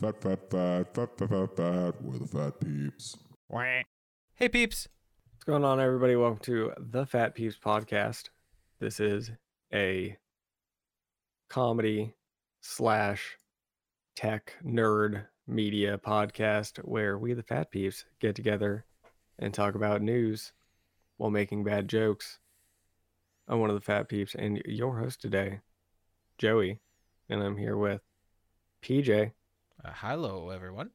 Fat, 0.00 0.20
fat, 0.20 0.50
fat, 0.50 0.92
fat, 0.92 1.16
fat, 1.16 1.28
fat, 1.28 1.56
fat. 1.56 2.02
We're 2.02 2.18
the 2.18 2.26
Phat 2.26 2.58
Peeps. 2.58 3.16
Hey 4.34 4.48
peeps. 4.48 4.88
What's 5.30 5.44
going 5.44 5.64
on, 5.64 5.78
everybody? 5.78 6.16
Welcome 6.16 6.40
to 6.40 6.72
the 6.76 7.06
Phat 7.06 7.36
Peeps 7.36 7.56
podcast. 7.56 8.30
This 8.80 8.98
is 8.98 9.30
a 9.72 10.16
comedy 11.48 12.12
slash 12.60 13.38
tech 14.16 14.54
nerd 14.66 15.26
media 15.46 15.96
podcast 15.96 16.78
where 16.78 17.16
we, 17.16 17.32
the 17.32 17.44
Phat 17.44 17.70
Peeps, 17.70 18.04
get 18.18 18.34
together 18.34 18.84
and 19.38 19.54
talk 19.54 19.76
about 19.76 20.02
news 20.02 20.52
while 21.18 21.30
making 21.30 21.62
bad 21.62 21.86
jokes. 21.86 22.40
I'm 23.46 23.60
one 23.60 23.70
of 23.70 23.76
the 23.76 23.80
Phat 23.80 24.08
Peeps 24.08 24.34
and 24.34 24.60
your 24.66 24.98
host 24.98 25.20
today, 25.20 25.60
Joey, 26.36 26.80
and 27.28 27.40
I'm 27.40 27.56
here 27.56 27.76
with 27.76 28.00
PJ. 28.82 29.30
Uh, 29.84 29.90
hello 29.94 30.50
everyone. 30.50 30.90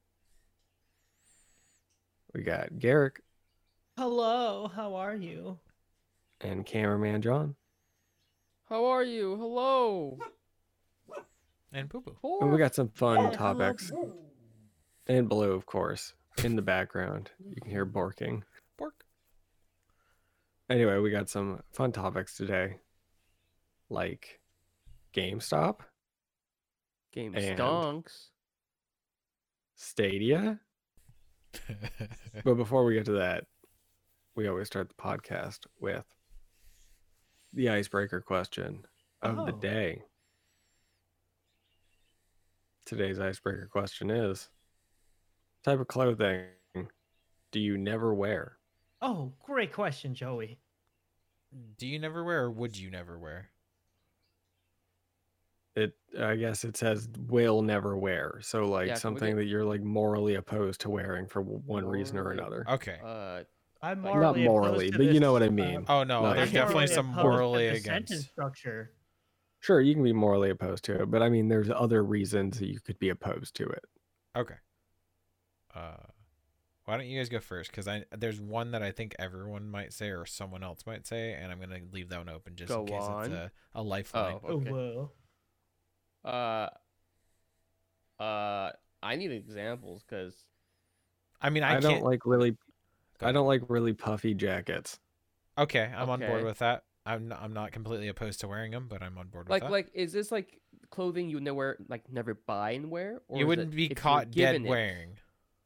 We 2.34 2.44
got 2.44 2.78
Garrick 2.80 3.22
Hello, 3.98 4.68
how 4.74 4.96
are 4.96 5.16
you? 5.16 5.60
and 6.42 6.66
cameraman 6.66 7.22
John. 7.22 7.56
How 8.70 8.86
are 8.86 9.04
you? 9.04 9.36
Hello. 9.36 10.18
And 11.74 11.90
Poo 11.90 12.02
Poo. 12.02 12.40
And 12.42 12.52
we 12.52 12.58
got 12.58 12.74
some 12.74 12.90
fun 12.90 13.18
Yeah, 13.22 13.30
topics. 13.32 13.92
And 15.08 15.28
Blue, 15.28 15.52
of 15.52 15.66
course, 15.66 16.14
in 16.44 16.56
the 16.56 16.62
background. 16.62 17.30
You 17.46 17.56
can 17.62 17.70
hear 17.70 17.84
barking. 17.86 18.44
Bork. 18.78 19.04
Anyway, 20.70 20.98
we 21.00 21.10
got 21.12 21.30
some 21.30 21.62
fun 21.74 21.92
topics 21.92 22.38
today, 22.38 22.78
like 23.90 24.40
GameStop, 25.14 25.80
Game 27.12 27.36
And- 27.36 27.60
stonks. 27.60 28.28
Stadia. 29.80 30.60
But 32.44 32.56
before 32.56 32.86
we 32.86 32.94
get 32.94 33.06
to 33.06 33.14
that, 33.14 33.46
we 34.36 34.48
always 34.48 34.68
start 34.68 34.88
the 34.90 34.96
podcast 34.96 35.60
with 35.80 36.06
the 37.54 37.70
icebreaker 37.70 38.22
question 38.22 38.86
of 39.22 39.36
the 39.48 39.54
Oh. 39.54 39.60
day. 39.60 40.04
Today's 42.86 43.20
icebreaker 43.20 43.68
question 43.72 44.10
is 44.12 44.50
type 45.64 45.80
of 45.80 45.88
clothing 45.88 46.48
do 47.52 47.60
you 47.60 47.78
never 47.78 48.14
wear? 48.14 48.58
Oh, 49.02 49.34
great 49.44 49.74
question, 49.74 50.14
Joey. 50.14 50.60
Do 51.78 51.88
you 51.88 51.98
never 52.00 52.24
wear 52.24 52.44
or 52.44 52.52
would 52.52 52.78
you 52.78 52.92
never 52.92 53.18
wear? 53.18 53.50
It 55.80 55.94
I 56.20 56.36
guess 56.36 56.64
it 56.64 56.76
says 56.78 57.08
will 57.28 57.62
never 57.62 57.98
wear. 57.98 58.40
So 58.42 58.66
like 58.66 58.88
Yeah, 58.88 58.96
something 58.96 59.30
get- 59.32 59.36
that 59.38 59.46
you're 59.46 59.66
like 59.66 59.82
morally 59.82 60.36
opposed 60.36 60.82
to 60.82 60.90
wearing 60.90 61.28
for 61.28 61.42
w- 61.42 61.62
one 61.66 61.86
reason 61.86 62.18
or 62.18 62.32
another. 62.32 62.66
Okay. 62.70 62.98
Uh, 63.04 63.44
I'm 63.82 64.02
Not 64.02 64.14
morally 64.16 64.44
Not 64.44 64.50
morally, 64.52 64.92
to 64.92 64.98
but 64.98 65.06
you 65.08 65.20
know 65.22 65.32
what 65.32 65.42
I 65.44 65.48
uh, 65.48 65.52
mean. 65.52 65.86
oh 65.88 66.04
no, 66.04 66.24
No, 66.24 66.34
there's 66.34 66.52
definitely 66.52 66.88
some 66.88 67.06
morally 67.08 67.68
against. 67.68 68.10
sentence 68.10 68.26
structure. 68.28 68.92
Sure, 69.62 69.80
you 69.82 69.94
can 69.94 70.04
be 70.04 70.14
morally 70.14 70.50
opposed 70.50 70.84
to 70.86 71.02
it, 71.02 71.12
but 71.12 71.22
I 71.22 71.30
mean 71.30 71.48
there's 71.48 71.70
other 71.70 72.04
reasons 72.04 72.60
that 72.60 72.68
you 72.68 72.80
could 72.80 73.00
be 73.00 73.10
opposed 73.10 73.56
to 73.56 73.66
it. 73.68 73.84
Okay. 74.36 74.56
Uh, 75.76 75.98
why 76.86 76.98
don't 76.98 77.06
you 77.08 77.20
guys 77.20 77.30
go 77.30 77.40
first? 77.40 77.70
Because 77.70 77.88
I 77.88 78.04
there's 78.18 78.42
one 78.42 78.72
that 78.72 78.82
I 78.82 78.92
think 78.92 79.16
everyone 79.20 79.70
might 79.70 79.94
say 79.94 80.10
or 80.10 80.26
someone 80.26 80.64
else 80.64 80.86
might 80.88 81.06
say, 81.06 81.34
and 81.34 81.52
I'm 81.52 81.60
gonna 81.60 81.80
leave 81.92 82.10
that 82.10 82.18
one 82.18 82.30
open 82.30 82.56
just 82.56 82.70
Go 82.70 82.82
in 82.82 82.88
case 82.88 83.02
on. 83.04 83.26
it's 83.26 83.34
a, 83.34 83.52
a 83.76 83.84
lifeline. 83.84 84.40
Oh, 84.44 84.48
okay. 84.56 84.72
Whoa. 84.72 85.12
Uh, 86.26 86.68
uh, 88.20 88.72
I 89.02 89.16
need 89.16 89.32
examples 89.32 90.04
because 90.08 90.36
I 91.42 91.50
mean, 91.50 91.64
I, 91.64 91.70
I, 91.70 91.72
can't. 91.74 91.84
don't 91.84 92.04
like 92.04 92.26
really 92.26 92.58
I 93.22 93.32
don't 93.32 93.48
like 93.48 93.62
really 93.70 93.94
puffy 93.94 94.34
jackets. 94.34 95.00
okay, 95.58 95.92
I'm 95.96 96.10
on 96.10 96.20
board 96.20 96.44
with 96.44 96.60
that. 96.60 96.84
I'm 97.06 97.30
not, 97.30 97.42
I'm 97.42 97.54
not 97.54 97.72
completely 97.72 98.08
opposed 98.10 98.42
to 98.42 98.48
wearing 98.48 98.72
them, 98.72 98.88
but 98.90 99.02
I'm 99.02 99.18
on 99.18 99.28
board 99.28 99.46
with 99.46 99.52
like 99.52 99.64
that. 99.64 99.72
like 99.72 99.90
is 99.94 100.12
this 100.14 100.32
like 100.32 100.60
clothing 100.92 101.30
you 101.30 101.40
never 101.40 101.78
like 101.88 102.04
never 102.12 102.34
buy 102.36 102.72
and 102.72 102.92
wear? 102.92 103.22
Or 103.28 103.40
you 103.40 103.48
wouldn't 103.48 103.74
it 103.74 103.76
be 103.76 103.90
caught 103.90 104.32
dead 104.32 104.54
given 104.54 104.66
it? 104.66 104.70
wearing. 104.70 105.18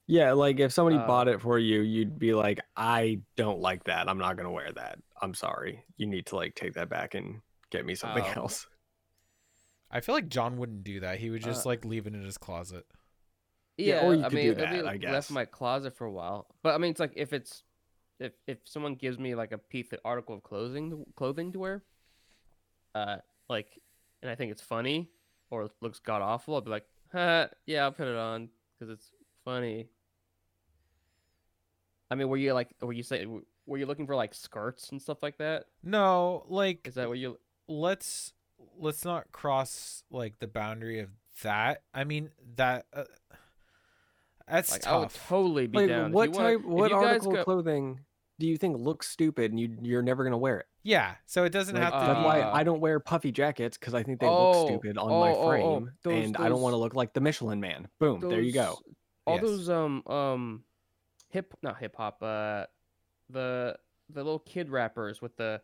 Yeah, 0.05 0.33
like 0.33 0.59
if 0.59 0.71
somebody 0.73 0.97
Uh, 0.97 1.07
bought 1.07 1.27
it 1.29 1.41
for 1.41 1.57
you, 1.57 1.79
you'd 1.81 2.19
be 2.19 2.33
like, 2.33 2.59
I 2.75 3.21
don't 3.37 3.59
like 3.59 3.85
that. 3.85 4.09
I'm 4.09 4.17
not 4.17 4.35
gonna 4.37 4.51
wear 4.51 4.71
that. 4.73 4.99
I'm 5.21 5.33
sorry. 5.33 5.83
You 5.97 6.07
need 6.07 6.25
to 6.27 6.35
like 6.35 6.55
take 6.55 6.73
that 6.73 6.89
back 6.89 7.15
and 7.15 7.41
get 7.71 7.85
me 7.85 7.95
something 7.95 8.23
Oh. 8.35 8.41
else. 8.41 8.67
I 9.93 10.01
feel 10.01 10.15
like 10.15 10.27
John 10.27 10.57
wouldn't 10.57 10.83
do 10.83 10.99
that. 11.01 11.19
He 11.19 11.29
would 11.29 11.41
just 11.43 11.65
Uh, 11.65 11.69
like 11.69 11.85
leave 11.85 12.07
it 12.07 12.13
in 12.13 12.23
his 12.23 12.37
closet. 12.37 12.85
Yeah, 13.77 13.95
Yeah, 13.95 14.07
or 14.07 14.13
you 14.15 14.21
I 14.21 14.29
could 14.29 14.35
mean, 14.35 14.45
do 14.47 14.53
that, 14.55 14.73
I 14.73 14.81
left 14.81 14.99
guess. 15.01 15.29
in 15.29 15.33
my 15.35 15.45
closet 15.45 15.95
for 15.95 16.05
a 16.05 16.11
while. 16.11 16.47
But 16.63 16.75
I 16.75 16.77
mean, 16.79 16.91
it's 16.91 16.99
like 16.99 17.13
if 17.15 17.31
it's 17.31 17.63
if 18.19 18.33
if 18.47 18.57
someone 18.65 18.95
gives 18.95 19.17
me 19.19 19.35
like 19.35 19.51
a 19.51 19.57
piece 19.57 19.91
of 19.93 19.99
article 20.03 20.35
of 20.35 20.43
clothing 20.43 21.05
clothing 21.15 21.51
to 21.53 21.59
wear, 21.59 21.83
uh, 22.95 23.17
like, 23.49 23.79
and 24.21 24.29
I 24.31 24.35
think 24.35 24.51
it's 24.51 24.61
funny 24.61 25.09
or 25.49 25.63
it 25.63 25.71
looks 25.81 25.99
god 25.99 26.21
awful, 26.21 26.55
I'll 26.55 26.61
be 26.61 26.71
like, 26.71 26.85
huh, 27.11 27.47
yeah, 27.65 27.83
I'll 27.83 27.91
put 27.91 28.07
it 28.07 28.15
on 28.15 28.49
because 28.79 28.91
it's 28.91 29.11
funny. 29.45 29.87
I 32.11 32.15
mean, 32.15 32.29
were 32.29 32.37
you 32.37 32.53
like, 32.53 32.69
were 32.81 32.93
you 32.93 33.03
say, 33.03 33.25
were 33.65 33.77
you 33.77 33.85
looking 33.85 34.05
for 34.05 34.15
like 34.15 34.33
skirts 34.33 34.89
and 34.89 35.01
stuff 35.01 35.23
like 35.23 35.37
that? 35.37 35.65
No, 35.83 36.45
like 36.47 36.87
Is 36.87 36.95
that 36.95 37.07
what 37.09 37.17
you? 37.17 37.39
let's 37.67 38.33
let's 38.77 39.03
not 39.05 39.31
cross 39.31 40.03
like 40.11 40.39
the 40.39 40.47
boundary 40.47 40.99
of 40.99 41.09
that. 41.43 41.83
I 41.93 42.03
mean 42.03 42.29
that 42.55 42.85
uh, 42.93 43.03
that's 44.47 44.71
Like, 44.71 44.87
I 44.87 44.97
would 44.97 45.09
totally 45.27 45.67
be 45.67 45.79
Like 45.79 45.87
down. 45.89 46.11
What 46.11 46.29
you 46.29 46.35
wanna- 46.35 46.49
type 46.57 46.59
if 46.59 46.65
what 46.65 46.91
article 46.91 47.31
go- 47.31 47.39
of 47.39 47.45
clothing 47.45 47.99
do 48.39 48.47
you 48.47 48.57
think 48.57 48.77
looks 48.77 49.07
stupid 49.09 49.51
and 49.51 49.59
you 49.59 49.77
you're 49.81 50.01
never 50.01 50.23
gonna 50.23 50.37
wear 50.37 50.59
it? 50.59 50.65
yeah, 50.85 51.15
so 51.25 51.45
it 51.45 51.51
doesn't 51.51 51.75
Like, 51.75 51.83
have 51.83 51.93
to 51.93 52.07
that's 52.07 52.19
be. 52.19 52.25
why 52.25 52.41
Uh, 52.41 52.51
I 52.53 52.63
don't 52.63 52.81
wear 52.81 52.99
puffy 52.99 53.31
jackets 53.31 53.77
because 53.77 53.93
I 53.93 54.03
think 54.03 54.19
they 54.19 54.27
Oh, 54.27 54.51
look 54.63 54.67
stupid 54.69 54.97
on 54.97 55.07
my 55.09 55.29
oh, 55.31 55.35
oh, 55.35 55.43
oh, 55.43 55.47
frame, 55.49 55.91
those- 56.03 56.25
and 56.25 56.37
I 56.37 56.49
don't 56.49 56.61
want 56.61 56.73
to 56.73 56.77
look 56.77 56.93
like 56.93 57.13
the 57.13 57.21
Michelin 57.21 57.61
Man. 57.61 57.87
Boom, 57.99 58.19
there 58.19 58.41
you 58.41 58.51
go. 58.51 58.77
All 59.25 59.35
Yes. 59.35 59.43
those 59.45 59.69
um 59.69 60.03
um 60.07 60.63
hip 61.29 61.53
not 61.63 61.77
hip 61.79 61.95
hop 61.95 62.21
uh 62.21 62.65
the 63.29 63.77
the 64.09 64.23
little 64.23 64.39
kid 64.39 64.69
rappers 64.69 65.21
with 65.21 65.35
the 65.37 65.61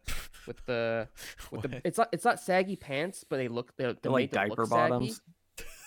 with 0.47 0.63
the 0.65 1.07
with 1.51 1.61
the 1.63 1.81
it's 1.83 1.97
not 1.97 2.09
it's 2.11 2.25
not 2.25 2.39
saggy 2.39 2.75
pants 2.75 3.23
but 3.27 3.37
they 3.37 3.47
look 3.47 3.75
they're, 3.77 3.87
They're 3.93 3.99
they're 4.03 4.11
like 4.11 4.31
diaper 4.31 4.61
look 4.61 4.69
bottoms. 4.69 5.21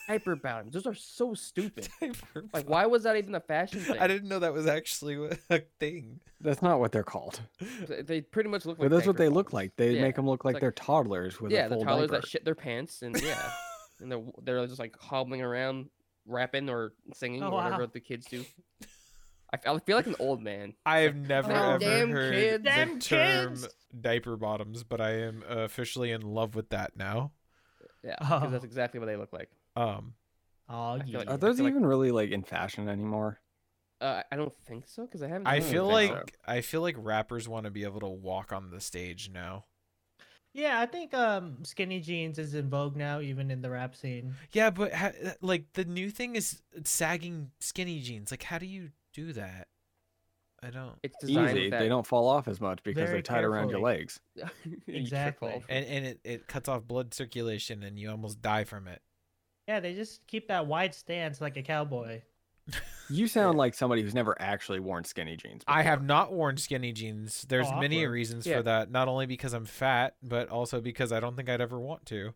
diaper 0.09 0.37
bottoms 0.37 0.75
those 0.75 0.87
are 0.87 0.95
so 0.95 1.33
stupid 1.35 1.89
Diaper 2.01 2.45
like 2.53 2.69
why 2.69 2.87
was 2.87 3.05
that 3.05 3.17
even 3.17 3.35
a 3.35 3.41
fashion 3.41 3.81
thing 3.81 3.99
I 3.99 4.07
didn't 4.07 4.29
know 4.29 4.39
that 4.41 4.53
was 4.53 4.67
actually 4.67 5.15
a- 5.17 5.39
a 5.57 5.61
thing. 5.81 6.21
That's 6.41 6.61
not 6.61 6.81
what 6.81 6.91
they're 6.91 7.05
called. 7.05 7.41
They- 7.89 8.03
they 8.03 8.21
pretty 8.21 8.51
much 8.51 8.67
look 8.67 8.79
But 8.79 8.85
like 8.85 8.91
that's 8.91 9.07
what 9.07 9.17
diaper 9.17 9.31
they 9.31 9.35
look 9.35 9.53
like. 9.53 9.77
They 9.77 9.93
Yeah, 9.93 10.03
make 10.03 10.17
them 10.17 10.27
look 10.27 10.45
like, 10.45 10.55
like- 10.55 10.61
they're 10.61 10.73
toddlers 10.73 11.41
with 11.41 11.53
yeah 11.53 11.67
a 11.67 11.69
the 11.71 11.77
toddlers 11.85 12.11
diaper. 12.11 12.21
that 12.23 12.29
shit 12.29 12.45
their 12.45 12.55
pants 12.57 13.03
and 13.03 13.21
yeah 13.23 13.51
and 14.01 14.11
they're 14.13 14.23
they're 14.43 14.67
just 14.67 14.81
like 14.81 14.97
hobbling 15.01 15.41
around 15.41 15.89
rapping 16.27 16.69
or 16.69 16.93
singing 17.15 17.43
Oh, 17.43 17.47
or 17.49 17.53
whatever 17.53 17.83
wow. 17.85 17.91
the 17.93 18.01
kids 18.01 18.27
do 18.27 18.45
I 19.53 19.57
f- 19.57 19.67
I 19.67 19.79
feel 19.81 19.97
like 19.97 20.07
an 20.07 20.17
old 20.19 20.43
man 20.43 20.75
I 20.87 21.01
have 21.01 21.17
never 21.17 21.49
"Them 21.49 21.57
ever 21.57 21.79
damn 21.79 22.11
heard 22.11 22.35
kids." 22.35 22.65
the 22.65 22.71
Them 22.71 22.99
term 23.01 23.49
kids. 23.55 23.69
diaper 24.01 24.37
bottoms, 24.37 24.85
but 24.85 25.01
I 25.01 25.11
am 25.23 25.43
officially 25.49 26.11
in 26.11 26.23
love 26.23 26.55
with 26.55 26.71
that 26.71 26.97
now. 26.97 27.33
yeah 28.03 28.17
'cause 28.19 28.51
that's 28.51 28.65
Oh. 28.65 28.67
exactly 28.67 28.99
what 29.01 29.07
they 29.07 29.17
look 29.17 29.33
like 29.33 29.51
Um, 29.77 30.15
Oh, 30.69 31.01
yeah. 31.05 31.19
like- 31.19 31.31
Are 31.31 31.37
those 31.37 31.57
feel 31.57 31.65
like- 31.65 31.73
even 31.73 31.85
really 31.87 32.11
like 32.13 32.31
in 32.31 32.43
fashion 32.43 32.89
anymore? 32.89 33.41
Uh, 34.01 34.23
I 34.33 34.37
don't 34.37 34.53
think 34.65 34.89
so 34.89 35.03
because 35.07 35.23
I 35.23 35.29
haven't. 35.29 35.47
I 35.47 35.61
feel 35.61 35.89
think 35.91 36.11
so. 36.11 36.15
like 36.19 36.37
I 36.45 36.61
feel 36.61 36.81
like 36.81 36.97
rappers 36.99 37.49
want 37.49 37.65
to 37.67 37.71
be 37.71 37.85
able 37.85 38.01
to 38.01 38.09
walk 38.09 38.53
on 38.53 38.71
the 38.71 38.81
stage 38.81 39.31
now. 39.33 39.67
Yeah, 40.55 40.81
I 40.81 40.87
think 40.87 41.15
um 41.15 41.65
skinny 41.65 42.01
jeans 42.01 42.37
is 42.39 42.55
in 42.55 42.69
vogue 42.69 42.97
now, 42.97 43.21
even 43.21 43.51
in 43.51 43.63
the 43.63 43.71
rap 43.71 43.95
scene. 43.95 44.35
Yeah, 44.51 44.71
but 44.71 44.93
ha- 44.93 45.13
like 45.41 45.73
the 45.75 45.85
new 45.85 46.11
thing 46.11 46.35
is 46.37 46.63
sagging 46.85 47.53
skinny 47.61 48.01
jeans. 48.01 48.31
Like, 48.33 48.43
how 48.43 48.59
do 48.59 48.67
you 48.67 48.91
do 49.13 49.33
that? 49.35 49.69
I 50.65 50.71
don't. 50.71 50.95
it's 51.03 51.17
designed 51.21 51.59
Easy. 51.59 51.71
with 51.71 51.81
They 51.81 51.89
don't 51.89 52.07
fall 52.07 52.29
off 52.29 52.47
as 52.47 52.61
much 52.61 52.85
because 52.85 53.01
Very 53.03 53.13
they're 53.15 53.23
tied 53.23 53.43
around 53.45 53.71
your 53.71 53.81
legs. 53.81 54.21
that- 54.37 54.53
you 54.65 54.77
Exactly. 54.87 55.63
And 55.69 55.85
and 55.87 56.07
it, 56.07 56.21
it 56.25 56.47
cuts 56.47 56.69
off 56.69 56.85
blood 56.85 57.13
circulation, 57.15 57.83
and 57.83 57.99
you 57.99 58.11
almost 58.11 58.41
die 58.41 58.65
from 58.65 58.87
it. 58.87 59.03
Yeah, 59.67 59.81
they 59.81 59.95
just 59.95 60.27
keep 60.27 60.49
that 60.49 60.67
wide 60.67 60.95
stance 60.95 61.41
like 61.41 61.57
a 61.57 61.63
cowboy. 61.63 62.23
You 63.11 63.27
sound 63.27 63.59
like 63.59 63.75
somebody 63.75 64.01
who's 64.01 64.15
never 64.15 64.35
actually 64.41 64.79
worn 64.81 65.05
skinny 65.05 65.37
jeans. 65.37 65.63
I 65.67 65.83
have 65.83 66.03
not 66.03 66.33
worn 66.33 66.57
skinny 66.57 66.93
jeans. 66.93 67.45
There's 67.47 67.67
Oh, 67.71 67.79
many 67.79 67.99
awkward. 67.99 68.13
reasons 68.13 68.47
Yeah. 68.47 68.59
for 68.59 68.63
that. 68.63 68.91
Not 68.91 69.09
only 69.09 69.27
because 69.27 69.53
I'm 69.53 69.67
fat, 69.67 70.15
but 70.23 70.49
also 70.49 70.81
because 70.81 71.13
I 71.13 71.21
don't 71.21 71.37
think 71.37 71.51
I'd 71.51 71.61
ever 71.61 71.79
want 71.79 72.07
to. 72.07 72.33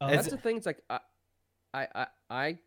Oh, 0.00 0.08
That's 0.08 0.28
the 0.28 0.38
thing. 0.38 0.56
It's 0.56 0.64
like 0.64 0.80
I, 0.88 1.00
I, 1.74 1.86
I, 1.94 2.06
I, 2.30 2.58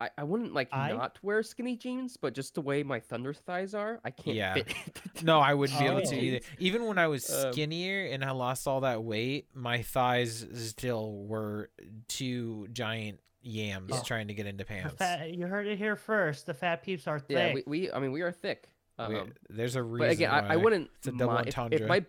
I, 0.00 0.10
I 0.18 0.24
wouldn't 0.24 0.52
like 0.52 0.68
I- 0.72 0.92
not 0.92 1.18
wear 1.22 1.42
skinny 1.42 1.76
jeans, 1.76 2.16
but 2.16 2.34
just 2.34 2.54
the 2.54 2.60
way 2.60 2.82
my 2.82 2.98
thunder 3.00 3.32
thighs 3.32 3.74
are, 3.74 4.00
I 4.04 4.10
can't 4.10 4.36
Yeah. 4.36 4.54
fit. 4.54 4.74
No, 5.22 5.38
I 5.40 5.54
wouldn't 5.54 5.78
be 5.78 5.86
able 5.86 6.02
to 6.02 6.16
Oh. 6.16 6.18
either. 6.20 6.40
Even 6.58 6.84
when 6.86 6.98
I 6.98 7.06
was 7.06 7.30
Um, 7.32 7.52
skinnier 7.52 8.06
and 8.06 8.24
I 8.24 8.32
lost 8.32 8.66
all 8.66 8.80
that 8.80 9.02
weight, 9.04 9.48
my 9.54 9.82
thighs 9.82 10.46
still 10.68 11.12
were 11.24 11.70
two 12.08 12.66
giant 12.72 13.20
yams 13.42 13.90
Yeah. 13.92 14.00
trying 14.02 14.28
to 14.28 14.34
get 14.34 14.46
into 14.46 14.64
pants. 14.64 14.94
fat, 14.96 15.32
you 15.32 15.46
heard 15.46 15.66
it 15.66 15.78
here 15.78 15.96
first. 15.96 16.46
The 16.46 16.54
Phat 16.54 16.82
Peeps 16.82 17.06
are 17.06 17.18
thick. 17.20 17.36
Yeah, 17.36 17.54
we, 17.54 17.62
we 17.66 17.92
I 17.92 18.00
mean 18.00 18.12
we 18.12 18.22
are 18.22 18.32
thick. 18.32 18.68
We- 18.98 19.04
Um, 19.04 19.32
there's 19.48 19.76
a 19.76 19.82
reason. 19.82 20.06
but 20.08 20.10
again, 20.12 20.30
I, 20.30 20.54
I 20.54 20.56
wouldn't. 20.56 20.90
It's 20.96 21.06
a 21.08 21.12
double 21.12 21.34
mi- 21.34 21.48
if- 21.48 21.80
if, 21.82 21.86
my 21.88 22.04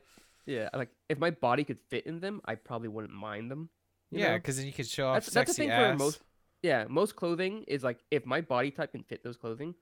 yeah, 0.46 0.70
like 0.74 0.90
if 1.10 1.18
my 1.20 1.30
body 1.32 1.64
could 1.64 1.80
fit 1.90 2.06
in 2.08 2.20
them, 2.20 2.42
I 2.46 2.56
probably 2.56 2.88
wouldn't 2.90 3.14
mind 3.14 3.50
them. 3.52 3.70
Yeah, 4.12 4.38
because 4.38 4.58
then 4.58 4.68
you 4.68 4.74
could 4.74 4.88
show 4.88 5.08
off 5.08 5.16
that's 5.16 5.30
that's 5.32 5.50
the 5.52 5.54
sexy 5.56 5.62
thing 5.64 5.72
ass. 5.72 5.94
for 5.98 6.04
most. 6.04 6.22
Yeah, 6.66 6.86
most 6.90 7.16
clothing 7.16 7.64
is 7.68 7.84
like 7.84 8.00
if 8.10 8.26
my 8.26 8.42
body 8.42 8.72
type 8.72 8.92
can 8.94 9.04
fit 9.04 9.24
those 9.24 9.38
clothing, 9.38 9.76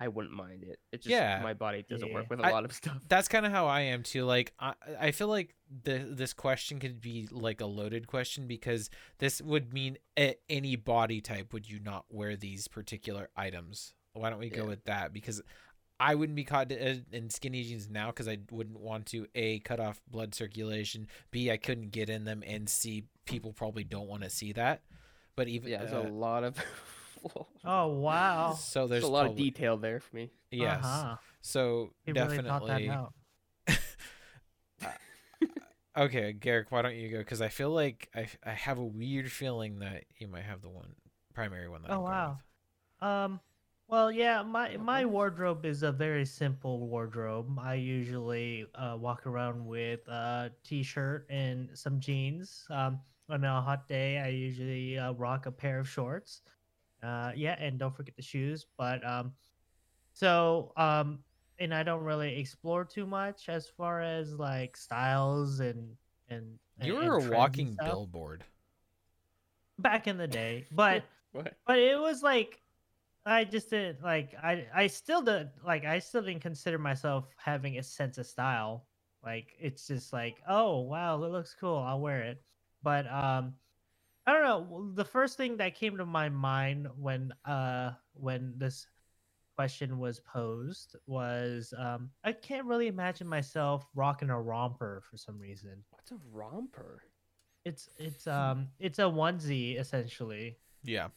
I 0.00 0.08
wouldn't 0.08 0.34
mind 0.34 0.64
it. 0.64 0.80
It's 0.92 1.04
just 1.04 1.12
Yeah. 1.12 1.40
my 1.42 1.54
body 1.54 1.84
doesn't 1.88 2.08
Yeah. 2.08 2.14
work 2.14 2.28
with 2.28 2.40
a 2.40 2.44
I- 2.46 2.50
lot 2.50 2.64
of 2.64 2.72
stuff. 2.72 3.00
That's 3.08 3.28
kind 3.28 3.46
of 3.46 3.52
how 3.52 3.66
I 3.66 3.82
am 3.82 4.02
too. 4.02 4.24
Like 4.24 4.52
I, 4.58 4.74
I 4.98 5.10
feel 5.12 5.28
like 5.28 5.54
the 5.84 5.98
this 5.98 6.32
question 6.32 6.80
could 6.80 7.00
be 7.00 7.28
like 7.30 7.60
a 7.60 7.66
loaded 7.66 8.06
question 8.08 8.46
because 8.48 8.90
this 9.18 9.40
would 9.40 9.72
mean 9.72 9.96
a, 10.18 10.34
any 10.48 10.74
body 10.76 11.20
type 11.20 11.52
would 11.52 11.68
you 11.70 11.78
not 11.78 12.04
wear 12.08 12.36
these 12.36 12.66
particular 12.68 13.28
items? 13.36 13.94
Why 14.14 14.30
don't 14.30 14.40
we 14.40 14.50
go 14.50 14.64
with 14.66 14.84
that? 14.84 15.12
Because 15.12 15.40
I 16.00 16.16
wouldn't 16.16 16.34
be 16.36 16.44
caught 16.44 16.72
in 16.72 17.06
in 17.12 17.30
skinny 17.30 17.62
jeans 17.62 17.88
now 17.88 18.08
because 18.08 18.26
I 18.26 18.38
wouldn't 18.50 18.80
want 18.80 19.06
to 19.06 19.28
a 19.36 19.60
cut 19.60 19.78
off 19.78 20.00
blood 20.10 20.34
circulation. 20.34 21.06
B 21.30 21.52
I 21.52 21.56
couldn't 21.56 21.90
get 21.92 22.10
in 22.10 22.24
them, 22.24 22.42
and 22.44 22.68
C 22.68 23.04
people 23.26 23.52
probably 23.52 23.84
don't 23.84 24.08
want 24.08 24.24
to 24.24 24.30
see 24.30 24.52
that. 24.54 24.82
But 25.36 25.48
even 25.48 25.70
Yeah, 25.70 25.78
there's 25.78 25.92
uh, 25.92 26.00
a 26.00 26.12
lot 26.12 26.44
of. 26.44 26.56
Oh 27.64 27.88
wow. 27.88 28.54
so 28.60 28.80
There's 28.80 29.02
there's 29.02 29.04
a 29.04 29.12
lot 29.12 29.26
of 29.26 29.36
detail 29.36 29.78
there 29.78 29.98
for 29.98 30.14
me. 30.14 30.30
Yes. 30.50 30.84
Uh-huh. 30.84 31.16
So 31.40 31.90
He 32.04 32.12
really 32.12 32.36
that 32.36 32.46
definitely. 32.46 32.88
out. 32.90 33.12
Okay, 35.96 36.32
Garrick, 36.32 36.72
why 36.72 36.82
don't 36.82 36.96
you 36.96 37.08
go? 37.08 37.18
Because 37.18 37.40
I 37.40 37.48
feel 37.48 37.70
like 37.70 38.08
I, 38.16 38.26
I 38.44 38.50
have 38.50 38.78
a 38.78 38.84
weird 38.84 39.30
feeling 39.30 39.78
that 39.78 40.04
you 40.18 40.26
might 40.26 40.42
have 40.42 40.60
the 40.60 40.68
one 40.68 40.92
primary 41.34 41.68
one 41.68 41.82
that. 41.82 41.92
Oh 41.92 42.00
I'm 42.00 42.02
wow. 42.02 42.38
Um. 43.00 43.40
Well, 43.86 44.10
yeah, 44.10 44.42
my 44.42 44.76
my 44.76 45.04
wardrobe 45.04 45.64
is 45.64 45.82
a 45.84 45.92
very 45.92 46.24
simple 46.24 46.88
wardrobe. 46.88 47.58
I 47.60 47.74
usually 47.74 48.66
uh, 48.74 48.96
walk 48.98 49.26
around 49.26 49.64
with 49.66 50.00
a 50.08 50.50
t-shirt 50.64 51.26
and 51.30 51.68
some 51.74 52.00
jeans. 52.00 52.66
Um, 52.70 52.98
on 53.28 53.44
a 53.44 53.60
hot 53.60 53.88
day, 53.88 54.18
I 54.18 54.28
usually 54.28 54.98
uh, 54.98 55.12
rock 55.12 55.46
a 55.46 55.52
pair 55.52 55.78
of 55.78 55.88
shorts. 55.88 56.42
Uh, 57.02 57.32
yeah, 57.34 57.56
and 57.58 57.78
don't 57.78 57.94
forget 57.94 58.16
the 58.16 58.22
shoes. 58.22 58.66
But 58.78 59.06
um, 59.06 59.32
so 60.12 60.72
um, 60.76 61.18
and 61.58 61.74
I 61.74 61.82
don't 61.82 62.02
really 62.02 62.38
explore 62.38 62.84
too 62.84 63.06
much 63.06 63.48
as 63.48 63.66
far 63.68 64.02
as 64.02 64.34
like 64.34 64.76
styles 64.76 65.60
and 65.60 65.96
and 66.28 66.58
You 66.82 66.94
were 66.96 67.16
a 67.16 67.30
walking 67.30 67.76
billboard. 67.84 68.44
back 69.78 70.06
in 70.06 70.16
the 70.16 70.26
day, 70.28 70.66
but 70.72 71.04
but 71.66 71.78
it 71.78 71.98
was 71.98 72.22
like 72.22 72.60
I 73.26 73.44
just 73.44 73.70
didn't 73.70 74.02
like 74.02 74.34
I 74.42 74.66
I 74.74 74.86
still 74.86 75.22
did 75.22 75.50
like 75.64 75.84
I 75.84 75.98
still 75.98 76.22
didn't 76.22 76.42
consider 76.42 76.78
myself 76.78 77.28
having 77.36 77.78
a 77.78 77.82
sense 77.82 78.18
of 78.18 78.26
style. 78.26 78.86
Like 79.24 79.54
it's 79.58 79.86
just 79.86 80.12
like, 80.12 80.36
oh 80.48 80.80
wow, 80.80 81.22
it 81.24 81.30
looks 81.30 81.54
cool, 81.58 81.78
I'll 81.78 82.00
wear 82.00 82.22
it. 82.22 82.42
But 82.84 83.10
um 83.10 83.54
I 84.26 84.32
don't 84.32 84.42
know, 84.42 84.92
the 84.94 85.04
first 85.04 85.36
thing 85.36 85.56
that 85.56 85.74
came 85.74 85.96
to 85.96 86.06
my 86.06 86.28
mind 86.28 86.86
when 86.96 87.32
uh 87.44 87.92
when 88.12 88.54
this 88.56 88.86
question 89.56 89.98
was 89.98 90.20
posed 90.20 90.96
was 91.06 91.72
um 91.78 92.10
I 92.22 92.32
can't 92.32 92.66
really 92.66 92.86
imagine 92.86 93.26
myself 93.26 93.86
rocking 93.94 94.30
a 94.30 94.40
romper 94.40 95.02
for 95.10 95.16
some 95.16 95.38
reason. 95.38 95.82
What's 95.90 96.12
a 96.12 96.18
romper? 96.32 97.02
It's 97.64 97.88
it's 97.98 98.26
um 98.26 98.68
it's 98.78 98.98
a 98.98 99.02
onesie 99.02 99.80
essentially. 99.80 100.58
Yeah. 100.84 101.08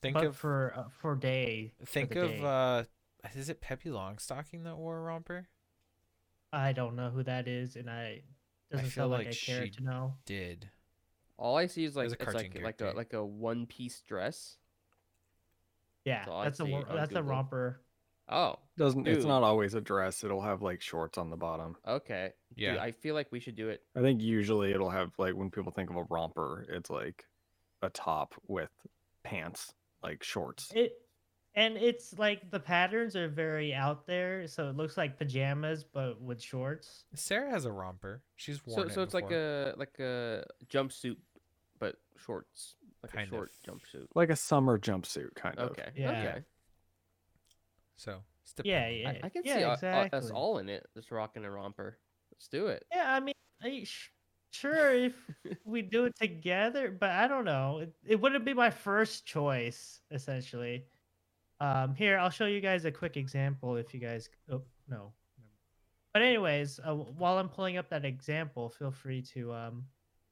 Think 0.00 0.14
but 0.14 0.26
of 0.26 0.36
for 0.36 0.74
uh, 0.76 0.84
for 1.00 1.14
day. 1.14 1.74
think 1.84 2.10
the 2.10 2.24
of 2.24 2.30
day. 2.30 2.40
uh, 2.42 2.84
is 3.34 3.48
it 3.48 3.60
Pippi 3.60 3.88
Longstocking 3.88 4.64
that 4.64 4.76
wore 4.76 4.98
a 4.98 5.02
romper? 5.02 5.48
I 6.52 6.72
don't 6.72 6.96
know 6.96 7.10
who 7.10 7.22
that 7.22 7.48
is, 7.48 7.76
and 7.76 7.88
I 7.88 8.22
doesn't 8.72 8.86
feel 8.90 9.02
sound 9.04 9.10
like, 9.12 9.26
like 9.26 9.28
I 9.28 9.38
care 9.38 9.64
she- 9.66 9.70
to 9.72 9.82
know. 9.82 10.14
Did 10.26 10.68
All 11.38 11.56
I 11.56 11.66
see 11.66 11.84
is 11.84 11.96
like 11.96 12.08
There's 12.08 12.20
a 12.20 12.22
it's 12.24 12.34
like 12.34 12.62
like 12.62 12.80
a 12.80 12.96
like 12.96 13.12
a 13.12 13.24
one 13.24 13.66
piece 13.66 14.00
dress. 14.02 14.56
Yeah, 16.04 16.24
all 16.28 16.40
I 16.40 16.44
that's 16.44 16.60
a 16.60 16.64
see 16.64 16.72
wo- 16.72 16.84
on 16.88 16.96
that's 16.96 17.14
a 17.14 17.22
romper. 17.22 17.80
Oh, 18.28 18.56
Doesn't 18.78 19.06
it's 19.06 19.24
not 19.24 19.42
always 19.42 19.74
a 19.74 19.80
dress. 19.80 20.24
It'll 20.24 20.40
have 20.40 20.62
like 20.62 20.80
shorts 20.80 21.18
on 21.18 21.28
the 21.30 21.36
bottom. 21.36 21.76
okay. 21.86 22.32
Dude, 22.56 22.74
Yeah. 22.76 22.82
I 22.82 22.92
feel 22.92 23.14
like 23.14 23.30
we 23.30 23.40
should 23.40 23.56
do 23.56 23.68
it. 23.68 23.82
I 23.96 24.00
think 24.00 24.20
usually 24.22 24.72
it'll 24.72 24.90
have 24.90 25.12
like 25.18 25.34
when 25.34 25.50
people 25.50 25.72
think 25.72 25.90
of 25.90 25.96
a 25.96 26.04
romper, 26.08 26.64
it's 26.68 26.88
like 26.90 27.24
a 27.82 27.90
top 27.90 28.34
with 28.46 28.70
pants, 29.22 29.74
like 30.02 30.22
shorts. 30.22 30.72
It 30.74 30.92
and 31.54 31.76
it's 31.76 32.18
like 32.18 32.50
the 32.50 32.60
patterns 32.60 33.16
are 33.16 33.28
very 33.28 33.74
out 33.74 34.06
there, 34.06 34.46
so 34.46 34.68
it 34.68 34.76
looks 34.76 34.96
like 34.96 35.18
pajamas 35.18 35.84
but 35.84 36.20
with 36.20 36.40
shorts. 36.42 37.04
Sarah 37.14 37.50
has 37.50 37.64
a 37.64 37.72
romper? 37.72 38.22
She's 38.36 38.64
worn 38.66 38.80
So 38.80 38.86
it 38.88 38.94
so 38.94 39.02
it's 39.02 39.14
like 39.14 39.30
a 39.30 39.74
like 39.76 39.98
a 39.98 40.44
jumpsuit, 40.68 41.16
but 41.78 41.96
shorts, 42.16 42.76
like 43.02 43.12
Kind 43.12 43.28
a 43.28 43.30
short 43.30 43.50
of. 43.66 43.74
jumpsuit. 43.74 44.06
Like 44.14 44.30
a 44.30 44.36
summer 44.36 44.78
jumpsuit 44.78 45.34
kind 45.34 45.58
of. 45.58 45.70
Okay. 45.70 45.88
Yeah. 45.96 46.10
Okay. 46.10 46.42
so. 47.96 48.22
Yeah, 48.64 48.88
yeah, 48.88 49.08
I, 49.08 49.20
I 49.24 49.28
can 49.28 49.42
yeah, 49.44 49.56
see 49.56 49.62
uh, 49.62 49.70
uh, 49.70 49.72
exactly. 49.74 50.18
us 50.18 50.30
all 50.30 50.58
in 50.58 50.68
it, 50.68 50.86
just 50.94 51.10
rocking 51.10 51.44
a 51.44 51.50
romper. 51.50 51.98
Let's 52.32 52.48
do 52.48 52.66
it. 52.66 52.84
Yeah, 52.92 53.14
I 53.14 53.20
mean, 53.20 53.34
I, 53.62 53.84
sh- 53.84 54.10
sure 54.50 54.92
if 54.92 55.14
we 55.64 55.80
do 55.82 56.04
it 56.04 56.16
together, 56.20 56.90
but 56.90 57.10
I 57.10 57.28
don't 57.28 57.44
know. 57.44 57.78
It, 57.78 57.94
it 58.04 58.20
wouldn't 58.20 58.44
be 58.44 58.52
my 58.52 58.70
first 58.70 59.24
choice, 59.26 60.00
essentially. 60.10 60.86
Um, 61.62 61.94
here 61.94 62.18
I'll 62.18 62.30
show 62.30 62.46
you 62.46 62.60
guys 62.60 62.84
a 62.84 62.90
quick 62.90 63.16
example. 63.16 63.76
If 63.76 63.94
you 63.94 64.00
guys, 64.00 64.28
oh 64.50 64.62
no. 64.88 65.12
But 66.12 66.22
anyways, 66.22 66.80
uh, 66.84 66.92
while 66.94 67.38
I'm 67.38 67.48
pulling 67.48 67.76
up 67.78 67.88
that 67.90 68.04
example, 68.04 68.68
feel 68.68 68.90
free 68.90 69.22
to 69.34 69.52
um 69.54 69.84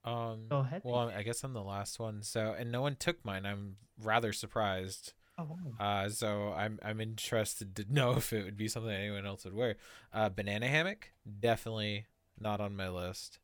Um. 0.05 0.47
go 0.49 0.59
ahead. 0.59 0.83
Well, 0.85 1.09
I 1.09 1.23
guess 1.23 1.45
I'm 1.45 1.53
the 1.53 1.63
last 1.63 1.99
one. 2.01 2.23
So, 2.23 2.55
and 2.59 2.73
no 2.73 2.83
one 2.83 2.97
took 2.97 3.25
mine. 3.25 3.47
I'm 3.47 3.77
rather 4.03 4.33
surprised. 4.33 5.13
Oh, 5.39 5.45
wow. 5.79 6.05
Uh, 6.05 6.09
so 6.11 6.53
I'm 6.53 6.79
I'm 6.83 7.01
interested 7.01 7.77
to 7.77 7.87
know 7.91 8.13
if 8.17 8.33
it 8.33 8.45
would 8.45 8.57
be 8.57 8.69
something 8.69 8.91
anyone 8.93 9.25
else 9.25 9.45
would 9.45 9.55
wear. 9.55 9.77
Uh, 10.13 10.29
banana 10.31 10.67
hammock, 10.69 11.13
definitely 11.41 12.07
not 12.39 12.61
on 12.61 12.75
my 12.77 12.89
list 12.89 13.39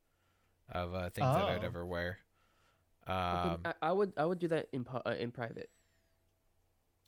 of 0.71 0.93
uh, 0.95 1.11
things 1.11 1.27
that 1.35 1.45
I'd 1.45 1.63
Oh. 1.63 1.67
ever 1.67 1.87
wear. 1.87 2.19
I, 3.07 3.13
Um, 3.53 3.61
I, 3.65 3.73
I 3.83 3.93
would 3.93 4.13
I 4.17 4.25
would 4.27 4.41
do 4.41 4.49
that 4.49 4.67
in 4.73 4.85
uh, 4.93 5.11
in 5.19 5.31
private. 5.31 5.71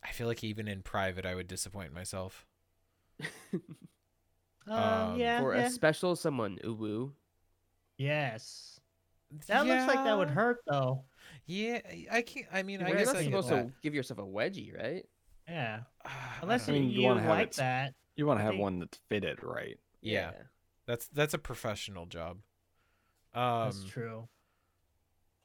I 0.03 0.13
feel 0.13 0.27
like 0.27 0.45
even 0.45 0.69
in 0.69 0.83
private, 0.83 1.27
I 1.27 1.35
would 1.35 1.49
disappoint 1.49 1.93
myself. 1.93 2.47
Uh, 4.71 5.09
um, 5.13 5.19
yeah, 5.19 5.41
For 5.41 5.55
yeah. 5.57 5.63
a 5.63 5.71
special 5.71 6.15
someone, 6.15 6.59
uwu. 6.63 7.13
Yes. 7.97 8.79
That 9.47 9.67
looks 9.67 9.87
like 9.87 10.05
that 10.05 10.19
would 10.19 10.29
hurt 10.29 10.59
though. 10.67 11.05
Yeah, 11.47 11.81
I 12.13 12.21
can't. 12.23 12.47
I 12.53 12.63
mean, 12.63 12.83
I 12.83 12.89
You're 12.89 12.99
guess 12.99 13.07
not 13.07 13.17
I 13.17 13.25
supposed 13.25 13.49
to 13.49 13.73
give 13.83 13.95
yourself 13.95 14.19
a 14.21 14.25
wedgie, 14.25 14.77
right? 14.77 15.07
Yeah. 15.49 15.81
Ah, 16.05 16.37
I 16.39 16.43
Unless 16.43 16.67
don't 16.67 16.75
you, 16.77 16.81
mean, 16.83 16.91
you 16.91 17.01
you, 17.01 17.07
wanna 17.07 17.27
like 17.29 17.55
that. 17.55 17.95
You 18.17 18.27
want 18.27 18.41
to 18.41 18.45
have 18.45 18.53
think- 18.53 18.63
one 18.63 18.79
that's 18.81 18.99
fitted 19.09 19.43
right. 19.43 19.79
Yeah. 20.03 20.33
that's 20.87 21.09
that's 21.09 21.33
a 21.35 21.39
professional 21.39 22.05
job. 22.07 22.39
Um, 23.35 23.65
That's 23.65 23.85
true. 23.85 24.29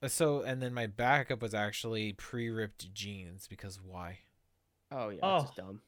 So, 0.08 0.42
and 0.42 0.62
then 0.62 0.74
my 0.74 0.88
backup 0.88 1.42
was 1.42 1.54
actually 1.54 2.12
pre-ripped 2.14 2.94
jeans 2.94 3.48
because 3.48 3.80
why? 3.82 4.20
Oh 4.94 5.10
yeah, 5.10 5.20
Oh. 5.24 5.50
dumb. 5.56 5.82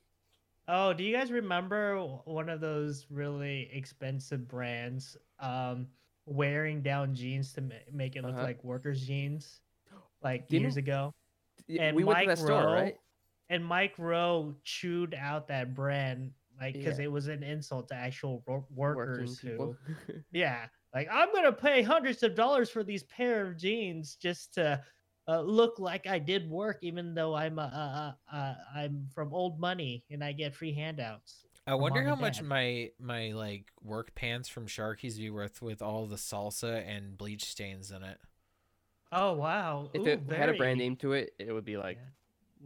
Oh, 0.68 0.94
do 0.94 1.04
you 1.04 1.16
guys 1.16 1.32
remember 1.32 2.00
one 2.26 2.50
of 2.50 2.60
those 2.60 3.06
really 3.10 3.70
expensive 3.72 4.48
brands 4.48 5.16
um 5.40 5.88
wearing 6.26 6.82
down 6.82 7.14
jeans 7.14 7.54
to 7.54 7.62
ma- 7.62 7.76
make 7.92 8.16
it 8.16 8.24
look 8.24 8.34
Uh-huh. 8.34 8.44
like 8.44 8.64
workers' 8.64 9.06
jeans 9.06 9.62
like 10.24 10.48
Didn't- 10.48 10.64
years 10.64 10.78
ago? 10.78 11.14
And 11.70 11.96
we 11.96 12.04
went 12.04 12.20
to 12.20 12.26
Mike 12.26 12.28
that 12.38 12.38
store, 12.44 12.64
Rowe- 12.64 12.74
right? 12.74 12.98
And 13.50 13.64
Mike 13.64 13.94
Rowe 14.00 14.56
chewed 14.64 15.14
out 15.14 15.48
that 15.50 15.76
brand 15.76 16.34
like 16.60 16.74
because 16.74 16.98
Yeah. 17.00 17.06
it 17.06 17.12
was 17.12 17.28
an 17.28 17.44
insult 17.44 17.90
to 17.90 17.96
actual 17.96 18.42
ro- 18.48 18.66
workers 18.72 19.38
who. 19.40 19.78
Yeah, 20.32 20.68
like 20.96 21.08
I'm 21.12 21.32
gonna 21.34 21.52
pay 21.52 21.84
hundreds 21.84 22.24
of 22.24 22.34
dollars 22.34 22.70
for 22.72 22.84
these 22.84 23.04
pair 23.04 23.46
of 23.46 23.58
jeans 23.58 24.16
just 24.16 24.54
to 24.56 24.84
uh, 25.28 25.42
look 25.42 25.80
like 25.80 26.08
I 26.08 26.20
did 26.20 26.50
work, 26.50 26.80
even 26.82 27.14
though 27.16 27.36
I'm 27.36 27.58
uh, 27.60 27.64
uh, 27.64 28.14
uh, 28.32 28.36
uh, 28.36 28.56
I'm 28.76 29.08
from 29.14 29.34
old 29.34 29.60
money 29.60 30.04
and 30.10 30.24
I 30.24 30.32
get 30.34 30.56
free 30.56 30.74
handouts. 30.74 31.46
I 31.68 31.74
wonder 31.76 32.04
how 32.04 32.16
much 32.16 32.38
dad. 32.38 32.46
my 32.46 32.92
my 33.00 33.32
like 33.32 33.72
work 33.82 34.14
pants 34.16 34.48
from 34.50 34.68
Sharky's 34.68 35.18
be 35.18 35.30
worth 35.32 35.62
with 35.62 35.82
all 35.82 36.06
the 36.06 36.16
salsa 36.16 36.88
and 36.88 37.18
bleach 37.18 37.46
stains 37.46 37.92
in 37.92 38.04
it. 38.04 38.20
Oh 39.12 39.34
wow! 39.34 39.90
if 39.94 40.02
Ooh, 40.02 40.06
it 40.06 40.32
had 40.32 40.50
a 40.50 40.54
brand 40.54 40.80
name 40.80 40.96
to 40.98 41.14
it, 41.14 41.34
it 41.40 41.52
would 41.52 41.66
be 41.66 41.78
like 41.78 41.98
Yeah. 41.98 42.10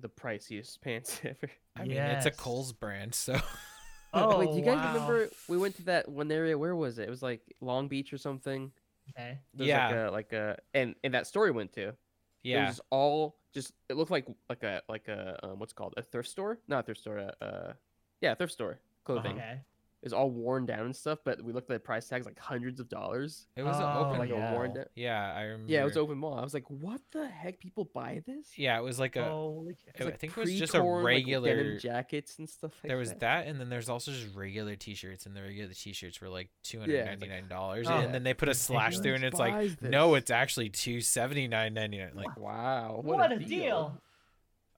the 0.02 0.10
priciest 0.10 0.82
pants 0.82 1.22
ever. 1.24 1.50
I 1.76 1.86
mean, 1.86 2.08
it's 2.08 2.26
a 2.26 2.32
Yes. 2.32 2.36
Cole's 2.38 2.74
brand, 2.74 3.14
so 3.16 3.40
Oh, 4.14 4.38
Wait, 4.40 4.52
do 4.52 4.58
you 4.58 4.64
guys 4.64 4.76
wow. 4.78 4.94
remember 4.94 5.30
we 5.48 5.58
went 5.58 5.76
to 5.78 5.84
that 5.84 6.10
one 6.10 6.32
area? 6.32 6.58
Where 6.58 6.76
was 6.76 6.98
it? 7.00 7.04
It 7.04 7.10
was 7.10 7.22
like 7.22 7.42
Long 7.62 7.88
Beach 7.88 8.12
or 8.12 8.18
something. 8.18 8.72
Okay. 9.12 9.40
There's 9.54 9.68
Yeah. 9.68 9.88
Like 9.88 9.96
a, 9.96 10.12
like 10.12 10.34
a 10.34 10.58
and 10.74 10.96
and 11.04 11.14
that 11.14 11.28
store 11.28 11.46
we 11.46 11.52
went 11.52 11.74
to. 11.74 11.94
It 12.44 12.50
Yeah. 12.50 12.68
was 12.68 12.82
all 12.90 13.38
just. 13.54 13.74
It 13.90 13.98
looked 13.98 14.12
like 14.12 14.28
like 14.50 14.64
a 14.64 14.82
like 14.88 15.08
a 15.08 15.40
um, 15.44 15.60
what's 15.60 15.74
it 15.74 15.76
called 15.76 15.94
a 15.98 16.04
thrift 16.04 16.30
store, 16.30 16.60
not 16.68 16.80
a 16.80 16.84
thrift 16.84 17.02
store. 17.02 17.20
Uh, 17.20 17.44
uh 17.44 17.74
yeah, 18.22 18.36
thrift 18.36 18.54
store 18.54 18.80
clothing. 19.04 19.34
Okay. 19.34 19.62
It's 20.02 20.14
all 20.14 20.32
worn 20.32 20.66
down 20.66 20.86
and 20.86 20.96
stuff, 20.96 21.20
but 21.26 21.42
we 21.44 21.52
looked 21.52 21.70
at 21.70 21.74
the 21.74 21.80
price 21.82 22.08
tags 22.08 22.26
like 22.26 22.40
hundreds 22.40 22.80
of 22.80 22.88
dollars. 22.88 23.48
It 23.58 23.64
was 23.64 23.76
an 23.76 23.84
Oh, 23.84 24.06
open 24.06 24.18
like 24.18 24.30
yeah. 24.30 24.52
a 24.52 24.54
worn 24.54 24.74
down. 24.74 24.86
Yeah, 24.96 25.34
I 25.36 25.42
remember. 25.42 25.74
Yeah, 25.74 25.82
it 25.82 25.84
was 25.84 25.98
open 25.98 26.18
mall. 26.18 26.36
I 26.40 26.42
was 26.42 26.54
like, 26.54 26.70
what 26.70 27.02
the 27.12 27.28
heck? 27.28 27.60
People 27.60 27.84
buy 27.94 28.22
this? 28.26 28.58
Yeah, 28.58 28.78
it 28.80 28.82
was 28.84 28.98
like 28.98 29.18
a. 29.18 29.26
Holy 29.26 29.74
cow. 29.74 29.92
It's 29.96 30.02
I 30.08 30.12
think 30.12 30.38
it 30.38 30.40
was 30.40 30.54
just 30.58 30.74
a 30.74 30.78
pre-torn, 30.78 31.04
like, 31.04 31.12
regular- 31.16 31.54
denim 31.54 31.80
jackets 31.80 32.40
and 32.40 32.50
stuff 32.50 32.72
like 32.82 32.88
there 32.88 32.96
was 32.96 33.10
that. 33.10 33.20
that, 33.20 33.48
and 33.48 33.60
then 33.60 33.68
there's 33.68 33.90
also 33.90 34.12
just 34.12 34.34
regular 34.34 34.78
T-shirts, 34.78 35.26
and 35.26 35.36
the 35.36 35.42
regular 35.42 35.74
T-shirts 35.74 36.22
were 36.22 36.30
like 36.30 36.50
two 36.64 36.80
hundred 36.80 36.96
it's 36.96 37.06
ninety 37.08 37.22
like- 37.28 37.42
nine 37.42 37.50
dollars, 37.50 37.88
Oh, 37.90 37.98
and 37.98 38.14
then 38.14 38.24
they 38.24 38.34
put 38.34 38.48
a 38.48 38.54
slash 38.54 39.00
through, 39.00 39.16
and 39.16 39.26
it's 39.26 39.38
like, 39.38 39.52
Buys 39.54 39.76
no, 39.82 40.16
it's 40.16 40.32
actually 40.32 40.70
two 40.70 41.02
seventy 41.02 41.50
nine 41.50 41.74
ninety 41.74 41.98
nine. 41.98 42.12
Like, 42.16 42.38
wow, 42.40 43.02
What, 43.04 43.34
a 43.34 43.38
deal. 43.40 44.02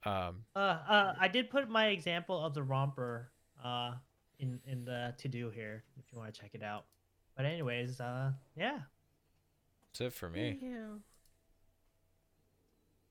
um, 0.04 0.46
Uh, 0.56 0.58
uh, 0.58 1.14
I 1.20 1.28
did 1.28 1.48
put 1.48 1.68
my 1.70 1.88
example 1.90 2.44
of 2.44 2.54
the 2.54 2.62
romper 2.64 3.30
uh 3.62 3.92
in 4.42 4.60
in 4.66 4.84
the 4.84 5.14
to 5.18 5.28
do 5.28 5.48
here 5.50 5.84
if 5.98 6.12
you 6.12 6.18
want 6.18 6.34
to 6.34 6.40
check 6.40 6.50
it 6.52 6.62
out. 6.62 6.84
But 7.36 7.46
anyways, 7.46 8.00
uh, 8.00 8.32
yeah, 8.56 8.80
that's 9.92 10.00
it 10.00 10.12
for 10.12 10.28
me. 10.28 10.58
Yeah. 10.60 10.98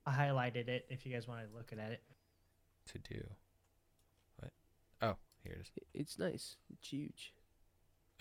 I 0.06 0.12
highlighted 0.14 0.68
it 0.68 0.86
if 0.90 1.06
you 1.06 1.14
guys 1.14 1.28
want 1.28 1.42
to 1.48 1.56
look 1.56 1.72
at 1.72 1.92
it. 1.92 2.02
To 2.88 3.00
do. 3.00 3.24
What? 4.38 4.52
Oh, 5.02 5.16
here 5.44 5.54
it 5.54 5.62
is. 5.62 5.70
It's 5.94 6.20
nice. 6.20 6.58
It's 6.72 6.88
huge. 6.90 7.34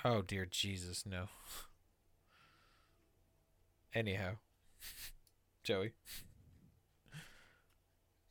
Oh 0.05 0.23
dear 0.23 0.47
Jesus, 0.47 1.05
no. 1.05 1.27
Anyhow, 3.93 4.35
Joey, 5.65 5.93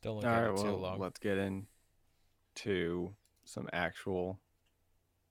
don't 0.02 0.16
look 0.16 0.24
All 0.24 0.30
at 0.30 0.42
right, 0.42 0.52
it 0.52 0.56
too 0.56 0.64
well, 0.64 0.78
long. 0.78 0.98
let's 0.98 1.18
get 1.18 1.36
into 1.36 3.12
some 3.44 3.68
actual 3.72 4.38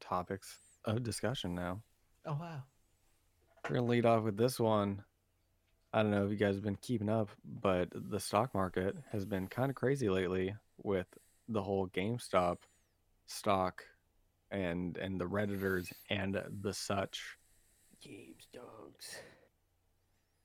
topics 0.10 0.58
of 0.86 1.04
discussion 1.04 1.54
now. 1.54 1.82
Oh 2.26 2.34
wow. 2.34 2.64
We're 3.70 3.76
gonna 3.76 3.88
lead 3.88 4.06
off 4.06 4.24
with 4.24 4.38
this 4.38 4.60
one. 4.60 5.04
I 5.94 6.02
don't 6.02 6.12
know 6.12 6.26
if 6.26 6.32
you 6.32 6.38
guys 6.38 6.56
have 6.56 6.64
been 6.64 6.78
keeping 6.82 7.10
up, 7.10 7.30
but 7.44 7.90
the 7.94 8.20
stock 8.20 8.54
market 8.54 8.96
has 9.12 9.26
been 9.26 9.48
kind 9.48 9.70
of 9.70 9.76
crazy 9.76 10.10
lately 10.10 10.56
with 10.84 11.08
the 11.48 11.62
whole 11.62 11.88
GameStop 11.88 12.58
stock 13.28 13.84
and 14.52 14.98
and 14.98 15.20
the 15.20 15.26
redditors 15.26 15.92
and 16.10 16.42
the 16.62 16.74
such. 16.74 17.38
Games 18.02 18.48
dogs. 18.54 19.20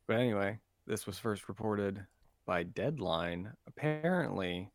But 0.07 0.17
anyway, 0.17 0.59
this 0.87 1.07
was 1.07 1.19
first 1.19 1.49
reported 1.49 2.05
by 2.47 2.65
Deadline. 2.65 3.53
Apparently, 3.67 4.71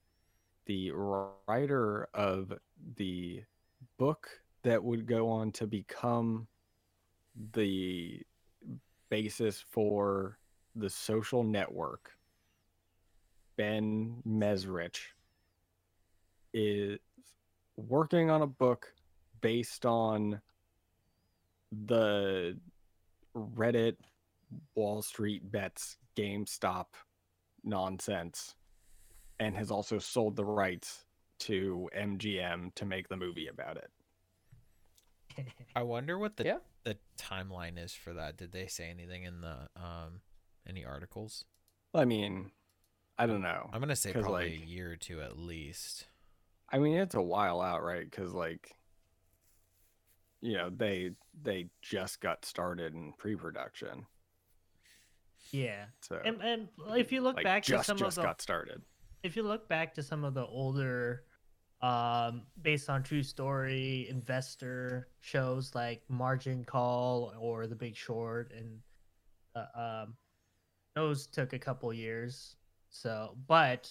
the 0.65 0.91
writer 0.91 2.08
of 2.13 2.53
the 2.96 3.43
book 3.98 4.29
that 4.63 4.84
would 4.84 5.06
go 5.06 5.30
on 5.30 5.51
to 5.54 5.68
become 5.68 6.48
the 7.54 8.22
basis 9.10 9.63
for 9.70 10.38
the 10.75 10.89
social 10.89 11.44
network, 11.44 12.12
Ben 13.58 14.22
Mezrich, 14.28 15.00
is 16.54 17.00
working 17.78 18.30
on 18.30 18.42
a 18.42 18.48
book 18.48 18.94
based 19.42 19.86
on 19.86 20.42
the 21.88 22.58
Reddit 23.36 23.96
Wall 24.75 25.01
Street 25.01 25.51
bets 25.51 25.98
GameStop 26.16 26.88
nonsense 27.63 28.56
and 29.39 29.56
has 29.56 29.72
also 29.72 30.00
sold 30.00 30.36
the 30.36 30.46
rights 30.46 31.06
to 31.39 31.89
MGM 31.98 32.74
to 32.75 32.86
make 32.86 33.08
the 33.08 33.16
movie 33.16 33.48
about 33.48 33.78
it. 33.78 33.89
I 35.75 35.84
wonder 35.84 36.17
what 36.17 36.38
the 36.38 36.46
Yeah. 36.46 36.58
the 36.84 36.98
timeline 37.17 37.77
is 37.84 37.93
for 37.93 38.13
that. 38.13 38.38
Did 38.38 38.51
they 38.51 38.67
say 38.67 38.89
anything 38.89 39.24
in 39.24 39.41
the 39.41 39.69
um 39.75 40.22
any 40.67 40.86
articles? 40.86 41.46
I 41.93 42.05
mean, 42.05 42.51
I 43.17 43.25
don't 43.25 43.41
know. 43.41 43.69
I'm 43.74 43.79
gonna 43.79 43.96
say 43.96 44.13
probably 44.13 44.31
like- 44.31 44.62
a 44.63 44.65
year 44.65 44.91
or 44.91 44.96
two 44.96 45.22
at 45.22 45.38
least. 45.38 46.08
I 46.72 46.77
mean, 46.77 46.98
it's 46.98 47.15
a 47.15 47.22
while 47.22 47.62
out, 47.62 47.84
right? 47.84 48.10
Cuz 48.12 48.34
like 48.34 48.75
you 50.41 50.53
know, 50.55 50.69
they 50.69 51.12
they 51.41 51.69
just 51.81 52.22
got 52.22 52.46
started 52.46 52.93
in 52.93 53.13
pre-production. 53.17 54.05
Yeah. 55.51 55.86
So 56.01 56.22
And 56.24 56.41
and 56.41 56.69
if 56.98 57.12
you 57.12 57.22
look 57.22 57.36
like 57.38 57.43
back 57.43 57.63
just 57.63 57.81
to 57.81 57.86
some 57.86 57.98
just 57.98 58.17
of 58.17 58.22
the 58.24 58.27
got 58.27 58.41
started. 58.41 58.81
if 59.24 59.36
you 59.36 59.43
look 59.43 59.67
back 59.67 59.93
to 59.96 60.03
some 60.03 60.24
of 60.24 60.34
the 60.34 60.46
older 60.46 61.24
um 61.81 62.41
based 62.62 62.89
on 62.89 63.01
true 63.01 63.24
story 63.24 64.07
investor 64.09 65.07
shows 65.21 65.74
like 65.74 66.01
margin 66.09 66.63
call 66.65 67.33
or 67.39 67.67
the 67.67 67.75
big 67.75 67.95
short 67.95 68.51
and 68.55 68.79
uh, 69.55 70.01
um 70.03 70.13
those 70.95 71.27
took 71.27 71.53
a 71.53 71.59
couple 71.59 71.93
years. 71.93 72.55
So 72.89 73.36
but 73.48 73.89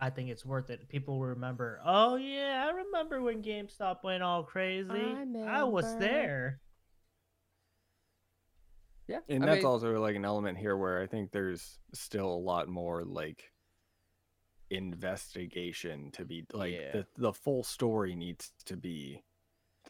i 0.00 0.08
think 0.08 0.30
it's 0.30 0.46
worth 0.46 0.70
it. 0.70 0.88
People 0.88 1.18
will 1.18 1.26
remember 1.26 1.80
oh 1.84 2.16
yeah 2.16 2.66
i 2.66 2.74
remember 2.74 3.20
when 3.20 3.42
gamestop 3.42 4.02
went 4.02 4.22
all 4.22 4.42
crazy. 4.42 4.88
I, 5.46 5.62
was 5.64 5.98
there. 5.98 6.60
Yeah. 9.08 9.18
And 9.28 9.42
I 9.42 9.46
that's 9.46 9.58
mean, 9.58 9.66
also 9.66 10.00
like 10.00 10.14
an 10.14 10.24
element 10.24 10.56
here 10.56 10.76
where 10.76 11.02
I 11.02 11.06
think 11.08 11.32
there's 11.32 11.80
still 11.92 12.32
a 12.32 12.38
lot 12.38 12.68
more 12.68 13.02
like 13.02 13.42
investigation 14.70 16.10
to 16.12 16.24
be 16.24 16.44
like 16.52 16.72
Yeah. 16.72 16.92
the 16.92 17.06
the 17.16 17.32
full 17.32 17.62
story 17.64 18.14
needs 18.14 18.52
to 18.66 18.76
be 18.76 19.22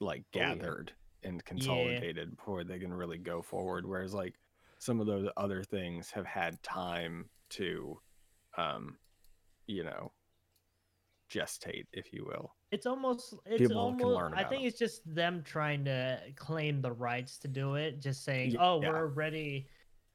like 0.01 0.25
Oh, 0.35 0.39
yeah. 0.39 0.55
gathered 0.55 0.93
and 1.23 1.45
consolidated 1.45 2.37
before 2.37 2.65
they 2.65 2.79
can 2.79 2.93
really 2.93 3.19
go 3.19 3.43
forward 3.43 3.87
whereas 3.87 4.15
like 4.15 4.37
some 4.79 5.01
of 5.01 5.07
those 5.07 5.29
other 5.37 5.63
things 5.63 6.11
have 6.11 6.25
had 6.25 6.63
time 6.63 7.29
to 7.51 8.01
um 8.57 8.97
you 9.67 9.85
know 9.85 10.13
gestate 11.31 11.87
if 11.93 12.13
you 12.13 12.25
will 12.25 12.55
it's 12.73 12.87
almost 12.87 13.35
it's 13.47 13.59
People 13.59 13.95
can 13.95 14.03
almost 14.07 14.35
i 14.35 14.43
think 14.45 14.65
it's 14.65 14.79
just 14.79 15.03
them 15.15 15.43
trying 15.45 15.85
to 15.85 16.19
claim 16.37 16.81
the 16.81 16.91
rights 16.91 17.39
to 17.39 17.49
do 17.49 17.75
it 17.75 18.01
just 18.01 18.25
saying 18.25 18.57
oh 18.59 18.81
yeah. 18.83 18.89
we're 18.89 18.97
already 18.97 19.69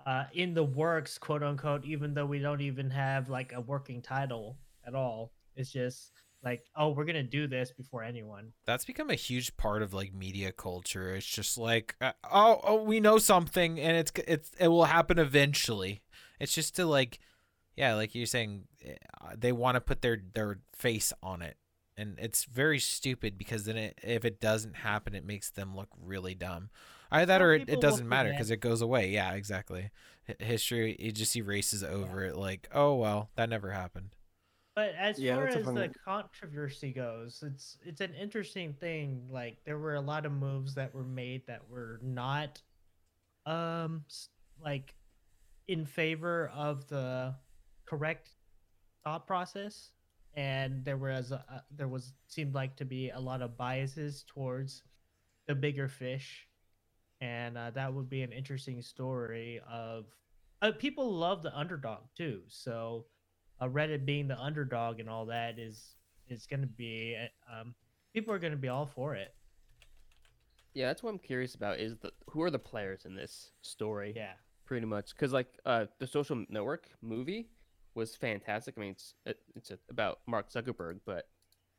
uh, 0.05 0.25
in 0.33 0.53
the 0.53 0.63
works 0.63 1.17
quote 1.17 1.43
unquote 1.43 1.83
even 1.85 2.13
though 2.13 2.25
we 2.25 2.39
don't 2.39 2.61
even 2.61 2.89
have 2.89 3.29
like 3.29 3.53
a 3.53 3.61
working 3.61 4.01
title 4.01 4.57
at 4.85 4.95
all 4.95 5.31
it's 5.55 5.71
just 5.71 6.11
like 6.43 6.63
oh 6.75 6.89
we're 6.89 7.05
gonna 7.05 7.23
do 7.23 7.47
this 7.47 7.71
before 7.71 8.03
anyone 8.03 8.53
That's 8.65 8.85
become 8.85 9.09
a 9.09 9.15
huge 9.15 9.57
part 9.57 9.81
of 9.81 9.93
like 9.93 10.13
media 10.13 10.51
culture. 10.51 11.15
It's 11.15 11.25
just 11.25 11.57
like, 11.57 11.95
uh, 11.99 12.11
oh, 12.31 12.61
oh, 12.63 12.83
we 12.83 12.99
know 12.99 13.17
something, 13.17 13.79
and 13.79 13.97
it's 13.97 14.11
it's 14.27 14.51
it 14.59 14.67
will 14.67 14.85
happen 14.85 15.17
eventually. 15.17 16.03
It's 16.39 16.53
just 16.53 16.75
to 16.75 16.85
like, 16.85 17.19
yeah, 17.75 17.95
like 17.95 18.13
you're 18.13 18.27
saying, 18.27 18.65
uh, 18.85 19.35
they 19.37 19.51
want 19.51 19.75
to 19.75 19.81
put 19.81 20.01
their 20.01 20.21
their 20.33 20.59
face 20.73 21.11
on 21.23 21.41
it, 21.41 21.57
and 21.97 22.17
it's 22.19 22.45
very 22.45 22.79
stupid 22.79 23.37
because 23.37 23.65
then 23.65 23.77
it, 23.77 23.99
if 24.03 24.23
it 24.23 24.39
doesn't 24.39 24.75
happen, 24.77 25.15
it 25.15 25.25
makes 25.25 25.49
them 25.49 25.75
look 25.75 25.89
really 25.99 26.35
dumb. 26.35 26.69
Either 27.11 27.25
that 27.27 27.41
or 27.41 27.53
it, 27.53 27.69
it 27.69 27.81
doesn't 27.81 28.07
matter 28.09 28.29
because 28.31 28.51
it 28.51 28.57
goes 28.61 28.81
away. 28.81 29.09
Yeah, 29.09 29.33
exactly. 29.33 29.89
H- 30.27 30.37
history, 30.39 30.93
it 30.93 31.13
just 31.13 31.35
erases 31.35 31.83
over 31.83 32.23
it. 32.25 32.35
Like, 32.35 32.67
oh 32.73 32.95
well, 32.95 33.29
that 33.35 33.49
never 33.49 33.71
happened. 33.71 34.15
But 34.75 34.93
as 34.97 35.17
Yeah, 35.17 35.35
far 35.35 35.47
as 35.47 35.63
funny- 35.63 35.87
the 35.87 35.93
controversy 36.03 36.91
goes, 36.91 37.41
it's 37.45 37.77
it's 37.83 38.01
an 38.01 38.13
interesting 38.13 38.73
thing. 38.73 39.27
Like 39.31 39.63
there 39.65 39.77
were 39.79 39.95
a 39.95 40.01
lot 40.01 40.25
of 40.25 40.31
moves 40.33 40.75
that 40.75 40.93
were 40.93 41.03
made 41.05 41.45
that 41.47 41.61
were 41.69 41.99
not, 42.03 42.61
um, 43.45 44.03
like, 44.61 44.95
in 45.67 45.85
favor 45.85 46.51
of 46.53 46.87
the 46.87 47.35
correct 47.85 48.29
thought 49.03 49.25
process, 49.27 49.91
and 50.33 50.83
there 50.83 50.97
was 50.97 51.31
a, 51.31 51.35
a- 51.49 51.63
there 51.71 51.87
was 51.87 52.13
seemed 52.27 52.53
like 52.53 52.75
to 52.77 52.85
be 52.85 53.11
a 53.11 53.19
lot 53.19 53.41
of 53.41 53.55
biases 53.57 54.23
towards 54.27 54.83
the 55.47 55.55
bigger 55.55 55.87
fish, 55.87 56.47
and 57.21 57.57
uh, 57.57 57.71
that 57.71 57.93
would 57.93 58.09
be 58.09 58.21
an 58.23 58.31
interesting 58.31 58.81
story 58.81 59.61
of. 59.71 60.05
Uh, 60.61 60.71
people 60.71 61.11
love 61.13 61.43
the 61.43 61.55
underdog 61.55 61.99
too, 62.17 62.41
so 62.47 63.05
uh, 63.59 63.67
Reddit 63.67 64.05
being 64.05 64.27
the 64.27 64.39
underdog 64.39 64.99
and 64.99 65.09
all 65.09 65.25
that 65.27 65.59
is 65.59 65.95
is 66.27 66.45
going 66.47 66.61
to 66.61 66.67
be 66.67 67.15
uh, 67.19 67.59
um 67.61 67.75
people 68.13 68.33
are 68.33 68.39
going 68.39 68.51
to 68.53 68.57
be 68.57 68.69
all 68.69 68.85
for 68.85 69.15
it. 69.15 69.33
Yeah, 70.73 70.87
that's 70.87 71.03
what 71.03 71.11
I'm 71.11 71.19
curious 71.19 71.55
about. 71.55 71.79
Is 71.79 71.97
the 71.97 72.11
who 72.29 72.41
are 72.41 72.51
the 72.51 72.59
players 72.59 73.05
in 73.05 73.15
this 73.15 73.51
story? 73.61 74.13
Yeah. 74.15 74.33
pretty 74.65 74.85
much 74.85 75.11
because 75.15 75.31
like 75.31 75.59
uh 75.65 75.85
the 75.99 76.07
social 76.07 76.43
network 76.49 76.89
movie 77.01 77.49
was 77.93 78.15
fantastic 78.15 78.73
i 78.77 78.81
mean 78.81 78.91
it's 78.91 79.13
it, 79.25 79.37
it's 79.55 79.71
about 79.89 80.19
mark 80.27 80.49
zuckerberg 80.51 80.99
but 81.05 81.27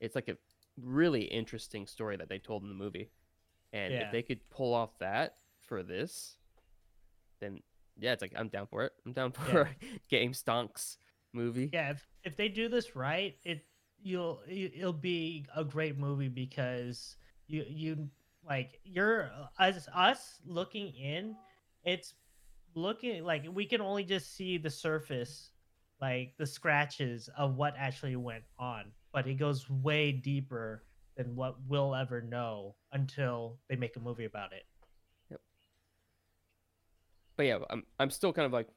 it's 0.00 0.14
like 0.14 0.28
a 0.28 0.36
really 0.80 1.22
interesting 1.22 1.84
story 1.86 2.16
that 2.16 2.28
they 2.28 2.38
told 2.38 2.62
in 2.62 2.68
the 2.68 2.74
movie 2.74 3.10
and 3.76 3.92
Yeah. 3.92 4.06
if 4.06 4.12
they 4.12 4.22
could 4.22 4.40
pull 4.50 4.72
off 4.74 4.98
that 4.98 5.36
for 5.60 5.82
this 5.82 6.36
then 7.40 7.60
yeah, 7.98 8.12
it's 8.12 8.20
like 8.22 8.32
I'm 8.36 8.48
down 8.48 8.66
for 8.66 8.84
it. 8.84 8.92
I'm 9.06 9.12
down 9.12 9.32
for 9.32 9.70
Game 10.10 10.32
Stonks 10.32 10.96
movie. 11.32 11.70
Yeah, 11.72 11.90
if 11.90 12.06
if 12.24 12.36
they 12.36 12.48
do 12.48 12.68
this 12.68 12.94
right, 12.94 13.34
it 13.44 13.64
you'll 14.02 14.42
it'll 14.48 14.92
be 14.92 15.46
a 15.56 15.64
great 15.64 15.96
movie 15.98 16.28
because 16.28 17.16
you 17.46 17.64
you 17.68 18.08
like 18.46 18.80
you're 18.84 19.30
as 19.58 19.88
us 19.94 20.40
looking 20.44 20.88
in, 20.94 21.34
it's 21.84 22.14
looking 22.74 23.24
like 23.24 23.44
we 23.50 23.64
can 23.64 23.80
only 23.80 24.04
just 24.04 24.34
see 24.36 24.58
the 24.58 24.70
surface, 24.70 25.52
like 26.00 26.34
the 26.36 26.46
scratches 26.46 27.30
of 27.36 27.56
what 27.56 27.74
actually 27.78 28.16
went 28.16 28.44
on, 28.58 28.92
but 29.12 29.26
it 29.26 29.34
goes 29.34 29.70
way 29.70 30.12
deeper 30.12 30.84
than 31.16 31.34
what 31.34 31.56
we'll 31.66 31.94
ever 31.94 32.20
know 32.20 32.74
until 32.92 33.58
they 33.68 33.76
make 33.76 33.96
a 33.96 34.00
movie 34.00 34.24
about 34.24 34.52
it. 34.52 34.64
Yep. 35.30 35.40
But 37.36 37.46
yeah, 37.46 37.58
I'm 37.70 37.84
I'm 37.98 38.10
still 38.10 38.32
kind 38.32 38.46
of 38.46 38.52
like 38.52 38.68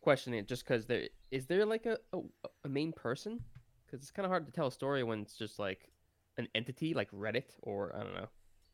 questioning 0.00 0.38
it 0.38 0.48
just 0.48 0.64
because 0.64 0.86
there 0.86 1.08
is 1.30 1.46
there 1.46 1.66
like 1.66 1.86
a, 1.86 1.98
a 2.12 2.20
a 2.64 2.68
main 2.68 2.92
person 2.92 3.40
because 3.84 4.00
it's 4.00 4.10
kind 4.10 4.24
of 4.24 4.30
hard 4.30 4.46
to 4.46 4.52
tell 4.52 4.68
a 4.68 4.72
story 4.72 5.02
when 5.02 5.20
it's 5.20 5.36
just 5.36 5.58
like 5.58 5.90
an 6.38 6.48
entity 6.54 6.94
like 6.94 7.10
Reddit 7.10 7.50
or 7.62 7.94
I 7.96 8.02
don't 8.02 8.14
know. 8.14 8.28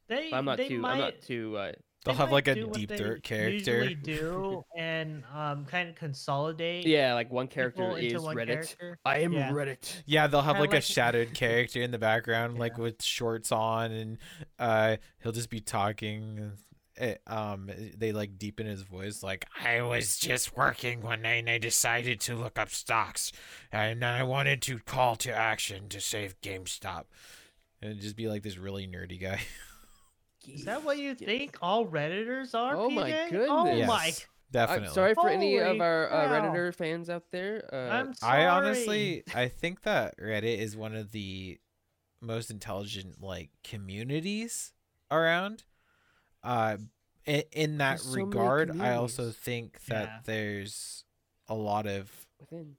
They 0.08 0.28
But 0.30 0.36
I'm 0.36 0.44
not 0.44 0.58
they 0.58 0.68
too 0.68 0.78
might, 0.78 0.92
I'm 0.92 0.98
not 0.98 1.20
too 1.22 1.56
uh, 1.56 1.72
They'll 2.04 2.14
have 2.16 2.32
like 2.32 2.48
a 2.48 2.54
do 2.56 2.66
what 2.66 2.74
deep 2.76 2.88
they 2.88 2.96
dirt 2.96 3.22
character. 3.22 3.84
Usually 3.84 3.94
do 3.94 4.64
and 4.76 5.22
um 5.32 5.64
kind 5.66 5.88
of 5.88 5.94
consolidate. 5.94 6.84
yeah 6.86 7.14
like 7.14 7.30
one 7.30 7.46
character 7.46 7.96
is 7.96 8.20
one 8.20 8.36
Reddit. 8.36 8.46
character. 8.46 8.98
I 9.04 9.18
am 9.20 9.32
Yeah. 9.32 9.52
Reddit. 9.52 10.02
Yeah, 10.06 10.26
they'll 10.26 10.42
have 10.42 10.56
Kinda 10.56 10.70
like 10.70 10.78
a 10.78 10.80
shadowed 10.82 11.32
character 11.34 11.80
in 11.80 11.90
the 11.92 11.98
background, 11.98 12.58
like 12.58 12.76
with 12.76 13.02
shorts 13.02 13.52
on, 13.52 13.92
and 13.92 14.18
uh, 14.58 14.96
he'll 15.22 15.32
just 15.32 15.50
be 15.50 15.60
talking. 15.60 16.52
It, 16.96 17.22
um, 17.26 17.70
they 17.96 18.12
like 18.12 18.36
deepen 18.36 18.66
his 18.66 18.82
voice, 18.82 19.22
like 19.22 19.46
I 19.64 19.80
was 19.80 20.18
just 20.18 20.54
working 20.56 21.00
one 21.00 21.22
night 21.22 21.36
and 21.36 21.48
I 21.48 21.56
decided 21.56 22.20
to 22.22 22.34
look 22.36 22.58
up 22.58 22.68
stocks, 22.68 23.32
and 23.72 24.04
I 24.04 24.24
wanted 24.24 24.60
to 24.62 24.78
call 24.80 25.16
to 25.16 25.32
action 25.32 25.88
to 25.88 26.00
save 26.00 26.38
GameStop. 26.42 27.04
And 27.80 27.98
just 28.00 28.14
be 28.14 28.28
like 28.28 28.42
this 28.42 28.58
really 28.58 28.86
nerdy 28.86 29.18
guy. 29.20 29.40
Is 30.48 30.64
that 30.64 30.84
what 30.84 30.98
you 30.98 31.16
Yeah. 31.18 31.26
think 31.26 31.58
all 31.62 31.86
redditors 31.86 32.54
are? 32.54 32.76
Oh 32.76 32.90
my 32.90 33.10
PJ? 33.10 33.46
Oh 33.48 33.64
goodness. 33.64 33.86
my! 33.86 34.06
Yes, 34.06 34.26
definitely. 34.50 34.88
I'm 34.88 34.94
sorry 34.94 35.14
for 35.14 35.28
any 35.28 35.58
of 35.58 35.80
our 35.80 36.10
uh. 36.12 36.28
Redditor 36.28 36.74
fans 36.74 37.08
out 37.10 37.24
there. 37.30 37.68
Uh, 37.72 37.76
I'm 37.94 38.14
sorry. 38.14 38.42
I 38.42 38.48
honestly, 38.48 39.22
I 39.34 39.48
think 39.48 39.82
that 39.82 40.18
Reddit 40.18 40.58
is 40.58 40.76
one 40.76 40.94
of 40.94 41.12
the 41.12 41.58
most 42.20 42.50
intelligent 42.50 43.22
like 43.22 43.50
communities 43.64 44.72
around. 45.10 45.64
Uh, 46.42 46.76
in, 47.24 47.42
in 47.52 47.78
that 47.78 47.98
There's 47.98 48.02
so 48.02 48.14
regard, 48.16 48.80
I 48.80 48.94
also 48.94 49.30
think 49.30 49.84
that 49.86 50.04
Yeah. 50.08 50.18
there's 50.24 51.04
a 51.48 51.54
lot 51.54 51.86
of 51.86 52.26
within 52.40 52.76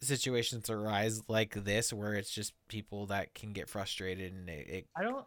situations 0.00 0.68
arise 0.68 1.22
like 1.28 1.54
this 1.54 1.92
where 1.92 2.14
it's 2.14 2.30
just 2.30 2.52
people 2.68 3.06
that 3.06 3.34
can 3.34 3.52
get 3.52 3.68
frustrated 3.68 4.32
and 4.32 4.48
it, 4.48 4.68
it 4.68 4.86
I 4.96 5.02
don't. 5.02 5.24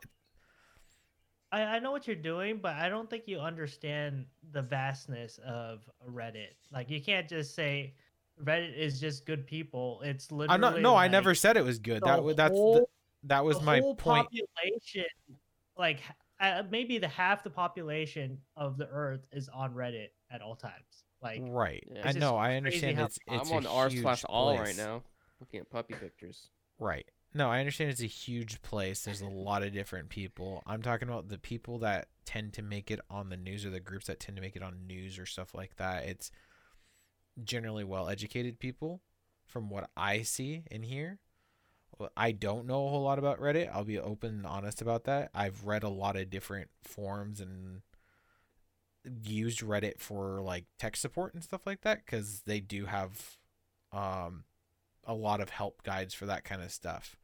I, 1.56 1.76
I 1.76 1.80
know 1.80 1.92
what 1.92 2.06
you're 2.08 2.16
doing, 2.16 2.58
but 2.62 2.76
I 2.76 2.90
don't 2.90 3.10
think 3.10 3.24
you 3.28 3.40
understand 3.40 4.26
the 4.52 4.62
vastness 4.62 5.40
of 5.46 5.90
Reddit. 6.10 6.54
Like 6.72 6.90
you 6.90 7.02
can't 7.02 7.28
just 7.30 7.56
say 7.56 7.94
Reddit 8.44 8.76
is 8.78 9.00
just 9.00 9.26
good 9.26 9.46
people. 9.48 10.02
It's 10.04 10.32
literally. 10.32 10.56
I'm 10.56 10.62
not. 10.62 10.80
No, 10.82 10.96
I 10.96 11.08
never 11.08 11.34
said 11.34 11.56
it 11.58 11.64
was 11.64 11.80
good. 11.80 12.04
That 12.04 12.24
wa- 12.24 12.34
that's 12.34 12.54
the, 12.54 12.86
that 13.24 13.46
was 13.46 13.60
the 13.60 13.66
my 13.66 13.80
whole 13.80 13.96
point. 13.96 14.28
Population, 14.28 15.06
like 15.78 16.00
uh, 16.40 16.64
maybe 16.70 16.98
the 16.98 17.08
half 17.08 17.44
the 17.44 17.50
population 17.50 18.38
of 18.58 18.78
the 18.78 18.88
Earth 18.90 19.26
is 19.32 19.48
on 19.50 19.74
Reddit 19.74 20.10
at 20.32 20.42
all 20.42 20.56
times. 20.56 21.04
Like 21.22 21.42
Right. 21.46 21.84
Yeah. 21.90 22.02
I 22.08 22.12
know. 22.12 22.36
I 22.36 22.56
understand. 22.56 22.98
how- 22.98 23.06
It's 23.06 23.18
it's 23.28 23.50
I'm 23.52 23.58
on 23.58 23.66
r 23.66 23.90
slash 23.90 24.24
all 24.26 24.58
right 24.60 24.76
now, 24.78 25.02
looking 25.40 25.62
at 25.62 25.70
puppy 25.70 25.94
pictures. 25.94 26.50
Right. 26.80 27.06
No, 27.38 27.52
I 27.52 27.60
understand 27.60 27.90
it's 27.92 28.02
a 28.02 28.06
huge 28.06 28.62
place. 28.62 29.04
There's 29.04 29.20
a 29.20 29.28
lot 29.28 29.62
of 29.62 29.74
different 29.74 30.08
people. 30.08 30.64
I'm 30.66 30.82
talking 30.82 31.10
about 31.10 31.28
the 31.28 31.38
people 31.38 31.80
that 31.80 32.08
tend 32.24 32.54
to 32.54 32.62
make 32.62 32.90
it 32.90 33.02
on 33.10 33.28
the 33.28 33.36
news 33.36 33.66
or 33.66 33.70
the 33.72 33.82
groups 33.82 34.08
that 34.08 34.22
tend 34.22 34.38
to 34.38 34.42
make 34.42 34.56
it 34.56 34.64
on 34.64 34.88
news 34.88 35.20
or 35.20 35.26
stuff 35.26 35.54
like 35.54 35.76
that. 35.76 36.06
It's 36.06 36.32
generally 37.44 37.84
well 37.84 38.08
educated 38.08 38.58
people 38.58 39.02
from 39.46 39.70
what 39.70 39.90
I 39.98 40.22
see 40.22 40.64
hear. 40.72 41.20
Well, 42.00 42.10
I 42.16 42.32
don't 42.32 42.68
know 42.68 42.88
a 42.88 42.90
whole 42.90 43.04
lot 43.04 43.20
about 43.20 43.42
Reddit. 43.42 43.70
I'll 43.70 43.84
be 43.84 44.00
open 44.00 44.36
and 44.36 44.46
honest 44.46 44.82
about 44.82 45.04
that. 45.04 45.30
I've 45.36 45.66
read 45.66 45.84
a 45.84 45.90
lot 45.90 46.16
of 46.16 46.30
different 46.30 46.70
forums 46.86 47.42
and 47.42 47.82
used 49.26 49.60
Reddit 49.60 50.00
for 50.00 50.42
like 50.42 50.68
tech 50.80 50.96
support 50.96 51.34
and 51.34 51.44
stuff 51.44 51.68
like 51.68 51.82
that 51.82 52.08
cuz 52.08 52.44
they 52.46 52.62
do 52.62 52.86
have 52.86 53.38
um 53.92 54.46
a 55.04 55.14
lot 55.14 55.42
of 55.42 55.50
help 55.50 55.84
guides 55.84 56.14
for 56.14 56.26
that 56.28 56.46
kind 56.46 56.62
of 56.62 56.72
stuff. 56.72 57.18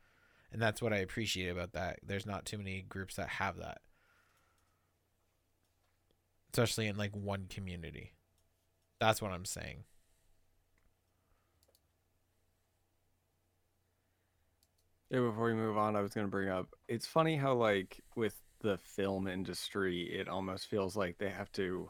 And 0.52 0.62
that's 0.62 0.82
what 0.82 0.94
I 0.94 0.98
appreciate 0.98 1.50
about 1.50 1.74
that. 1.74 2.00
There's 2.06 2.26
not 2.26 2.46
too 2.46 2.58
many 2.58 2.82
groups 2.82 3.16
that 3.16 3.30
have 3.30 3.58
that. 3.58 3.80
Especially 6.54 6.88
in 6.88 6.98
like 6.98 7.16
one 7.16 7.46
community. 7.50 8.14
That's 9.00 9.22
what 9.22 9.32
I'm 9.32 9.46
saying. 9.46 9.86
Yeah, 15.10 15.20
before 15.22 15.46
we 15.46 15.54
move 15.54 15.78
on, 15.78 15.96
I 15.96 16.02
was 16.02 16.14
going 16.14 16.26
to 16.28 16.32
bring 16.32 16.50
up 16.50 16.68
it's 16.88 17.06
funny 17.06 17.36
how, 17.36 17.54
like, 17.54 18.00
with 18.16 18.36
the 18.62 18.78
film 18.78 19.28
industry, 19.28 20.04
it 20.04 20.30
almost 20.30 20.68
feels 20.68 20.96
like 20.96 21.18
they 21.18 21.30
have 21.30 21.52
to, 21.54 21.90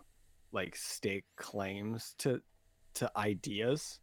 like, 0.52 0.76
stake 0.76 1.26
claims 1.36 2.16
to 2.20 2.42
to 2.96 3.12
ideas. 3.16 4.00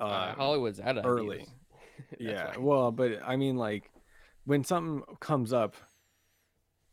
Uh, 0.00 0.04
Um, 0.30 0.36
Hollywood's 0.36 0.80
out 0.80 0.98
of 0.98 1.06
early. 1.06 1.36
ideas. 1.40 1.50
Yeah, 2.18 2.52
why. 2.52 2.56
well, 2.56 2.90
but 2.92 3.20
I 3.24 3.36
mean, 3.36 3.56
like, 3.56 3.90
when 4.44 4.64
something 4.64 5.02
comes 5.20 5.52
up, 5.52 5.76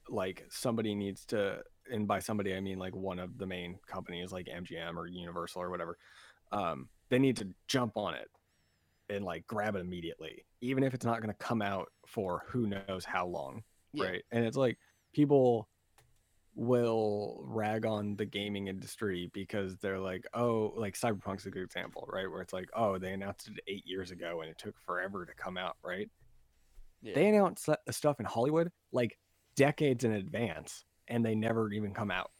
like, 0.10 0.46
somebody 0.50 0.96
needs 0.96 1.26
to, 1.28 1.63
and 1.92 2.08
by 2.08 2.20
somebody, 2.20 2.54
I 2.56 2.60
mean, 2.60 2.80
like, 2.80 2.96
one 2.96 3.20
of 3.20 3.38
the 3.38 3.46
main 3.48 3.80
companies, 3.88 4.32
like 4.32 4.48
MGM 4.48 4.98
or 4.98 5.08
Universal 5.08 5.62
or 5.62 5.70
whatever, 5.70 5.98
um, 6.52 6.89
they 7.10 7.20
need 7.20 7.38
to 7.38 7.50
jump 7.68 7.98
on 7.98 8.13
it 8.16 8.30
and, 9.10 9.24
like, 9.24 9.46
grab 9.48 9.76
it 9.76 9.80
immediately, 9.80 10.46
even 10.62 10.84
if 10.84 10.94
it's 10.94 11.06
not 11.06 11.22
going 11.22 11.34
to 11.34 11.46
come 11.46 11.62
out 11.62 11.92
for 12.08 12.44
who 12.48 12.68
knows 12.68 13.06
how 13.06 13.26
long 13.26 13.63
Yeah. 13.94 14.06
right 14.06 14.24
and 14.32 14.44
it's 14.46 14.58
like 14.58 14.78
people 15.13 15.68
will 16.56 17.42
rag 17.46 17.86
on 17.86 18.16
the 18.16 18.26
gaming 18.26 18.68
industry 18.68 19.30
because 19.34 19.76
they're 19.78 20.00
like 20.00 20.26
oh 20.36 20.72
like 20.76 20.94
cyberpunk's 20.96 21.46
a 21.48 21.50
good 21.50 21.63
example 21.63 22.08
right 22.12 22.30
where 22.30 22.42
it's 22.42 22.54
like 22.54 22.70
oh 22.76 22.98
they 23.00 23.12
announced 23.13 23.48
it 23.48 23.60
eight 23.68 23.86
years 23.88 24.12
ago 24.12 24.42
and 24.42 24.52
it 24.52 24.58
took 24.58 24.76
forever 24.86 25.26
to 25.26 25.34
come 25.34 25.58
out 25.58 25.78
right 25.84 26.10
Yeah. 27.02 27.16
they 27.16 27.28
announce 27.28 27.63
stu- 27.63 27.76
stuff 27.92 28.20
in 28.20 28.26
hollywood 28.28 28.72
like 28.92 29.18
decades 29.56 30.04
in 30.04 30.12
advance 30.12 30.86
and 31.08 31.26
they 31.26 31.34
never 31.36 31.72
even 31.72 31.94
come 31.94 32.12
out 32.12 32.32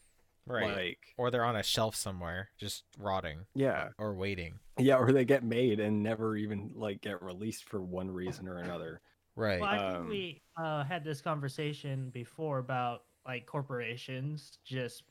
Right. 0.46 0.76
like 0.76 1.00
or 1.18 1.32
they're 1.32 1.46
on 1.46 1.56
a 1.56 1.64
shelf 1.64 1.96
somewhere 1.96 2.50
just 2.60 2.84
rotting 3.00 3.46
yeah 3.56 3.90
or 3.98 4.14
waiting. 4.14 4.60
yeah 4.78 4.98
or 4.98 5.12
they 5.12 5.26
get 5.26 5.44
made 5.44 5.80
and 5.80 6.04
never 6.04 6.36
even 6.36 6.72
like 6.76 7.02
get 7.02 7.22
released 7.24 7.64
for 7.64 7.82
one 7.82 8.12
reason 8.12 8.48
or 8.48 8.58
another 8.60 9.02
Right. 9.36 9.60
Well, 9.60 9.70
I 9.72 9.78
Um, 9.78 9.94
think 9.96 10.10
we 10.12 10.42
uh, 10.58 10.84
had 10.84 11.04
this 11.04 11.20
conversation 11.20 12.12
before 12.12 12.60
about 12.60 13.02
like 13.26 13.46
corporations 13.46 14.58
just 14.66 15.04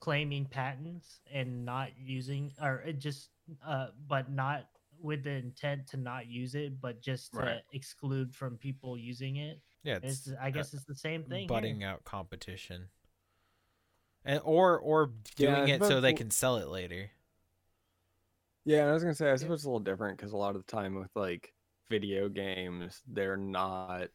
claiming 0.00 0.44
patents 0.44 1.20
and 1.32 1.64
not 1.64 1.90
using, 1.98 2.52
or 2.60 2.84
just, 2.98 3.30
uh, 3.66 3.88
but 4.08 4.30
not 4.30 4.66
with 5.00 5.24
the 5.24 5.30
intent 5.30 5.86
to 5.88 5.96
not 5.96 6.26
use 6.26 6.54
it, 6.54 6.80
but 6.80 7.00
just 7.00 7.32
to 7.34 7.40
Right. 7.40 7.62
exclude 7.72 8.34
from 8.34 8.56
people 8.56 8.96
using 8.98 9.36
it. 9.36 9.60
yeah, 9.82 9.96
It's, 10.02 10.26
it's 10.26 10.36
I 10.40 10.50
guess 10.50 10.74
it's 10.74 10.84
the 10.84 10.94
same 10.94 11.22
thing. 11.24 11.40
here. 11.40 11.48
butting 11.48 11.84
out 11.84 12.04
competition. 12.04 12.88
And 14.24 14.40
or 14.44 14.78
or 14.78 15.10
Yeah, 15.36 15.54
doing 15.54 15.68
it 15.68 15.84
so 15.84 16.00
they 16.00 16.12
can 16.12 16.30
sell 16.30 16.56
it 16.56 16.68
later. 16.68 17.10
Yeah, 18.64 18.86
I 18.88 18.92
was 18.92 19.02
gonna 19.02 19.14
say 19.14 19.30
I 19.30 19.36
suppose 19.36 19.60
it's 19.60 19.64
a 19.64 19.68
little 19.68 19.80
different 19.80 20.16
because 20.16 20.32
a 20.32 20.36
lot 20.36 20.56
of 20.56 20.64
the 20.64 20.72
time 20.72 20.94
with 20.94 21.10
like 21.14 21.52
video 21.90 22.28
games, 22.28 23.02
they're 23.06 23.36
not 23.36 24.08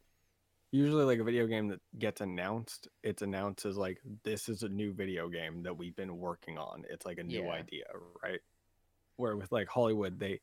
usually 0.72 1.04
like 1.04 1.18
a 1.18 1.24
video 1.24 1.46
game 1.46 1.68
that 1.68 1.80
gets 1.98 2.20
announced. 2.20 2.88
It's 3.02 3.22
announced 3.22 3.64
as 3.66 3.76
like 3.76 3.98
this 4.24 4.48
is 4.48 4.62
a 4.62 4.68
new 4.68 4.92
video 4.92 5.28
game 5.28 5.62
that 5.62 5.76
we've 5.76 5.96
been 5.96 6.18
working 6.18 6.58
on. 6.58 6.84
It's 6.90 7.06
like 7.06 7.18
a 7.18 7.24
new 7.24 7.44
Yeah. 7.44 7.50
idea, 7.52 7.84
right? 8.22 8.40
Where 9.16 9.36
with 9.36 9.50
like 9.52 9.68
Hollywood, 9.68 10.18
they 10.18 10.40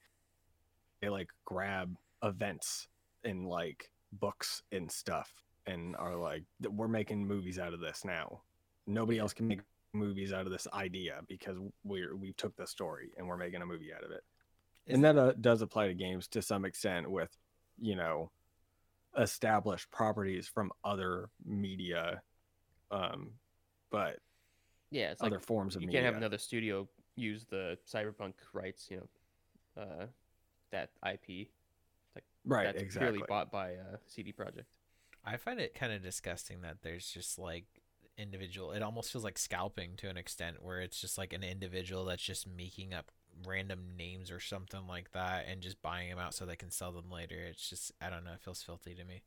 they 1.02 1.10
like 1.10 1.30
grab 1.46 1.96
events 2.24 2.88
and 3.24 3.48
like 3.48 3.90
books 4.14 4.64
and 4.72 4.92
stuff 4.92 5.32
and 5.66 5.96
are 5.98 6.16
like 6.16 6.44
we're 6.70 6.88
making 6.88 7.26
movies 7.26 7.60
out 7.60 7.74
of 7.74 7.80
this 7.80 8.04
now. 8.04 8.42
Nobody 8.88 9.20
else 9.20 9.34
can 9.34 9.48
make 9.48 9.62
movies 9.94 10.34
out 10.34 10.46
of 10.46 10.52
this 10.52 10.68
idea 10.74 11.22
because 11.28 11.58
we're 11.84 12.16
we 12.16 12.34
took 12.34 12.56
the 12.56 12.68
story 12.68 13.12
and 13.18 13.28
we're 13.28 13.38
making 13.38 13.62
a 13.62 13.66
movie 13.66 13.94
out 13.94 14.04
of 14.04 14.12
it 14.12 14.24
Is- 14.86 14.96
and 14.96 15.04
that 15.04 15.18
uh, 15.18 15.34
does 15.40 15.62
apply 15.62 15.88
to 15.88 15.94
games 15.94 16.28
to 16.30 16.42
some 16.42 16.66
extent 16.66 17.10
with 17.10 17.36
you 17.80 17.96
know 17.96 18.30
established 19.18 19.90
properties 19.92 20.48
from 20.48 20.72
other 20.84 21.30
media 21.46 22.22
um 22.92 23.32
but 23.92 24.18
Yeah, 24.92 25.12
it's 25.12 25.22
other 25.22 25.36
like 25.38 25.44
forms 25.46 25.76
of 25.76 25.82
you 25.82 25.88
media. 25.88 26.02
can't 26.02 26.14
have 26.14 26.22
another 26.22 26.38
studio 26.38 26.88
use 27.16 27.46
the 27.50 27.78
cyberpunk 27.92 28.34
rights. 28.54 28.88
You 28.90 28.98
know, 29.78 29.82
uh, 29.82 30.06
that 30.72 30.92
IP. 31.06 31.48
right, 32.46 32.66
that's 32.66 32.82
exactly. 32.82 33.12
purely 33.12 33.26
bought 33.28 33.52
by 33.52 33.74
uh, 33.74 33.98
CD 34.08 34.32
Projekt. 34.32 34.66
I 35.26 35.38
find 35.38 35.60
it 35.60 35.74
kind 35.74 35.92
of 35.92 36.02
disgusting 36.02 36.62
that 36.62 36.78
there's 36.84 37.10
just 37.10 37.38
like 37.38 37.66
individual. 38.18 38.72
It 38.72 38.82
almost 38.82 39.12
feels 39.12 39.24
like 39.24 39.38
scalping 39.38 39.96
to 39.98 40.10
an 40.10 40.18
extent, 40.18 40.64
where 40.64 40.80
it's 40.80 41.00
just 41.02 41.18
like 41.18 41.34
an 41.34 41.44
individual 41.44 42.06
that's 42.06 42.24
just 42.24 42.48
making 42.48 42.94
up 42.94 43.12
random 43.46 43.94
names 43.98 44.32
or 44.32 44.40
something 44.40 44.88
like 44.88 45.12
that 45.12 45.46
and 45.50 45.62
just 45.62 45.82
buying 45.82 46.10
them 46.10 46.20
out 46.20 46.34
so 46.34 46.46
they 46.46 46.56
can 46.56 46.72
sell 46.72 46.92
them 46.92 47.12
later. 47.12 47.36
It's 47.36 47.70
just 47.70 47.92
I 48.02 48.10
don't 48.10 48.24
know. 48.24 48.34
It 48.34 48.42
feels 48.42 48.64
filthy 48.64 48.96
to 48.96 49.04
me. 49.04 49.24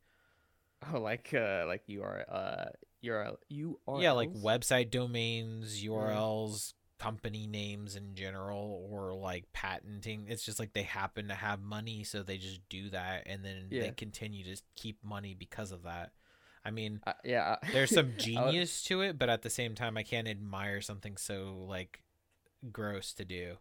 Oh, 0.93 0.99
like 0.99 1.35
uh, 1.35 1.65
like 1.67 1.83
you 1.87 2.03
are 2.03 2.25
uh, 2.29 2.71
URL, 3.05 3.37
URLs. 3.53 4.03
Yeah, 4.03 4.13
like 4.13 4.33
website 4.33 4.91
domains, 4.91 5.85
URLs, 5.85 6.73
company 6.99 7.47
names 7.47 7.97
in 7.97 8.15
general, 8.15 8.87
or 8.91 9.13
like 9.15 9.53
patenting. 9.53 10.27
It's 10.29 10.45
just 10.45 10.59
like 10.59 10.73
they 10.73 10.83
happen 10.83 11.29
to 11.29 11.35
have 11.35 11.61
money, 11.61 12.05
so 12.05 12.23
they 12.23 12.39
just 12.39 12.67
do 12.69 12.91
that, 12.91 13.25
and 13.27 13.45
then 13.45 13.67
they 13.71 13.91
continue 13.91 14.45
to 14.45 14.63
keep 14.75 15.03
money 15.05 15.35
because 15.39 15.71
of 15.73 15.83
that. 15.83 16.13
I 16.65 16.71
mean, 16.71 17.01
Uh, 17.07 17.13
yeah, 17.25 17.57
there's 17.73 17.91
some 17.95 18.13
genius 18.17 18.83
to 18.85 19.01
it, 19.03 19.19
but 19.19 19.29
at 19.29 19.43
the 19.43 19.51
same 19.51 19.75
time, 19.75 19.97
I 19.97 20.03
can't 20.03 20.29
admire 20.29 20.81
something 20.81 21.17
so 21.17 21.65
like 21.69 22.03
gross 22.73 23.13
to 23.15 23.25
do. 23.25 23.57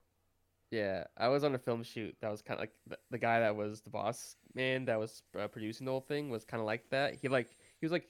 Yeah, 0.72 1.06
I 1.18 1.30
was 1.30 1.44
on 1.44 1.56
a 1.56 1.58
film 1.58 1.82
shoot 1.82 2.16
that 2.22 2.30
was 2.30 2.42
kind 2.44 2.60
of 2.60 2.62
like 2.62 2.74
the, 2.88 2.98
the 3.10 3.18
guy 3.18 3.40
that 3.40 3.56
was 3.56 3.82
the 3.82 3.90
boss 3.90 4.36
man 4.54 4.86
that 4.86 5.00
was 5.00 5.24
uh, 5.40 5.48
producing 5.48 5.86
the 5.86 5.92
whole 5.92 6.02
thing 6.02 6.30
was 6.30 6.46
kind 6.46 6.62
of 6.62 6.68
like 6.68 6.90
that. 6.92 7.16
He 7.16 7.28
like 7.28 7.50
he 7.80 7.86
was 7.86 7.92
like 7.92 8.08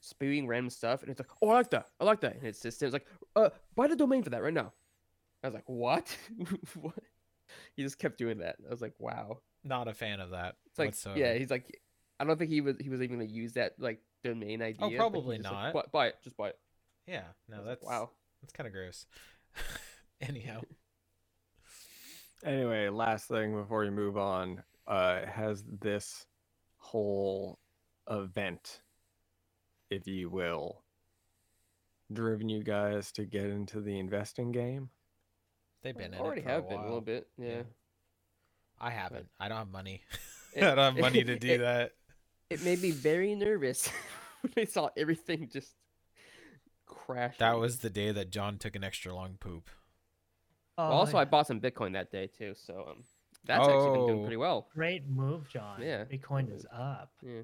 spewing 0.00 0.46
random 0.46 0.70
stuff, 0.70 1.02
and 1.02 1.10
it's 1.10 1.20
like, 1.20 1.30
oh, 1.40 1.48
I 1.48 1.54
like 1.54 1.70
that, 1.70 1.86
I 2.00 2.04
like 2.04 2.20
that, 2.20 2.34
and 2.34 2.42
his 2.42 2.62
was 2.62 2.92
like, 2.92 3.06
uh, 3.34 3.50
buy 3.74 3.86
the 3.86 3.96
domain 3.96 4.22
for 4.22 4.30
that 4.30 4.42
right 4.42 4.52
now. 4.52 4.72
I 5.42 5.48
was 5.48 5.54
like, 5.54 5.68
what? 5.68 6.16
what? 6.74 6.94
He 7.76 7.82
just 7.82 7.98
kept 7.98 8.18
doing 8.18 8.38
that. 8.38 8.56
I 8.66 8.70
was 8.70 8.82
like, 8.82 8.94
wow. 8.98 9.38
Not 9.64 9.88
a 9.88 9.94
fan 9.94 10.20
of 10.20 10.30
that. 10.30 10.56
It's 10.66 10.78
like, 10.78 10.88
whatsoever. 10.88 11.18
yeah, 11.18 11.34
he's 11.34 11.50
like, 11.50 11.80
I 12.18 12.24
don't 12.24 12.38
think 12.38 12.50
he 12.50 12.60
was 12.60 12.76
he 12.78 12.88
was 12.88 13.02
even 13.02 13.18
gonna 13.18 13.30
use 13.30 13.54
that 13.54 13.74
like 13.78 14.00
domain 14.24 14.62
idea. 14.62 14.78
Oh, 14.80 14.90
probably 14.90 15.38
not. 15.38 15.52
like, 15.52 15.72
buy, 15.72 15.82
buy 15.92 16.06
it, 16.08 16.16
just 16.22 16.36
buy 16.36 16.48
it. 16.48 16.58
yeah. 17.06 17.22
No, 17.48 17.58
was 17.58 17.66
like, 17.66 17.80
that's 17.80 17.86
wow. 17.86 18.10
That's 18.42 18.52
kind 18.52 18.66
of 18.66 18.72
gross. 18.72 19.06
Anyhow, 20.20 20.60
Anyway, 22.44 22.88
last 22.88 23.28
thing 23.28 23.54
before 23.54 23.80
we 23.80 23.90
move 23.90 24.16
on, 24.16 24.62
uh, 24.86 25.24
has 25.26 25.64
this 25.80 26.26
whole 26.76 27.58
event, 28.10 28.82
if 29.90 30.06
you 30.06 30.28
will, 30.30 30.82
driven 32.12 32.48
you 32.48 32.62
guys 32.62 33.10
to 33.12 33.24
get 33.24 33.44
into 33.46 33.80
the 33.80 33.98
investing 33.98 34.52
game? 34.52 34.90
they've 35.82 35.96
been 35.96 36.14
in 36.14 36.20
already 36.20 36.40
it 36.40 36.46
have 36.48 36.64
a 36.64 36.68
been 36.68 36.80
a 36.80 36.82
little 36.82 37.00
bit. 37.00 37.28
Yeah. 37.38 37.48
Yeah. 37.48 37.62
I 38.80 38.90
haven't. 38.90 39.28
I 39.38 39.48
don't 39.48 39.58
have 39.58 39.70
money. 39.70 40.02
It- 40.52 40.62
I 40.64 40.74
don't 40.74 40.96
have 40.96 40.98
money 40.98 41.22
to 41.22 41.36
do 41.38 41.50
it- 41.52 41.58
that. 41.58 41.92
It 42.50 42.62
made 42.64 42.80
me 42.82 42.90
very 42.90 43.34
nervous 43.34 43.88
when 44.40 44.52
I 44.56 44.64
saw 44.64 44.88
everything 44.96 45.48
just 45.52 45.74
crash. 46.86 47.36
That 47.38 47.58
was 47.58 47.78
the 47.80 47.90
day 47.90 48.10
that 48.12 48.30
John 48.30 48.56
took 48.58 48.74
an 48.74 48.82
extra 48.82 49.14
long 49.14 49.36
poop. 49.38 49.68
Oh, 50.78 50.88
Well, 50.88 50.98
also, 50.98 51.16
I 51.18 51.24
bought 51.24 51.46
some 51.46 51.60
Bitcoin 51.60 51.92
that 51.94 52.10
day 52.10 52.26
too, 52.26 52.54
so 52.54 52.86
um, 52.90 53.02
that's 53.44 53.66
actually 53.66 53.96
been 53.98 54.06
doing 54.06 54.18
Oh. 54.18 54.22
pretty 54.22 54.36
well. 54.36 54.68
great 54.74 55.08
move, 55.08 55.48
John. 55.48 55.80
Yeah. 55.80 56.04
Bitcoin 56.04 56.54
is 56.54 56.66
up. 56.72 57.12
Yeah. 57.22 57.40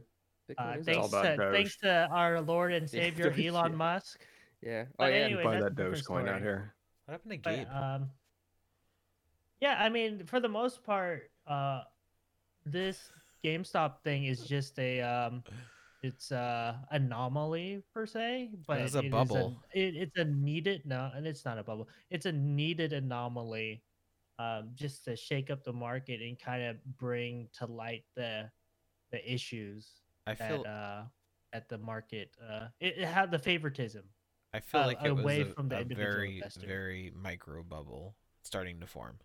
Uh, 0.58 0.74
is 0.78 0.84
thanks 0.84 1.12
up. 1.14 1.22
to 1.22 1.36
Doge. 1.36 1.54
thanks 1.54 1.76
to 1.78 2.08
our 2.10 2.40
Lord 2.42 2.72
and 2.74 2.88
Savior 2.98 3.30
Doge, 3.30 3.46
Elon 3.46 3.70
yeah. 3.70 3.76
Musk. 3.76 4.20
Yeah. 4.60 4.84
Oh 4.88 4.94
But 4.98 5.12
yeah. 5.12 5.18
anyway, 5.20 5.44
Buy 5.44 5.60
that 5.60 5.74
Dogecoin 5.74 6.28
out 6.28 6.40
here. 6.42 6.74
What 7.06 7.12
happened 7.12 7.42
to 7.42 7.50
But, 7.66 7.74
um, 7.74 8.10
yeah, 9.60 9.76
I 9.80 9.88
mean, 9.88 10.26
for 10.26 10.40
the 10.40 10.48
most 10.48 10.82
part, 10.84 11.30
uh, 11.46 11.82
this 12.66 13.10
GameStop 13.44 14.00
thing 14.04 14.26
is 14.26 14.40
just 14.46 14.78
a 14.78 15.00
um, 15.00 15.42
it's 16.02 16.32
a 16.32 16.84
anomaly 16.90 17.82
per 17.94 18.06
se, 18.06 18.50
but 18.66 18.80
It's 18.80 18.94
a 18.94 19.00
it 19.04 19.10
bubble. 19.10 19.62
it, 19.72 19.94
it's 19.96 20.18
a 20.18 20.24
needed 20.24 20.82
no, 20.84 21.10
and 21.14 21.26
it's 21.26 21.44
not 21.44 21.58
a 21.58 21.62
bubble. 21.62 21.88
It's 22.10 22.26
a 22.26 22.32
needed 22.32 22.92
anomaly, 22.92 23.82
um, 24.38 24.70
just 24.74 25.04
to 25.04 25.16
shake 25.16 25.50
up 25.50 25.62
the 25.62 25.72
market 25.72 26.20
and 26.20 26.38
kind 26.38 26.64
of 26.64 26.76
bring 26.98 27.48
to 27.58 27.66
light 27.66 28.04
the 28.16 28.50
the 29.12 29.32
issues 29.32 29.90
I 30.26 30.34
feel 30.34 30.62
that 30.62 30.68
uh 30.70 31.02
at 31.52 31.68
the 31.68 31.76
market 31.76 32.34
uh 32.42 32.68
it, 32.80 32.98
it 32.98 33.04
had 33.06 33.30
the 33.30 33.38
favoritism. 33.38 34.04
I 34.54 34.60
feel 34.60 34.80
uh, 34.80 34.86
like 34.86 35.04
it 35.04 35.12
was 35.12 35.22
away 35.22 35.42
a, 35.42 35.44
from 35.46 35.68
the 35.68 35.80
a 35.80 35.84
very 35.84 36.36
investor. 36.36 36.66
very 36.66 37.12
micro 37.14 37.62
bubble 37.62 38.16
starting 38.42 38.80
to 38.80 38.86
form. 38.86 39.18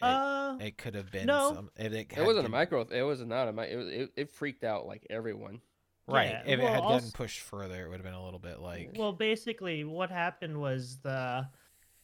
It, 0.00 0.04
uh, 0.04 0.56
it 0.60 0.76
could 0.78 0.94
have 0.94 1.10
been 1.10 1.26
no. 1.26 1.54
some. 1.54 1.70
It, 1.76 1.92
it, 1.92 2.12
It 2.16 2.24
wasn't 2.24 2.46
a 2.46 2.50
micro. 2.50 2.82
It 2.82 3.02
was 3.02 3.20
not 3.20 3.48
a 3.48 3.52
mic. 3.52 3.70
It. 3.70 3.78
It, 3.78 4.10
it 4.16 4.30
freaked 4.30 4.64
out 4.64 4.86
like 4.86 5.06
everyone. 5.10 5.60
Right. 6.08 6.30
Yeah, 6.30 6.42
If 6.44 6.60
it 6.60 6.62
well, 6.62 6.72
had 6.72 6.80
gotten 6.82 6.92
also- 6.94 7.10
pushed 7.16 7.40
further, 7.40 7.84
it 7.84 7.88
would 7.88 7.96
have 7.96 8.04
been 8.04 8.14
a 8.14 8.24
little 8.24 8.38
bit 8.38 8.60
like. 8.60 8.92
Well, 8.96 9.12
basically, 9.12 9.84
what 9.84 10.10
happened 10.10 10.60
was 10.60 10.98
the 11.02 11.48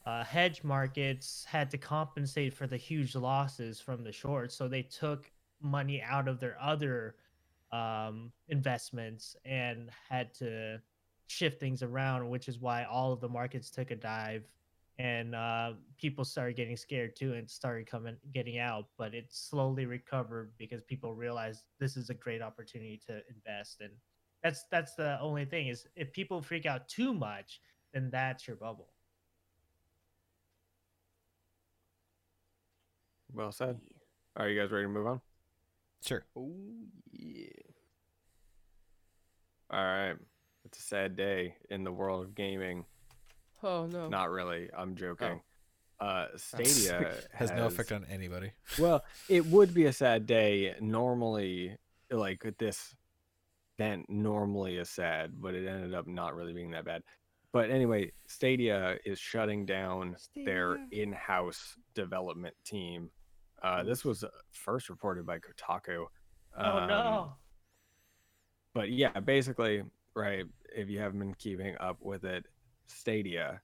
uh, 0.04 0.24
hedge 0.24 0.64
markets 0.64 1.44
had 1.48 1.70
to 1.70 1.78
compensate 1.78 2.52
for 2.54 2.66
the 2.66 2.76
huge 2.76 3.14
losses 3.14 3.80
from 3.80 4.02
the 4.02 4.10
shorts, 4.12 4.56
so 4.56 4.66
they 4.66 4.82
took 4.82 5.30
money 5.60 6.02
out 6.02 6.26
of 6.26 6.40
their 6.40 6.56
other 6.60 7.14
um, 7.70 8.32
investments 8.48 9.36
and 9.44 9.90
had 10.10 10.34
to 10.34 10.80
shift 11.28 11.60
things 11.60 11.82
around, 11.84 12.28
which 12.28 12.48
is 12.48 12.58
why 12.58 12.82
all 12.84 13.12
of 13.12 13.20
the 13.20 13.28
markets 13.28 13.70
took 13.70 13.92
a 13.92 13.96
dive, 13.96 14.44
and 14.98 15.34
uh, 15.34 15.72
people 15.98 16.24
started 16.24 16.56
getting 16.56 16.76
scared 16.76 17.16
too 17.16 17.34
and 17.34 17.50
started 17.50 17.86
coming 17.86 18.16
getting 18.32 18.58
out. 18.58 18.86
But 18.98 19.14
it 19.14 19.26
slowly 19.30 19.86
recovered 19.86 20.52
because 20.58 20.82
people 20.82 21.14
realized 21.14 21.64
this 21.80 21.96
is 21.96 22.10
a 22.10 22.14
great 22.14 22.42
opportunity 22.42 23.00
to 23.06 23.20
invest 23.28 23.80
and 23.80 23.92
that's 24.42 24.64
that's 24.70 24.94
the 24.94 25.18
only 25.20 25.44
thing 25.44 25.68
is 25.68 25.86
if 25.94 26.12
people 26.12 26.42
freak 26.42 26.66
out 26.66 26.88
too 26.88 27.14
much, 27.14 27.60
then 27.92 28.10
that's 28.10 28.46
your 28.46 28.56
bubble. 28.56 28.88
Well 33.32 33.52
said. 33.52 33.78
Are 34.36 34.48
you 34.48 34.60
guys 34.60 34.70
ready 34.70 34.84
to 34.84 34.88
move 34.88 35.06
on? 35.06 35.20
Sure. 36.04 36.24
Oh 36.36 36.52
yeah. 37.12 37.46
All 39.70 39.78
right. 39.78 40.16
It's 40.64 40.78
a 40.78 40.82
sad 40.82 41.16
day 41.16 41.54
in 41.70 41.84
the 41.84 41.92
world 41.92 42.24
of 42.24 42.34
gaming. 42.34 42.84
Oh 43.62 43.86
no. 43.86 44.08
Not 44.08 44.30
really. 44.30 44.68
I'm 44.76 44.94
joking. 44.96 45.40
Uh, 46.00 46.26
Stadia 46.36 47.12
Oh. 47.14 47.20
Has 47.32 47.50
no 47.52 47.66
effect 47.66 47.92
on 47.92 48.04
anybody. 48.10 48.52
Well, 48.78 49.04
it 49.28 49.46
would 49.46 49.72
be 49.72 49.84
a 49.86 49.92
sad 49.92 50.26
day 50.26 50.74
normally, 50.80 51.76
like 52.10 52.42
with 52.44 52.58
this 52.58 52.94
event 53.78 54.06
normally 54.08 54.76
is 54.76 54.90
sad, 54.90 55.40
but 55.40 55.54
it 55.54 55.66
ended 55.66 55.94
up 55.94 56.06
not 56.06 56.34
really 56.34 56.52
being 56.52 56.70
that 56.72 56.84
bad. 56.84 57.02
But 57.52 57.70
anyway, 57.70 58.12
Stadia 58.26 58.96
is 59.04 59.18
shutting 59.18 59.66
down 59.66 60.16
their 60.34 60.78
in-house 60.90 61.76
development 61.94 62.54
team. 62.64 63.10
Uh, 63.62 63.82
this 63.84 64.04
was 64.04 64.24
uh, 64.24 64.28
first 64.50 64.88
reported 64.88 65.26
by 65.26 65.38
Kotaku. 65.38 66.06
oh 66.58 66.64
Um, 66.78 66.88
no! 66.88 67.32
but 68.74 68.90
yeah, 68.90 69.20
basically, 69.20 69.82
right. 70.14 70.44
If 70.74 70.88
you 70.88 70.98
haven't 70.98 71.18
been 71.18 71.34
keeping 71.34 71.76
up 71.78 71.98
with 72.00 72.24
it, 72.24 72.46
Stadia, 72.86 73.60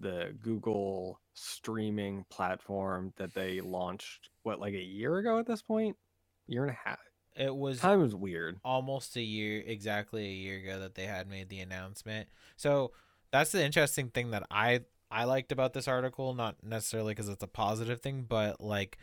the 0.00 0.34
Google 0.42 1.20
streaming 1.34 2.24
platform 2.30 3.12
that 3.16 3.34
they 3.34 3.60
launched, 3.60 4.30
what, 4.42 4.60
like 4.60 4.74
a 4.74 4.82
year 4.82 5.18
ago 5.18 5.38
at 5.38 5.46
this 5.46 5.62
point? 5.62 5.96
Year 6.46 6.62
and 6.62 6.72
a 6.72 6.78
half. 6.88 6.98
It 7.34 7.54
was 7.54 7.80
Time 7.80 8.00
was 8.00 8.14
weird. 8.14 8.58
almost 8.64 9.16
a 9.16 9.22
year, 9.22 9.62
exactly 9.66 10.24
a 10.24 10.32
year 10.32 10.58
ago, 10.58 10.80
that 10.80 10.94
they 10.94 11.04
had 11.04 11.28
made 11.28 11.48
the 11.50 11.60
announcement. 11.60 12.28
So 12.56 12.92
that's 13.30 13.52
the 13.52 13.64
interesting 13.64 14.08
thing 14.08 14.30
that 14.30 14.44
I 14.50 14.80
I 15.10 15.24
liked 15.24 15.52
about 15.52 15.72
this 15.72 15.86
article, 15.86 16.34
not 16.34 16.56
necessarily 16.62 17.12
because 17.12 17.28
it's 17.28 17.42
a 17.42 17.48
positive 17.48 18.00
thing, 18.00 18.24
but 18.28 18.60
like 18.60 18.98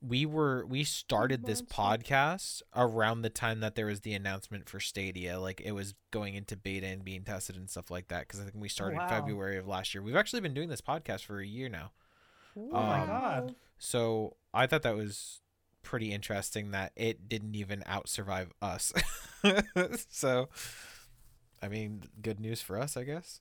we 0.00 0.26
were 0.26 0.64
we 0.66 0.84
started 0.84 1.44
this 1.44 1.60
podcast 1.62 2.62
around 2.74 3.22
the 3.22 3.30
time 3.30 3.60
that 3.60 3.74
there 3.74 3.86
was 3.86 4.00
the 4.00 4.14
announcement 4.14 4.68
for 4.68 4.78
Stadia, 4.78 5.40
like 5.40 5.60
it 5.60 5.72
was 5.72 5.94
going 6.10 6.34
into 6.34 6.56
beta 6.56 6.86
and 6.86 7.04
being 7.04 7.24
tested 7.24 7.56
and 7.56 7.68
stuff 7.68 7.90
like 7.90 8.08
that. 8.08 8.20
Because 8.20 8.40
I 8.40 8.44
think 8.44 8.56
we 8.56 8.68
started 8.68 8.98
wow. 8.98 9.08
February 9.08 9.56
of 9.58 9.66
last 9.66 9.94
year. 9.94 10.02
We've 10.02 10.16
actually 10.16 10.40
been 10.40 10.54
doing 10.54 10.68
this 10.68 10.80
podcast 10.80 11.24
for 11.24 11.40
a 11.40 11.46
year 11.46 11.68
now. 11.68 11.92
Oh 12.56 12.82
my 12.82 13.00
um, 13.00 13.06
god! 13.06 13.54
So 13.78 14.36
I 14.54 14.66
thought 14.66 14.82
that 14.82 14.96
was 14.96 15.40
pretty 15.82 16.12
interesting 16.12 16.70
that 16.72 16.92
it 16.96 17.28
didn't 17.28 17.54
even 17.54 17.82
out 17.86 18.08
survive 18.08 18.52
us. 18.62 18.92
so, 20.08 20.48
I 21.62 21.68
mean, 21.68 22.02
good 22.20 22.40
news 22.40 22.60
for 22.60 22.78
us, 22.78 22.96
I 22.96 23.04
guess. 23.04 23.40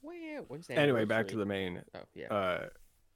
Well, 0.00 0.44
when's 0.48 0.66
the 0.66 0.74
Anyway, 0.74 1.04
back 1.04 1.28
to 1.28 1.36
the 1.36 1.46
main 1.46 1.82
Oh 1.94 2.00
yeah. 2.14 2.26
uh 2.28 2.66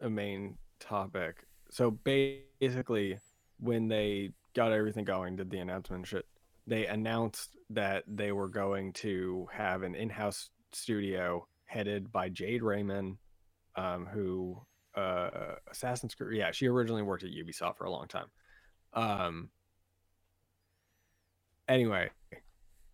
a 0.01 0.11
main 0.11 0.59
topic. 0.79 1.48
So 1.71 1.91
basically 1.91 3.19
when 3.61 3.89
they 3.89 4.31
got 4.55 4.73
everything 4.73 5.05
going, 5.05 5.37
did 5.37 5.51
the 5.51 5.59
announcement 5.59 6.07
shit, 6.07 6.27
they 6.67 6.87
announced 6.87 7.57
that 7.71 8.05
they 8.07 8.33
were 8.33 8.49
going 8.49 8.93
to 8.93 9.47
have 9.53 9.83
an 9.83 9.95
in-house 9.95 10.51
studio 10.73 11.47
headed 11.67 12.13
by 12.13 12.29
Jade 12.29 12.63
Raymond, 12.63 13.19
um, 13.77 14.07
who 14.07 14.61
uh, 14.95 15.55
Assassin's 15.71 16.15
Creed. 16.15 16.39
Yeah, 16.39 16.51
she 16.51 16.67
originally 16.67 17.03
worked 17.03 17.25
at 17.25 17.31
Ubisoft 17.31 17.77
for 17.77 17.85
a 17.85 17.91
long 17.91 18.09
time. 18.09 18.27
Um, 18.93 19.51
anyway, 21.69 22.11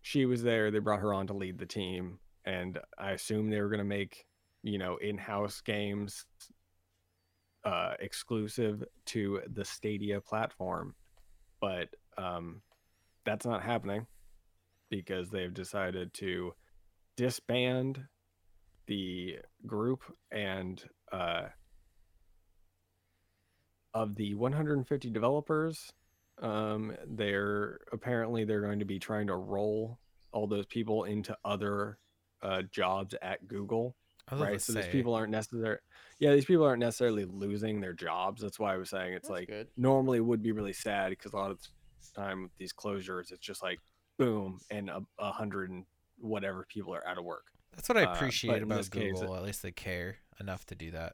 she 0.01 0.25
was 0.25 0.43
there. 0.43 0.71
They 0.71 0.79
brought 0.79 0.99
her 0.99 1.13
on 1.13 1.27
to 1.27 1.33
lead 1.33 1.57
the 1.57 1.65
team, 1.65 2.19
and 2.45 2.79
I 2.97 3.11
assume 3.11 3.49
they 3.49 3.61
were 3.61 3.69
going 3.69 3.79
to 3.79 3.83
make 3.85 4.25
you 4.61 4.77
know 4.77 4.97
in-house 4.97 5.61
games 5.61 6.25
uh, 7.65 7.93
exclusive 7.99 8.83
to 9.07 9.41
the 9.51 9.65
Stadia 9.65 10.21
platform, 10.21 10.93
but 11.59 11.89
um, 12.17 12.61
that's 13.25 13.45
not 13.45 13.63
happening 13.63 14.05
because 14.89 15.29
they've 15.29 15.53
decided 15.53 16.13
to 16.13 16.53
disband 17.17 18.03
the 18.87 19.39
group 19.65 20.03
and 20.31 20.83
uh, 21.11 21.45
of 23.93 24.15
the 24.15 24.35
150 24.35 25.09
developers 25.09 25.91
um, 26.41 26.93
they're 27.07 27.79
apparently 27.93 28.43
they're 28.43 28.61
going 28.61 28.79
to 28.79 28.85
be 28.85 28.99
trying 28.99 29.27
to 29.27 29.35
roll 29.35 29.97
all 30.33 30.47
those 30.47 30.65
people 30.65 31.05
into 31.05 31.35
other 31.45 31.97
uh, 32.43 32.61
jobs 32.71 33.15
at 33.21 33.47
google 33.47 33.95
right 34.31 34.61
so 34.61 34.73
these 34.73 34.87
people 34.87 35.13
aren't 35.13 35.31
necessarily 35.31 35.77
yeah 36.19 36.33
these 36.33 36.45
people 36.45 36.65
aren't 36.65 36.79
necessarily 36.79 37.25
losing 37.25 37.79
their 37.79 37.93
jobs 37.93 38.41
that's 38.41 38.57
why 38.59 38.73
i 38.73 38.77
was 38.77 38.89
saying 38.89 39.13
it's 39.13 39.27
That's 39.27 39.39
like 39.39 39.47
good. 39.47 39.67
normally 39.77 40.19
would 40.19 40.41
be 40.41 40.51
really 40.51 40.73
sad 40.73 41.09
because 41.11 41.33
a 41.33 41.37
lot 41.37 41.51
of 41.51 41.59
the 41.61 41.67
time 42.19 42.43
with 42.43 42.51
these 42.57 42.73
closures 42.73 43.31
it's 43.31 43.39
just 43.39 43.61
like 43.61 43.79
boom 44.17 44.59
and 44.71 44.89
a, 44.89 45.01
a 45.19 45.31
hundred 45.31 45.69
and 45.69 45.85
whatever 46.17 46.65
people 46.69 46.93
are 46.95 47.05
out 47.07 47.17
of 47.17 47.25
work 47.25 47.45
That's 47.75 47.89
what 47.89 47.97
I 47.97 48.05
uh, 48.05 48.13
appreciate 48.13 48.57
in 48.57 48.63
about 48.63 48.77
this 48.77 48.89
case, 48.89 49.19
Google. 49.19 49.35
At 49.35 49.43
least 49.43 49.61
they 49.61 49.71
care 49.73 50.17
enough 50.39 50.65
to 50.67 50.75
do 50.75 50.91
that. 50.91 51.13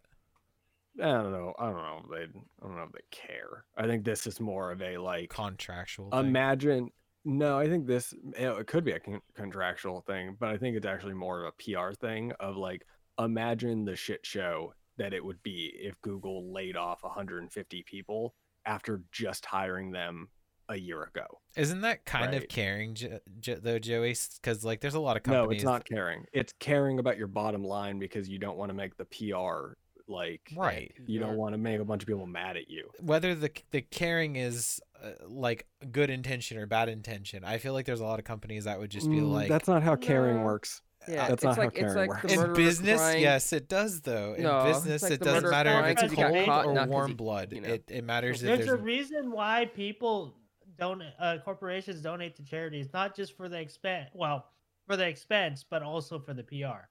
i 1.02 1.06
don't 1.06 1.32
know 1.32 1.54
i 1.60 1.66
don't 1.66 1.76
know 1.78 2.02
if 2.04 2.10
they 2.10 2.40
i 2.62 2.66
don't 2.68 2.76
know 2.76 2.84
if 2.84 2.92
they 2.92 3.00
care 3.10 3.66
i 3.78 3.88
think 3.88 4.04
this 4.06 4.28
is 4.28 4.40
more 4.40 4.72
of 4.72 4.82
a 4.82 4.98
like 4.98 5.30
Contractual. 5.30 6.10
thing. 6.12 6.20
imagine 6.20 6.90
no 7.26 7.58
i 7.58 7.68
think 7.68 7.88
this 7.88 8.14
it 8.38 8.68
could 8.68 8.84
be 8.84 8.92
a 8.92 9.00
con- 9.00 9.22
contractual 9.36 10.02
thing 10.02 10.36
but 10.40 10.50
i 10.50 10.58
think 10.58 10.76
it's 10.76 10.86
actually 10.86 11.14
more 11.14 11.44
of 11.46 11.54
a 11.54 11.64
pr 11.64 11.94
thing 11.96 12.32
of 12.40 12.58
like 12.58 12.86
imagine 13.20 13.86
the 13.86 13.96
shit 13.96 14.26
show 14.26 14.74
that 14.98 15.14
it 15.14 15.24
would 15.24 15.42
be 15.44 15.72
if 15.76 16.00
google 16.02 16.52
laid 16.54 16.76
off 16.78 17.04
150 17.04 17.84
people 17.84 18.34
after 18.66 19.02
just 19.12 19.46
hiring 19.46 19.92
them 19.92 20.30
a 20.70 20.76
year 20.78 21.04
ago 21.04 21.26
Isn't 21.58 21.82
that 21.82 22.06
kind 22.06 22.34
of 22.34 22.48
caring, 22.48 22.94
jo- 22.96 23.20
jo- 23.42 23.60
though, 23.62 23.80
Joey? 23.80 24.16
Because 24.42 24.64
like, 24.64 24.80
there's 24.80 24.94
a 24.94 25.00
lot 25.02 25.18
of 25.18 25.24
companies. 25.24 25.48
no 25.50 25.52
it's 25.56 25.64
not 25.64 25.86
caring 25.86 26.26
it's 26.32 26.54
caring 26.60 27.00
about 27.00 27.18
your 27.18 27.28
bottom 27.28 27.64
line 27.64 28.00
because 28.00 28.30
you 28.30 28.40
don't 28.40 28.58
want 28.58 28.70
to 28.70 28.74
make 28.76 28.96
the 28.96 29.06
pr 29.06 29.74
like 30.08 30.42
Right. 30.56 30.94
you 31.08 31.20
don't 31.20 31.36
want 31.38 31.54
to 31.54 31.58
make 31.58 31.80
a 31.80 31.86
bunch 31.86 32.04
of 32.04 32.08
people 32.08 32.26
mad 32.26 32.56
at 32.58 32.70
you 32.70 32.90
Whether 33.00 33.36
the 33.36 33.52
the 33.72 33.82
caring 33.82 34.36
is 34.38 34.80
uh, 35.04 35.10
like 35.28 35.66
good 35.92 36.10
intention 36.10 36.58
or 36.58 36.68
bad 36.68 36.88
intention, 36.90 37.44
I 37.44 37.58
feel 37.58 37.74
like 37.74 37.86
there's 37.86 38.02
a 38.02 38.06
lot 38.06 38.20
of 38.20 38.26
companies 38.26 38.64
that 38.66 38.80
would 38.80 38.92
just 38.92 39.10
be 39.10 39.18
Mm, 39.18 39.32
like, 39.32 39.50
that's 39.50 39.68
not 39.68 39.84
how 39.84 39.96
caring 39.96 40.38
No. 40.38 40.44
works 40.44 40.82
Yeah, 41.08 41.16
That's 41.30 41.34
it's 41.34 41.44
not 41.44 41.56
how 41.56 41.64
like 41.64 41.78
it's 41.78 41.96
like 41.96 42.10
works. 42.10 42.22
the 42.34 42.46
in 42.46 42.54
business, 42.54 43.00
crying- 43.00 43.22
yes, 43.22 43.54
it 43.54 43.68
does 43.68 44.02
though. 44.02 44.34
In 44.36 44.44
No, 44.44 44.64
business, 44.66 45.02
like 45.02 45.14
it 45.14 45.22
doesn't 45.22 45.50
matter 45.50 45.70
if 45.88 46.04
it's 46.04 46.14
cold 46.14 46.48
or 46.78 46.86
warm 46.86 47.08
he- 47.10 47.14
blood. 47.16 47.52
you 47.54 47.62
know. 47.62 47.70
It 47.70 47.84
it 47.90 48.04
matters 48.04 48.44
if 48.44 48.48
There's 48.48 48.68
there's 48.68 48.80
a 48.80 48.84
reason 48.84 49.32
why 49.32 49.66
people 49.66 50.36
don't 50.78 51.02
uh, 51.20 51.38
corporations 51.44 52.02
donate 52.02 52.36
to 52.36 52.44
charities, 52.44 52.90
not 52.94 53.16
just 53.16 53.36
for 53.36 53.50
the 53.50 53.60
expense, 53.60 54.10
well, 54.14 54.46
for 54.86 54.96
the 54.96 55.08
expense, 55.08 55.66
but 55.68 55.82
also 55.82 56.20
for 56.20 56.34
the 56.36 56.44
PR. 56.44 56.88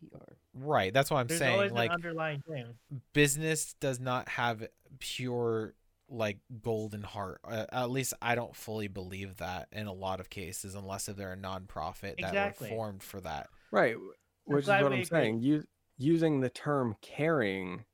PR. 0.00 0.16
right. 0.54 0.92
That's 0.92 1.10
what 1.10 1.18
I'm 1.18 1.26
There's 1.28 1.38
saying. 1.38 1.54
always 1.54 1.72
Like 1.72 1.90
an 1.90 1.94
underlying 1.94 2.42
thing. 2.48 2.74
business 3.12 3.74
does 3.80 4.00
not 4.00 4.28
have 4.28 4.66
pure 4.98 5.74
like 6.08 6.38
golden 6.62 7.02
heart. 7.02 7.40
Uh, 7.44 7.66
at 7.70 7.90
least 7.90 8.14
I 8.22 8.34
don't 8.34 8.54
fully 8.56 8.88
believe 8.88 9.36
that 9.38 9.68
in 9.72 9.86
a 9.86 9.92
lot 9.92 10.20
of 10.20 10.30
cases, 10.30 10.74
unless 10.74 11.08
if 11.08 11.16
they're 11.16 11.32
a 11.32 11.36
nonprofit 11.36 12.18
that 12.20 12.28
Exactly. 12.28 12.70
were 12.70 12.76
formed 12.76 13.02
for 13.02 13.20
that. 13.20 13.48
Right, 13.70 13.96
which 14.44 14.62
is 14.64 14.68
what 14.68 14.76
I'm 14.86 14.92
agree. 14.92 15.04
saying. 15.04 15.40
You, 15.42 15.64
using 15.98 16.40
the 16.40 16.48
term 16.50 16.96
caring 17.02 17.84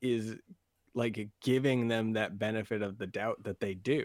is 0.00 0.36
like 0.94 1.28
giving 1.42 1.88
them 1.88 2.12
that 2.14 2.38
benefit 2.38 2.82
of 2.82 2.98
the 2.98 3.06
doubt 3.06 3.42
that 3.44 3.60
they 3.60 3.74
do, 3.74 4.04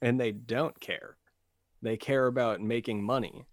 and 0.00 0.20
they 0.20 0.32
don't 0.32 0.78
care. 0.80 1.16
They 1.80 1.96
care 1.96 2.26
about 2.26 2.60
making 2.60 3.02
money, 3.02 3.46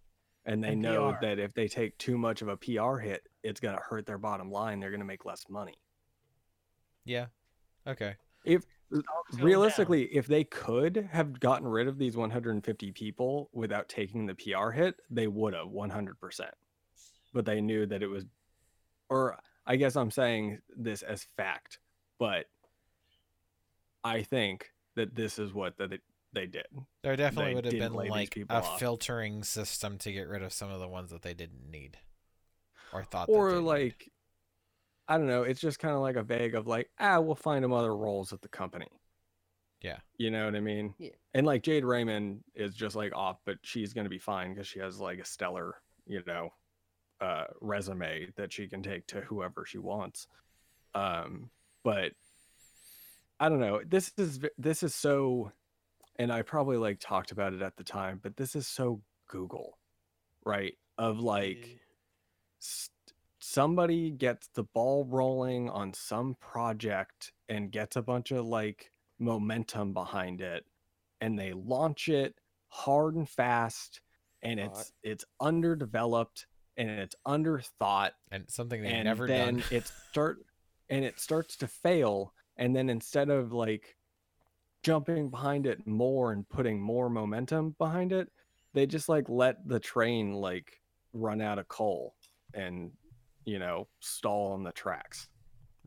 and 0.45 0.63
they 0.63 0.73
And 0.73 0.81
know 0.81 1.13
PR. 1.13 1.25
that 1.25 1.39
if 1.39 1.53
they 1.53 1.67
take 1.67 1.97
too 1.97 2.17
much 2.17 2.41
of 2.41 2.47
a 2.49 2.57
PR 2.57 2.97
hit, 2.97 3.23
it's 3.43 3.59
gonna 3.59 3.79
hurt 3.89 4.05
their 4.05 4.17
bottom 4.17 4.51
line. 4.51 4.79
They're 4.79 4.91
gonna 4.91 5.05
make 5.05 5.25
less 5.25 5.45
money. 5.49 5.75
Yeah. 7.05 7.27
Okay. 7.88 8.15
If 8.45 8.63
Realistically, 9.39 10.06
if 10.06 10.28
they 10.28 10.43
could 10.43 11.10
have 11.12 11.39
gotten 11.39 11.67
rid 11.67 11.88
of 11.88 11.97
these 11.97 12.17
150 12.17 12.91
people 12.91 13.49
without 13.54 13.88
taking 13.88 14.25
the 14.25 14.36
PR 14.36 14.71
hit, 14.71 14.95
they 15.10 15.28
would 15.28 15.54
have 15.54 15.67
100%. 15.67 16.49
But 17.34 17.45
they 17.45 17.62
knew 17.62 17.86
that 17.86 18.02
it 18.02 18.08
was, 18.08 18.25
or 19.10 19.38
I 19.65 19.75
guess 19.75 19.95
I'm 19.95 20.12
saying 20.12 20.60
this 20.75 21.04
as 21.04 21.28
fact, 21.38 21.80
but 22.17 22.45
I 24.04 24.23
think 24.23 24.71
that 24.95 25.15
this 25.15 25.38
is 25.38 25.54
what 25.54 25.78
that 25.78 25.91
they, 26.34 26.47
did. 26.47 26.65
There 27.04 27.15
definitely 27.15 27.52
They 27.52 27.56
would 27.56 27.65
have 27.65 27.73
been 27.73 27.93
like 27.93 28.36
a 28.38 28.52
off. 28.52 28.80
filtering 28.80 29.43
system 29.43 29.97
to 29.99 30.12
get 30.12 30.28
rid 30.28 30.41
of 30.41 30.52
some 30.54 30.71
of 30.71 30.80
the 30.80 30.88
ones 30.88 31.12
that 31.12 31.21
they 31.21 31.34
didn't 31.34 31.69
need 31.69 31.97
or 32.91 33.04
thought 33.04 33.30
Or 33.30 33.60
like, 33.60 34.12
I 35.09 35.17
don't 35.17 35.27
know. 35.27 35.41
It's 35.43 35.59
just 35.59 35.79
kind 35.79 35.95
of 35.95 36.01
like 36.01 36.15
a 36.15 36.23
vague 36.23 36.53
of 36.53 36.67
like, 36.67 36.89
ah, 36.99 37.19
we'll 37.19 37.33
find 37.35 37.63
them 37.63 37.73
other 37.73 37.95
roles 37.95 38.31
at 38.31 38.41
the 38.41 38.47
company. 38.47 38.87
Yeah. 39.81 39.97
You 40.17 40.29
know 40.29 40.45
what 40.45 40.55
I 40.55 40.59
mean? 40.59 40.93
Yeah. 40.99 41.09
And 41.33 41.47
like 41.47 41.63
Jade 41.63 41.83
Raymond 41.83 42.43
is 42.53 42.75
just 42.75 42.95
like 42.95 43.15
off, 43.15 43.39
but 43.43 43.57
she's 43.63 43.91
gonna 43.93 44.09
be 44.09 44.19
fine 44.19 44.53
because 44.53 44.67
she 44.67 44.79
has 44.79 44.99
like 44.99 45.19
a 45.19 45.25
stellar, 45.25 45.75
you 46.05 46.21
know, 46.27 46.49
uh, 47.21 47.45
resume 47.59 48.29
that 48.35 48.53
she 48.53 48.67
can 48.67 48.83
take 48.83 49.07
to 49.07 49.21
whoever 49.21 49.65
she 49.65 49.79
wants. 49.79 50.27
Um, 50.93 51.49
but 51.83 52.11
I 53.39 53.49
don't 53.49 53.59
know. 53.59 53.81
This 53.87 54.11
is 54.17 54.39
this 54.57 54.83
is 54.83 54.93
so, 54.93 55.51
and 56.17 56.31
I 56.31 56.41
probably 56.43 56.77
like 56.77 56.99
talked 56.99 57.31
about 57.31 57.53
it 57.53 57.61
at 57.61 57.77
the 57.77 57.83
time, 57.83 58.19
but 58.21 58.37
this 58.37 58.55
is 58.55 58.67
so 58.67 59.01
Google, 59.27 59.77
right? 60.45 60.73
Of 60.97 61.19
like 61.19 61.79
s- 62.61 62.89
somebody 63.49 64.12
gets 64.12 64.47
the 64.53 64.63
ball 64.63 65.05
rolling 65.05 65.69
on 65.71 65.91
some 65.91 66.35
project 66.39 67.31
and 67.47 67.71
gets 67.71 67.95
a 67.95 68.01
bunch 68.01 68.29
of 68.29 68.45
like 68.45 68.91
momentum 69.17 69.91
behind 69.91 70.39
it 70.39 70.65
and 71.19 71.38
they 71.38 71.51
launch 71.53 72.09
it 72.09 72.35
hard 72.67 73.15
and 73.15 73.27
fast 73.27 74.01
and 74.43 74.59
Thought. 74.59 74.69
it's 74.69 74.93
it's 75.01 75.25
underdeveloped 75.41 76.45
and 76.77 76.91
it's 76.91 77.15
underthought 77.27 78.12
and 78.31 78.45
something 78.47 78.83
they've 78.83 78.91
and 78.91 79.05
never 79.05 79.25
then 79.25 79.55
done. 79.57 79.63
it 79.71 79.91
start 80.12 80.38
and 80.89 81.03
it 81.03 81.19
starts 81.19 81.55
to 81.57 81.67
fail 81.67 82.33
and 82.57 82.75
then 82.75 82.88
instead 82.88 83.31
of 83.31 83.51
like 83.51 83.95
jumping 84.83 85.29
behind 85.31 85.65
it 85.65 85.88
more 85.88 86.31
and 86.33 86.47
putting 86.49 86.79
more 86.79 87.09
momentum 87.09 87.75
behind 87.79 88.13
it 88.13 88.31
they 88.73 88.85
just 88.85 89.09
like 89.09 89.27
let 89.27 89.67
the 89.67 89.79
train 89.79 90.33
like 90.33 90.79
run 91.13 91.41
out 91.41 91.57
of 91.57 91.67
coal 91.67 92.13
and 92.53 92.91
you 93.49 93.59
know 93.59 93.88
stall 93.99 94.51
on 94.53 94.63
the 94.63 94.71
tracks 94.71 95.27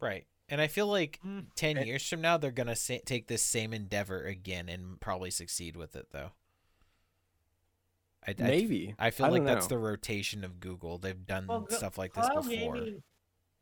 Right. 0.01 0.27
And 0.48 0.61
I 0.61 0.66
feel 0.66 0.88
like 0.88 1.20
Mm. 1.25 1.46
10 1.55 1.77
And- 1.79 1.87
years 1.87 2.07
from 2.09 2.20
now, 2.20 2.37
they're 2.37 2.51
going 2.51 2.66
to 2.66 2.75
sa- 2.77 2.98
take 3.07 3.29
this 3.29 3.42
same 3.42 3.72
endeavor 3.72 4.25
again 4.25 4.68
and 4.68 5.01
probably 5.01 5.31
succeed 5.31 5.77
with 5.77 5.94
it, 5.94 6.09
though. 6.11 6.33
I, 8.27 8.33
I, 8.33 8.35
maybe 8.42 8.94
I 8.98 9.11
feel 9.11 9.27
I 9.27 9.29
like 9.31 9.44
that's 9.44 9.66
know. 9.70 9.77
the 9.77 9.79
rotation 9.79 10.44
of 10.44 10.61
Google. 10.61 10.98
They've 10.98 11.27
done 11.27 11.46
Well, 11.46 11.66
stuff 11.70 11.98
like 11.98 12.14
this 12.14 12.27
cloud 12.27 12.48
before. 12.48 12.75
gaming, 12.75 13.03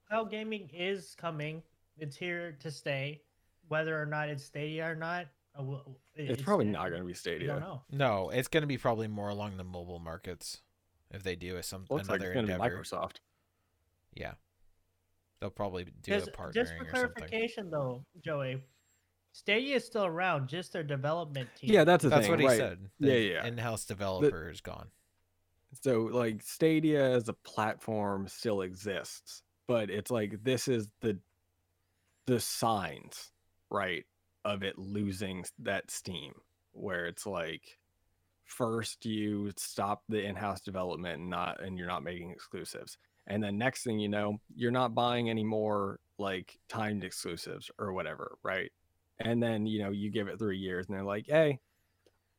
cloud 0.09 0.31
gaming 0.31 0.71
is 0.73 1.15
coming. 1.17 1.63
It's 1.99 2.17
here 2.17 2.57
to 2.61 2.71
stay, 2.71 3.23
whether 3.69 4.01
or 4.01 4.07
not 4.07 4.29
it's 4.29 4.45
Stadia 4.45 4.87
or 4.91 4.95
not. 4.97 5.27
uh, 5.55 5.59
w- 5.59 5.83
it's, 6.15 6.43
probably 6.43 6.67
not 6.67 6.89
going 6.89 7.01
to 7.01 7.05
be 7.05 7.07
We 7.09 7.15
stadia 7.15 7.49
don't 7.49 7.61
know. 7.61 7.83
No, 7.91 8.31
it's 8.31 8.49
going 8.49 8.63
to 8.63 8.67
be 8.67 8.79
probably 8.79 9.09
more 9.09 9.29
along 9.31 9.57
the 9.57 9.65
mobile 9.65 9.99
markets 9.99 10.63
if 11.11 11.23
they 11.23 11.37
do 11.37 11.57
a 11.57 11.63
some 11.63 11.87
looks 11.91 12.09
like 12.09 12.21
another 12.21 12.33
it's 12.33 12.35
going 12.35 12.47
to 12.47 12.53
be 12.53 12.55
endeavor. 12.55 12.83
microsoft 12.83 13.17
Yeah. 14.15 14.33
They'll 15.41 15.51
probably 15.51 15.85
do 15.85 15.91
Just, 16.03 16.29
a 16.29 16.33
partnering 16.33 16.55
just 16.55 16.73
for 16.77 16.83
or 16.85 16.87
something. 16.87 17.13
clarification, 17.15 17.71
though, 17.71 18.05
Joey, 18.23 18.63
Stadia 19.33 19.77
is 19.77 19.85
still 19.87 20.05
around. 20.05 20.49
Just 20.49 20.73
their 20.73 20.83
development 20.83 21.49
team. 21.57 21.71
yeah 21.73 21.85
that's 21.85 22.03
the 22.03 22.11
That's 22.11 22.23
thing 22.27 22.31
what 22.33 22.41
he 22.41 22.49
said. 22.49 22.79
Yeah, 22.99 23.13
The 23.13 23.21
yeah. 23.21 23.47
In-house 23.47 23.85
developer 23.87 24.51
is 24.51 24.61
gone. 24.61 24.89
so 25.83 26.03
like 26.13 26.43
stadia 26.43 27.01
as 27.15 27.29
a 27.29 27.33
platform 27.33 28.27
still 28.27 28.63
exists 28.63 29.45
but 29.69 29.89
it's 29.89 30.11
like 30.11 30.43
this 30.43 30.67
is 30.67 30.89
the 31.01 31.17
the 32.27 32.41
signs 32.41 33.31
right 33.71 34.05
of 34.45 34.65
it 34.65 34.77
losing 34.79 35.45
that 35.61 35.89
steam 35.89 36.33
where 36.73 37.07
it's 37.07 37.25
like 37.25 37.79
first 38.47 39.07
you 39.07 39.53
stop 39.57 40.03
the 40.09 40.21
in-house 40.21 40.61
development 40.61 41.21
and 41.21 41.31
not 41.31 41.63
and 41.63 41.79
you're 41.79 41.87
not 41.87 42.03
making 42.03 42.33
exclusives 42.33 42.99
and 43.31 43.43
then 43.43 43.57
next 43.57 43.85
thing 43.85 43.99
you 43.99 44.09
know 44.09 44.39
you're 44.55 44.71
not 44.71 44.95
buying 44.95 45.31
any 45.31 45.45
more 45.45 46.01
like 46.19 46.59
timed 46.69 47.05
exclusives 47.05 47.71
or 47.79 47.93
whatever 47.93 48.37
right 48.43 48.71
and 49.21 49.43
then 49.43 49.65
you 49.67 49.83
know 49.83 49.91
you 49.91 50.11
give 50.11 50.29
it 50.29 50.39
three 50.39 50.59
years 50.59 50.87
and 50.87 50.95
they're 50.97 51.05
like 51.05 51.25
hey 51.27 51.59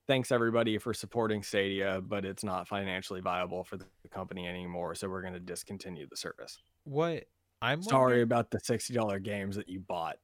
thanks 0.07 0.31
everybody 0.31 0.77
for 0.77 0.93
supporting 0.93 1.41
stadia 1.41 2.01
but 2.05 2.25
it's 2.25 2.43
not 2.43 2.67
financially 2.67 3.21
viable 3.21 3.63
for 3.63 3.77
the 3.77 3.85
company 4.11 4.47
anymore 4.47 4.93
so 4.93 5.09
we're 5.09 5.21
going 5.21 5.33
to 5.33 5.39
discontinue 5.39 6.05
the 6.09 6.17
service 6.17 6.59
What 6.83 7.25
I'm 7.63 7.83
sorry 7.83 8.23
about 8.23 8.49
the 8.49 8.57
$60 8.57 9.21
games 9.23 9.55
that 9.55 9.69
you 9.69 9.79
bought 9.79 10.17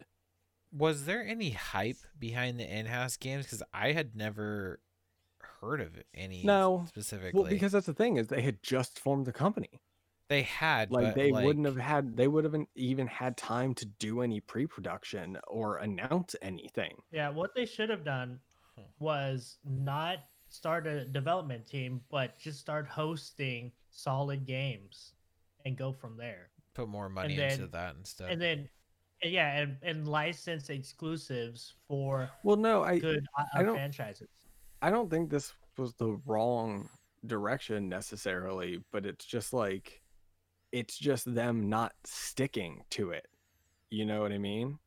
was 0.75 1.05
there 1.05 1.25
any 1.25 1.51
hype 1.51 1.97
behind 2.19 2.59
the 2.59 2.65
in-house 2.65 3.15
games? 3.15 3.45
Because 3.45 3.63
I 3.73 3.93
had 3.93 4.15
never 4.15 4.81
heard 5.61 5.79
of 5.79 5.91
any. 6.13 6.43
No. 6.43 6.85
specifically. 6.87 7.39
well 7.39 7.49
because 7.49 7.71
that's 7.71 7.85
the 7.85 7.93
thing 7.93 8.17
is 8.17 8.27
they 8.27 8.41
had 8.41 8.61
just 8.61 8.99
formed 8.99 9.25
the 9.25 9.31
company 9.31 9.81
they 10.29 10.41
had 10.43 10.91
like 10.91 11.05
but, 11.05 11.15
they 11.15 11.31
like, 11.31 11.45
wouldn't 11.45 11.65
have 11.65 11.77
had 11.77 12.15
they 12.17 12.27
would 12.27 12.43
have 12.43 12.55
even 12.75 13.07
had 13.07 13.37
time 13.37 13.73
to 13.75 13.85
do 13.85 14.21
any 14.21 14.39
pre-production 14.41 15.37
or 15.47 15.77
announce 15.77 16.35
anything 16.41 16.95
Yeah, 17.11 17.29
what 17.29 17.55
they 17.55 17.65
should 17.65 17.89
have 17.89 18.03
done 18.03 18.39
was 18.99 19.57
not 19.65 20.19
start 20.49 20.87
a 20.87 21.03
development 21.05 21.67
team, 21.67 22.01
but 22.09 22.37
just 22.39 22.59
start 22.59 22.87
hosting 22.87 23.71
solid 23.89 24.45
games 24.45 25.13
and 25.65 25.75
go 25.77 25.91
from 25.91 26.15
there. 26.15 26.49
put 26.73 26.87
more 26.87 27.09
money 27.09 27.33
into 27.39 27.57
then- 27.63 27.69
that 27.71 27.95
instead. 27.97 28.29
And 28.31 28.41
then, 28.41 28.69
yeah, 29.23 29.57
and, 29.57 29.77
and 29.81 30.07
license 30.07 30.69
exclusives 30.69 31.73
for 31.87 32.29
well 32.43 32.55
no 32.55 32.83
i 32.83 32.99
good 32.99 33.25
uh, 33.37 33.43
I 33.55 33.63
don't- 33.63 33.73
franchises. 33.75 34.29
i 34.81 34.89
don't 34.91 35.09
think 35.09 35.29
this 35.29 35.53
was 35.77 35.93
the 35.95 36.19
wrong 36.25 36.87
direction 37.25 37.89
necessarily 37.89 38.79
but 38.91 39.05
it's 39.05 39.25
just 39.25 39.53
like 39.53 40.01
it's 40.77 40.95
just 40.95 41.33
them 41.33 41.69
not 41.69 41.93
sticking 42.05 42.83
to 42.91 43.09
it. 43.09 43.27
You 43.89 44.05
know 44.05 44.21
what 44.21 44.31
i 44.31 44.37
mean? 44.37 44.77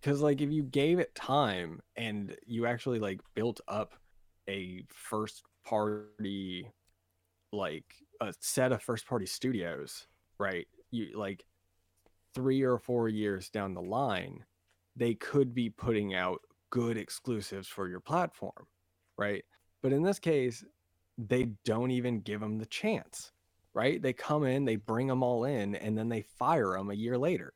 Because 0.00 0.22
like 0.22 0.40
if 0.40 0.50
you 0.50 0.62
gave 0.62 0.98
it 0.98 1.14
time 1.14 1.80
and 1.96 2.34
you 2.46 2.66
actually 2.66 2.98
like 2.98 3.20
built 3.34 3.60
up 3.68 3.94
a 4.48 4.84
first 4.88 5.42
party 5.64 6.70
like 7.52 7.84
a 8.20 8.32
set 8.40 8.72
of 8.72 8.82
first 8.82 9.06
party 9.06 9.26
studios 9.26 10.06
right? 10.38 10.66
You 10.90 11.16
like 11.16 11.44
three 12.34 12.62
or 12.62 12.78
four 12.78 13.08
years 13.08 13.50
down 13.50 13.74
the 13.74 13.82
line 13.82 14.44
they 14.96 15.14
could 15.14 15.54
be 15.54 15.70
putting 15.70 16.14
out 16.14 16.40
good 16.70 16.96
exclusives 16.96 17.68
for 17.68 17.88
your 17.88 18.00
platform 18.00 18.66
right? 19.18 19.44
But 19.82 19.92
in 19.92 20.02
this 20.02 20.18
case 20.18 20.64
they 21.18 21.48
don't 21.64 21.90
even 21.90 22.20
give 22.20 22.40
them 22.40 22.58
the 22.58 22.66
chance 22.66 23.32
right 23.74 24.00
they 24.00 24.12
come 24.12 24.44
in 24.44 24.64
they 24.64 24.76
bring 24.76 25.08
them 25.08 25.22
all 25.22 25.44
in 25.44 25.74
and 25.74 25.98
then 25.98 26.08
they 26.08 26.22
fire 26.22 26.72
them 26.72 26.90
a 26.90 26.94
year 26.94 27.18
later 27.18 27.52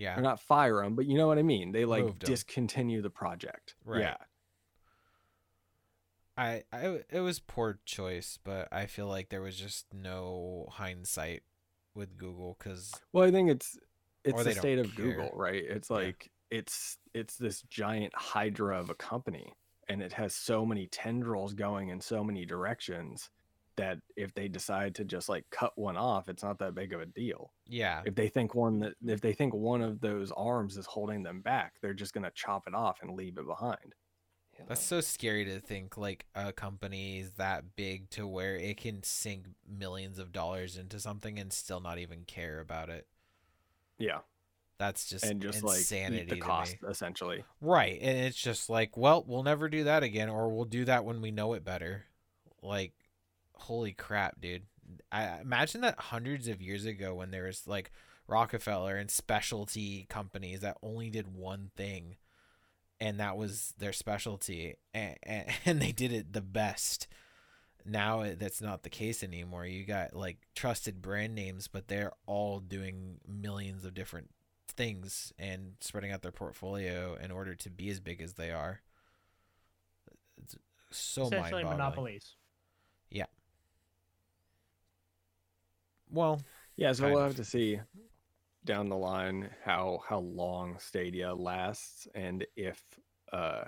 yeah, 0.00 0.18
or 0.18 0.22
not 0.22 0.40
fire 0.40 0.82
them, 0.82 0.94
but 0.94 1.04
you 1.04 1.18
know 1.18 1.26
what 1.26 1.36
I 1.36 1.42
mean. 1.42 1.72
They 1.72 1.84
like 1.84 2.04
Moved 2.04 2.20
discontinue 2.20 3.02
the 3.02 3.10
project. 3.10 3.74
Right. 3.84 4.00
Yeah. 4.00 4.16
I, 6.38 6.62
I, 6.72 7.00
it 7.10 7.20
was 7.20 7.38
poor 7.38 7.80
choice, 7.84 8.38
but 8.42 8.66
I 8.72 8.86
feel 8.86 9.06
like 9.06 9.28
there 9.28 9.42
was 9.42 9.56
just 9.56 9.92
no 9.92 10.68
hindsight 10.70 11.42
with 11.94 12.16
Google 12.16 12.56
because 12.58 12.94
Well, 13.12 13.28
I 13.28 13.30
think 13.30 13.50
it's 13.50 13.78
it's 14.24 14.42
the 14.42 14.52
state 14.54 14.78
of 14.78 14.96
care. 14.96 15.04
Google, 15.04 15.32
right? 15.34 15.62
It's 15.62 15.90
Yeah. 15.90 15.96
like 15.96 16.30
it's 16.50 16.96
it's 17.12 17.36
this 17.36 17.60
giant 17.62 18.14
hydra 18.14 18.80
of 18.80 18.88
a 18.88 18.94
company, 18.94 19.52
and 19.86 20.00
it 20.00 20.14
has 20.14 20.34
so 20.34 20.64
many 20.64 20.86
tendrils 20.86 21.52
going 21.52 21.90
in 21.90 22.00
so 22.00 22.24
many 22.24 22.46
directions 22.46 23.28
that 23.80 23.98
if 24.16 24.32
they 24.34 24.48
decide 24.48 24.94
to 24.96 25.04
just 25.04 25.28
like 25.28 25.44
cut 25.50 25.72
one 25.76 25.96
off, 25.96 26.28
it's 26.28 26.42
not 26.42 26.58
that 26.60 26.74
big 26.74 26.92
of 26.92 27.00
a 27.00 27.06
deal. 27.06 27.52
yeah, 27.66 28.02
If 28.04 28.14
they 28.14 28.28
think 28.28 28.54
one 28.54 28.78
that 28.80 28.94
if 29.06 29.20
they 29.20 29.32
think 29.32 29.54
one 29.54 29.82
of 29.82 30.00
those 30.00 30.32
arms 30.32 30.76
is 30.76 30.86
holding 30.86 31.22
them 31.22 31.40
back, 31.42 31.74
they're 31.80 31.94
just 31.94 32.14
gonna 32.14 32.30
chop 32.34 32.66
it 32.66 32.74
off 32.74 32.98
and 33.02 33.16
leave 33.16 33.38
it 33.38 33.46
behind. 33.46 33.94
That's 34.68 34.82
so 34.82 35.00
scary 35.00 35.46
to 35.46 35.58
think 35.58 35.96
like 35.96 36.26
a 36.34 36.52
company 36.52 37.18
is 37.20 37.32
that 37.32 37.76
big 37.76 38.10
to 38.10 38.26
where 38.26 38.56
it 38.56 38.76
can 38.76 39.02
sink 39.02 39.46
millions 39.66 40.18
of 40.18 40.32
dollars 40.32 40.76
into 40.76 41.00
something 41.00 41.38
and 41.38 41.50
still 41.52 41.80
not 41.80 41.98
even 41.98 42.24
care 42.24 42.60
about 42.60 42.90
it. 42.90 43.06
Yeah, 43.98 44.20
That's 44.78 45.08
just 45.08 45.24
and 45.24 45.40
just 45.40 45.62
insanity 45.62 46.18
like 46.18 46.22
eat 46.24 46.28
the 46.28 46.36
to 46.36 46.40
cost 46.40 46.76
me. 46.82 46.88
essentially. 46.88 47.44
Right, 47.60 47.98
and 48.00 48.18
it's 48.18 48.36
just 48.40 48.68
like, 48.70 48.96
well, 48.96 49.24
we'll 49.26 49.42
never 49.42 49.68
do 49.68 49.84
that 49.84 50.02
again, 50.02 50.28
or 50.28 50.48
we'll 50.50 50.64
do 50.64 50.84
that 50.86 51.04
when 51.04 51.20
we 51.20 51.30
know 51.30 51.52
it 51.54 51.64
better. 51.64 52.06
Like, 52.62 52.92
holy 53.60 53.92
crap, 53.92 54.40
dude! 54.40 54.62
I 55.12 55.40
imagine 55.40 55.80
that 55.82 55.98
hundreds 55.98 56.48
of 56.48 56.60
years 56.60 56.84
ago 56.84 57.14
when 57.14 57.30
there 57.30 57.44
was 57.44 57.66
like 57.66 57.92
Rockefeller 58.26 58.96
and 58.96 59.10
specialty 59.10 60.06
companies 60.08 60.60
that 60.60 60.78
only 60.82 61.10
did 61.10 61.34
one 61.34 61.70
thing, 61.76 62.16
and 63.00 63.18
that 63.20 63.36
was 63.36 63.74
their 63.78 63.92
specialty, 63.92 64.76
and 64.94 65.16
and, 65.22 65.48
and 65.64 65.82
they 65.82 65.92
did 65.92 66.12
it 66.12 66.32
the 66.32 66.40
best. 66.40 67.06
Now 67.86 68.24
that's 68.36 68.60
not 68.60 68.82
the 68.82 68.90
case 68.90 69.22
anymore. 69.22 69.66
You 69.66 69.84
got 69.84 70.14
like 70.14 70.38
trusted 70.54 71.00
brand 71.00 71.34
names, 71.34 71.66
but 71.66 71.88
they're 71.88 72.12
all 72.26 72.60
doing 72.60 73.18
millions 73.26 73.84
of 73.84 73.94
different 73.94 74.30
things 74.68 75.32
and 75.38 75.72
spreading 75.80 76.12
out 76.12 76.22
their 76.22 76.30
portfolio 76.30 77.16
in 77.20 77.30
order 77.30 77.54
to 77.54 77.70
be 77.70 77.88
as 77.88 78.00
big 78.00 78.20
as 78.20 78.34
they 78.34 78.50
are. 78.50 78.82
It's 80.42 80.56
so 80.90 81.26
Essentially 81.26 81.64
monopolies. 81.64 82.34
Well, 86.10 86.40
Yeah, 86.76 86.92
so 86.92 87.08
we'll 87.08 87.18
of. 87.18 87.26
have 87.28 87.36
to 87.36 87.44
see 87.44 87.80
down 88.64 88.88
the 88.88 88.96
line 88.96 89.50
how 89.64 90.00
how 90.06 90.18
long 90.18 90.78
Stadia 90.78 91.34
lasts 91.34 92.06
and 92.14 92.46
if 92.56 92.82
uh 93.32 93.64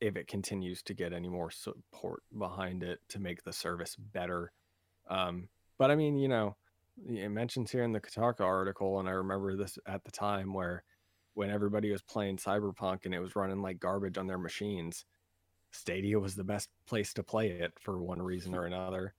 if 0.00 0.16
it 0.16 0.28
continues 0.28 0.82
to 0.82 0.94
get 0.94 1.12
any 1.12 1.28
more 1.28 1.50
support 1.50 2.22
behind 2.38 2.82
it 2.84 3.00
to 3.08 3.18
make 3.18 3.42
the 3.42 3.52
service 3.52 3.96
better. 3.96 4.52
Um 5.08 5.48
but 5.78 5.90
I 5.90 5.96
mean, 5.96 6.16
you 6.18 6.28
know, 6.28 6.56
it 7.08 7.30
mentions 7.30 7.70
here 7.70 7.82
in 7.82 7.92
the 7.92 8.00
Kotaku 8.00 8.40
article 8.40 9.00
and 9.00 9.08
I 9.08 9.12
remember 9.12 9.56
this 9.56 9.78
at 9.86 10.04
the 10.04 10.12
time 10.12 10.52
where 10.54 10.84
when 11.34 11.50
everybody 11.50 11.90
was 11.90 12.02
playing 12.02 12.38
Cyberpunk 12.38 13.04
and 13.04 13.14
it 13.14 13.20
was 13.20 13.36
running 13.36 13.60
like 13.60 13.78
garbage 13.80 14.16
on 14.18 14.26
their 14.26 14.38
machines, 14.38 15.04
Stadia 15.72 16.18
was 16.18 16.34
the 16.34 16.44
best 16.44 16.70
place 16.86 17.12
to 17.14 17.22
play 17.22 17.50
it 17.50 17.72
for 17.80 17.98
one 18.02 18.22
reason 18.22 18.54
or 18.54 18.64
another. 18.64 19.14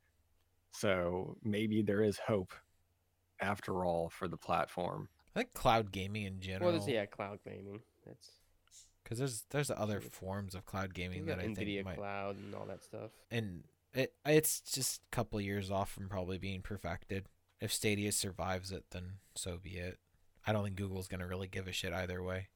So 0.71 1.37
maybe 1.43 1.81
there 1.81 2.03
is 2.03 2.19
hope 2.19 2.53
after 3.39 3.85
all 3.85 4.09
for 4.09 4.27
the 4.27 4.37
platform. 4.37 5.09
I 5.35 5.39
think 5.41 5.53
cloud 5.53 5.91
gaming 5.91 6.23
in 6.25 6.39
general. 6.39 6.71
Well, 6.71 6.89
yeah, 6.89 7.05
cloud 7.05 7.39
gaming. 7.45 7.81
That's 8.05 8.31
because 9.03 9.19
there's 9.19 9.45
there's 9.51 9.71
other 9.71 10.01
forms 10.01 10.53
of 10.55 10.65
cloud 10.65 10.93
gaming 10.93 11.25
got 11.25 11.37
that 11.37 11.45
I 11.45 11.47
Nvidia 11.47 11.75
think 11.75 11.85
might, 11.85 11.97
cloud 11.97 12.37
and 12.37 12.53
all 12.55 12.65
that 12.65 12.83
stuff. 12.83 13.11
and 13.31 13.63
it 13.93 14.13
it's 14.25 14.59
just 14.61 15.01
a 15.11 15.15
couple 15.15 15.39
years 15.39 15.71
off 15.71 15.91
from 15.91 16.09
probably 16.09 16.37
being 16.37 16.61
perfected. 16.61 17.27
If 17.61 17.71
Stadia 17.73 18.11
survives 18.11 18.71
it, 18.71 18.85
then 18.91 19.13
so 19.35 19.57
be 19.61 19.77
it. 19.77 19.97
I 20.45 20.51
don't 20.53 20.63
think 20.63 20.75
Google's 20.75 21.07
gonna 21.07 21.27
really 21.27 21.47
give 21.47 21.67
a 21.67 21.71
shit 21.71 21.93
either 21.93 22.21
way. 22.21 22.47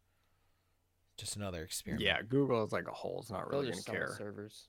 Just 1.17 1.35
another 1.35 1.61
experiment. 1.63 2.05
Yeah, 2.05 2.21
Google 2.21 2.63
is 2.65 2.71
like 2.71 2.87
a 2.87 2.91
whole 2.93 3.19
It's 3.21 3.29
not 3.31 3.49
They'll 3.49 3.61
really 3.61 3.71
gonna 3.71 3.97
care. 3.97 4.15
servers. 4.17 4.67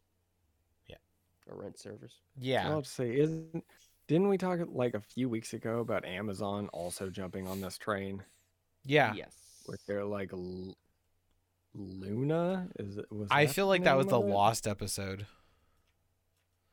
Yeah. 1.46 1.52
Or 1.52 1.62
rent 1.62 1.78
servers. 1.78 2.12
Yeah. 2.38 2.68
I'll 2.68 2.83
just 2.83 2.94
say, 2.94 3.18
isn't 3.18 3.64
didn't 4.09 4.28
we 4.28 4.37
talk 4.38 4.59
like 4.68 4.94
a 4.94 5.00
few 5.00 5.28
weeks 5.28 5.52
ago 5.55 5.81
about 5.81 6.05
Amazon 6.05 6.68
also 6.72 7.09
jumping 7.09 7.46
on 7.46 7.61
this 7.61 7.78
train 7.78 8.22
yeah. 8.85 9.14
Yes. 9.14 9.35
with 9.68 9.85
their 9.87 10.05
like 10.05 10.33
L- 10.33 10.76
Luna? 11.74 12.68
Is 12.78 12.98
it 12.98 13.07
was 13.11 13.28
I 13.31 13.46
feel 13.46 13.66
like 13.66 13.85
that 13.85 13.96
was 13.96 14.07
the 14.07 14.20
of 14.20 14.26
it? 14.28 14.33
lost 14.33 14.66
episode. 14.66 15.26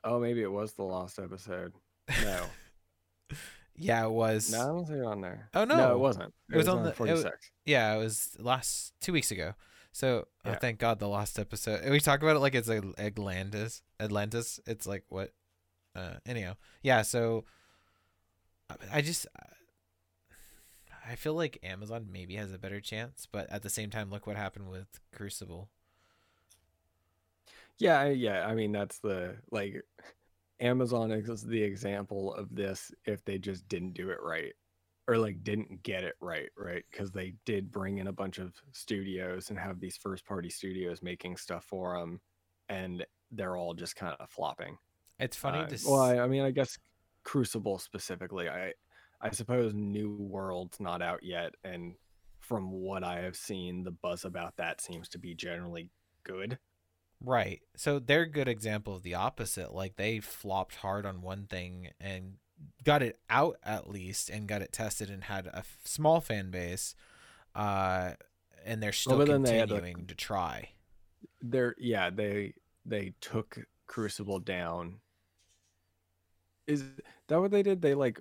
Oh, 0.03 0.19
maybe 0.19 0.41
it 0.41 0.51
was 0.51 0.73
the 0.73 0.83
lost 0.83 1.19
episode. 1.19 1.73
No, 2.23 2.45
Yeah, 3.75 4.05
it 4.05 4.11
was. 4.11 4.51
no, 4.51 4.61
I 4.61 4.65
don't 4.65 4.85
see 4.87 4.93
it 4.95 5.05
on 5.05 5.21
there. 5.21 5.49
Oh, 5.53 5.63
no, 5.63 5.75
no. 5.77 5.93
it 5.93 5.99
wasn't. 5.99 6.33
It 6.51 6.57
was 6.57 6.67
on 6.67 6.83
the- 6.83 6.89
it 6.89 6.95
forty 6.95 7.13
was- 7.13 7.21
six. 7.21 7.51
Yeah, 7.65 7.93
it 7.93 7.97
was 7.99 8.35
last 8.39 8.93
two 8.99 9.13
weeks 9.13 9.31
ago. 9.31 9.53
So 9.91 10.27
uh, 10.45 10.51
Yeah. 10.51 10.55
thank 10.59 10.79
God 10.79 10.99
the 10.99 11.07
last 11.07 11.37
episode. 11.39 11.89
We 11.89 11.99
talk 11.99 12.21
about 12.21 12.35
it 12.35 12.39
like 12.39 12.55
it's 12.55 12.67
like 12.69 12.83
Atlantis. 12.97 13.81
Atlantis. 13.99 14.59
It's 14.65 14.85
like 14.87 15.03
what? 15.09 15.33
Uh, 15.95 16.15
anyhow, 16.25 16.55
yeah. 16.83 17.01
So 17.01 17.45
I 18.91 19.01
just 19.01 19.25
I 21.09 21.15
feel 21.15 21.33
like 21.33 21.57
Amazon 21.63 22.07
maybe 22.11 22.35
has 22.35 22.51
a 22.53 22.59
better 22.59 22.79
chance, 22.79 23.27
but 23.31 23.49
at 23.49 23.63
the 23.63 23.69
same 23.69 23.89
time, 23.89 24.11
look 24.11 24.27
what 24.27 24.35
happened 24.35 24.69
with 24.69 24.99
Crucible. 25.11 25.69
Yeah, 27.79 28.05
yeah. 28.05 28.45
I 28.45 28.53
mean, 28.53 28.71
that's 28.71 28.99
the 28.99 29.37
like 29.51 29.81
Amazon 30.59 31.11
is 31.11 31.43
the 31.43 31.63
example 31.63 32.33
of 32.35 32.53
this 32.53 32.91
if 33.05 33.23
they 33.25 33.37
just 33.37 33.67
didn't 33.67 33.93
do 33.93 34.09
it 34.11 34.19
right 34.21 34.53
or 35.09 35.17
like 35.17 35.43
didn't 35.43 35.83
get 35.83 36.03
it 36.05 36.15
right, 36.21 36.49
right? 36.57 36.85
Because 36.91 37.11
they 37.11 37.33
did 37.45 37.71
bring 37.71 37.99
in 37.99 38.07
a 38.07 38.13
bunch 38.13 38.39
of 38.39 38.53
studios 38.73 39.49
and 39.49 39.59
have 39.59 39.79
these 39.81 39.97
first 39.97 40.25
party 40.25 40.49
studios 40.49 41.01
making 41.03 41.37
stuff 41.37 41.65
for 41.65 41.99
them. 41.99 42.21
and 42.69 43.05
they're 43.31 43.57
all 43.57 43.73
just 43.75 43.95
kind 43.95 44.15
of 44.19 44.29
flopping. 44.29 44.77
It's 45.19 45.37
funny 45.37 45.59
Uh, 45.59 45.67
to 45.67 45.79
well, 45.85 46.01
I, 46.01 46.19
I 46.19 46.27
mean, 46.27 46.43
I 46.43 46.51
guess 46.51 46.77
Crucible 47.23 47.79
specifically. 47.79 48.49
I 48.49 48.73
I 49.21 49.31
suppose 49.31 49.73
New 49.73 50.15
World's 50.15 50.79
not 50.79 51.01
out 51.01 51.23
yet, 51.23 51.55
and 51.63 51.95
from 52.39 52.71
what 52.71 53.03
I 53.03 53.19
have 53.21 53.35
seen, 53.35 53.83
the 53.83 53.91
buzz 53.91 54.25
about 54.25 54.57
that 54.57 54.81
seems 54.81 55.09
to 55.09 55.19
be 55.19 55.35
generally 55.35 55.89
good. 56.23 56.59
Right. 57.21 57.61
So 57.75 57.99
they're 57.99 58.21
a 58.23 58.29
good 58.31 58.47
example 58.47 58.95
of 58.95 59.03
the 59.03 59.15
opposite. 59.15 59.73
Like 59.73 59.95
they 59.97 60.19
flopped 60.19 60.75
hard 60.75 61.05
on 61.05 61.21
one 61.21 61.47
thing 61.47 61.89
and 61.99 62.37
got 62.83 63.01
it 63.03 63.19
out 63.29 63.57
at 63.63 63.89
least 63.89 64.29
and 64.29 64.47
got 64.47 64.61
it 64.61 64.71
tested 64.73 65.09
and 65.09 65.23
had 65.25 65.47
a 65.47 65.57
f- 65.59 65.77
small 65.83 66.21
fan 66.21 66.49
base. 66.51 66.95
Uh 67.55 68.13
and 68.65 68.81
they're 68.83 68.91
still 68.91 69.17
but 69.17 69.27
then 69.27 69.41
they 69.43 69.59
a- 69.59 69.67
continuing 69.67 70.07
to 70.07 70.15
try. 70.15 70.69
They're 71.41 71.75
yeah, 71.77 72.09
they 72.09 72.53
they 72.85 73.13
took 73.21 73.57
Crucible 73.87 74.39
down. 74.39 74.99
Is 76.67 76.83
that 77.27 77.39
what 77.39 77.51
they 77.51 77.63
did? 77.63 77.81
They 77.81 77.95
like 77.95 78.19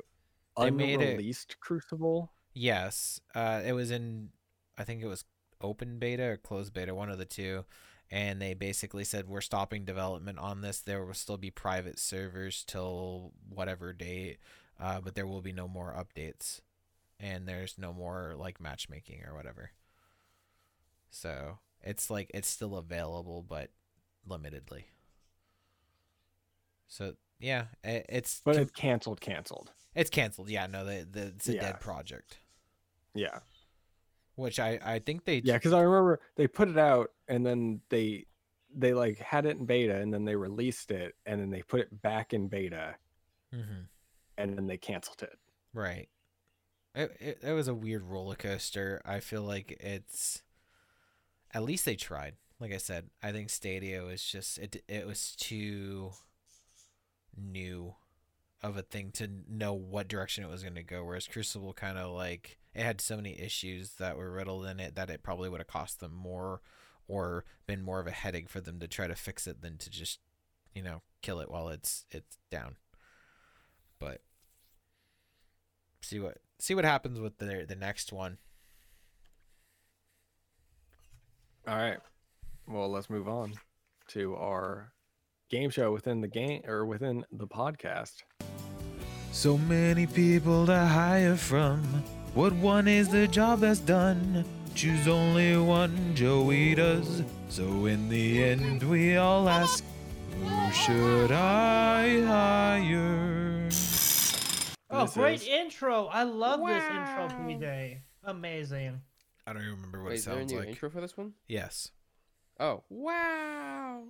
They 0.58 0.70
made 0.70 1.00
it- 1.00 1.60
Crucible. 1.60 2.32
Yes. 2.54 3.20
Uh 3.34 3.62
it 3.64 3.72
was 3.72 3.90
in 3.90 4.30
I 4.76 4.84
think 4.84 5.02
it 5.02 5.06
was 5.06 5.24
open 5.60 5.98
beta 5.98 6.22
or 6.22 6.36
closed 6.36 6.72
beta, 6.72 6.94
one 6.94 7.10
of 7.10 7.18
the 7.18 7.24
two. 7.24 7.64
And 8.10 8.40
they 8.40 8.54
basically 8.54 9.04
said 9.04 9.28
we're 9.28 9.42
stopping 9.42 9.84
development 9.84 10.38
on 10.38 10.62
this. 10.62 10.80
There 10.80 11.04
will 11.04 11.12
still 11.14 11.36
be 11.36 11.50
private 11.50 11.98
servers 11.98 12.64
till 12.66 13.32
whatever 13.50 13.92
date, 13.92 14.38
uh, 14.80 15.00
but 15.02 15.14
there 15.14 15.26
will 15.26 15.42
be 15.42 15.52
no 15.52 15.68
more 15.68 15.92
updates, 15.92 16.60
and 17.20 17.46
there's 17.46 17.76
no 17.76 17.92
more 17.92 18.34
like 18.36 18.60
matchmaking 18.62 19.24
or 19.26 19.34
whatever. 19.34 19.72
So 21.10 21.58
it's 21.82 22.08
like 22.10 22.30
it's 22.32 22.48
still 22.48 22.76
available, 22.76 23.42
but 23.46 23.70
limitedly. 24.26 24.84
So 26.86 27.14
yeah, 27.38 27.66
i- 27.84 28.04
it's 28.08 28.40
But 28.44 28.56
it 28.56 28.74
canceled, 28.74 29.20
canceled. 29.20 29.70
it's 29.94 30.10
canceled. 30.10 30.48
Yeah, 30.48 30.66
no, 30.66 30.84
the, 30.84 31.06
the 31.10 31.22
it's 31.28 31.48
a 31.48 31.54
Yeah. 31.54 31.60
dead 31.60 31.80
project, 31.80 32.38
Yeah. 33.14 33.40
Which 34.38 34.58
I 34.60 34.78
I 34.84 34.98
think 35.00 35.24
they 35.24 35.40
Yeah, 35.40 35.54
because 35.54 35.72
I 35.72 35.80
remember 35.82 36.20
they 36.36 36.46
put 36.46 36.68
it 36.68 36.78
out 36.78 37.10
and 37.28 37.44
then 37.44 37.80
they 37.90 38.26
they 38.74 38.94
like 38.94 39.18
had 39.18 39.46
it 39.46 39.56
in 39.58 39.66
beta 39.66 39.96
and 39.96 40.12
then 40.12 40.24
they 40.24 40.36
released 40.36 40.90
it 40.90 41.16
and 41.26 41.40
then 41.40 41.50
they 41.50 41.62
put 41.62 41.80
it 41.80 42.02
back 42.02 42.32
in 42.32 42.48
beta 42.48 42.96
hmm 43.52 43.88
and 44.38 44.56
then 44.56 44.66
they 44.66 44.76
canceled 44.78 45.22
it. 45.22 45.38
Right. 45.72 46.08
It, 46.94 47.16
it 47.20 47.38
it 47.42 47.52
was 47.52 47.68
a 47.68 47.74
weird 47.74 48.04
roller 48.04 48.36
coaster. 48.36 49.00
I 49.04 49.20
feel 49.20 49.42
like 49.42 49.76
it's 49.80 50.42
at 51.52 51.62
least 51.62 51.84
they 51.84 51.96
tried. 51.96 52.34
Like 52.60 52.72
I 52.72 52.78
said, 52.78 53.10
I 53.22 53.32
think 53.32 53.50
Stadia 53.50 54.02
was 54.02 54.22
just 54.22 54.58
it 54.58 54.82
it 54.88 55.06
was 55.06 55.34
too 55.36 56.12
new 57.36 57.94
of 58.62 58.76
a 58.76 58.82
thing 58.82 59.10
to 59.12 59.28
know 59.48 59.72
what 59.72 60.08
direction 60.08 60.42
it 60.42 60.50
was 60.50 60.62
going 60.62 60.74
to 60.74 60.82
go 60.82 61.04
whereas 61.04 61.28
Crucible 61.28 61.72
kind 61.72 61.96
of 61.96 62.10
like 62.12 62.58
it 62.74 62.82
had 62.82 63.00
so 63.00 63.16
many 63.16 63.40
issues 63.40 63.92
that 63.94 64.16
were 64.16 64.30
riddled 64.30 64.66
in 64.66 64.80
it 64.80 64.94
that 64.94 65.10
it 65.10 65.22
probably 65.22 65.48
would 65.48 65.60
have 65.60 65.66
cost 65.66 66.00
them 66.00 66.14
more 66.14 66.60
or 67.08 67.44
been 67.66 67.82
more 67.82 67.98
of 67.98 68.06
a 68.06 68.12
headache 68.12 68.48
for 68.48 68.60
them 68.60 68.78
to 68.78 68.86
try 68.86 69.06
to 69.06 69.14
fix 69.14 69.46
it 69.46 69.62
than 69.62 69.78
to 69.78 69.90
just 69.90 70.20
you 70.74 70.82
know 70.82 71.02
kill 71.22 71.40
it 71.40 71.50
while 71.50 71.68
it's 71.68 72.04
it's 72.10 72.38
down. 72.50 72.76
But 73.98 74.20
see 76.00 76.20
what 76.20 76.38
see 76.58 76.74
what 76.74 76.84
happens 76.84 77.18
with 77.18 77.38
the 77.38 77.64
the 77.66 77.74
next 77.74 78.12
one. 78.12 78.38
All 81.66 81.76
right. 81.76 81.98
Well, 82.66 82.88
let's 82.90 83.10
move 83.10 83.28
on 83.28 83.54
to 84.08 84.36
our 84.36 84.92
game 85.48 85.70
show 85.70 85.92
within 85.92 86.20
the 86.20 86.28
game 86.28 86.62
or 86.66 86.84
within 86.86 87.24
the 87.32 87.46
podcast. 87.46 88.22
So 89.32 89.56
many 89.58 90.06
people 90.06 90.66
to 90.66 90.78
hire 90.78 91.36
from. 91.36 91.82
What 92.34 92.52
one 92.54 92.86
is 92.88 93.08
the 93.08 93.26
job 93.28 93.60
that's 93.60 93.80
done? 93.80 94.44
Choose 94.74 95.08
only 95.08 95.56
one, 95.56 96.14
Joey 96.14 96.74
does. 96.74 97.22
So 97.48 97.86
in 97.86 98.08
the 98.08 98.44
end, 98.44 98.82
we 98.82 99.16
all 99.16 99.48
ask, 99.48 99.82
who 100.40 100.72
should 100.72 101.32
I 101.32 102.20
hire? 102.22 103.68
Oh, 104.90 105.02
This 105.04 105.14
great 105.14 105.42
is- 105.42 105.48
intro! 105.48 106.06
I 106.06 106.22
love 106.22 106.60
this 106.66 106.82
intro, 106.84 107.28
PJ. 107.44 107.98
Amazing. 108.24 109.00
I 109.46 109.52
don't 109.52 109.62
even 109.62 109.74
remember 109.76 110.02
what 110.02 110.08
Wait, 110.10 110.14
it 110.14 110.18
is 110.18 110.24
there 110.26 110.34
a 110.34 110.38
sounds 110.38 110.52
new 110.52 110.58
like. 110.60 110.68
intro 110.68 110.90
for 110.90 111.00
this 111.00 111.16
one? 111.16 111.32
Yes. 111.46 111.90
Oh, 112.60 112.82
wow. 112.88 114.04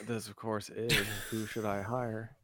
This, 0.00 0.26
of 0.28 0.36
course, 0.36 0.68
is 0.68 0.92
Who 1.30 1.46
Should 1.46 1.64
I 1.64 1.82
Hire? 1.82 2.36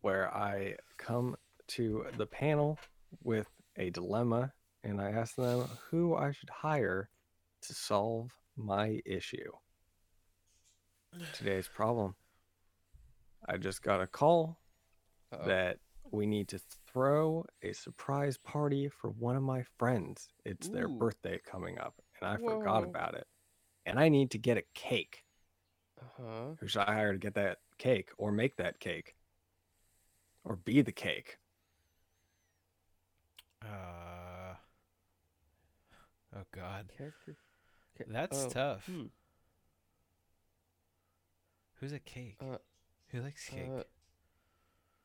Where 0.00 0.34
I 0.34 0.76
come 0.96 1.36
to 1.68 2.06
the 2.16 2.26
panel 2.26 2.78
with 3.22 3.48
a 3.76 3.90
dilemma 3.90 4.52
and 4.82 5.00
I 5.00 5.10
ask 5.10 5.34
them 5.36 5.68
who 5.90 6.14
I 6.14 6.32
should 6.32 6.50
hire 6.50 7.08
to 7.62 7.74
solve 7.74 8.30
my 8.56 9.00
issue. 9.04 9.50
Today's 11.32 11.68
problem. 11.68 12.14
I 13.48 13.56
just 13.56 13.82
got 13.82 14.00
a 14.00 14.06
call 14.06 14.58
Uh-oh. 15.32 15.46
that 15.46 15.78
we 16.10 16.26
need 16.26 16.48
to 16.48 16.60
throw 16.86 17.44
a 17.62 17.72
surprise 17.72 18.38
party 18.38 18.88
for 18.88 19.10
one 19.10 19.36
of 19.36 19.42
my 19.42 19.64
friends. 19.78 20.28
It's 20.44 20.68
their 20.68 20.88
birthday 20.88 21.40
coming 21.44 21.78
up, 21.78 21.94
and 22.20 22.30
I 22.30 22.36
forgot 22.36 22.84
about 22.84 23.14
it. 23.14 23.26
And 23.86 23.98
I 23.98 24.08
need 24.08 24.30
to 24.32 24.38
get 24.38 24.56
a 24.56 24.62
cake. 24.74 25.23
Uh-huh. 26.04 26.54
Who 26.60 26.68
should 26.68 26.82
I 26.82 26.92
hire 26.94 27.12
to 27.12 27.18
get 27.18 27.34
that 27.34 27.58
cake 27.78 28.10
or 28.18 28.30
make 28.32 28.56
that 28.56 28.78
cake? 28.80 29.14
Or 30.44 30.56
be 30.56 30.82
the 30.82 30.92
cake? 30.92 31.38
Uh. 33.62 34.54
Oh 36.36 36.42
God, 36.52 36.90
Character. 36.98 37.36
that's 38.08 38.44
oh, 38.44 38.48
tough. 38.48 38.86
Hmm. 38.86 39.04
Who's 41.80 41.92
a 41.92 41.98
cake? 41.98 42.36
Uh, 42.40 42.58
Who 43.08 43.20
likes 43.20 43.48
cake? 43.48 43.68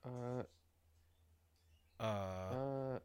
Uh, 0.06 0.10
uh, 0.10 0.44
Uh, 2.00 2.04
uh, 2.04 3.00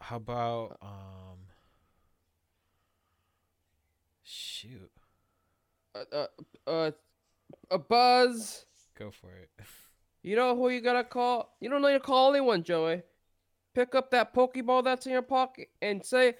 how 0.00 0.16
about 0.16 0.78
um? 0.82 1.38
Shoot, 4.22 4.90
uh, 5.94 6.04
uh, 6.12 6.26
uh, 6.70 6.90
a 7.70 7.78
buzz. 7.78 8.66
go 8.98 9.10
for 9.10 9.34
it. 9.36 9.50
You 10.22 10.36
know 10.36 10.54
who 10.54 10.68
you 10.68 10.82
gotta 10.82 11.02
call? 11.02 11.56
You 11.60 11.70
don't 11.70 11.80
need 11.80 11.92
to 11.94 11.98
call 12.00 12.32
anyone, 12.34 12.62
Joey. 12.62 13.02
Pick 13.74 13.94
up 13.94 14.10
that 14.10 14.34
Pokeball 14.34 14.84
that's 14.84 15.06
in 15.06 15.12
your 15.12 15.22
pocket 15.22 15.68
and 15.80 16.04
say, 16.04 16.34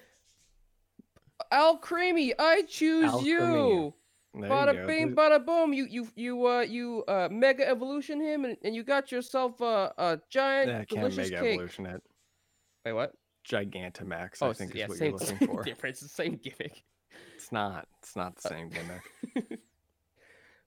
"Alcremie, 1.51 2.33
I 2.37 2.61
choose 2.63 3.11
Al 3.13 3.21
you." 3.21 3.93
There 4.33 4.43
you 4.43 4.49
Bada 4.49 4.73
go. 4.81 4.87
bing, 4.87 5.15
bada 5.15 5.43
boom. 5.43 5.73
You 5.73 5.85
you 5.85 6.07
you 6.15 6.45
uh 6.45 6.61
you 6.61 7.03
uh 7.07 7.27
mega 7.31 7.67
evolution 7.67 8.21
him 8.21 8.45
and, 8.45 8.55
and 8.63 8.75
you 8.75 8.83
got 8.83 9.11
yourself 9.11 9.59
a 9.61 9.91
a 9.97 10.19
giant 10.29 10.67
That 10.69 10.87
can't 10.89 11.09
delicious 11.09 11.31
make 11.31 11.39
cake. 11.39 11.53
evolution 11.55 11.85
it. 11.87 12.03
Wait, 12.85 12.93
what? 12.93 13.13
Gigantamax, 13.49 14.37
Oh, 14.41 14.47
I 14.47 14.49
s- 14.51 14.57
think 14.59 14.75
yeah, 14.75 14.83
is 14.83 14.89
what 14.89 14.97
same, 14.99 15.11
you're 15.11 15.19
looking 15.19 15.37
same 15.39 15.47
for. 15.47 15.63
difference, 15.63 15.99
the 16.01 16.07
same 16.21 16.35
gimmick. 16.35 16.83
It's 17.41 17.51
not. 17.51 17.87
It's 18.01 18.15
not 18.15 18.35
the 18.37 18.47
Uh, 18.49 18.51
same 18.51 18.69
gimmick. 18.69 19.59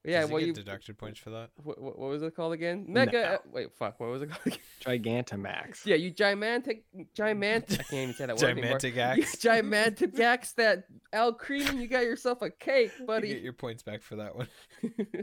Yeah, 0.06 0.20
Does 0.20 0.30
well, 0.32 0.40
get 0.40 0.46
you. 0.48 0.52
deducted 0.52 0.98
points 0.98 1.18
for 1.18 1.30
that? 1.30 1.48
What, 1.62 1.80
what 1.80 1.96
was 1.98 2.22
it 2.22 2.36
called 2.36 2.52
again? 2.52 2.84
Mega. 2.86 3.12
No. 3.12 3.22
uh, 3.22 3.38
Wait, 3.50 3.72
fuck. 3.72 3.98
What 3.98 4.10
was 4.10 4.20
it 4.20 4.28
called 4.28 4.40
again? 4.44 4.58
Gigantamax. 5.24 5.86
Yeah, 5.86 5.94
you 5.96 6.10
gigantic, 6.10 6.84
gigantic. 7.14 7.80
I 7.80 7.82
can't 7.84 7.92
even 7.94 8.14
say 8.14 8.26
that 8.26 8.36
word 8.36 8.50
anymore. 8.50 8.78
Gigantic 8.78 8.96
You 8.96 9.00
axe. 9.00 9.38
gigantic 9.38 10.20
axe 10.20 10.52
that 10.58 10.84
Al 11.14 11.32
Cream. 11.32 11.80
You 11.80 11.88
got 11.88 12.04
yourself 12.04 12.42
a 12.42 12.50
cake, 12.50 12.90
buddy. 13.06 13.28
You 13.28 13.34
get 13.36 13.42
your 13.44 13.54
points 13.54 13.82
back 13.82 14.02
for 14.02 14.16
that 14.16 14.36
one. 14.36 14.48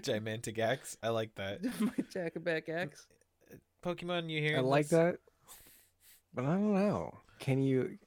Gigantic 0.01 0.57
axe. 0.57 0.97
I 1.03 1.09
like 1.09 1.35
that. 1.35 1.63
My 1.79 1.91
jackback 2.11 2.67
axe. 2.67 3.05
Pokemon, 3.85 4.31
you 4.31 4.41
hear? 4.41 4.57
I 4.57 4.61
like 4.61 4.87
that. 4.89 5.17
But 6.33 6.45
I 6.45 6.53
don't 6.53 6.73
know. 6.73 7.19
Can 7.37 7.61
you 7.61 7.99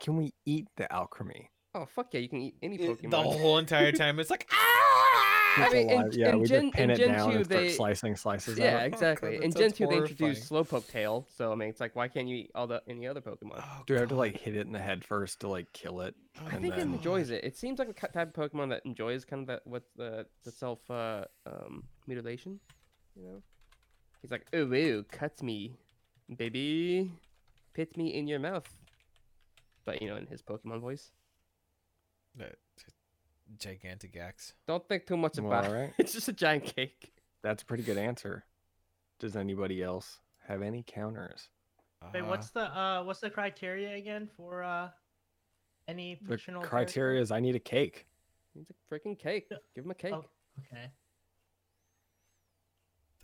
can 0.00 0.18
we 0.18 0.34
eat 0.44 0.66
the 0.76 0.86
Alcremie? 0.92 1.46
Oh 1.74 1.86
fuck 1.86 2.12
yeah! 2.12 2.20
You 2.20 2.28
can 2.28 2.40
eat 2.40 2.56
any 2.62 2.76
It- 2.76 2.98
Pokemon. 3.00 3.10
the 3.10 3.16
whole 3.22 3.58
entire 3.58 3.92
time. 3.92 4.18
It's 4.18 4.30
like 4.30 4.48
ah. 4.52 5.56
I 5.56 5.68
mean, 5.72 5.90
in- 5.90 6.00
alive. 6.00 6.14
yeah, 6.14 6.28
in 6.30 6.38
we 6.40 6.46
Gen- 6.46 6.62
just 6.66 6.74
pin 6.74 6.84
in 6.84 6.90
it 6.90 6.96
Gen 6.96 7.08
down 7.08 7.30
2 7.30 7.36
and 7.38 7.44
start 7.44 7.60
they- 7.62 7.68
slicing 7.70 8.16
slices 8.16 8.56
Yeah, 8.58 8.76
out. 8.76 8.82
exactly. 8.84 9.32
God, 9.34 9.42
In 9.44 9.50
Gen 9.52 9.72
2, 9.72 9.86
they 9.88 9.96
introduced 9.96 10.48
horrifying. 10.48 10.82
Slowpoke 10.82 10.88
Tail, 10.88 11.26
so 11.36 11.50
I 11.50 11.54
mean, 11.56 11.68
it's 11.68 11.80
like, 11.80 11.96
why 11.96 12.06
can't 12.06 12.28
you 12.28 12.36
eat 12.36 12.50
all 12.54 12.68
the 12.68 12.80
any 12.88 13.06
other 13.08 13.20
Pokemon? 13.20 13.58
Oh, 13.60 13.82
Do 13.84 13.96
I 13.96 14.00
have 14.00 14.08
to 14.10 14.14
like 14.14 14.36
hit 14.38 14.56
it 14.56 14.66
in 14.66 14.72
the 14.72 14.78
head 14.78 15.04
first 15.04 15.40
to 15.40 15.48
like 15.48 15.72
kill 15.72 16.02
it? 16.02 16.14
Oh, 16.40 16.46
I 16.46 16.50
and 16.54 16.62
think 16.62 16.74
it 16.74 16.76
then- 16.78 16.94
enjoys 16.94 17.30
it. 17.30 17.42
It 17.44 17.56
seems 17.56 17.78
like 17.80 17.88
a 17.88 17.92
type 18.08 18.36
of 18.36 18.50
Pokemon 18.52 18.68
that 18.70 18.82
enjoys 18.86 19.24
kind 19.24 19.42
of 19.42 19.48
that 19.48 19.66
what 19.66 19.82
the 19.96 20.24
the 20.44 20.52
self 20.52 20.88
uh, 20.88 21.24
um, 21.46 21.82
mutilation. 22.06 22.60
You 23.16 23.24
know, 23.24 23.42
he's 24.22 24.30
like, 24.30 24.46
ooh, 24.54 24.72
ew, 24.72 25.04
cut 25.10 25.42
me, 25.42 25.76
baby, 26.36 27.10
pit 27.74 27.96
me 27.96 28.14
in 28.14 28.28
your 28.28 28.38
mouth. 28.38 28.68
But 29.84 30.00
you 30.00 30.08
know, 30.08 30.16
in 30.16 30.26
his 30.26 30.42
Pokemon 30.42 30.80
voice. 30.80 31.10
That- 32.36 32.56
Gigantagax. 33.58 34.52
Don't 34.68 34.86
think 34.88 35.06
too 35.06 35.16
much 35.16 35.36
Well, 35.38 35.48
about 35.48 35.66
all 35.66 35.72
it. 35.74 35.78
right. 35.80 35.92
It's 35.98 36.12
just 36.12 36.28
a 36.28 36.32
giant 36.32 36.64
cake. 36.64 37.12
That's 37.42 37.62
a 37.62 37.66
pretty 37.66 37.82
good 37.82 37.98
answer. 37.98 38.44
Does 39.18 39.34
anybody 39.36 39.82
else 39.82 40.20
have 40.46 40.62
any 40.62 40.84
counters? 40.86 41.48
Wait, 42.14 42.24
what's 42.24 42.50
the 42.50 42.60
uh 42.62 43.02
what's 43.02 43.20
the 43.20 43.28
criteria 43.28 43.96
again 43.96 44.28
for 44.36 44.62
uh 44.62 44.88
any 45.88 46.18
The 46.22 46.38
criteria 46.38 46.62
character? 46.68 47.14
is 47.16 47.30
I 47.30 47.40
need 47.40 47.56
a 47.56 47.60
cake. 47.60 48.06
It's 48.58 48.70
a 48.70 48.74
freaking 48.94 49.18
cake. 49.18 49.48
Give 49.74 49.84
him 49.84 49.90
a 49.90 49.94
cake. 49.94 50.14
Oh. 50.14 50.24
Okay. 50.72 50.90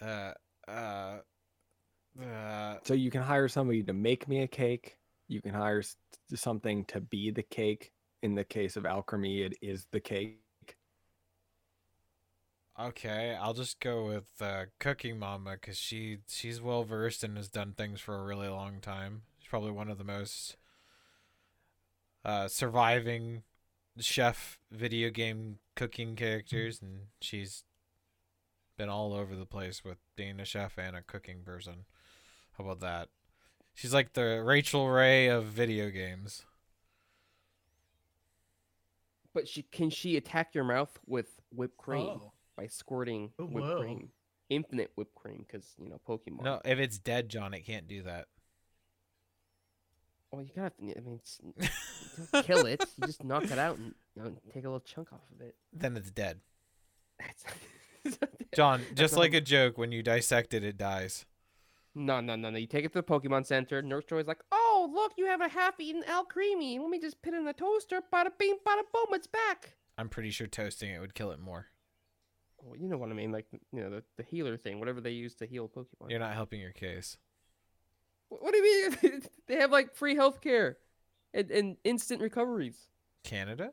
uh, 0.02 0.32
uh, 0.70 1.18
uh, 2.22 2.76
So 2.84 2.94
you 2.94 3.10
can 3.10 3.22
hire 3.22 3.48
somebody 3.48 3.82
to 3.84 3.92
make 3.92 4.28
me 4.28 4.42
a 4.42 4.48
cake. 4.48 4.96
You 5.28 5.40
can 5.40 5.52
hire 5.54 5.82
something 6.34 6.84
to 6.86 7.00
be 7.00 7.30
the 7.30 7.42
cake. 7.42 7.92
In 8.22 8.34
the 8.34 8.44
case 8.44 8.76
of 8.76 8.84
Alcremie, 8.84 9.44
it 9.44 9.56
is 9.60 9.86
the 9.90 10.00
cake. 10.00 10.40
okay, 12.80 13.36
I'll 13.40 13.54
just 13.54 13.80
go 13.80 14.06
with 14.06 14.26
uh, 14.40 14.66
Cooking 14.78 15.18
Mama 15.18 15.52
because 15.52 15.76
she 15.76 16.18
she's 16.28 16.60
well 16.60 16.84
versed 16.84 17.22
and 17.22 17.36
has 17.36 17.48
done 17.48 17.72
things 17.72 18.00
for 18.00 18.18
a 18.18 18.24
really 18.24 18.48
long 18.48 18.80
time. 18.80 19.22
She's 19.38 19.48
probably 19.48 19.70
one 19.70 19.90
of 19.90 19.98
the 19.98 20.04
most 20.04 20.56
uh, 22.24 22.48
surviving 22.48 23.42
chef 23.98 24.58
video 24.70 25.10
game 25.10 25.58
cooking 25.74 26.16
characters, 26.16 26.80
and 26.82 27.02
she's 27.20 27.64
been 28.76 28.88
all 28.88 29.14
over 29.14 29.34
the 29.34 29.46
place 29.46 29.84
with 29.84 29.98
being 30.16 30.40
a 30.40 30.44
chef 30.44 30.78
and 30.78 30.96
a 30.96 31.02
cooking 31.02 31.42
person. 31.44 31.84
How 32.56 32.64
about 32.64 32.80
that? 32.80 33.08
She's 33.74 33.94
like 33.94 34.14
the 34.14 34.42
Rachael 34.44 34.88
Ray 34.88 35.28
of 35.28 35.44
video 35.44 35.90
games. 35.90 36.44
But 39.36 39.46
she 39.46 39.60
can 39.62 39.90
she 39.90 40.16
attack 40.16 40.54
your 40.54 40.64
mouth 40.64 40.98
with 41.06 41.26
whipped 41.54 41.76
cream 41.76 42.06
Oh. 42.08 42.32
by 42.56 42.68
squirting 42.68 43.32
Oh, 43.38 43.44
whipped 43.44 43.66
whoa. 43.66 43.80
cream, 43.80 44.08
infinite 44.48 44.90
whipped 44.96 45.14
cream, 45.14 45.44
because 45.46 45.74
you 45.78 45.90
know 45.90 46.00
Pokemon. 46.08 46.42
No, 46.42 46.60
if 46.64 46.78
it's 46.78 46.98
dead, 46.98 47.28
John, 47.28 47.52
it 47.52 47.60
can't 47.66 47.86
do 47.86 48.02
that. 48.04 48.28
Well, 50.32 50.42
you 50.42 50.50
gotta. 50.56 50.72
I 50.80 51.00
mean, 51.00 51.20
it's, 51.20 51.38
don't 52.32 52.46
kill 52.46 52.64
it. 52.66 52.82
You 52.98 53.06
just 53.06 53.22
knock 53.24 53.44
it 53.44 53.58
out 53.58 53.76
and 53.76 53.94
you 54.16 54.22
know, 54.22 54.32
take 54.54 54.64
a 54.64 54.68
little 54.68 54.80
chunk 54.80 55.12
off 55.12 55.20
of 55.34 55.40
it. 55.42 55.54
Then 55.72 55.96
it's 55.98 56.10
dead. 56.10 56.40
That's 57.20 57.44
John, 58.54 58.80
That's 58.80 58.92
just 59.00 59.14
not- 59.14 59.20
like 59.20 59.34
a 59.34 59.40
joke, 59.42 59.76
when 59.76 59.92
you 59.92 60.02
dissect 60.02 60.54
it, 60.54 60.64
it 60.64 60.78
dies. 60.78 61.26
No, 61.94 62.20
no, 62.20 62.36
no, 62.36 62.48
no. 62.50 62.58
You 62.58 62.66
take 62.66 62.84
it 62.86 62.92
to 62.94 63.00
the 63.00 63.02
Pokemon 63.02 63.44
Center. 63.46 63.82
Nurse 63.82 64.04
Joy's 64.04 64.26
like, 64.26 64.40
"Oh, 64.50 64.65
look, 64.92 65.12
you 65.16 65.26
have 65.26 65.40
a 65.40 65.48
half-eaten 65.48 66.02
Alcremie. 66.04 66.78
Let 66.80 66.90
me 66.90 66.98
just 67.00 67.20
put 67.22 67.34
it 67.34 67.36
in 67.38 67.44
the 67.44 67.52
toaster. 67.52 68.00
Bada 68.12 68.30
bing, 68.38 68.58
bada 68.66 68.82
boom, 68.92 69.12
it's 69.12 69.26
back." 69.26 69.74
I'm 69.98 70.08
pretty 70.08 70.30
sure 70.30 70.46
toasting 70.46 70.90
it 70.90 71.00
would 71.00 71.14
kill 71.14 71.30
it 71.30 71.40
more. 71.40 71.66
Well, 72.62 72.76
you 72.76 72.88
know 72.88 72.96
what 72.98 73.10
I 73.10 73.14
mean, 73.14 73.32
like 73.32 73.46
you 73.72 73.80
know 73.82 73.90
the, 73.90 74.02
the 74.16 74.22
healer 74.22 74.56
thing, 74.56 74.78
whatever 74.78 75.00
they 75.00 75.10
use 75.10 75.34
to 75.36 75.46
heal 75.46 75.68
Pokemon. 75.68 76.10
You're 76.10 76.18
not 76.18 76.34
helping 76.34 76.60
your 76.60 76.72
case. 76.72 77.16
Wh- 78.28 78.42
What 78.42 78.52
do 78.52 78.58
you 78.58 78.90
mean? 79.02 79.22
they 79.46 79.56
have 79.56 79.70
like 79.70 79.94
free 79.94 80.16
healthcare 80.16 80.74
and, 81.32 81.50
and 81.50 81.76
instant 81.84 82.20
recoveries. 82.20 82.88
Canada? 83.24 83.72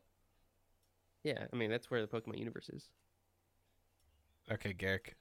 Yeah, 1.23 1.45
I 1.51 1.55
mean 1.55 1.69
that's 1.71 1.89
where 1.89 2.01
the 2.01 2.07
Pokemon 2.07 2.37
universe 2.39 2.69
is. 2.69 2.89
Okay, 4.51 4.73
Garrick. 4.73 5.15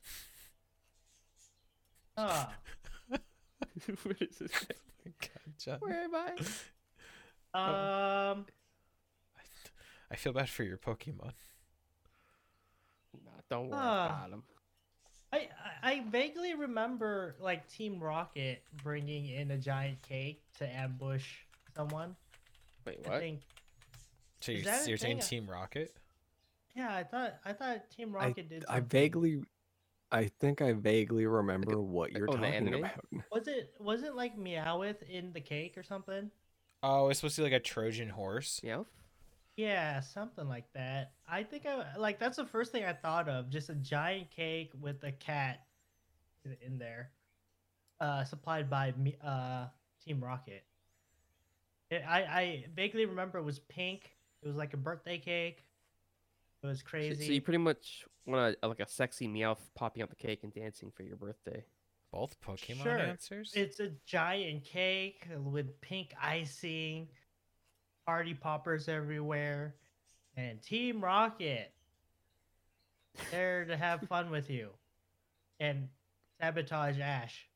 Ah, 2.17 2.53
Where 4.03 4.17
is 4.21 4.37
this? 4.39 4.51
God, 5.05 5.59
John. 5.59 5.79
Where 5.81 6.03
am 6.03 6.15
I? 6.15 6.31
um, 8.35 8.47
I 10.11 10.17
feel 10.17 10.33
bad 10.33 10.49
for 10.49 10.63
your 10.63 10.77
Pokemon. 10.79 11.33
Nah, 13.25 13.31
don't 13.51 13.69
worry 13.69 13.79
Ah. 13.81 14.07
about 14.07 14.31
him. 14.31 14.43
I, 15.35 15.49
I 15.83 15.93
I 15.93 16.01
vaguely 16.11 16.55
remember 16.55 17.37
like 17.41 17.67
Team 17.69 17.99
Rocket 18.01 18.63
bringing 18.83 19.27
in 19.29 19.51
a 19.51 19.57
giant 19.59 20.03
cake 20.03 20.43
to 20.59 20.69
ambush 20.69 21.27
someone. 21.75 22.17
Wait, 22.85 22.99
I 23.07 23.09
what? 23.09 23.21
think. 23.21 23.41
So 24.41 24.53
Is 24.53 24.59
you're, 24.65 24.73
that 24.73 24.87
a 24.87 24.89
you're 24.91 24.99
saying 24.99 25.19
thing? 25.21 25.27
Team 25.41 25.51
Rocket? 25.51 25.95
Yeah, 26.77 26.95
I 26.95 27.03
thought 27.05 27.35
I 27.47 27.53
thought 27.55 27.89
Team 27.91 28.15
I, 28.15 28.27
Rocket 28.27 28.49
did. 28.51 28.65
I 28.69 28.75
something. 28.77 28.89
vaguely, 28.89 29.43
I 30.13 30.31
think 30.41 30.61
I 30.61 30.73
vaguely 30.75 31.27
remember 31.27 31.81
what 31.81 32.13
you're 32.13 32.29
oh, 32.31 32.37
talking 32.37 32.75
about. 32.75 33.05
was 33.33 33.49
it 33.49 33.73
was 33.81 34.03
it 34.03 34.15
like 34.15 34.39
Meowth 34.39 35.03
in 35.09 35.33
the 35.33 35.41
cake 35.41 35.79
or 35.79 35.83
something? 35.83 36.31
Oh, 36.83 37.09
it's 37.09 37.21
supposed 37.21 37.37
to 37.37 37.41
be 37.41 37.45
like 37.45 37.55
a 37.55 37.61
Trojan 37.61 38.11
horse. 38.11 38.61
Meowth? 38.63 38.87
Yeah, 39.57 40.01
something 40.01 40.49
like 40.49 40.67
that. 40.75 41.13
I 41.29 41.43
think 41.43 41.65
I 41.65 41.97
like 41.97 42.19
that's 42.19 42.37
the 42.37 42.45
first 42.45 42.73
thing 42.73 42.85
I 42.85 42.93
thought 42.93 43.29
of. 43.29 43.49
Just 43.49 43.71
a 43.71 43.75
giant 43.75 44.31
cake 44.31 44.73
with 44.79 45.03
a 45.03 45.13
cat 45.13 45.65
in- 46.45 46.57
in 46.61 46.79
there, 46.79 47.11
uh, 48.01 48.25
supplied 48.25 48.69
by 48.69 48.93
me, 48.93 49.17
uh, 49.25 49.67
Team 50.05 50.23
Rocket. 50.23 50.65
It, 51.91 52.03
I 52.07 52.21
I 52.23 52.65
vaguely 52.75 53.07
remember 53.07 53.39
it 53.39 53.45
was 53.45 53.61
pink. 53.61 54.15
It 54.43 54.47
was 54.47 54.57
like 54.57 54.75
a 54.75 54.79
birthday 54.79 55.19
cake. 55.19 55.65
It 56.63 56.67
was 56.67 56.81
So- 56.81 56.87
crazy. 56.87 57.27
So 57.27 57.33
you 57.33 57.41
pretty 57.41 57.59
much 57.59 58.07
want 58.27 58.57
a, 58.63 58.69
like 58.69 58.81
a 58.81 58.87
sexy 58.89 59.27
Meowth 59.27 59.73
popping 59.75 60.03
out 60.03 60.11
the 60.11 60.17
cake 60.17 60.45
and 60.45 60.53
dancing 60.53 60.91
for 60.91 61.03
your 61.03 61.17
birthday. 61.17 61.65
Both 62.13 62.41
Pokemon 62.41 62.83
Sure. 62.83 62.99
answers? 62.99 63.53
It's 63.55 63.81
a 63.81 63.89
giant 64.05 64.65
cake 64.65 65.27
with 65.37 65.81
pink 65.81 66.15
icing, 66.21 67.09
party 68.07 68.35
poppers 68.35 68.89
everywhere, 68.89 69.75
and 70.37 70.63
Team 70.63 71.03
Rocket 71.03 71.73
there 73.31 73.65
to 73.65 73.77
have 73.77 74.03
fun 74.09 74.31
with 74.31 74.51
you 74.51 74.71
and 75.59 75.89
sabotage 76.41 76.99
Ash. 77.01 77.49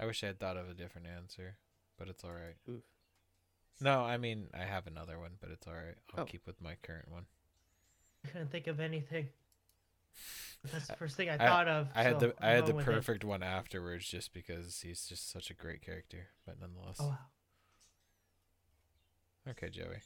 I 0.00 0.06
wish 0.06 0.22
I 0.22 0.28
had 0.28 0.38
thought 0.40 0.56
of 0.56 0.68
a 0.68 0.74
different 0.74 1.06
answer, 1.06 1.58
but 1.98 2.08
it's 2.08 2.24
alright. 2.24 2.56
Oof. 2.68 2.82
No, 3.80 4.00
I 4.00 4.16
mean, 4.16 4.48
I 4.54 4.64
have 4.64 4.86
another 4.86 5.18
one, 5.18 5.32
but 5.40 5.50
it's 5.50 5.66
alright. 5.66 5.94
I'll 6.16 6.22
Oh. 6.24 6.26
keep 6.26 6.46
with 6.46 6.60
my 6.60 6.74
current 6.82 7.10
one. 7.10 7.26
I 8.24 8.28
couldn't 8.28 8.50
think 8.50 8.66
of 8.66 8.80
anything. 8.80 9.28
That's 10.72 10.88
the 10.88 10.96
first 10.96 11.16
thing 11.16 11.30
I, 11.30 11.34
I- 11.34 11.38
thought 11.38 11.68
of. 11.68 11.88
I 11.94 12.02
had 12.02 12.18
the 12.18 12.34
I 12.40 12.48
I'm 12.50 12.54
had 12.56 12.66
the 12.66 12.72
going 12.72 12.76
with 12.84 12.88
it. 12.88 12.92
perfect 12.94 13.24
one 13.24 13.42
afterwards 13.44 14.08
just 14.08 14.32
because 14.34 14.80
he's 14.80 15.06
just 15.06 15.30
such 15.30 15.50
a 15.50 15.54
great 15.54 15.80
character, 15.82 16.26
but 16.44 16.56
nonetheless. 16.60 16.96
Oh 17.00 17.08
wow. 17.08 17.18
Okay, 19.50 19.70
Joey. 19.70 19.98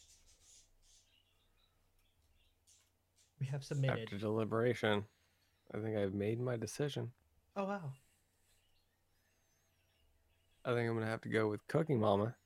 We 3.40 3.46
have 3.46 3.64
submitted. 3.64 4.02
After 4.04 4.18
deliberation, 4.18 5.04
I 5.74 5.78
think 5.78 5.96
I've 5.96 6.14
made 6.14 6.38
my 6.40 6.56
decision. 6.56 7.10
Oh 7.56 7.64
wow. 7.64 7.92
I 10.64 10.74
think 10.74 10.88
I'm 10.88 10.94
gonna 10.94 11.06
have 11.06 11.22
to 11.22 11.28
go 11.28 11.48
with 11.48 11.66
Cooking 11.66 11.98
Mama. 11.98 12.36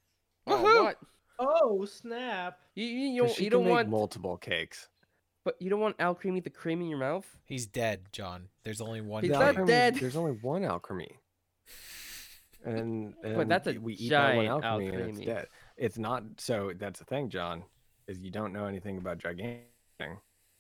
Oh, 0.47 0.62
what? 0.84 0.99
Oh 1.38 1.84
snap! 1.84 2.59
You, 2.74 2.84
you, 2.86 3.09
you 3.09 3.22
'cause 3.22 3.30
don't, 3.30 3.36
she 3.36 3.44
you 3.44 3.51
can 3.51 3.59
don't 3.59 3.64
make 3.66 3.72
want, 3.74 3.88
multiple 3.90 4.36
cakes. 4.36 4.88
but 5.44 5.57
you 5.61 5.68
don't 5.70 5.80
want 5.80 5.99
Alcremie 5.99 6.42
the 6.42 6.51
cream 6.51 6.80
in 6.80 6.88
your 6.88 6.99
mouth. 6.99 7.26
He's 7.44 7.66
dead, 7.66 8.03
John. 8.12 8.49
There's 8.64 8.80
only 8.80 9.01
one. 9.01 9.22
He's 9.22 9.32
The 9.32 9.38
not 9.38 9.55
Alcremie- 9.55 9.66
dead. 9.66 9.94
There's 9.97 10.16
only 10.16 10.32
one 10.32 10.62
Alcremie. 10.62 11.16
And, 12.64 13.14
and 13.22 13.49
that's 13.49 13.68
a 13.68 13.74
we 13.74 13.94
eat 13.94 14.09
that 14.11 14.34
one 14.34 14.47
giant 14.47 14.64
Alcremie 14.64 15.01
and 15.01 15.11
it's 15.18 15.20
dead. 15.20 15.47
It's 15.76 15.99
not 15.99 16.24
so 16.38 16.72
that's 16.76 16.99
the 16.99 17.05
thing, 17.05 17.28
John, 17.28 17.62
is 18.09 18.18
you 18.18 18.32
don't 18.32 18.53
know 18.53 18.64
anything 18.66 18.99
about 18.99 19.18
gigantic. 19.18 19.61
The 20.01 20.16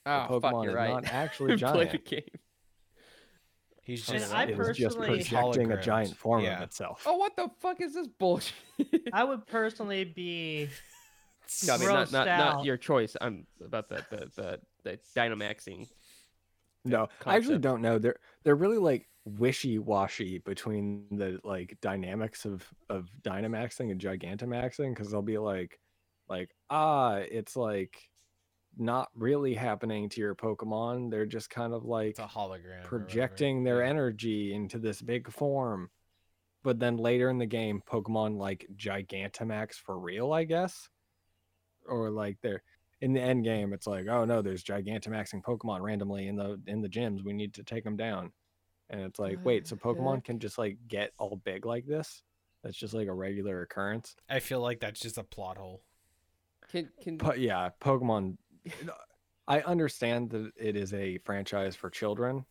Oh, 0.06 0.38
fuck, 0.38 0.52
you're 0.62 0.68
is 0.70 0.74
right. 0.76 0.90
not 0.90 1.04
actually 1.12 1.56
Play 1.56 1.86
the 1.86 1.98
game. 1.98 2.22
He's 3.86 4.08
And 4.08 4.18
just. 4.18 4.34
I 4.34 4.42
it 4.44 4.58
is 4.58 4.76
just 4.76 4.98
personally- 4.98 5.22
projecting 5.22 5.70
a 5.70 5.80
giant 5.80 6.16
form 6.16 6.42
yeah. 6.42 6.56
of 6.56 6.62
itself. 6.62 7.04
Oh, 7.06 7.16
what 7.16 7.36
the 7.36 7.48
fuck 7.60 7.80
is 7.80 7.94
this 7.94 8.08
bullshit? 8.08 8.52
I 9.12 9.22
would 9.22 9.46
personally 9.46 10.02
be 10.04 10.68
no, 11.66 11.74
I 11.74 11.78
mean, 11.78 11.88
not, 11.88 12.08
Grossed 12.08 12.12
not, 12.12 12.26
not 12.26 12.64
your 12.64 12.76
choice. 12.76 13.16
I'm 13.20 13.46
about 13.64 13.88
the 13.88 14.04
the 14.10 14.30
the, 14.34 14.60
the 14.82 14.98
Dynamaxing. 15.14 15.88
No, 16.84 17.08
I 17.24 17.36
actually 17.36 17.58
don't 17.58 17.80
know. 17.80 18.00
They're 18.00 18.18
they're 18.42 18.56
really 18.56 18.78
like 18.78 19.08
wishy 19.24 19.78
washy 19.78 20.38
between 20.38 21.06
the 21.12 21.38
like 21.44 21.76
dynamics 21.80 22.44
of 22.44 22.68
of 22.90 23.08
Dynamaxing 23.22 23.92
and 23.92 24.00
Gigantamaxing 24.00 24.90
because 24.90 25.12
they'll 25.12 25.22
be 25.22 25.38
like 25.38 25.78
like 26.28 26.50
ah 26.70 27.16
it's 27.16 27.54
like 27.54 27.96
not 28.76 29.08
really 29.14 29.54
happening 29.54 30.08
to 30.10 30.20
your 30.20 30.34
Pokemon. 30.34 31.10
They're 31.10 31.26
just 31.26 31.48
kind 31.50 31.72
of 31.72 31.84
like 31.84 32.10
It's 32.10 32.18
a 32.18 32.26
hologram. 32.26 32.82
projecting 32.84 33.64
their 33.64 33.82
Yeah. 33.82 33.88
energy 33.90 34.54
into 34.54 34.78
this 34.78 35.00
big 35.00 35.30
form. 35.30 35.90
But 36.62 36.78
then 36.80 36.96
later 36.96 37.30
in 37.30 37.38
the 37.38 37.46
game, 37.46 37.82
Pokemon 37.86 38.36
like 38.36 38.66
Gigantamax 38.76 39.74
for 39.74 39.98
real, 39.98 40.32
I 40.32 40.44
guess. 40.44 40.88
Or 41.86 42.10
like 42.10 42.38
they're 42.42 42.62
in 43.00 43.12
the 43.12 43.20
end 43.20 43.44
game, 43.44 43.72
it's 43.72 43.86
like, 43.86 44.06
oh 44.08 44.24
no, 44.24 44.42
there's 44.42 44.64
Gigantamaxing 44.64 45.42
Pokemon 45.42 45.80
randomly 45.82 46.26
in 46.28 46.36
the 46.36 46.60
in 46.66 46.80
the 46.80 46.88
gyms. 46.88 47.22
We 47.24 47.32
need 47.32 47.54
to 47.54 47.62
take 47.62 47.84
them 47.84 47.96
down. 47.96 48.32
And 48.90 49.00
it's 49.02 49.18
like, 49.18 49.38
wait, 49.44 49.66
so 49.66 49.76
Pokemon 49.76 50.16
heck? 50.16 50.24
can 50.24 50.38
just 50.38 50.58
like 50.58 50.78
get 50.88 51.12
all 51.18 51.36
big 51.44 51.64
like 51.66 51.86
this? 51.86 52.22
That's 52.62 52.76
just 52.76 52.94
like 52.94 53.06
a 53.08 53.12
regular 53.14 53.62
occurrence. 53.62 54.16
I 54.28 54.40
feel 54.40 54.60
like 54.60 54.80
that's 54.80 55.00
just 55.00 55.18
a 55.18 55.24
plot 55.24 55.56
hole. 55.58 55.82
Can 56.72 56.90
can 57.00 57.16
But 57.16 57.38
yeah, 57.38 57.70
Pokemon 57.80 58.38
I 59.48 59.60
understand 59.60 60.30
that 60.30 60.52
it 60.56 60.76
is 60.76 60.92
a 60.92 61.18
franchise 61.18 61.76
for 61.76 61.90
children. 61.90 62.44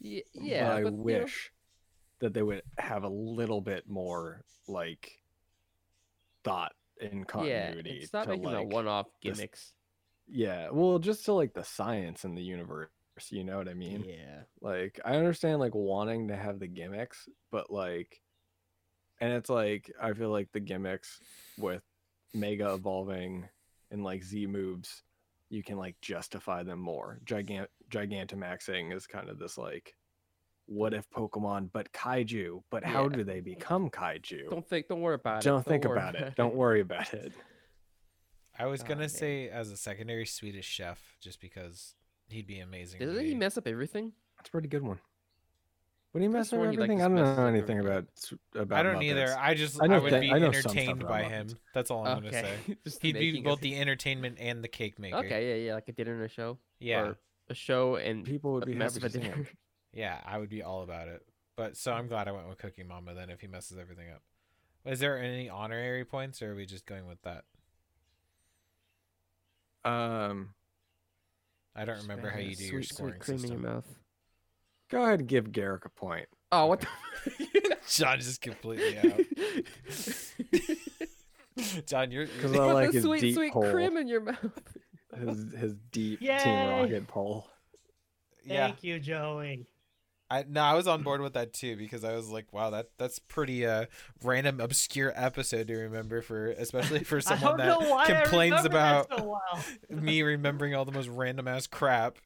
yeah, 0.00 0.20
but 0.34 0.44
yeah. 0.44 0.72
I 0.72 0.82
but, 0.82 0.92
you 0.92 0.98
know, 0.98 1.02
wish 1.02 1.50
that 2.20 2.32
they 2.34 2.42
would 2.42 2.62
have 2.78 3.04
a 3.04 3.08
little 3.08 3.60
bit 3.60 3.88
more 3.88 4.44
like 4.66 5.20
thought 6.44 6.72
in 7.00 7.18
yeah, 7.18 7.24
continuity. 7.24 7.98
and 7.98 8.08
stop 8.08 8.24
to, 8.24 8.30
making 8.30 8.44
like, 8.44 8.72
one-off 8.72 9.06
this- 9.22 9.36
gimmicks. 9.36 9.72
Yeah, 10.30 10.68
well, 10.70 10.98
just 10.98 11.24
to 11.24 11.32
like 11.32 11.54
the 11.54 11.64
science 11.64 12.24
in 12.24 12.34
the 12.34 12.42
universe. 12.42 12.90
You 13.30 13.44
know 13.44 13.56
what 13.56 13.68
I 13.68 13.74
mean? 13.74 14.04
Yeah. 14.06 14.42
Like 14.60 15.00
I 15.04 15.16
understand 15.16 15.58
like 15.58 15.74
wanting 15.74 16.28
to 16.28 16.36
have 16.36 16.60
the 16.60 16.68
gimmicks, 16.68 17.28
but 17.50 17.70
like 17.70 18.20
and 19.20 19.32
it's 19.32 19.50
like 19.50 19.92
I 20.00 20.12
feel 20.12 20.30
like 20.30 20.52
the 20.52 20.60
gimmicks 20.60 21.18
with 21.56 21.82
Mega 22.34 22.74
evolving 22.74 23.48
and 23.90 24.04
like 24.04 24.22
Z 24.22 24.46
moves, 24.46 25.02
you 25.50 25.62
can 25.62 25.76
like 25.78 25.96
justify 26.00 26.62
them 26.62 26.78
more. 26.78 27.18
Gigant 27.24 27.66
Gigantamaxing 27.90 28.94
is 28.94 29.06
kind 29.06 29.28
of 29.28 29.38
this 29.38 29.56
like 29.58 29.94
what 30.66 30.92
if 30.92 31.08
Pokemon 31.10 31.70
but 31.72 31.90
kaiju, 31.92 32.62
but 32.70 32.84
how 32.84 33.04
Yeah. 33.04 33.08
do 33.16 33.24
they 33.24 33.40
become 33.40 33.88
kaiju? 33.88 34.50
Don't 34.50 34.68
think. 34.68 34.88
Don't 34.88 35.00
worry 35.00 35.14
about 35.14 35.42
it. 35.42 35.48
Don't 35.48 35.64
think 35.64 35.84
worry 35.84 35.96
about 35.98 36.14
it. 36.14 36.34
Don't 36.36 36.54
worry 36.54 36.80
about 36.80 37.14
it. 37.14 37.32
I 38.58 38.66
was 38.66 38.82
Oh, 38.82 38.86
gonna 38.86 39.00
man. 39.00 39.08
say 39.08 39.48
as 39.48 39.70
a 39.70 39.76
secondary 39.78 40.26
Swedish 40.26 40.66
chef, 40.66 41.16
just 41.22 41.40
because 41.40 41.94
he'd 42.28 42.46
be 42.46 42.58
amazing. 42.60 43.00
to 43.00 43.06
Doesn't 43.06 43.24
he 43.24 43.34
mess 43.34 43.56
up 43.56 43.66
everything? 43.66 44.12
That's 44.36 44.48
a 44.48 44.52
pretty 44.52 44.68
good 44.68 44.82
one. 44.82 45.00
When 46.12 46.22
he 46.22 46.28
messes 46.28 46.54
up 46.54 46.58
sworn 46.58 46.72
he, 46.72 46.78
like, 46.78 46.90
I 46.90 46.96
don't 46.96 47.14
know 47.16 47.46
anything 47.46 47.80
about 47.80 48.06
about 48.54 48.78
I 48.78 48.82
don't 48.82 49.02
either. 49.02 49.36
I 49.38 49.54
just 49.54 49.80
I 49.80 49.84
I, 49.84 49.88
know 49.88 50.00
would 50.00 50.10
thi- 50.12 50.20
be 50.20 50.32
I 50.32 50.38
know 50.38 50.52
some 50.52 50.60
stuff 50.62 50.72
entertained 50.76 51.02
about 51.02 51.08
by 51.10 51.22
Muppets. 51.24 51.28
him. 51.28 51.48
That's 51.74 51.90
all 51.90 52.06
I'm 52.06 52.16
gonna 52.22 52.32
say. 52.32 52.54
Just 52.84 53.02
He'd 53.02 53.12
be 53.12 53.40
both 53.42 53.60
the 53.60 53.76
entertainment 53.78 54.38
and 54.40 54.64
the 54.64 54.68
cake 54.68 54.98
maker. 54.98 55.18
Okay, 55.18 55.50
yeah, 55.60 55.66
yeah, 55.66 55.74
like 55.74 55.88
a 55.88 55.92
dinner 55.92 56.14
and 56.14 56.22
a 56.22 56.28
show. 56.28 56.58
Yeah. 56.80 57.00
Or 57.02 57.18
a 57.50 57.54
show 57.54 57.96
and 57.96 58.24
People 58.24 58.54
would 58.54 58.64
be 58.64 58.74
mess 58.74 58.94
happy 58.94 59.06
of 59.06 59.10
a 59.10 59.12
see 59.14 59.20
him. 59.20 59.32
dinner. 59.32 59.48
Yeah, 59.94 60.20
I 60.24 60.38
would 60.38 60.50
be 60.50 60.62
all 60.62 60.82
about 60.82 61.08
it. 61.08 61.22
But 61.56 61.76
so 61.76 61.92
I'm 61.92 62.08
glad 62.08 62.28
I 62.28 62.32
went 62.32 62.46
with 62.48 62.58
Cookie 62.58 62.82
Mama 62.84 63.14
then 63.14 63.30
if 63.30 63.40
he 63.40 63.46
messes 63.46 63.78
everything 63.78 64.10
up. 64.10 64.20
Is 64.84 65.00
there 65.00 65.18
any 65.20 65.48
honorary 65.48 66.04
points 66.04 66.40
or 66.42 66.52
are 66.52 66.54
we 66.54 66.66
just 66.66 66.84
going 66.86 67.06
with 67.06 67.20
that? 67.22 67.44
Um, 69.84 70.50
I 71.74 71.84
don't 71.84 72.02
remember 72.02 72.28
how 72.28 72.38
you 72.38 72.50
do 72.50 72.54
sweet, 72.56 72.72
your 72.72 72.82
sweet 72.82 72.94
scoring 72.94 73.18
cream 73.18 73.38
system. 73.38 73.56
in 73.56 73.62
your 73.62 73.72
mouth. 73.74 73.86
Go 74.90 75.02
ahead 75.02 75.20
and 75.20 75.28
give 75.28 75.52
Garrick 75.52 75.84
a 75.84 75.88
point. 75.90 76.26
Oh, 76.52 76.66
what 76.66 76.80
the? 76.80 76.86
John 77.88 78.18
just 78.20 78.40
completely 78.40 78.98
out. 78.98 79.20
John, 81.86 82.10
you're 82.12 82.26
'Cause 82.26 82.52
I 82.52 82.56
Put 82.56 82.74
like 82.74 82.86
the 82.88 82.92
his 82.94 83.02
sweet, 83.04 83.20
deep 83.20 83.34
sweet 83.34 83.52
hole. 83.52 83.70
cream 83.70 83.96
in 83.96 84.06
your 84.08 84.20
mouth. 84.20 84.62
His 85.16 85.52
his 85.54 85.74
deep 85.90 86.20
Team 86.20 86.28
Yay! 86.30 86.80
Rocket 86.82 87.06
poll. 87.08 87.48
yeah. 88.44 88.66
Thank 88.68 88.84
you, 88.84 89.00
Joey. 89.00 89.66
I 90.30 90.44
no, 90.46 90.60
I 90.60 90.74
was 90.74 90.86
on 90.86 91.02
board 91.02 91.20
with 91.22 91.32
that 91.34 91.52
too 91.54 91.74
because 91.76 92.04
I 92.04 92.14
was 92.14 92.28
like, 92.28 92.52
wow, 92.52 92.70
that 92.70 92.90
that's 92.98 93.18
pretty 93.18 93.66
uh 93.66 93.86
random 94.22 94.60
obscure 94.60 95.12
episode 95.16 95.66
to 95.68 95.76
remember 95.76 96.20
for 96.22 96.48
especially 96.52 97.02
for 97.02 97.20
someone 97.20 97.56
that 97.56 97.78
complains 98.06 98.64
about 98.64 99.08
so 99.16 99.24
well. 99.24 99.64
me 99.90 100.22
remembering 100.22 100.74
all 100.74 100.84
the 100.84 100.92
most 100.92 101.08
random 101.08 101.48
ass 101.48 101.66
crap. 101.66 102.18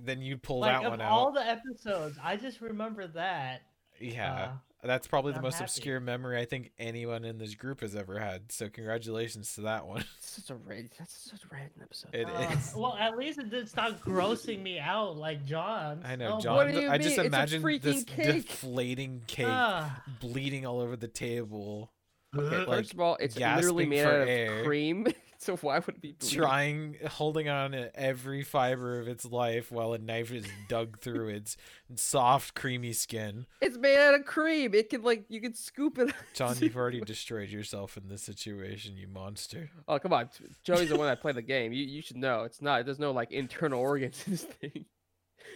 Then 0.00 0.22
you 0.22 0.36
pull 0.38 0.60
like 0.60 0.72
that 0.80 0.84
of 0.84 0.90
one 0.92 1.00
all 1.00 1.06
out. 1.06 1.12
Of 1.12 1.18
all 1.26 1.32
the 1.32 1.46
episodes, 1.46 2.18
I 2.22 2.36
just 2.36 2.60
remember 2.60 3.06
that. 3.08 3.62
yeah. 4.00 4.52
Uh, 4.82 4.86
That's 4.86 5.08
probably 5.08 5.32
the 5.32 5.38
I'm 5.38 5.42
most 5.42 5.54
happy. 5.54 5.64
obscure 5.64 5.98
memory 5.98 6.38
I 6.38 6.44
think 6.44 6.70
anyone 6.78 7.24
in 7.24 7.36
this 7.38 7.56
group 7.56 7.80
has 7.80 7.96
ever 7.96 8.20
had. 8.20 8.52
So 8.52 8.68
congratulations 8.68 9.52
to 9.56 9.62
that 9.62 9.86
one. 9.88 10.04
Such 10.20 10.50
a 10.50 10.54
red. 10.54 10.90
That's 10.96 11.18
such 11.30 11.42
a 11.42 11.48
random 11.52 11.80
episode. 11.82 12.14
It 12.14 12.28
uh, 12.28 12.54
is. 12.56 12.74
well, 12.76 12.94
at 12.96 13.16
least 13.18 13.40
it 13.40 13.50
didn't 13.50 13.66
stop 13.70 13.98
grossing 14.04 14.62
me 14.62 14.78
out 14.78 15.16
like 15.16 15.44
John. 15.44 16.02
I 16.04 16.14
know, 16.14 16.34
Oh, 16.36 16.40
John. 16.40 16.54
What 16.54 16.72
do 16.72 16.80
you 16.80 16.88
I 16.88 16.96
just 16.98 17.16
mean? 17.16 17.26
It's 17.26 17.34
a 17.34 17.36
imagine 17.36 17.62
freaking 17.62 17.82
this 17.82 18.04
cake. 18.04 18.46
deflating 18.46 19.22
cake 19.26 19.46
Ah. 19.48 20.00
bleeding 20.20 20.64
all 20.64 20.80
over 20.80 20.94
the 20.96 21.08
table, 21.08 21.90
Okay, 22.38 22.58
like, 22.58 22.66
first 22.68 22.94
of 22.94 23.00
all, 23.00 23.16
it's 23.18 23.36
literally 23.36 23.86
made 23.86 24.04
out 24.04 24.20
of 24.22 24.28
air. 24.28 24.62
cream. 24.64 25.06
so 25.40 25.56
why 25.56 25.78
would 25.78 25.96
it 25.96 26.00
be 26.00 26.12
bleeding? 26.12 26.38
trying, 26.38 26.96
holding 27.06 27.48
on 27.48 27.70
to 27.72 27.94
every 27.98 28.42
fiber 28.42 28.98
of 29.00 29.08
its 29.08 29.24
life 29.24 29.70
while 29.70 29.92
a 29.92 29.98
knife 29.98 30.32
is 30.32 30.46
dug 30.68 30.98
through 31.00 31.28
its 31.28 31.56
soft, 31.94 32.54
creamy 32.54 32.92
skin. 32.92 33.46
It's 33.60 33.78
made 33.78 33.98
out 33.98 34.14
of 34.14 34.24
cream. 34.24 34.74
It 34.74 34.90
can 34.90 35.02
like 35.02 35.24
you 35.28 35.40
can 35.40 35.54
scoop 35.54 35.98
it. 35.98 36.12
John, 36.34 36.56
you've 36.60 36.76
already 36.76 37.00
destroyed 37.00 37.50
yourself 37.50 37.96
in 37.96 38.08
this 38.08 38.22
situation, 38.22 38.96
you 38.96 39.08
monster. 39.08 39.70
Oh 39.86 39.98
come 39.98 40.12
on, 40.12 40.28
Joey's 40.64 40.88
the 40.88 40.96
one 40.96 41.06
that 41.06 41.20
played 41.20 41.36
the 41.36 41.42
game. 41.42 41.72
You 41.72 41.84
you 41.84 42.02
should 42.02 42.16
know. 42.16 42.42
It's 42.44 42.60
not. 42.60 42.84
There's 42.84 42.98
no 42.98 43.12
like 43.12 43.30
internal 43.30 43.80
organs 43.80 44.22
in 44.26 44.32
this 44.32 44.42
thing. 44.42 44.84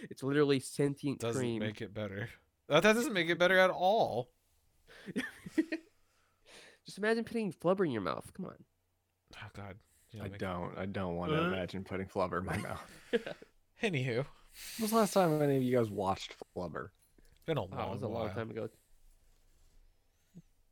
It's 0.09 0.23
literally 0.23 0.59
sentient 0.59 1.19
Doesn't 1.19 1.39
cream. 1.39 1.59
make 1.59 1.81
it 1.81 1.93
better. 1.93 2.29
That, 2.67 2.83
that 2.83 2.93
doesn't 2.93 3.13
make 3.13 3.29
it 3.29 3.37
better 3.37 3.59
at 3.59 3.69
all. 3.69 4.31
Just 6.85 6.97
imagine 6.97 7.23
putting 7.23 7.53
flubber 7.53 7.85
in 7.85 7.91
your 7.91 8.01
mouth. 8.01 8.31
Come 8.35 8.47
on. 8.47 8.55
Oh 9.35 9.47
God. 9.55 9.75
You 10.11 10.19
know, 10.19 10.25
I 10.25 10.29
make- 10.29 10.39
don't. 10.39 10.77
I 10.77 10.85
don't 10.85 11.15
want 11.15 11.31
to 11.31 11.43
Uh. 11.43 11.47
imagine 11.47 11.83
putting 11.83 12.07
flubber 12.07 12.39
in 12.39 12.45
my 12.45 12.57
mouth. 12.57 12.91
Anywho, 13.81 14.17
When 14.17 14.25
was 14.81 14.91
the 14.91 14.95
last 14.97 15.13
time 15.13 15.41
any 15.41 15.57
of 15.57 15.63
you 15.63 15.75
guys 15.75 15.89
watched 15.89 16.35
Flubber? 16.55 16.89
been 17.45 17.57
a 17.57 17.61
Oh, 17.63 17.65
long 17.65 17.89
it 17.89 17.91
was 17.93 18.03
a 18.03 18.07
while. 18.07 18.25
long 18.25 18.33
time 18.33 18.49
ago. 18.51 18.69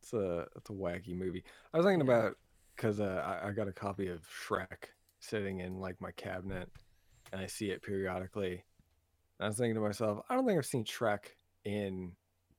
It's 0.02 0.14
a 0.14 0.48
it's 0.56 0.70
a 0.70 0.74
wacky 0.74 1.16
movie. 1.16 1.44
I 1.74 1.78
was 1.78 1.86
thinking 1.86 2.02
about 2.02 2.36
because 2.76 3.00
uh, 3.00 3.24
I, 3.44 3.50
I 3.50 3.52
got 3.52 3.68
a 3.68 3.72
copy 3.74 4.08
of 4.08 4.22
Shrek 4.28 4.86
sitting 5.20 5.60
in 5.60 5.80
like 5.80 6.00
my 6.02 6.12
cabinet, 6.12 6.70
and 7.32 7.42
I 7.42 7.46
see 7.48 7.70
it 7.72 7.84
periodically. 7.84 8.64
And 9.40 9.46
I 9.46 9.48
was 9.48 9.58
thinking 9.58 9.76
to 9.76 9.82
myself, 9.82 10.20
I 10.30 10.36
don't 10.36 10.46
think 10.46 10.58
I've 10.58 10.66
seen 10.66 10.86
Shrek 10.86 11.26
in 11.66 12.14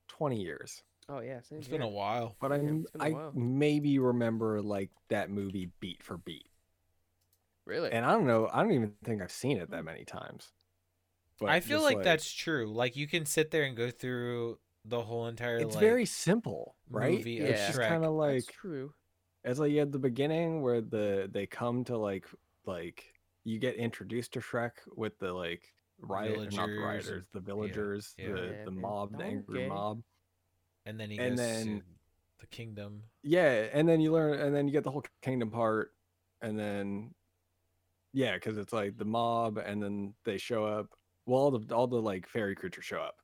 twenty 0.07 0.41
years, 0.41 0.83
Oh 1.09 1.19
yeah, 1.19 1.41
same 1.41 1.59
It's 1.59 1.67
been 1.67 1.81
a 1.81 1.87
while. 1.87 2.35
but 2.39 2.51
I 2.51 2.57
Yeah, 2.57 2.71
it's 2.81 2.91
been 2.91 3.01
a 3.01 3.05
I 3.05 3.09
while. 3.09 3.33
maybe 3.33 3.99
remember 3.99 4.61
like 4.61 4.89
that 5.09 5.29
movie 5.29 5.71
beat 5.79 6.03
for 6.03 6.17
beat, 6.17 6.47
Really? 7.65 7.91
and 7.91 8.05
I 8.05 8.11
don't 8.11 8.25
know. 8.27 8.49
I 8.51 8.61
don't 8.63 8.71
even 8.73 8.93
think 9.03 9.21
I've 9.21 9.31
seen 9.31 9.57
it 9.57 9.69
that 9.71 9.83
many 9.85 10.05
times. 10.05 10.51
But 11.39 11.49
I 11.49 11.59
feel 11.59 11.79
just, 11.79 11.83
like, 11.83 12.03
that's 12.03 12.31
true. 12.31 12.71
Like 12.73 12.95
you 12.95 13.07
can 13.07 13.25
sit 13.25 13.51
there 13.51 13.63
and 13.63 13.75
go 13.75 13.91
through 13.91 14.59
the 14.85 15.01
whole 15.01 15.27
entire 15.27 15.59
it's 15.59 15.75
like 15.75 15.81
very 15.81 16.05
simple, 16.05 16.75
right? 16.89 17.17
movie 17.17 17.39
of 17.41 17.49
It's 17.49 17.65
just 17.65 17.81
kind 17.81 18.03
of 18.05 18.13
like 18.13 18.43
That's 18.43 18.47
true. 18.47 18.93
it's 19.43 19.59
like 19.59 19.73
at 19.75 19.91
the 19.91 19.99
beginning 19.99 20.61
where 20.61 20.81
the 20.81 21.29
they 21.31 21.45
come 21.45 21.83
to 21.85 21.97
like 21.97 22.27
like 22.65 23.13
you 23.43 23.59
get 23.59 23.75
introduced 23.75 24.33
to 24.33 24.39
Shrek 24.39 24.71
with 24.95 25.17
the 25.19 25.33
like 25.33 25.73
riot 25.99 26.51
not 26.51 26.75
the 26.75 26.81
Villagers 26.81 26.83
rioters, 26.83 27.25
the 27.33 27.39
villagers, 27.39 28.15
yeah. 28.17 28.27
the 28.27 28.31
Yeah, 28.31 28.63
the 28.65 28.71
and 28.71 28.81
mob, 28.81 29.17
the 29.17 29.23
angry 29.23 29.59
mob. 29.61 30.01
And 30.85 30.99
then 30.99 31.09
he 31.09 31.17
and 31.17 31.37
goes 31.37 31.45
then- 31.45 31.79
to 31.79 31.85
the 32.39 32.47
kingdom. 32.47 33.03
Yeah, 33.21 33.67
and 33.71 33.87
then 33.87 34.01
you 34.01 34.11
learn 34.11 34.39
and 34.39 34.53
then 34.55 34.67
you 34.67 34.73
get 34.73 34.83
the 34.83 34.91
whole 34.91 35.03
kingdom 35.21 35.49
part 35.49 35.93
and 36.41 36.57
then 36.59 37.13
yeah, 38.11 38.37
cuz 38.37 38.57
it's 38.57 38.73
like 38.73 38.97
the 38.97 39.05
mob 39.05 39.57
and 39.57 39.81
then 39.81 40.13
they 40.23 40.37
show 40.37 40.65
up. 40.65 40.93
Well, 41.25 41.39
all 41.41 41.51
the 41.51 41.73
all 41.75 41.87
the 41.87 42.01
like 42.01 42.27
fairy 42.27 42.55
creatures 42.55 42.85
show 42.85 42.99
up 43.01 43.15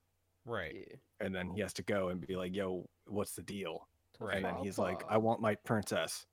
Right. 0.45 0.99
And 1.19 1.35
then 1.35 1.49
he 1.51 1.59
has 1.61 1.73
to 1.73 1.83
go 1.83 2.09
and 2.09 2.25
be 2.25 2.35
like, 2.37 2.55
"Yo, 2.55 2.89
what's 3.05 3.35
the 3.35 3.43
deal?" 3.43 3.87
Right. 4.19 4.37
And 4.37 4.45
then 4.45 4.55
he's 4.63 4.77
like, 4.79 5.03
"I 5.07 5.17
want 5.17 5.41
my 5.41 5.53
princess." 5.55 6.25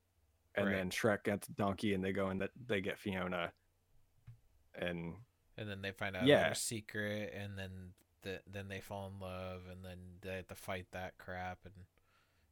And 0.54 0.66
Right. 0.66 0.72
then 0.76 0.90
Shrek 0.90 1.24
gets 1.24 1.48
Donkey, 1.48 1.92
and 1.92 2.02
they 2.02 2.12
go 2.12 2.28
and 2.28 2.40
that 2.40 2.52
they 2.66 2.80
get 2.80 2.98
Fiona. 2.98 3.52
And 4.74 5.16
And 5.58 5.68
then 5.68 5.82
they 5.82 5.90
find 5.92 6.14
out 6.16 6.24
Yeah. 6.24 6.44
their 6.44 6.54
secret, 6.54 7.32
and 7.34 7.58
then 7.58 7.94
the, 8.26 8.40
then 8.52 8.68
they 8.68 8.80
fall 8.80 9.10
in 9.14 9.20
love, 9.20 9.62
and 9.70 9.84
then 9.84 9.98
they 10.22 10.36
have 10.36 10.48
to 10.48 10.54
fight 10.54 10.86
that 10.92 11.16
crap, 11.18 11.58
and 11.64 11.74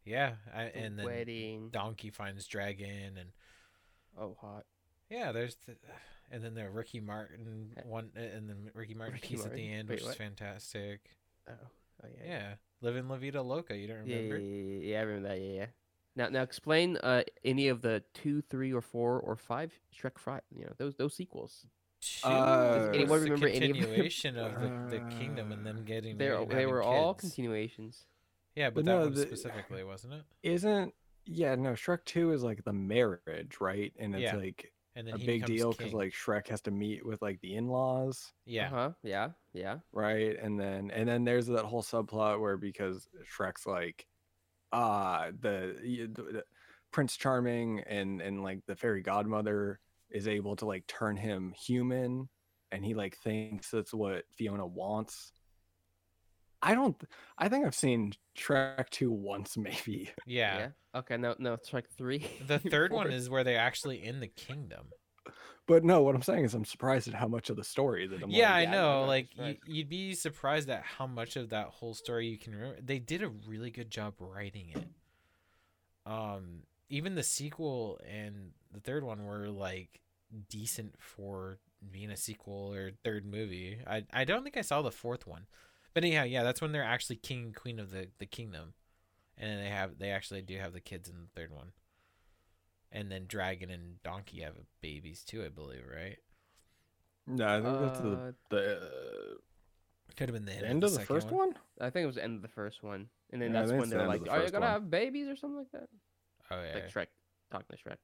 yeah, 0.05 0.35
I, 0.55 0.65
The 0.65 0.79
and 0.79 0.99
then 0.99 1.07
wedding. 1.07 1.69
Donkey 1.71 2.11
finds 2.11 2.47
Dragon, 2.47 3.17
and 3.19 3.31
Oh, 4.19 4.37
hot. 4.41 4.65
yeah, 5.11 5.33
there's 5.33 5.57
the, 5.67 5.77
and 6.31 6.43
then 6.43 6.55
the 6.55 6.69
Ricky 6.71 7.01
Martin 7.01 7.73
Uh, 7.77 7.83
one, 7.89 8.11
and 8.15 8.49
then 8.49 8.71
Ricky 8.75 8.95
Martin 8.95 9.15
Ricky 9.15 9.37
piece 9.37 9.45
at 9.45 9.55
the 9.55 9.73
end, 9.73 9.89
Wait, 9.89 9.97
which 9.97 10.11
is 10.11 10.15
fantastic. 10.15 11.11
Oh. 11.49 11.53
Oh 12.03 12.09
yeah. 12.21 12.27
Yeah, 12.27 12.55
living 12.81 13.09
La 13.09 13.17
Vida 13.17 13.43
Loca. 13.43 13.77
You 13.77 13.87
don't 13.89 14.07
Yeah, 14.07 14.17
yeah, 14.17 14.21
remember? 14.23 14.39
yeah, 14.39 14.65
yeah, 14.65 14.81
yeah, 14.93 14.99
I 14.99 15.03
remember 15.03 15.29
that. 15.29 15.41
Yeah, 15.41 15.53
yeah. 15.61 15.67
Now, 16.17 16.29
now 16.29 16.43
explain 16.43 16.97
uh 16.99 17.23
any 17.45 17.69
of 17.69 17.83
the 17.83 18.03
two, 18.15 18.41
three, 18.43 18.73
or 18.73 18.81
four, 18.81 19.21
or 19.21 19.37
five 19.37 19.73
Shrek 19.97 20.19
Fry. 20.19 20.41
You 20.55 20.67
know 20.67 20.73
those 20.79 20.95
those 20.97 21.15
sequels. 21.15 21.67
Two 22.23 22.29
Uh, 22.29 22.77
was 22.77 22.89
anyone 22.95 23.21
remember 23.23 23.47
any 23.49 23.71
of 23.71 23.77
them? 23.77 23.85
continuation 23.87 24.37
of 24.39 24.53
the, 24.61 24.99
the 24.99 25.01
kingdom 25.19 25.53
and 25.53 25.65
them 25.67 25.85
getting 25.85 26.17
They 26.19 26.29
married 26.29 26.43
and 26.43 26.51
they 26.51 26.55
having 26.57 26.69
were 26.69 26.83
all 26.83 27.15
kids. 27.15 27.21
continuations. 27.23 28.07
Yeah, 28.57 28.69
but, 28.71 28.77
But 28.77 28.85
that 28.85 28.93
no, 28.93 29.01
one 29.05 29.15
the- 29.15 29.21
specifically, 29.23 29.85
wasn't 29.85 30.15
it? 30.15 30.23
isn't 30.43 30.95
yeah 31.27 31.55
no 31.55 31.71
Shrek 31.73 32.05
Two 32.05 32.33
is 32.33 32.43
like 32.43 32.63
the 32.65 32.73
marriage, 32.73 33.57
right? 33.61 33.93
And 33.99 34.15
it's 34.15 34.23
Yeah. 34.25 34.37
like 34.37 34.71
And 34.95 35.07
then 35.09 35.15
a 35.15 35.19
he 35.19 35.27
big 35.27 35.41
becomes 35.41 35.59
deal 35.59 35.71
because 35.73 35.87
king. 35.91 35.97
like 35.99 36.13
Shrek 36.13 36.49
has 36.49 36.61
to 36.63 36.71
meet 36.71 37.05
with 37.05 37.21
like 37.23 37.41
the 37.41 37.55
in-laws, 37.57 38.33
yeah, 38.45 38.67
Uh 38.67 38.71
huh. 38.71 38.91
Yeah. 39.03 39.31
Yeah. 39.55 39.79
right? 39.93 40.37
And 40.41 40.61
then 40.61 40.91
and 40.91 41.09
then 41.09 41.25
there's 41.25 41.47
that 41.47 41.65
whole 41.65 41.83
subplot 41.83 42.41
where 42.41 42.57
because 42.59 43.09
Shrek's 43.37 43.67
like, 43.67 44.07
ah, 44.73 45.29
the, 45.41 45.77
y- 45.83 46.07
the, 46.13 46.23
the 46.23 46.45
Prince 46.93 47.17
Charming 47.17 47.81
and 47.87 48.21
and 48.21 48.43
like 48.43 48.61
the 48.67 48.77
fairy 48.77 49.03
godmother 49.03 49.81
is 50.11 50.29
able 50.29 50.57
to 50.57 50.67
like 50.67 50.87
turn 50.87 51.17
him 51.17 51.53
human 51.53 52.29
and 52.73 52.85
he 52.85 52.95
like 52.95 53.17
thinks 53.19 53.71
that's 53.71 53.95
what 53.95 54.25
Fiona 54.33 54.67
wants. 54.67 55.33
I 56.63 56.75
don't 56.75 56.97
I 57.37 57.49
think 57.49 57.67
I've 57.67 57.75
seen 57.75 58.13
Shrek 58.37 58.89
2 58.91 59.11
once 59.11 59.57
maybe. 59.57 60.11
Yeah. 60.27 60.69
Okay, 60.95 61.17
no, 61.17 61.35
no, 61.39 61.55
it's 61.55 61.73
like 61.73 61.89
three. 61.91 62.27
The 62.47 62.59
third 62.59 62.93
one 62.93 63.13
is 63.13 63.29
where 63.29 63.45
they're 63.45 63.59
actually 63.59 64.05
in 64.05 64.21
the 64.21 64.29
kingdom. 64.29 64.87
But 65.67 65.83
no, 65.83 66.03
what 66.03 66.15
I'm 66.15 66.23
saying 66.23 66.45
is 66.45 66.55
I'm 66.55 66.65
surprised 66.65 67.09
at 67.09 67.15
how 67.15 67.27
much 67.27 67.49
of 67.49 67.57
the 67.57 67.65
story 67.65 68.07
that 68.07 68.23
I'm 68.23 68.31
yeah, 68.31 68.55
I 68.55 68.61
like, 68.61 68.65
yeah, 68.65 68.71
know. 68.73 69.01
no, 69.01 69.07
Like 69.07 69.29
right. 69.39 69.59
you, 69.67 69.77
you'd 69.77 69.89
be 69.89 70.15
surprised 70.15 70.69
at 70.69 70.83
how 70.83 71.07
much 71.07 71.37
of 71.37 71.51
that 71.51 71.69
whole 71.69 71.95
story 71.95 72.29
you 72.29 72.39
can 72.39 72.55
remember. 72.55 72.79
They 72.83 72.99
did 72.99 73.23
a 73.23 73.29
really 73.29 73.71
good 73.71 73.91
job 73.91 74.15
writing 74.19 74.73
it. 74.75 74.87
Um, 76.07 76.65
even 76.89 77.15
the 77.15 77.23
sequel 77.23 78.01
and 78.09 78.53
the 78.73 78.81
third 78.81 79.05
one 79.05 79.25
were 79.25 79.49
like 79.49 80.01
decent 80.49 80.95
for 80.99 81.59
being 81.91 82.11
a 82.11 82.17
sequel 82.17 82.73
or 82.75 82.93
third 83.05 83.25
movie. 83.27 83.79
I 83.87 84.05
I 84.13 84.25
don't 84.25 84.43
think 84.43 84.57
I 84.57 84.63
saw 84.63 84.83
the 84.83 84.91
fourth 84.91 85.27
one, 85.27 85.47
but 85.93 86.05
anyhow, 86.05 86.25
yeah, 86.25 86.43
that's 86.43 86.61
when 86.61 86.73
they're 86.73 86.83
actually 86.85 87.17
king 87.17 87.45
and 87.45 87.55
queen 87.57 87.79
of 87.79 87.91
the 87.91 88.09
the 88.19 88.27
kingdom, 88.27 88.75
and 89.39 89.51
then 89.51 89.63
they 89.63 89.71
have 89.71 89.99
they 89.99 90.11
actually 90.11 90.43
do 90.43 90.59
have 90.59 90.73
the 90.73 90.81
kids 90.81 91.09
in 91.09 91.17
the 91.17 91.41
third 91.41 91.53
one. 91.53 91.73
And 92.93 93.11
then 93.11 93.27
Dragon 93.27 93.71
and 93.71 94.01
Donkey 94.05 94.41
have 94.43 94.55
babies 94.81 95.25
too, 95.25 95.45
I 95.45 95.49
believe, 95.49 95.83
right? 95.93 96.19
No, 97.27 97.47
I 97.47 97.61
think 97.61 97.81
that's 97.81 97.99
the 98.01 98.09
Uh, 98.17 98.33
the 98.51 99.39
Could 100.17 100.29
have 100.29 100.35
been 100.35 100.45
the 100.45 100.53
end, 100.53 100.67
end 100.67 100.85
of 100.85 100.91
of 100.91 100.93
the, 100.93 100.99
the 101.01 101.07
first 101.07 101.31
one. 101.33 101.55
I 101.81 101.91
think 101.91 102.05
it 102.05 102.07
was 102.07 102.15
the 102.17 102.23
end 102.25 102.37
of 102.37 102.43
the 102.43 102.49
first 102.49 102.83
one, 102.83 103.09
and 103.33 103.43
then 103.43 103.53
Yeah, 103.53 103.61
that's 103.67 103.73
when 103.73 103.89
the 103.89 103.97
they're 103.97 104.01
end 104.05 104.09
like, 104.09 104.25
the 104.25 104.31
"Are 104.31 104.45
you 104.45 104.51
gonna 104.53 104.67
one. 104.67 104.73
have 104.75 104.91
babies 104.91 105.27
or 105.29 105.37
something 105.37 105.59
like 105.59 105.73
that?" 105.73 105.89
Oh 106.51 106.63
yeah, 106.63 106.75
Like 106.75 106.93
Shrek, 106.93 107.07
talking 107.51 107.77
to 107.77 107.83
Shrek, 107.83 107.97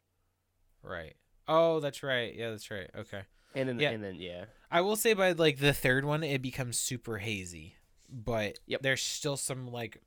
right. 0.82 1.14
Oh, 1.48 1.80
that's 1.80 2.02
right. 2.02 2.34
Yeah, 2.34 2.50
that's 2.50 2.70
right. 2.70 2.88
Okay. 2.96 3.22
and 3.54 3.68
then 3.68 3.80
Yeah. 3.80 3.90
and 3.90 4.02
then 4.04 4.14
yeah, 4.16 4.44
I 4.70 4.80
will 4.82 4.96
say 4.96 5.14
by 5.14 5.32
like 5.32 5.58
the 5.58 5.72
third 5.72 6.04
one, 6.04 6.22
it 6.22 6.40
becomes 6.42 6.78
super 6.78 7.18
hazy, 7.18 7.74
but 8.08 8.58
Yep. 8.66 8.82
there's 8.82 9.02
still 9.02 9.36
some 9.36 9.66
like 9.70 10.00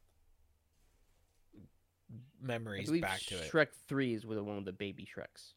memories 2.42 2.88
believe 2.88 3.02
back 3.02 3.20
to 3.22 3.36
it. 3.36 3.52
Shrek 3.52 3.68
three 3.88 4.14
is 4.14 4.26
with 4.26 4.40
one 4.40 4.58
of 4.58 4.66
the 4.66 4.72
baby 4.74 5.06
Shreks. 5.06 5.54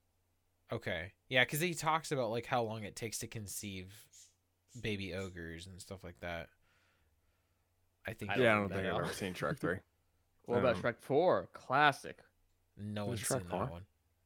Okay. 0.73 1.13
Yeah, 1.29 1.45
because 1.45 1.61
he 1.61 1.75
talks 1.75 2.13
about 2.13 2.31
like 2.31 2.47
how 2.47 2.63
long 2.63 2.83
it 2.85 2.97
takes 2.97 3.19
to 3.19 3.27
conceive 3.27 3.93
baby 4.81 5.15
ogres 5.15 5.67
and 5.67 5.81
stuff 5.81 6.03
like 6.05 6.19
that. 6.21 6.49
I 8.07 8.13
think. 8.13 8.33
I 8.33 8.37
yeah, 8.37 8.53
I 8.53 8.55
don't 8.55 8.69
don't 8.69 8.79
think 8.79 8.93
I've 8.93 9.03
ever 9.03 9.13
seen 9.13 9.35
Shrek 9.35 9.59
3. 9.59 9.77
What 10.47 10.59
about 10.59 10.77
Um, 10.77 10.83
Shrek 10.83 11.01
four? 11.01 11.49
Classic. 11.53 12.17
No 12.77 13.07
Was 13.07 13.09
one's 13.09 13.21
Shrek 13.23 13.29
seen 13.41 13.49
four? 13.51 13.61
that 13.61 13.71
one. 13.73 13.83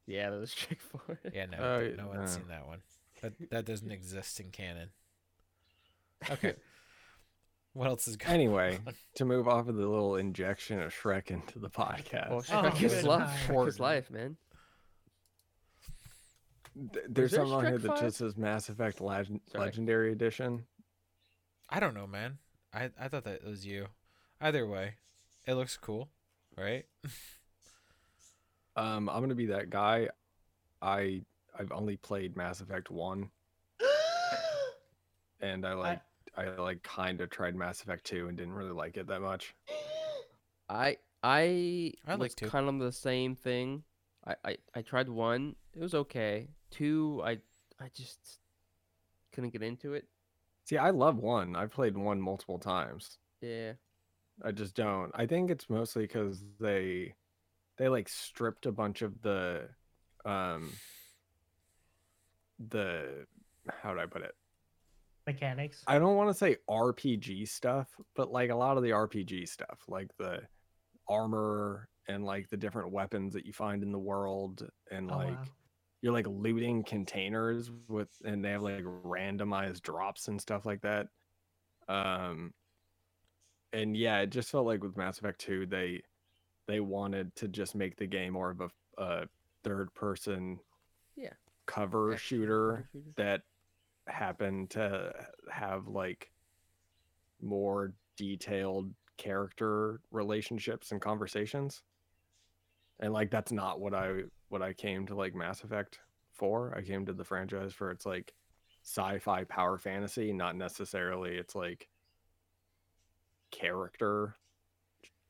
Yeah, 0.07 0.31
that 0.31 0.39
was 0.41 0.51
Shrek 0.55 0.79
four. 1.07 1.21
Yeah, 1.33 1.47
no, 1.47 1.59
Uh, 1.59 1.89
no 1.97 2.09
one's 2.09 2.31
uh. 2.31 2.35
seen 2.35 2.49
that 2.49 2.67
one. 2.67 2.83
That 3.23 3.33
that 3.51 3.65
doesn't 3.67 3.91
exist 3.91 4.41
in 4.41 4.51
canon. 4.51 4.89
Okay. 6.31 6.55
what 7.75 7.87
else 7.89 8.09
is 8.09 8.17
going? 8.17 8.35
Anyway, 8.35 8.79
on? 8.87 8.95
to 9.17 9.25
move 9.25 9.47
off 9.49 9.69
of 9.69 9.77
the 9.77 9.87
little 9.87 10.17
injection 10.17 10.81
of 10.81 10.93
Shrek 10.95 11.31
into 11.31 11.59
the 11.59 11.71
podcast, 11.71 12.31
Well, 12.31 12.39
Oh, 12.39 12.43
Shrek 12.71 12.83
is 12.83 12.93
good 12.95 13.05
life. 13.05 13.29
time. 13.47 13.55
Shrek 13.57 13.69
is 13.69 13.81
life, 13.81 14.11
man. 14.11 14.37
th- 16.93 17.05
there's 17.09 17.31
there 17.33 17.41
something 17.41 17.55
on 17.55 17.67
here 17.67 17.79
that 17.79 17.89
5? 17.89 18.01
just 18.01 18.19
says 18.19 18.37
Mass 18.37 18.69
Effect 18.69 19.01
Leg- 19.01 19.41
Legendary 19.55 20.13
Edition. 20.13 20.65
I 21.69 21.81
don't 21.81 21.95
know, 21.95 22.07
man. 22.07 22.39
I 22.73 22.91
I 22.99 23.09
thought 23.09 23.25
that 23.25 23.45
was 23.45 23.67
you. 23.67 23.87
Either 24.41 24.67
way, 24.67 24.95
it 25.47 25.55
looks 25.55 25.77
cool, 25.77 26.09
right? 26.57 26.87
Um, 28.81 29.11
I'm 29.11 29.21
gonna 29.21 29.35
be 29.35 29.47
that 29.47 29.69
guy. 29.69 30.09
I 30.81 31.23
I've 31.59 31.71
only 31.71 31.97
played 31.97 32.37
Mass 32.37 32.63
Effect 32.63 32.91
One, 32.91 33.31
and 35.41 35.67
I 35.67 35.75
like 35.75 36.01
I, 36.35 36.47
like 36.57 36.83
kind 36.83 37.21
of 37.21 37.29
tried 37.29 37.55
Mass 37.55 37.83
Effect 37.83 38.05
Two 38.05 38.29
and 38.29 38.39
didn't 38.39 38.55
really 38.55 38.73
like 38.73 38.97
it 38.97 39.07
that 39.09 39.21
much. 39.21 39.55
I 40.71 40.97
I, 41.23 41.93
I 42.07 42.13
like 42.13 42.21
was 42.21 42.35
two. 42.35 42.49
kind 42.49 42.69
of 42.69 42.79
the 42.79 42.93
same 42.93 43.35
thing. 43.35 43.83
I, 44.27 44.35
I 44.45 44.57
I 44.75 44.83
tried 44.83 45.11
one. 45.11 45.57
It 45.75 45.81
was 45.81 45.95
okay. 45.95 46.49
Two, 46.71 47.21
I 47.23 47.33
I 47.79 47.91
just 47.95 48.41
couldn't 49.33 49.51
get 49.51 49.63
into 49.63 49.93
it. 49.93 50.07
See, 50.65 50.79
I 50.79 50.89
love 50.89 51.19
one. 51.19 51.55
I've 51.55 51.71
played 51.73 51.99
one 51.99 52.21
multiple 52.21 52.59
times. 52.59 53.19
Yeah. 53.43 53.73
I 54.43 54.53
just 54.53 54.75
don't. 54.75 55.11
I 55.15 55.27
think 55.27 55.51
it's 55.51 55.69
mostly 55.69 56.05
because 56.05 56.43
they 56.59 57.15
they 57.81 57.89
like 57.89 58.11
stripped 58.11 58.67
a 58.67 58.73
bunch 58.73 59.01
of 59.01 59.23
the 59.23 59.67
um 60.27 60.71
the 62.69 63.25
how 63.83 63.91
would 63.91 63.99
I 63.99 64.05
put 64.05 64.21
it? 64.21 64.35
Mechanics. 65.27 65.83
I 65.87 65.99
don't 65.99 66.17
want 66.17 66.29
to 66.29 66.35
say 66.35 66.57
RPG 66.69 67.49
stuff, 67.49 67.89
but 68.15 68.31
like 68.31 68.51
a 68.51 68.55
lot 68.55 68.77
of 68.77 68.83
the 68.83 68.91
RPG 68.91 69.49
stuff, 69.49 69.81
like 69.89 70.11
the 70.19 70.41
armor 71.09 71.89
and 72.07 72.23
like 72.25 72.51
the 72.51 72.57
different 72.59 72.93
weapons 72.93 73.33
that 73.33 73.47
you 73.47 73.53
find 73.55 73.83
in 73.83 73.93
the 73.93 73.99
world 73.99 74.69
and 74.91 75.11
Oh, 75.11 75.17
like 75.17 75.31
wow. 75.31 75.45
you're 76.03 76.13
like 76.13 76.27
looting 76.29 76.85
containers 76.85 77.71
with 77.89 78.11
and 78.27 78.45
they 78.45 78.51
have 78.51 78.63
like 78.63 78.85
randomized 78.85 79.81
drops 79.81 80.29
and 80.29 80.39
stuff 80.39 80.67
like 80.67 80.83
that. 80.83 81.07
Um 81.89 82.53
and 83.73 83.97
yeah, 83.97 84.19
it 84.21 84.31
just 84.31 84.51
felt 84.51 84.67
like 84.67 84.83
with 84.83 84.99
Mass 84.99 85.19
Effect 85.19 85.41
2 85.41 85.65
they 85.67 86.03
they 86.67 86.81
wanted 86.81 87.35
to 87.37 87.49
just 87.49 87.75
make 87.75 87.97
the 87.97 88.07
game 88.07 88.35
more 88.35 88.51
of 88.51 88.61
a, 88.61 88.71
a 88.99 89.27
third 89.65 89.93
person 89.95 90.59
Yeah. 91.17 91.33
cover 91.67 92.13
Action 92.15 92.39
shooter 92.39 92.89
that 93.17 93.43
happened 94.07 94.71
to 94.71 95.13
have 95.51 95.89
like 95.89 96.31
more 97.43 97.93
detailed 98.17 98.93
character 99.17 100.01
relationships 100.11 100.93
and 100.93 101.01
conversations. 101.01 101.83
And 103.01 103.13
like 103.13 103.31
that's 103.31 103.53
not 103.53 103.81
what 103.81 103.95
i 103.95 104.23
what 104.49 104.63
i 104.63 104.73
came 104.73 105.07
to 105.07 105.15
like 105.15 105.35
mass 105.35 105.63
effect 105.65 106.01
for. 106.33 106.75
I 106.77 106.83
came 106.83 107.07
to 107.07 107.13
the 107.13 107.25
franchise 107.25 107.73
for 107.73 107.91
its 107.91 108.05
like 108.07 108.35
sci-fi 108.83 109.45
power 109.45 109.79
fantasy 109.79 110.33
not 110.33 110.57
necessarily 110.57 111.37
it's 111.37 111.55
like 111.55 111.89
character 113.51 114.37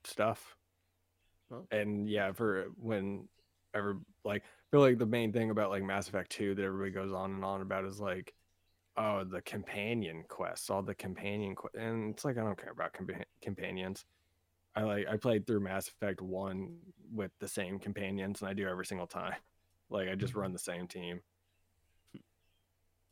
stuff 0.05 0.57
Well. 1.51 1.67
and 1.71 2.09
yeah 2.09 2.33
for 2.33 2.67
when 2.81 3.29
ever 3.75 3.99
like 4.25 4.43
I 4.43 4.65
feel 4.71 4.81
like 4.81 4.99
the 4.99 5.07
main 5.07 5.33
thing 5.33 5.51
about 5.51 5.71
like 5.71 5.83
Mass 5.83 6.09
Effect 6.09 6.31
2 6.31 6.55
that 6.55 6.65
everybody 6.65 6.91
goes 6.91 7.13
on 7.13 7.33
and 7.33 7.45
on 7.45 7.61
about 7.61 7.85
is 7.85 8.01
like 8.01 8.35
oh 8.97 9.25
the 9.25 9.43
companion 9.43 10.25
quests 10.29 10.71
all 10.71 10.83
the 10.83 10.95
companion 10.95 11.55
que-. 11.55 11.81
and 11.81 12.15
it's 12.15 12.25
like 12.25 12.39
I 12.39 12.43
don't 12.43 12.61
care 12.61 12.73
about 12.73 12.93
compa- 12.93 13.25
companions 13.43 14.05
I 14.77 14.83
like 14.83 15.07
I 15.09 15.17
played 15.17 15.47
through 15.47 15.61
Mass 15.61 15.89
Effect 15.89 16.21
1 16.21 16.77
with 17.13 17.33
the 17.41 17.49
same 17.49 17.79
companions 17.79 18.41
and 18.41 18.51
I 18.51 18.55
do 18.55 18.69
every 18.69 18.87
single 18.87 19.07
time 19.07 19.35
like 19.91 20.09
I 20.09 20.15
just 20.15 20.33
mm-hmm. 20.33 20.43
run 20.43 20.53
the 20.53 20.59
same 20.59 20.87
team 20.87 21.21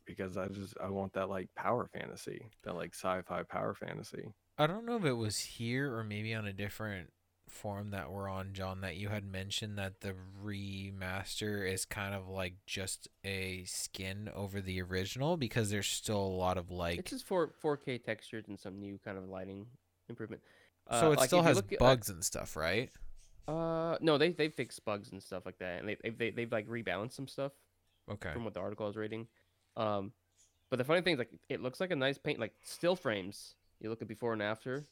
because 0.05 0.37
I 0.37 0.47
just 0.47 0.75
I 0.83 0.89
want 0.89 1.13
that 1.13 1.29
like 1.29 1.53
power 1.55 1.89
fantasy 1.93 2.49
that 2.63 2.75
like 2.75 2.93
sci-fi 2.93 3.43
power 3.43 3.73
fantasy 3.73 4.33
I 4.57 4.67
don't 4.67 4.85
know 4.85 4.97
if 4.97 5.05
it 5.05 5.13
was 5.13 5.37
here 5.37 5.95
or 5.95 6.03
maybe 6.03 6.33
on 6.33 6.45
a 6.45 6.53
different 6.53 7.11
forum 7.49 7.91
that 7.91 8.11
we're 8.11 8.29
on, 8.29 8.53
John, 8.53 8.81
that 8.81 8.95
you 8.95 9.09
had 9.09 9.25
mentioned 9.25 9.77
that 9.77 10.01
the 10.01 10.13
remaster 10.43 11.71
is 11.71 11.85
kind 11.85 12.13
of 12.15 12.27
like 12.27 12.55
just 12.65 13.07
a 13.23 13.63
skin 13.65 14.29
over 14.35 14.61
the 14.61 14.81
original 14.81 15.37
because 15.37 15.69
there's 15.69 15.87
still 15.87 16.21
a 16.21 16.35
lot 16.37 16.57
of 16.57 16.71
like. 16.71 16.99
It's 16.99 17.11
just 17.11 17.25
four 17.25 17.51
four 17.59 17.77
K 17.77 17.97
textures 17.97 18.45
and 18.47 18.59
some 18.59 18.79
new 18.79 18.99
kind 19.03 19.17
of 19.17 19.27
lighting 19.27 19.67
improvement. 20.07 20.41
so 20.91 21.09
Uh, 21.09 21.11
it 21.11 21.19
like, 21.19 21.27
still 21.27 21.43
has 21.43 21.57
look 21.57 21.77
bugs 21.79 22.09
and 22.09 22.23
stuff, 22.23 22.55
right? 22.55 22.89
Uh, 23.47 23.97
no, 24.01 24.17
they 24.17 24.31
they 24.31 24.49
fixed 24.49 24.85
bugs 24.85 25.11
and 25.11 25.21
stuff 25.21 25.45
like 25.45 25.57
that, 25.59 25.79
and 25.79 25.89
they 25.89 25.95
they 26.03 26.09
they 26.11 26.29
they've 26.31 26.51
like 26.51 26.67
rebalanced 26.67 27.13
some 27.13 27.27
stuff 27.27 27.51
Okay. 28.09 28.31
from 28.33 28.43
what 28.43 28.53
the 28.53 28.59
article 28.59 28.85
I 28.85 28.89
was 28.89 28.97
reading. 28.97 29.27
Um, 29.75 30.11
but 30.69 30.77
the 30.77 30.83
funny 30.83 31.01
thing 31.01 31.13
is 31.13 31.19
like 31.19 31.31
it 31.49 31.61
looks 31.61 31.79
like 31.79 31.91
a 31.91 31.95
nice 31.95 32.17
paint, 32.17 32.39
like 32.39 32.53
still 32.63 32.95
frames. 32.95 33.55
You 33.79 33.89
look 33.89 34.01
at 34.01 34.07
before 34.07 34.33
and 34.33 34.41
after. 34.41 34.85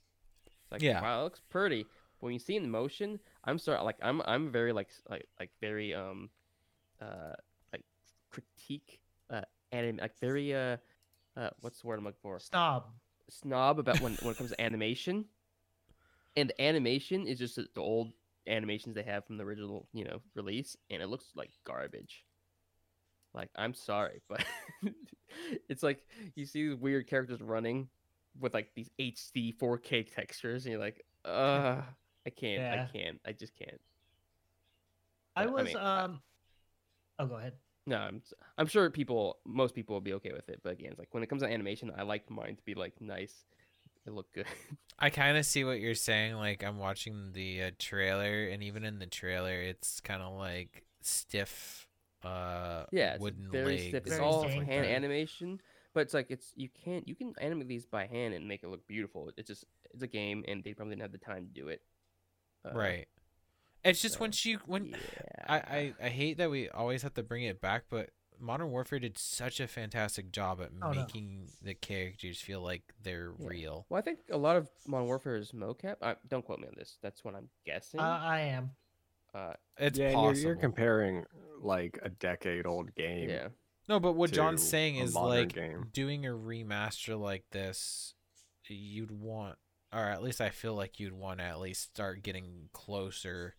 It's 0.45 0.71
like 0.71 0.81
Yeah. 0.81 1.01
wow, 1.01 1.21
it 1.21 1.23
looks 1.25 1.41
pretty. 1.49 1.85
When 2.19 2.33
you 2.33 2.39
see 2.39 2.55
in 2.55 2.69
motion, 2.69 3.19
I'm 3.43 3.59
sorry, 3.59 3.81
like 3.83 3.97
I'm 4.01 4.21
I'm 4.25 4.51
very 4.51 4.73
like 4.73 4.89
like 5.09 5.27
like 5.39 5.51
very 5.61 5.93
um, 5.93 6.29
uh, 7.01 7.33
like 7.71 7.83
critique 8.29 8.99
uh, 9.29 9.41
anime 9.71 9.97
like 9.97 10.17
very 10.19 10.55
uh, 10.55 10.77
uh, 11.35 11.49
what's 11.61 11.81
the 11.81 11.87
word 11.87 11.99
I'm 11.99 12.05
looking 12.05 12.19
for? 12.21 12.39
Snob. 12.39 12.85
snob 13.29 13.79
about 13.79 14.01
when 14.01 14.13
when 14.21 14.31
it 14.31 14.37
comes 14.37 14.51
to 14.51 14.61
animation, 14.61 15.25
and 16.35 16.49
the 16.49 16.61
animation 16.61 17.27
is 17.27 17.37
just 17.37 17.55
the 17.55 17.67
the 17.75 17.81
old 17.81 18.13
animations 18.47 18.95
they 18.95 19.03
have 19.03 19.25
from 19.25 19.37
the 19.37 19.43
original, 19.43 19.87
you 19.93 20.05
know, 20.05 20.21
release, 20.35 20.75
and 20.89 21.01
it 21.01 21.07
looks 21.07 21.25
like 21.35 21.51
garbage. 21.65 22.25
Like 23.33 23.49
I'm 23.55 23.73
sorry, 23.73 24.21
but 24.29 24.43
it's 25.69 25.83
like 25.83 26.03
you 26.35 26.45
see 26.45 26.69
these 26.69 26.77
weird 26.77 27.07
characters 27.07 27.41
running 27.41 27.89
with 28.39 28.53
like 28.53 28.69
these 28.75 28.89
HD 28.99 29.53
4K 29.59 30.03
textures, 30.03 30.65
and 30.65 30.71
you're 30.71 30.81
like, 30.81 31.05
uh, 31.25 31.81
I 32.27 32.29
can't, 32.29 32.61
Yeah. 32.61 32.87
I 32.87 32.97
can't, 32.97 33.19
I 33.25 33.31
just 33.31 33.55
can't. 33.55 33.81
I 35.35 35.45
But, 35.45 35.49
I 35.49 35.53
was 35.53 35.65
mean, 35.65 35.77
I- 35.77 36.03
um. 36.03 36.21
Oh, 37.19 37.25
go 37.25 37.35
ahead. 37.35 37.53
No, 37.87 37.97
I'm 37.97 38.17
s- 38.17 38.33
I'm 38.57 38.67
sure 38.67 38.89
people, 38.91 39.37
most 39.45 39.73
people 39.73 39.95
will 39.95 40.01
be 40.01 40.13
okay 40.13 40.33
with 40.33 40.49
it. 40.49 40.59
But 40.61 40.73
again, 40.73 40.89
it's 40.91 40.99
like 40.99 41.13
when 41.13 41.23
it 41.23 41.27
comes 41.27 41.41
to 41.41 41.47
animation, 41.47 41.91
I 41.97 42.03
like 42.03 42.29
mine 42.29 42.57
to 42.57 42.63
be 42.63 42.75
like 42.75 42.99
nice. 42.99 43.45
It 44.05 44.11
look 44.13 44.31
good. 44.33 44.45
I 44.99 45.09
kind 45.09 45.37
of 45.37 45.45
see 45.45 45.63
what 45.63 45.79
you're 45.79 45.95
saying. 45.95 46.35
Like 46.35 46.63
I'm 46.63 46.77
watching 46.79 47.31
the 47.33 47.63
uh, 47.63 47.71
trailer, 47.79 48.47
and 48.49 48.61
even 48.61 48.83
in 48.83 48.99
the 48.99 49.05
trailer, 49.07 49.53
it's 49.61 50.01
kind 50.01 50.21
of 50.21 50.33
like 50.33 50.83
stiff, 51.01 51.87
uh, 52.23 52.83
yeah, 52.91 53.13
it's 53.13 53.21
wooden 53.21 53.49
very 53.51 53.65
legs. 53.77 53.83
stiff. 53.87 54.03
It's 54.05 54.09
Very 54.17 54.21
all 54.21 54.43
janky. 54.45 54.65
hand 54.65 54.85
animation, 54.85 55.61
but 55.93 56.01
it's 56.01 56.13
like 56.13 56.27
it's 56.29 56.51
you 56.55 56.67
can't 56.83 57.07
you 57.07 57.15
can 57.15 57.33
animate 57.39 57.67
these 57.69 57.85
by 57.85 58.05
hand 58.05 58.33
and 58.33 58.47
make 58.47 58.63
it 58.63 58.69
look 58.69 58.85
beautiful. 58.85 59.31
It's 59.37 59.47
just 59.47 59.63
it's 59.93 60.03
a 60.03 60.07
game, 60.07 60.43
and 60.47 60.61
they 60.63 60.73
probably 60.73 60.91
didn't 60.95 61.03
have 61.03 61.11
the 61.13 61.17
time 61.19 61.47
to 61.47 61.53
do 61.61 61.69
it. 61.69 61.81
Uh, 62.73 62.77
right. 62.77 63.07
It's 63.83 64.01
just 64.01 64.15
so, 64.15 64.21
once 64.21 64.45
you 64.45 64.59
when 64.65 64.87
Yeah. 64.87 64.97
I, 65.47 65.55
I 65.57 65.93
I 66.03 66.09
hate 66.09 66.37
that 66.39 66.49
we 66.49 66.69
always 66.69 67.03
have 67.03 67.13
to 67.15 67.23
bring 67.23 67.43
it 67.43 67.61
back, 67.61 67.85
but 67.89 68.09
Modern 68.39 68.69
Warfare 68.69 68.99
did 68.99 69.17
such 69.17 69.59
a 69.59 69.67
fantastic 69.67 70.31
job 70.31 70.61
at 70.61 70.69
Oh, 70.81 70.91
no. 70.91 70.99
making 71.01 71.47
the 71.61 71.73
characters 71.73 72.39
feel 72.39 72.61
like 72.61 72.83
they're 73.01 73.33
Yeah. 73.39 73.47
real. 73.47 73.85
Well, 73.89 73.97
I 73.97 74.01
think 74.01 74.19
a 74.29 74.37
lot 74.37 74.57
of 74.57 74.69
Modern 74.85 75.07
Warfare 75.07 75.37
is 75.37 75.51
mocap. 75.53 75.95
I, 76.01 76.15
don't 76.27 76.45
quote 76.45 76.59
me 76.59 76.67
on 76.67 76.73
this. 76.77 76.97
That's 77.01 77.23
what 77.23 77.33
I'm 77.35 77.49
guessing. 77.65 77.99
Uh, 77.99 78.19
I 78.21 78.39
am. 78.41 78.71
Uh, 79.33 79.53
It's 79.77 79.97
yeah, 79.97 80.13
possible. 80.13 80.35
you're, 80.35 80.47
you're 80.53 80.55
comparing 80.61 81.25
like 81.61 81.97
a 82.03 82.09
decade 82.09 82.65
old 82.65 82.93
game. 82.95 83.29
yeah. 83.29 83.47
no, 83.89 83.99
but 83.99 84.13
what 84.13 84.31
John's 84.31 84.67
saying 84.67 84.97
is 84.97 85.15
like 85.15 85.53
game. 85.53 85.87
doing 85.93 86.25
a 86.25 86.29
remaster 86.31 87.19
like 87.19 87.45
this, 87.51 88.13
you'd 88.67 89.11
want, 89.11 89.57
or 89.93 89.99
at 90.05 90.21
least 90.23 90.41
I 90.41 90.49
feel 90.49 90.73
like 90.75 90.99
you'd 90.99 91.13
want 91.13 91.39
to 91.39 91.45
at 91.45 91.59
least 91.59 91.83
start 91.93 92.23
getting 92.23 92.69
closer 92.73 93.55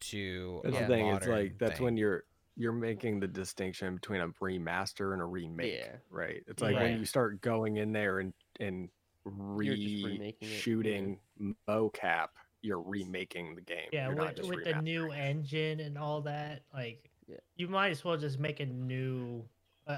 to. 0.00 0.60
That's 0.64 0.76
a 0.76 0.80
the 0.80 0.86
thing. 0.86 1.06
It's 1.08 1.26
like 1.26 1.58
that's 1.58 1.76
thing. 1.76 1.84
when 1.84 1.96
you're 1.96 2.24
you're 2.56 2.72
making 2.72 3.18
the 3.20 3.26
distinction 3.26 3.94
between 3.94 4.20
a 4.20 4.28
remaster 4.28 5.14
and 5.14 5.22
a 5.22 5.24
remake. 5.24 5.72
Yeah. 5.74 5.96
Right. 6.10 6.42
It's 6.46 6.62
like 6.62 6.76
Right. 6.76 6.90
when 6.90 6.98
you 6.98 7.06
start 7.06 7.40
going 7.40 7.78
in 7.78 7.92
there 7.92 8.18
and 8.18 8.34
and 8.60 8.90
You're 9.24 9.74
just 9.74 10.04
remaking 10.04 10.36
it, 10.40 11.18
yeah. 11.40 11.52
mocap, 11.68 12.28
you're 12.60 12.82
remaking 12.82 13.54
the 13.54 13.62
game. 13.62 13.88
Yeah, 13.92 14.08
You're 14.08 14.16
not 14.16 14.26
with, 14.28 14.36
just 14.36 14.48
with 14.50 14.64
the 14.64 14.82
new 14.82 15.10
engine 15.12 15.80
and 15.80 15.96
all 15.96 16.20
that, 16.22 16.62
like, 16.74 17.08
Yeah. 17.26 17.36
you 17.56 17.68
might 17.68 17.90
as 17.90 18.04
well 18.04 18.16
just 18.16 18.38
make 18.38 18.60
a 18.60 18.66
new 18.66 19.48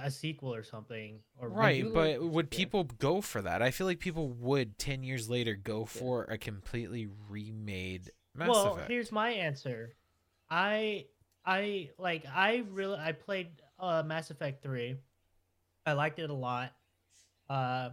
a, 0.05 0.11
sequel 0.11 0.55
or 0.55 0.62
something. 0.62 1.20
Or 1.38 1.49
Right, 1.49 1.84
but 1.92 2.22
would 2.22 2.49
yeah. 2.51 2.57
people 2.57 2.84
go 2.84 3.20
for 3.20 3.42
that? 3.42 3.62
I 3.62 3.70
feel 3.70 3.86
like 3.86 3.99
people 3.99 4.28
would 4.28 4.78
ten 4.78 5.03
years 5.03 5.28
later 5.28 5.55
go 5.55 5.84
for 5.84 6.24
a 6.24 6.38
completely 6.38 7.09
remade 7.28 8.11
Mass 8.34 8.49
well, 8.49 8.74
Effect. 8.74 8.90
here's 8.90 9.12
my 9.12 9.30
answer. 9.30 9.95
I 10.51 11.07
I 11.47 11.90
like 11.99 12.24
I 12.26 12.64
really 12.70 12.99
I 12.99 13.12
played 13.12 13.49
uh 13.78 14.03
Mass 14.05 14.30
Effect 14.30 14.62
3. 14.62 14.97
I 15.86 15.92
liked 15.92 16.18
it 16.18 16.30
a 16.30 16.34
lot. 16.34 16.72
Uh 17.49 17.90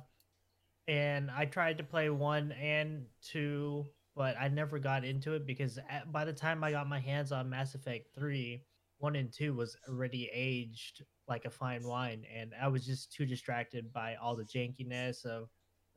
and 0.88 1.30
I 1.30 1.46
tried 1.46 1.78
to 1.78 1.84
play 1.84 2.10
1 2.10 2.52
and 2.54 3.06
2, 3.32 3.86
but 4.16 4.36
I 4.40 4.48
never 4.48 4.80
got 4.80 5.06
into 5.06 5.36
it 5.36 5.46
because 5.46 5.78
at, 5.90 6.12
by 6.12 6.26
the 6.26 6.34
time 6.34 6.64
I 6.64 6.72
got 6.72 6.90
my 6.90 7.00
hands 7.00 7.32
on 7.32 7.50
Mass 7.50 7.76
Effect 7.76 8.10
3, 8.16 8.64
1 8.98 9.16
and 9.16 9.32
2 9.32 9.54
was 9.54 9.78
already 9.88 10.30
aged 10.34 11.04
like 11.32 11.46
a 11.46 11.50
fine 11.50 11.84
wine 11.84 12.26
and 12.38 12.52
I 12.62 12.68
was 12.68 12.86
just 12.86 13.12
too 13.12 13.26
distracted 13.26 13.92
by 13.92 14.16
all 14.22 14.36
the 14.36 14.44
jankiness 14.44 15.26
of 15.26 15.50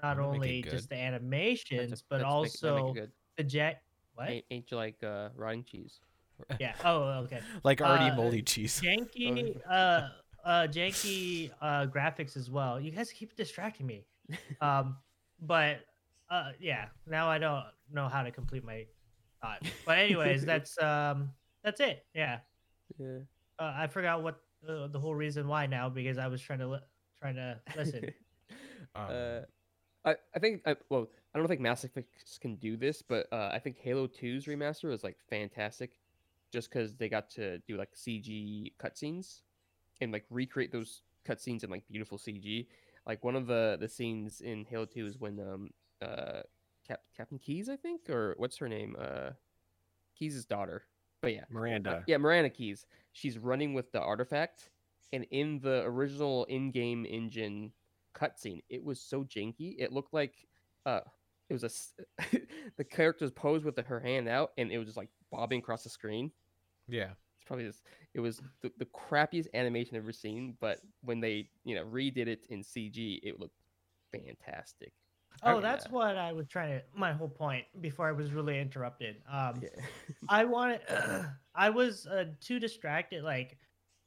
not 0.02 0.16
That'll 0.16 0.32
make 0.32 0.40
it 0.40 0.44
only 0.44 0.62
just 0.62 0.88
the 0.88 0.94
That's 0.96 1.02
a- 1.02 1.04
animations 1.04 2.02
but 2.08 2.20
that's 2.20 2.24
make- 2.24 2.60
that 2.60 2.74
make 2.74 2.96
it 2.96 3.00
also 3.00 3.08
the 3.36 3.44
jet 3.44 3.82
what? 4.14 4.30
Ain't, 4.30 4.44
ain't 4.50 4.70
you 4.70 4.76
like 4.76 5.02
uh, 5.02 5.28
rotting 5.36 5.64
cheese? 5.64 6.00
Yeah. 6.58 6.74
Oh, 6.84 7.02
okay. 7.24 7.40
like 7.62 7.80
already 7.80 8.10
uh, 8.10 8.16
moldy 8.16 8.42
cheese. 8.42 8.80
Janky, 8.82 9.56
uh, 9.70 10.08
uh, 10.44 10.66
janky 10.66 11.50
uh, 11.62 11.86
graphics 11.86 12.36
as 12.36 12.50
well. 12.50 12.80
You 12.80 12.90
guys 12.90 13.12
keep 13.12 13.36
distracting 13.36 13.86
me. 13.86 14.04
Um, 14.60 14.96
but 15.40 15.80
uh, 16.28 16.50
yeah. 16.60 16.86
Now 17.06 17.28
I 17.28 17.38
don't 17.38 17.64
know 17.92 18.08
how 18.08 18.22
to 18.24 18.32
complete 18.32 18.64
my 18.64 18.84
thought. 19.40 19.62
But 19.86 19.98
anyways, 19.98 20.44
that's 20.50 20.76
um, 20.82 21.30
that's 21.62 21.78
it. 21.80 22.04
Yeah. 22.14 22.38
Yeah. 22.98 23.18
Uh, 23.58 23.72
I 23.76 23.86
forgot 23.86 24.22
what 24.24 24.40
uh, 24.68 24.88
the 24.88 24.98
whole 25.00 25.14
reason 25.14 25.48
why 25.48 25.66
now 25.66 25.88
because 25.88 26.18
I 26.18 26.26
was 26.28 26.40
trying 26.40 26.60
to 26.60 26.68
li- 26.68 26.86
trying 27.18 27.36
to 27.36 27.60
listen. 27.76 28.12
Um, 28.96 29.06
uh, 29.10 29.40
I, 30.04 30.14
I 30.36 30.38
think 30.38 30.62
I, 30.66 30.76
well 30.88 31.08
I 31.34 31.38
don't 31.38 31.48
think 31.48 31.60
Mass 31.60 31.82
Effect 31.84 32.08
can 32.40 32.56
do 32.56 32.76
this, 32.76 33.02
but 33.02 33.26
uh, 33.32 33.50
I 33.52 33.58
think 33.58 33.78
Halo 33.78 34.06
2's 34.06 34.46
remaster 34.46 34.88
was 34.90 35.02
like 35.02 35.16
fantastic, 35.28 35.98
just 36.52 36.70
because 36.70 36.94
they 36.94 37.08
got 37.08 37.30
to 37.30 37.58
do 37.60 37.76
like 37.76 37.90
CG 37.96 38.72
cutscenes 38.78 39.40
and 40.00 40.12
like 40.12 40.26
recreate 40.30 40.70
those 40.70 41.02
cutscenes 41.26 41.64
in 41.64 41.70
like 41.70 41.82
beautiful 41.88 42.18
CG. 42.18 42.66
Like 43.06 43.24
one 43.24 43.34
of 43.34 43.46
the 43.46 43.78
the 43.80 43.88
scenes 43.88 44.40
in 44.40 44.64
Halo 44.68 44.84
2 44.84 45.06
is 45.06 45.18
when 45.18 45.40
um 45.40 45.70
uh 46.02 46.42
Cap- 46.86 47.02
Captain 47.16 47.38
Keyes 47.38 47.68
I 47.68 47.76
think 47.76 48.08
or 48.08 48.34
what's 48.36 48.58
her 48.58 48.68
name 48.68 48.94
uh 48.98 49.30
Keyes' 50.18 50.44
daughter. 50.44 50.84
But 51.24 51.34
yeah, 51.34 51.40
Uh, 51.42 51.44
Miranda. 51.50 52.04
yeah, 52.06 52.16
Miranda 52.18 52.50
Keyes. 52.50 52.86
She's 53.12 53.38
running 53.38 53.74
with 53.74 53.90
the 53.92 54.00
artifact, 54.00 54.70
and 55.12 55.24
in 55.30 55.58
the 55.60 55.82
original 55.84 56.44
in-game 56.44 57.04
engine 57.06 57.72
cutscene, 58.14 58.62
it 58.68 58.82
was 58.82 59.00
so 59.00 59.24
janky. 59.24 59.76
It 59.78 59.92
looked 59.92 60.12
like 60.14 60.34
uh, 60.86 61.00
it 61.48 61.52
was 61.60 61.64
a 61.64 61.70
the 62.76 62.84
character's 62.84 63.30
posed 63.30 63.64
with 63.64 63.78
her 63.78 64.00
hand 64.00 64.28
out, 64.28 64.52
and 64.58 64.70
it 64.72 64.78
was 64.78 64.86
just 64.86 64.96
like 64.96 65.10
bobbing 65.30 65.58
across 65.60 65.82
the 65.84 65.90
screen. 65.90 66.30
yeah. 66.88 67.10
It's 67.36 67.46
probably 67.46 67.66
just 67.66 67.82
it 68.14 68.20
was 68.20 68.40
the, 68.62 68.72
the 68.78 68.86
crappiest 68.86 69.48
animation 69.52 69.96
I've 69.96 70.02
ever 70.04 70.12
seen. 70.12 70.56
But 70.60 70.80
when 71.02 71.20
they 71.20 71.50
you 71.64 71.74
know 71.74 71.84
redid 71.84 72.26
it 72.26 72.46
in 72.48 72.62
CG, 72.62 73.20
it 73.22 73.38
looked 73.38 73.60
fantastic. 74.12 74.92
Oh, 75.44 75.56
Yeah. 75.56 75.60
that's 75.60 75.88
what 75.90 76.16
I 76.16 76.32
was 76.32 76.48
trying 76.48 76.80
to. 76.80 76.84
My 76.94 77.12
whole 77.12 77.28
point 77.28 77.64
before 77.80 78.08
I 78.08 78.12
was 78.12 78.32
really 78.32 78.58
interrupted. 78.60 79.22
Um, 79.30 79.60
Yeah. 79.62 79.68
I 80.28 80.44
wanted. 80.44 80.80
I 81.54 81.70
was 81.70 82.06
uh, 82.06 82.26
too 82.40 82.58
distracted. 82.58 83.22
Like, 83.22 83.58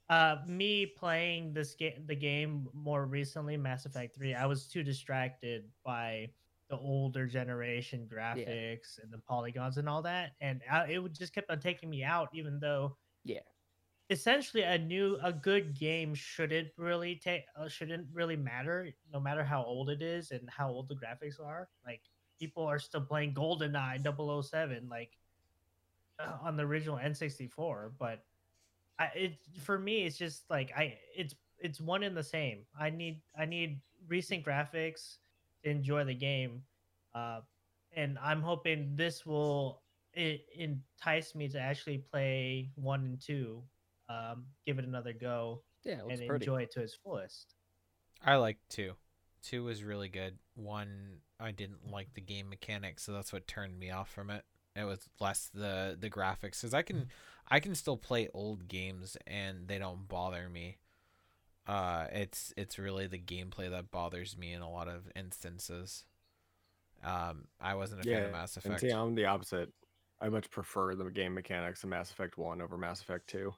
uh, 0.09 0.37
me 0.47 0.85
playing 0.85 1.53
this 1.53 1.75
game, 1.75 2.03
the 2.05 2.15
game 2.15 2.67
more 2.73 3.05
recently, 3.05 3.57
Mass 3.57 3.85
Effect 3.85 4.15
Three. 4.15 4.33
I 4.33 4.45
was 4.45 4.67
too 4.67 4.83
distracted 4.83 5.65
by 5.83 6.29
the 6.69 6.77
older 6.77 7.25
generation 7.27 8.09
graphics 8.11 9.01
and 9.01 9.11
the 9.11 9.17
polygons 9.19 9.77
and 9.77 9.87
all 9.87 10.01
that, 10.01 10.31
and 10.41 10.61
I, 10.69 10.87
it 10.91 10.99
would 10.99 11.13
just 11.13 11.33
kept 11.33 11.49
on 11.49 11.59
taking 11.59 11.89
me 11.89 12.03
out. 12.03 12.29
Even 12.33 12.59
though, 12.59 12.97
Yeah. 13.23 13.39
Essentially, 14.09 14.63
a 14.63 14.77
new, 14.77 15.17
a 15.23 15.33
good 15.33 15.77
game 15.77 16.13
shouldn't 16.13 16.69
really 16.77 17.15
take, 17.15 17.43
uh, 17.59 17.67
shouldn't 17.67 18.07
really 18.13 18.35
matter, 18.35 18.89
no 19.13 19.19
matter 19.19 19.43
how 19.43 19.63
old 19.63 19.89
it 19.89 20.01
is 20.01 20.31
and 20.31 20.49
how 20.49 20.69
old 20.69 20.87
the 20.87 20.95
graphics 20.95 21.39
are. 21.43 21.69
Like, 21.85 22.01
people 22.39 22.63
are 22.63 22.79
still 22.79 23.01
playing 23.01 23.33
GoldenEye 23.33 24.03
007, 24.43 24.87
like 24.89 25.17
uh, 26.19 26.37
on 26.41 26.57
the 26.57 26.63
original 26.63 26.97
N64, 26.97 27.91
but 27.99 28.23
I 28.99 29.05
it 29.15 29.37
for 29.59 29.77
me 29.77 30.05
it's 30.05 30.17
just 30.17 30.49
like 30.49 30.71
I 30.75 30.97
it's 31.15 31.35
it's 31.59 31.79
one 31.79 32.03
and 32.03 32.15
the 32.15 32.23
same. 32.23 32.65
I 32.79 32.89
need 32.89 33.21
I 33.37 33.45
need 33.45 33.81
recent 34.07 34.45
graphics 34.45 35.17
to 35.63 35.69
enjoy 35.69 36.03
the 36.03 36.15
game. 36.15 36.63
Uh 37.13 37.41
and 37.95 38.17
I'm 38.21 38.41
hoping 38.41 38.95
this 38.95 39.25
will 39.25 39.81
it 40.13 40.45
entice 40.55 41.35
me 41.35 41.47
to 41.49 41.59
actually 41.59 41.99
play 41.99 42.71
1 42.75 42.99
and 43.01 43.21
2. 43.21 43.61
Um 44.09 44.45
give 44.65 44.79
it 44.79 44.85
another 44.85 45.13
go 45.13 45.61
Yeah, 45.83 45.99
and 46.09 46.17
pretty. 46.27 46.45
enjoy 46.45 46.63
it 46.63 46.71
to 46.71 46.81
its 46.81 46.95
fullest. 46.95 47.55
I 48.25 48.35
like 48.37 48.57
two. 48.69 48.93
Two 49.43 49.63
was 49.63 49.83
really 49.83 50.09
good. 50.09 50.37
One, 50.55 51.19
I 51.39 51.51
didn't 51.51 51.89
like 51.91 52.13
the 52.13 52.21
game 52.21 52.49
mechanics, 52.49 53.03
so 53.03 53.13
that's 53.13 53.31
what 53.31 53.47
turned 53.47 53.79
me 53.79 53.91
off 53.91 54.11
from 54.11 54.29
it. 54.29 54.43
It 54.75 54.83
was 54.85 55.09
less 55.19 55.49
the 55.53 55.97
the 55.99 56.09
graphics, 56.09 56.61
because 56.61 56.73
I 56.73 56.81
can 56.81 57.07
I 57.49 57.59
can 57.59 57.75
still 57.75 57.97
play 57.97 58.27
old 58.33 58.67
games 58.67 59.17
and 59.25 59.67
they 59.67 59.77
don't 59.79 60.07
bother 60.07 60.49
me. 60.49 60.77
Uh, 61.67 62.07
it's 62.11 62.53
it's 62.57 62.79
really 62.79 63.07
the 63.07 63.19
gameplay 63.19 63.69
that 63.69 63.91
bothers 63.91 64.37
me 64.37 64.53
in 64.53 64.61
a 64.61 64.69
lot 64.69 64.87
of 64.87 65.03
instances. 65.15 66.05
Um, 67.03 67.45
I 67.61 67.75
wasn't 67.75 68.01
a 68.01 68.03
fan 68.03 68.23
of 68.23 68.31
Mass 68.31 68.55
and 68.63 68.65
Effect. 68.65 68.81
see, 68.81 68.89
I'm 68.89 69.15
the 69.15 69.25
opposite. 69.25 69.71
I 70.19 70.29
much 70.29 70.49
prefer 70.49 70.95
the 70.95 71.05
game 71.11 71.33
mechanics 71.35 71.83
of 71.83 71.89
Mass 71.89 72.09
Effect 72.09 72.37
One 72.37 72.61
over 72.61 72.77
Mass 72.77 73.01
Effect 73.01 73.27
Two. 73.27 73.53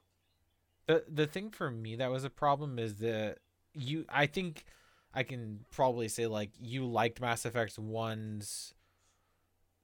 The 0.90 1.04
the 1.08 1.26
thing 1.26 1.50
for 1.50 1.70
me 1.70 1.96
that 1.96 2.10
was 2.10 2.24
a 2.24 2.30
problem 2.30 2.78
is 2.78 2.96
that 2.96 3.38
you 3.74 4.04
I 4.08 4.26
think 4.26 4.64
I 5.14 5.22
can 5.22 5.60
probably 5.70 6.08
say 6.08 6.26
like 6.26 6.50
you 6.58 6.84
liked 6.86 7.20
Mass 7.20 7.44
Effect 7.44 7.80
1's 7.80 8.74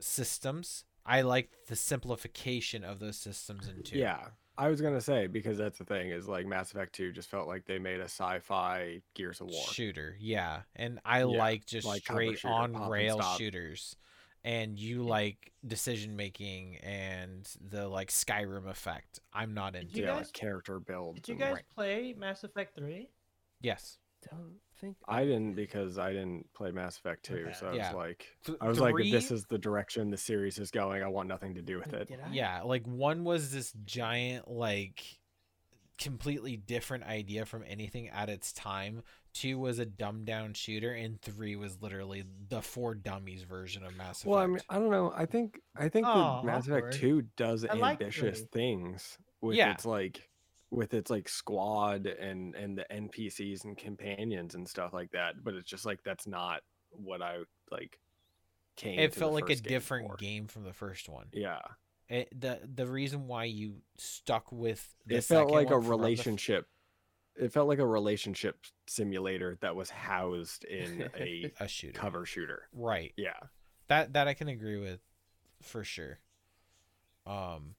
systems. 0.01 0.85
I 1.05 1.23
liked 1.23 1.69
the 1.69 1.77
simplification 1.77 2.83
of 2.83 2.99
those 2.99 3.17
systems 3.17 3.69
in 3.69 3.83
2. 3.85 3.97
Yeah, 3.97 4.19
I 4.59 4.69
was 4.69 4.81
gonna 4.81 5.01
say 5.01 5.27
because 5.27 5.59
that's 5.59 5.79
the 5.79 5.85
thing 5.85 6.11
is 6.11 6.27
like 6.29 6.47
Mass 6.47 6.73
Effect 6.73 6.95
Two 6.95 7.13
just 7.13 7.29
felt 7.29 7.47
like 7.47 7.67
they 7.67 7.79
made 7.79 8.01
a 8.01 8.05
sci-fi 8.05 9.01
Gears 9.15 9.41
of 9.41 9.49
War. 9.49 9.65
shooter. 9.69 10.17
Yeah. 10.19 10.63
And 10.75 10.99
I 11.05 11.21
Yeah, 11.21 11.27
like 11.27 11.67
just 11.67 11.87
like 11.87 12.03
straight 12.03 12.39
shooter, 12.39 12.53
on 12.53 12.89
rail 12.89 13.21
shooters. 13.37 13.97
And 14.47 14.79
you 14.79 15.03
like 15.03 15.53
decision 15.67 16.15
making 16.15 16.77
and 16.77 17.49
the 17.69 17.89
like 17.89 18.11
Skyrim 18.13 18.69
effect. 18.69 19.19
I'm 19.33 19.55
not 19.55 19.73
Did 19.73 19.83
into 19.83 19.97
you 19.97 20.03
yeah, 20.05 20.11
guys- 20.15 20.27
like 20.27 20.33
character 20.35 20.79
build. 20.79 21.17
Did 21.17 21.29
you 21.29 21.35
guys 21.35 21.55
Right. 21.55 21.65
play 21.75 22.15
Mass 22.17 22.45
Effect 22.45 22.77
3? 22.77 23.11
Yes. 23.61 23.99
Don't 24.31 24.61
think 24.81 24.97
I 25.09 25.25
didn't 25.25 25.55
because 25.57 25.99
I 25.99 26.13
didn't 26.13 26.53
play 26.55 26.71
Mass 26.71 26.97
Effect 26.97 27.25
2, 27.25 27.35
Okay. 27.39 27.53
so 27.55 27.67
I 27.71 27.75
Yeah. 27.75 27.89
was 27.89 27.97
like 27.97 28.37
I 28.61 28.69
was 28.69 28.79
like 28.81 28.95
this 28.97 29.33
is 29.33 29.47
the 29.47 29.59
direction 29.59 30.11
the 30.11 30.17
series 30.17 30.59
is 30.61 30.71
going, 30.71 31.03
I 31.03 31.09
want 31.09 31.29
nothing 31.29 31.55
to 31.57 31.63
do 31.63 31.79
with 31.79 31.93
it. 31.93 32.07
Did 32.07 32.21
I? 32.21 32.33
Yeah, 32.33 32.63
like 32.63 32.87
one 32.87 33.25
was 33.25 33.51
this 33.51 33.73
giant, 33.85 34.49
like 34.49 35.03
completely 35.99 36.57
different 36.57 37.05
idea 37.05 37.45
from 37.47 37.65
anything 37.67 38.09
at 38.11 38.29
its 38.29 38.53
time. 38.53 39.03
Two 39.37 39.59
was 39.59 39.79
a 39.79 39.85
dumbed 39.87 40.27
down 40.27 40.55
shooter, 40.55 40.93
and 40.93 41.21
three 41.21 41.57
was 41.57 41.81
literally 41.83 42.25
the 42.49 42.63
four 42.63 42.95
dummies 42.95 43.43
version 43.43 43.85
of 43.85 43.95
Mass 43.97 44.19
Effect. 44.21 44.27
Well, 44.31 44.41
I 44.41 44.47
mean, 44.47 44.61
I 44.69 44.79
don't 44.79 44.91
know. 44.91 45.13
I 45.15 45.27
think 45.27 45.61
I 45.77 45.89
think 45.89 46.07
Oh, 46.09 46.41
the 46.41 46.47
Mass 46.47 46.65
awkward. 46.69 46.85
Effect 46.95 47.01
2 47.03 47.23
does 47.37 47.65
I 47.65 47.75
ambitious 47.75 48.39
three. 48.41 48.49
things 48.53 49.19
with 49.41 49.57
Yeah. 49.57 49.73
its 49.73 49.85
like 49.85 50.29
with 50.71 50.95
its 50.95 51.11
like 51.11 51.29
squad 51.29 52.07
and 52.07 52.55
and 52.55 52.79
the 52.79 52.87
NPCs 52.91 53.65
and 53.65 53.77
companions 53.77 54.55
and 54.55 54.69
stuff 54.69 54.93
like 54.93 55.11
that, 55.13 55.45
but 55.45 55.55
it's 55.55 55.69
just 55.71 55.85
like 55.87 56.03
that's 56.03 56.27
not 56.27 56.63
what 56.91 57.21
I 57.23 57.39
like 57.71 57.99
came 58.77 58.99
it 58.99 59.15
felt 59.15 59.33
like 59.33 59.45
a 59.51 59.55
game 59.55 59.63
different 59.63 60.11
for. 60.11 60.17
game 60.17 60.47
from 60.47 60.65
the 60.65 60.73
first 60.73 61.09
one. 61.09 61.27
Yeah. 61.33 61.61
It, 62.09 62.29
the 62.41 62.61
the 62.73 62.87
reason 62.87 63.27
why 63.27 63.45
you 63.45 63.77
stuck 63.97 64.51
with 64.53 64.95
the 65.07 65.17
it 65.17 65.25
felt 65.25 65.51
like 65.51 65.71
a 65.71 65.75
one 65.79 65.81
the 65.83 65.87
f- 65.87 65.91
relationship 65.91 66.67
it 67.39 67.53
felt 67.53 67.69
like 67.69 67.79
a 67.79 67.87
relationship 67.87 68.59
simulator 68.87 69.57
that 69.61 69.77
was 69.77 69.91
housed 69.91 70.65
in 70.65 71.09
a 71.17 71.53
a 71.61 71.69
shooter, 71.69 71.99
cover 71.99 72.25
shooter. 72.25 72.69
right? 72.73 73.13
Yeah. 73.17 73.39
That 73.89 74.15
that 74.15 74.29
I 74.29 74.35
can 74.35 74.49
agree 74.49 74.79
with, 74.79 75.01
for 75.63 75.85
sure. 75.85 76.19
Um, 77.27 77.75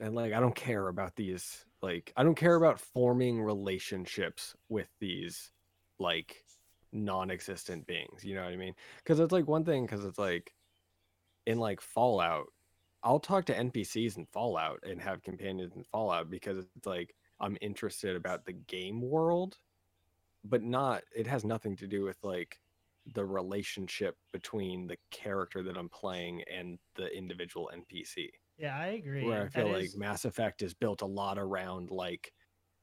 and 0.00 0.14
like 0.14 0.32
i 0.32 0.40
don't 0.40 0.54
care 0.54 0.88
about 0.88 1.14
these 1.14 1.64
like 1.82 2.12
i 2.16 2.24
don't 2.24 2.34
care 2.34 2.56
about 2.56 2.80
forming 2.80 3.40
relationships 3.40 4.56
with 4.68 4.88
these 4.98 5.52
like 5.98 6.44
non-existent 6.92 7.86
beings 7.86 8.24
you 8.24 8.34
know 8.34 8.42
what 8.42 8.52
i 8.52 8.56
mean 8.56 8.74
because 8.98 9.20
it's 9.20 9.32
like 9.32 9.46
one 9.46 9.64
thing 9.64 9.84
because 9.84 10.04
it's 10.04 10.18
like 10.18 10.52
in 11.46 11.58
like 11.58 11.80
fallout 11.80 12.46
i'll 13.04 13.20
talk 13.20 13.44
to 13.44 13.54
npcs 13.54 14.16
in 14.16 14.26
fallout 14.26 14.80
and 14.82 15.00
have 15.00 15.22
companions 15.22 15.76
in 15.76 15.84
fallout 15.84 16.30
because 16.30 16.58
it's 16.58 16.86
like 16.86 17.14
i'm 17.40 17.56
interested 17.60 18.16
about 18.16 18.44
the 18.44 18.52
game 18.52 19.00
world 19.00 19.58
but 20.44 20.62
not 20.62 21.02
it 21.14 21.26
has 21.26 21.44
nothing 21.44 21.76
to 21.76 21.86
do 21.86 22.02
with 22.04 22.18
like 22.22 22.58
the 23.14 23.24
relationship 23.24 24.16
between 24.32 24.86
the 24.86 24.96
character 25.10 25.62
that 25.62 25.76
i'm 25.76 25.88
playing 25.88 26.42
and 26.52 26.78
the 26.96 27.06
individual 27.16 27.70
npc 27.74 28.28
Yeah, 28.58 28.76
I 28.78 28.88
agree. 28.88 29.24
where 29.24 29.40
I 29.42 29.44
That 29.44 29.52
feel 29.54 29.70
like 29.72 29.84
is- 29.84 29.96
Mass 29.96 30.24
Effect 30.24 30.62
is 30.62 30.74
built 30.74 31.00
a 31.02 31.06
lot 31.06 31.38
around 31.38 31.90
like 31.90 32.32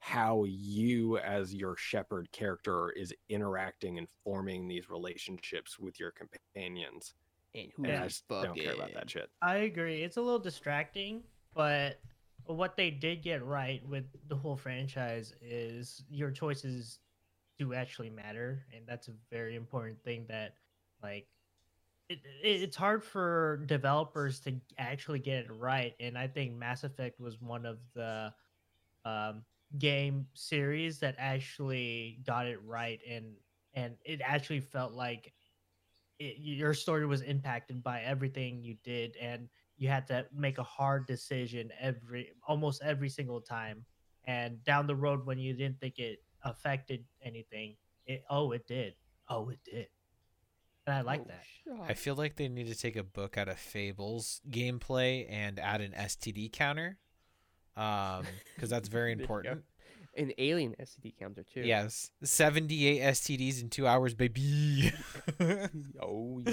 how 0.00 0.44
you 0.46 1.18
as 1.18 1.52
your 1.54 1.76
Shepard 1.76 2.30
character 2.32 2.90
is 2.90 3.12
interacting 3.28 3.98
and 3.98 4.06
forming 4.24 4.68
these 4.68 4.88
relationships 4.90 5.78
with 5.78 5.98
your 5.98 6.12
companions. 6.12 7.14
And 7.54 7.70
who 7.76 7.84
And 7.84 7.92
Yeah. 7.94 8.02
I 8.02 8.06
just 8.08 8.28
don't 8.28 8.54
care 8.60 8.74
about 8.74 8.92
that 8.94 9.10
shit. 9.10 9.28
I 9.42 9.56
agree. 9.58 10.02
It's 10.02 10.16
a 10.16 10.22
little 10.22 10.38
distracting, 10.38 11.22
but 11.54 12.00
what 12.56 12.76
they 12.76 12.90
did 12.90 13.22
get 13.22 13.44
right 13.44 13.86
with 13.86 14.04
the 14.28 14.36
whole 14.36 14.56
franchise 14.56 15.34
is 15.42 16.02
your 16.10 16.30
choices 16.30 16.98
do 17.58 17.74
actually 17.74 18.10
matter, 18.10 18.64
and 18.74 18.86
that's 18.86 19.08
a 19.08 19.12
very 19.30 19.56
important 19.56 20.02
thing 20.02 20.24
that 20.28 20.54
like 21.02 21.26
it, 22.08 22.20
it, 22.42 22.62
it's 22.62 22.76
hard 22.76 23.04
for 23.04 23.62
developers 23.66 24.40
to 24.40 24.54
actually 24.78 25.18
get 25.18 25.44
it 25.44 25.50
right, 25.50 25.94
and 26.00 26.16
I 26.16 26.26
think 26.26 26.56
Mass 26.56 26.84
Effect 26.84 27.20
was 27.20 27.40
one 27.40 27.66
of 27.66 27.78
the 27.94 28.32
um, 29.04 29.42
game 29.78 30.26
series 30.34 30.98
that 31.00 31.16
actually 31.18 32.20
got 32.26 32.46
it 32.46 32.60
right, 32.64 33.00
and 33.08 33.34
and 33.74 33.94
it 34.04 34.20
actually 34.24 34.60
felt 34.60 34.92
like 34.92 35.32
it, 36.18 36.36
your 36.38 36.74
story 36.74 37.06
was 37.06 37.20
impacted 37.20 37.82
by 37.82 38.00
everything 38.00 38.62
you 38.62 38.76
did 38.82 39.16
and 39.20 39.48
you 39.78 39.88
had 39.88 40.06
to 40.08 40.26
make 40.34 40.58
a 40.58 40.62
hard 40.62 41.06
decision 41.06 41.70
every 41.80 42.32
almost 42.46 42.82
every 42.82 43.08
single 43.08 43.40
time 43.40 43.84
and 44.26 44.62
down 44.64 44.86
the 44.86 44.94
road 44.96 45.24
when 45.24 45.38
you 45.38 45.54
didn't 45.54 45.80
think 45.80 45.98
it 45.98 46.18
affected 46.42 47.04
anything 47.24 47.76
it 48.06 48.22
oh 48.28 48.50
it 48.52 48.66
did 48.66 48.94
oh 49.28 49.48
it 49.48 49.60
did 49.64 49.86
and 50.86 50.96
i 50.96 51.00
like 51.00 51.20
Oh, 51.20 51.26
that 51.28 51.44
I 51.88 51.94
feel 51.94 52.14
like 52.14 52.36
they 52.36 52.48
need 52.48 52.68
to 52.68 52.74
take 52.74 52.96
a 52.96 53.02
book 53.02 53.36
out 53.36 53.48
of 53.48 53.58
Fables 53.58 54.40
gameplay 54.50 55.26
and 55.28 55.58
add 55.58 55.82
an 55.82 55.92
STD 55.92 56.50
counter, 56.50 56.98
um, 57.76 58.24
because 58.54 58.70
that's 58.70 58.88
very 58.88 59.10
There 59.10 59.10
you 59.10 59.16
go. 59.16 59.22
important. 59.22 59.64
An 60.18 60.32
alien 60.36 60.74
STD 60.80 61.16
counter 61.16 61.44
too. 61.44 61.60
Yes, 61.60 62.10
seventy-eight 62.24 63.00
STDs 63.00 63.62
in 63.62 63.70
two 63.70 63.86
hours, 63.86 64.14
baby. 64.14 64.92
Oh 66.02 66.40
yeah. 66.44 66.52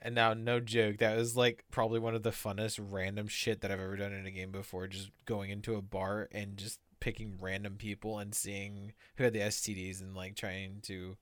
and 0.00 0.14
now, 0.14 0.32
no 0.34 0.60
joke, 0.60 0.98
that 0.98 1.16
was 1.16 1.36
like 1.36 1.64
probably 1.70 1.98
one 1.98 2.14
of 2.14 2.22
the 2.22 2.30
funnest 2.30 2.78
random 2.80 3.26
shit 3.26 3.62
that 3.62 3.70
I've 3.72 3.80
ever 3.80 3.96
done 3.96 4.12
in 4.12 4.26
a 4.26 4.30
game 4.30 4.52
before. 4.52 4.86
Just 4.86 5.10
going 5.26 5.50
into 5.50 5.74
a 5.74 5.82
bar 5.82 6.28
and 6.30 6.56
just 6.56 6.78
picking 7.00 7.36
random 7.40 7.76
people 7.76 8.18
and 8.18 8.34
seeing 8.34 8.92
who 9.16 9.24
had 9.24 9.32
the 9.32 9.40
STDs 9.40 10.00
and 10.00 10.14
like 10.14 10.36
trying 10.36 10.80
to 10.82 11.16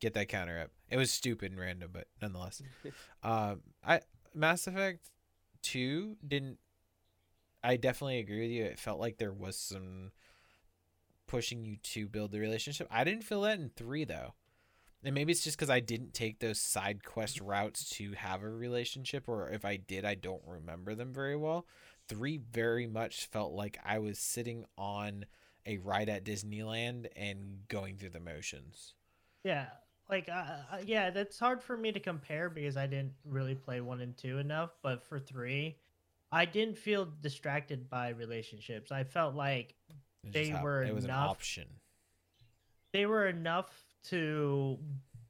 get 0.00 0.14
that 0.14 0.28
counter 0.28 0.58
up. 0.58 0.70
It 0.88 0.96
was 0.96 1.10
stupid 1.12 1.52
and 1.52 1.60
random, 1.60 1.90
but 1.92 2.06
nonetheless. 2.22 2.62
um, 3.22 3.60
I 3.86 4.00
Mass 4.34 4.66
Effect 4.66 5.10
Two 5.62 6.16
didn't. 6.26 6.58
I 7.62 7.76
definitely 7.76 8.18
agree 8.18 8.42
with 8.42 8.50
you. 8.50 8.64
It 8.64 8.78
felt 8.78 9.00
like 9.00 9.16
there 9.18 9.32
was 9.32 9.56
some 9.56 10.12
pushing 11.26 11.64
you 11.64 11.76
to 11.78 12.06
build 12.08 12.32
the 12.32 12.40
relationship. 12.40 12.86
I 12.90 13.04
didn't 13.04 13.24
feel 13.24 13.42
that 13.42 13.58
in 13.58 13.70
three 13.70 14.04
though. 14.04 14.34
And 15.04 15.14
maybe 15.14 15.32
it's 15.32 15.44
just 15.44 15.56
because 15.58 15.70
I 15.70 15.80
didn't 15.80 16.14
take 16.14 16.38
those 16.38 16.58
side 16.60 17.04
quest 17.04 17.40
routes 17.40 17.88
to 17.90 18.12
have 18.12 18.42
a 18.42 18.48
relationship, 18.48 19.28
or 19.28 19.50
if 19.50 19.64
I 19.64 19.76
did, 19.76 20.04
I 20.04 20.14
don't 20.14 20.42
remember 20.46 20.94
them 20.94 21.12
very 21.12 21.36
well. 21.36 21.66
Three 22.08 22.38
very 22.38 22.86
much 22.86 23.26
felt 23.26 23.52
like 23.52 23.78
I 23.84 23.98
was 23.98 24.18
sitting 24.18 24.64
on 24.78 25.26
a 25.66 25.76
ride 25.78 26.08
at 26.08 26.24
Disneyland 26.24 27.06
and 27.16 27.68
going 27.68 27.96
through 27.98 28.10
the 28.10 28.20
motions. 28.20 28.94
yeah 29.44 29.66
like 30.10 30.28
uh, 30.28 30.44
uh, 30.72 30.78
yeah 30.84 31.10
that's 31.10 31.38
hard 31.38 31.62
for 31.62 31.76
me 31.76 31.92
to 31.92 32.00
compare 32.00 32.50
because 32.50 32.76
i 32.76 32.86
didn't 32.86 33.12
really 33.24 33.54
play 33.54 33.80
one 33.80 34.00
and 34.00 34.16
two 34.16 34.38
enough 34.38 34.70
but 34.82 35.02
for 35.02 35.18
three 35.18 35.76
i 36.32 36.44
didn't 36.44 36.76
feel 36.78 37.08
distracted 37.22 37.88
by 37.88 38.08
relationships 38.10 38.92
i 38.92 39.02
felt 39.04 39.34
like 39.34 39.74
They 40.32 40.48
hap- 40.48 40.62
were 40.62 40.82
it 40.82 40.94
was 40.94 41.04
enough 41.04 41.24
an 41.24 41.28
option. 41.30 41.64
they 42.92 43.06
were 43.06 43.26
enough 43.26 43.70
to 44.04 44.78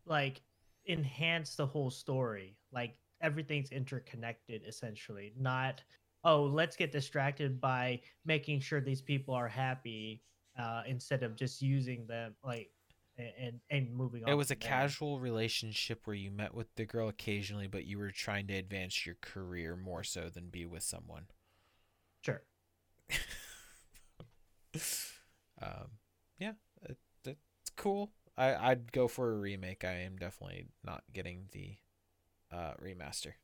like 0.07 0.43
enhance 0.87 1.57
the 1.57 1.67
whole 1.67 1.91
story 1.91 2.57
like 2.73 2.97
everything's 3.23 3.71
interconnected 3.71 4.63
essentially 4.67 5.33
not 5.39 5.83
oh 6.25 6.43
let's 6.43 6.77
get 6.77 6.93
distracted 6.93 7.59
by 7.61 7.99
making 8.27 8.61
sure 8.61 8.81
these 8.83 9.01
people 9.01 9.33
are 9.35 9.49
happy 9.49 10.23
uh 10.59 10.83
instead 10.87 11.23
of 11.23 11.35
just 11.37 11.63
using 11.63 12.07
them 12.07 12.35
like 12.45 12.71
and 13.17 13.61
and 13.71 13.95
moving 13.95 14.25
on 14.25 14.31
It 14.31 14.35
was 14.35 14.51
a 14.51 14.57
there. 14.57 14.69
casual 14.69 15.21
relationship 15.21 16.07
where 16.07 16.17
you 16.17 16.31
met 16.33 16.53
with 16.53 16.67
the 16.75 16.85
girl 16.85 17.09
occasionally, 17.09 17.69
but 17.69 17.85
you 17.87 17.97
were 17.97 18.11
trying 18.11 18.49
to 18.49 18.55
advance 18.55 19.07
your 19.07 19.15
career 19.23 19.77
more 19.77 20.03
so 20.03 20.29
than 20.29 20.49
be 20.51 20.67
with 20.67 20.83
someone. 20.83 21.27
sure 22.23 22.43
um, 25.63 25.99
yeah, 26.39 26.53
it, 26.83 26.97
it's 27.25 27.71
cool. 27.77 28.11
I, 28.37 28.55
I'd 28.55 28.93
go 28.93 29.09
for 29.09 29.33
a 29.33 29.37
remake. 29.39 29.85
I 29.85 30.01
am 30.03 30.17
definitely 30.17 30.67
not 30.85 31.05
getting 31.13 31.47
the 31.53 31.77
uh, 32.53 32.75
remaster. 32.83 33.35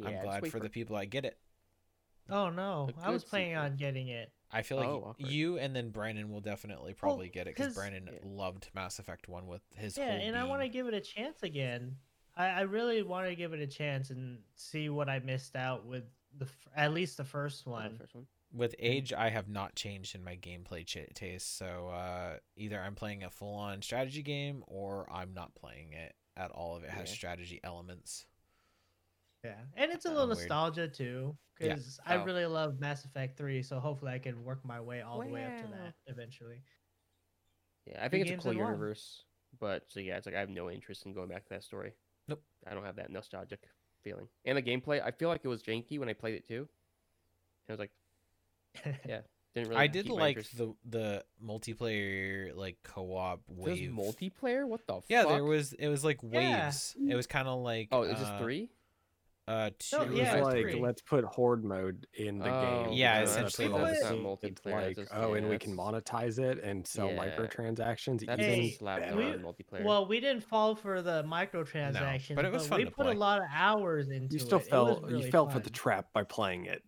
Yeah, 0.00 0.06
I'm 0.10 0.20
glad 0.20 0.42
wait 0.42 0.52
for 0.52 0.60
the 0.60 0.68
people 0.68 0.94
I 0.94 1.06
get 1.06 1.24
it. 1.24 1.38
oh 2.30 2.50
no 2.50 2.88
I 3.02 3.10
was 3.10 3.24
planning 3.24 3.48
sequel. 3.50 3.64
on 3.64 3.76
getting 3.76 4.08
it 4.08 4.30
I 4.52 4.62
feel 4.62 4.76
like 4.78 4.86
Oh, 4.86 5.14
you 5.18 5.58
and 5.58 5.74
then 5.74 5.90
Brandon 5.90 6.30
will 6.30 6.40
definitely 6.40 6.94
probably 6.94 7.28
get 7.28 7.48
it 7.48 7.56
because 7.56 7.74
Brandon 7.74 8.08
Yeah. 8.12 8.18
loved 8.24 8.68
Mass 8.74 8.98
Effect 9.00 9.28
One 9.28 9.46
with 9.48 9.62
his 9.74 9.96
yeah 9.96 10.06
whole 10.06 10.20
and 10.20 10.36
i 10.36 10.44
want 10.44 10.62
to 10.62 10.68
give 10.68 10.86
it 10.86 10.94
a 10.94 11.00
chance 11.00 11.42
again 11.42 11.96
I, 12.36 12.46
I 12.46 12.60
really 12.60 13.02
want 13.02 13.26
to 13.26 13.34
give 13.34 13.52
it 13.54 13.60
a 13.60 13.66
chance 13.66 14.10
and 14.10 14.38
see 14.54 14.88
what 14.88 15.08
i 15.08 15.18
missed 15.18 15.56
out 15.56 15.84
with 15.84 16.04
the 16.38 16.46
at 16.76 16.92
least 16.94 17.16
the 17.16 17.24
first 17.24 17.64
Oh, 17.66 17.70
the 17.70 17.74
one 17.74 17.96
first 17.98 18.14
one. 18.14 18.26
With 18.52 18.74
age, 18.78 19.12
I 19.12 19.28
have 19.28 19.48
not 19.48 19.74
changed 19.74 20.14
in 20.14 20.24
my 20.24 20.34
gameplay 20.36 20.86
ch- 20.86 21.12
taste. 21.14 21.58
So 21.58 21.88
uh, 21.88 22.38
either 22.56 22.80
I'm 22.80 22.94
playing 22.94 23.22
a 23.24 23.30
full-on 23.30 23.82
strategy 23.82 24.22
game 24.22 24.64
or 24.66 25.06
I'm 25.12 25.34
not 25.34 25.54
playing 25.54 25.92
it 25.92 26.14
at 26.36 26.50
all. 26.50 26.78
If 26.78 26.84
it 26.84 26.90
has 26.90 27.10
Yeah. 27.10 27.14
strategy 27.14 27.60
elements. 27.62 28.26
Yeah, 29.44 29.60
and 29.76 29.92
it's 29.92 30.04
a 30.06 30.08
little 30.08 30.26
weird. 30.26 30.38
nostalgia 30.38 30.88
too, 30.88 31.36
Yeah. 31.60 31.68
because 31.74 32.00
I 32.04 32.16
Oh. 32.16 32.24
really 32.24 32.46
love 32.46 32.80
Mass 32.80 33.04
Effect 33.04 33.36
Three. 33.36 33.62
So 33.62 33.78
hopefully, 33.80 34.12
I 34.12 34.18
can 34.18 34.42
work 34.44 34.64
my 34.64 34.80
way 34.80 35.02
all 35.02 35.20
the 35.20 35.28
way 35.28 35.44
up 35.44 35.62
to 35.62 35.68
that 35.68 35.94
eventually. 36.06 36.62
Yeah, 37.86 38.02
I 38.04 38.08
think 38.08 38.26
it's 38.26 38.32
a 38.32 38.42
cool 38.42 38.52
in 38.52 38.58
one. 38.58 38.66
universe, 38.66 39.24
but 39.58 39.90
so 39.90 40.00
yeah, 40.00 40.16
it's 40.16 40.26
like 40.26 40.34
I 40.34 40.40
have 40.40 40.50
no 40.50 40.70
interest 40.70 41.06
in 41.06 41.12
going 41.12 41.28
back 41.28 41.44
to 41.44 41.50
that 41.50 41.62
story. 41.62 41.92
Nope. 42.26 42.42
I 42.66 42.74
don't 42.74 42.84
have 42.84 42.96
that 42.96 43.10
nostalgic 43.10 43.68
feeling. 44.02 44.28
And 44.44 44.58
the 44.58 44.62
gameplay, 44.62 45.02
I 45.02 45.10
feel 45.12 45.28
like 45.28 45.44
it 45.44 45.48
was 45.48 45.62
janky 45.62 45.98
when 45.98 46.08
I 46.08 46.14
played 46.14 46.34
it 46.34 46.46
too. 46.48 46.68
It 47.68 47.72
was 47.72 47.78
like, 47.78 47.92
yeah, 49.06 49.20
didn't 49.54 49.68
really. 49.70 49.76
I 49.80 49.86
did 49.86 50.08
like 50.08 50.36
interest. 50.38 50.56
the 50.58 50.74
the 50.88 51.24
multiplayer 51.44 52.54
like 52.54 52.76
co-op 52.84 53.40
There's 53.48 53.80
wave. 53.80 53.90
multiplayer. 53.90 54.66
What 54.66 54.86
the? 54.86 54.94
Fuck? 54.94 55.04
Yeah, 55.08 55.22
fuck? 55.24 55.32
there 55.32 55.44
was. 55.44 55.72
It 55.74 55.88
was 55.88 56.04
like 56.04 56.18
Yeah. 56.22 56.64
waves. 56.66 56.96
It 57.08 57.14
was 57.14 57.26
kind 57.26 57.48
of 57.48 57.60
like. 57.60 57.88
Oh, 57.92 58.02
is 58.02 58.18
this 58.18 58.28
uh, 58.28 58.38
three? 58.38 58.70
Uh, 59.46 59.70
two. 59.78 59.96
No, 59.96 60.02
It 60.02 60.10
was 60.10 60.18
yeah, 60.18 60.40
like 60.42 60.60
free. 60.62 60.78
let's 60.78 61.00
put 61.00 61.24
horde 61.24 61.64
mode 61.64 62.06
in 62.12 62.38
the 62.38 62.54
Oh, 62.54 62.84
game. 62.84 62.92
Yeah, 62.92 63.20
because 63.20 63.30
essentially 63.30 63.68
all 63.68 63.78
that's 63.78 64.02
not 64.02 64.10
thing. 64.10 64.26
It's 64.42 64.60
multiplayer, 64.60 64.72
like, 64.88 64.96
just- 64.96 65.10
oh, 65.14 65.32
yeah, 65.32 65.38
and 65.38 65.48
we 65.48 65.56
can 65.56 65.74
monetize 65.74 66.38
it 66.38 66.62
and 66.62 66.86
sell 66.86 67.08
Yeah. 67.08 67.16
microtransactions. 67.16 68.26
That's 68.26 68.42
even 68.42 68.54
Hey, 68.54 68.70
slapped 68.72 69.14
we- 69.16 69.24
on 69.24 69.38
multiplayer. 69.38 69.84
Well, 69.84 70.06
we 70.06 70.20
didn't 70.20 70.42
fall 70.44 70.74
for 70.76 71.00
the 71.00 71.22
microtransactions, 71.24 72.34
but 72.36 72.44
it 72.44 72.52
was 72.52 72.68
fun 72.68 72.76
we 72.80 72.84
to 72.84 72.90
put 72.90 73.04
play. 73.06 73.14
a 73.14 73.18
lot 73.18 73.38
of 73.38 73.46
hours 73.50 74.10
into 74.10 74.34
you 74.34 74.38
still 74.38 74.58
it. 74.58 74.66
It 74.66 74.70
fell. 74.70 75.00
you 75.08 75.16
really 75.16 75.30
fell 75.30 75.48
for 75.48 75.60
the 75.60 75.70
trap 75.70 76.12
by 76.12 76.24
playing 76.24 76.66
it. 76.66 76.82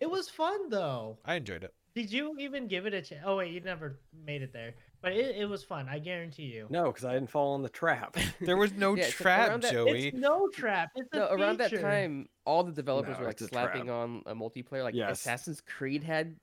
It 0.00 0.10
was 0.10 0.28
fun 0.28 0.68
though. 0.70 1.18
I 1.24 1.34
enjoyed 1.34 1.64
it. 1.64 1.74
Did 1.94 2.12
you 2.12 2.36
even 2.38 2.68
give 2.68 2.86
it 2.86 2.94
a 2.94 3.02
chance? 3.02 3.22
Oh 3.26 3.36
wait, 3.38 3.52
you 3.52 3.60
never 3.60 3.98
made 4.24 4.42
it 4.42 4.52
there, 4.52 4.74
but 5.02 5.12
it, 5.12 5.34
it 5.36 5.46
was 5.48 5.64
fun. 5.64 5.88
I 5.90 5.98
guarantee 5.98 6.44
you. 6.44 6.66
No, 6.70 6.84
because 6.86 7.04
I 7.04 7.14
didn't 7.14 7.30
fall 7.30 7.56
in 7.56 7.62
the 7.62 7.68
trap. 7.68 8.16
There 8.40 8.56
was 8.56 8.72
no 8.74 8.94
Yeah, 8.96 9.04
it's 9.04 9.14
trap, 9.14 9.48
around 9.48 9.62
that- 9.64 9.72
Joey. 9.72 10.08
It's 10.08 10.16
no 10.16 10.48
trap. 10.48 10.90
It's 10.94 11.08
a 11.12 11.16
no, 11.16 11.28
around 11.32 11.58
that 11.58 11.70
feature. 11.70 11.82
time, 11.82 12.28
all 12.44 12.62
the 12.62 12.70
developers 12.72 13.14
No, 13.14 13.20
were 13.20 13.26
like 13.26 13.32
it's 13.40 13.42
a 13.42 13.48
trap. 13.48 13.72
slapping 13.72 13.90
on 13.90 14.22
a 14.26 14.34
multiplayer. 14.36 14.84
Like 14.84 14.94
Yes. 14.94 15.18
Assassin's 15.20 15.60
Creed 15.60 16.04
had 16.04 16.36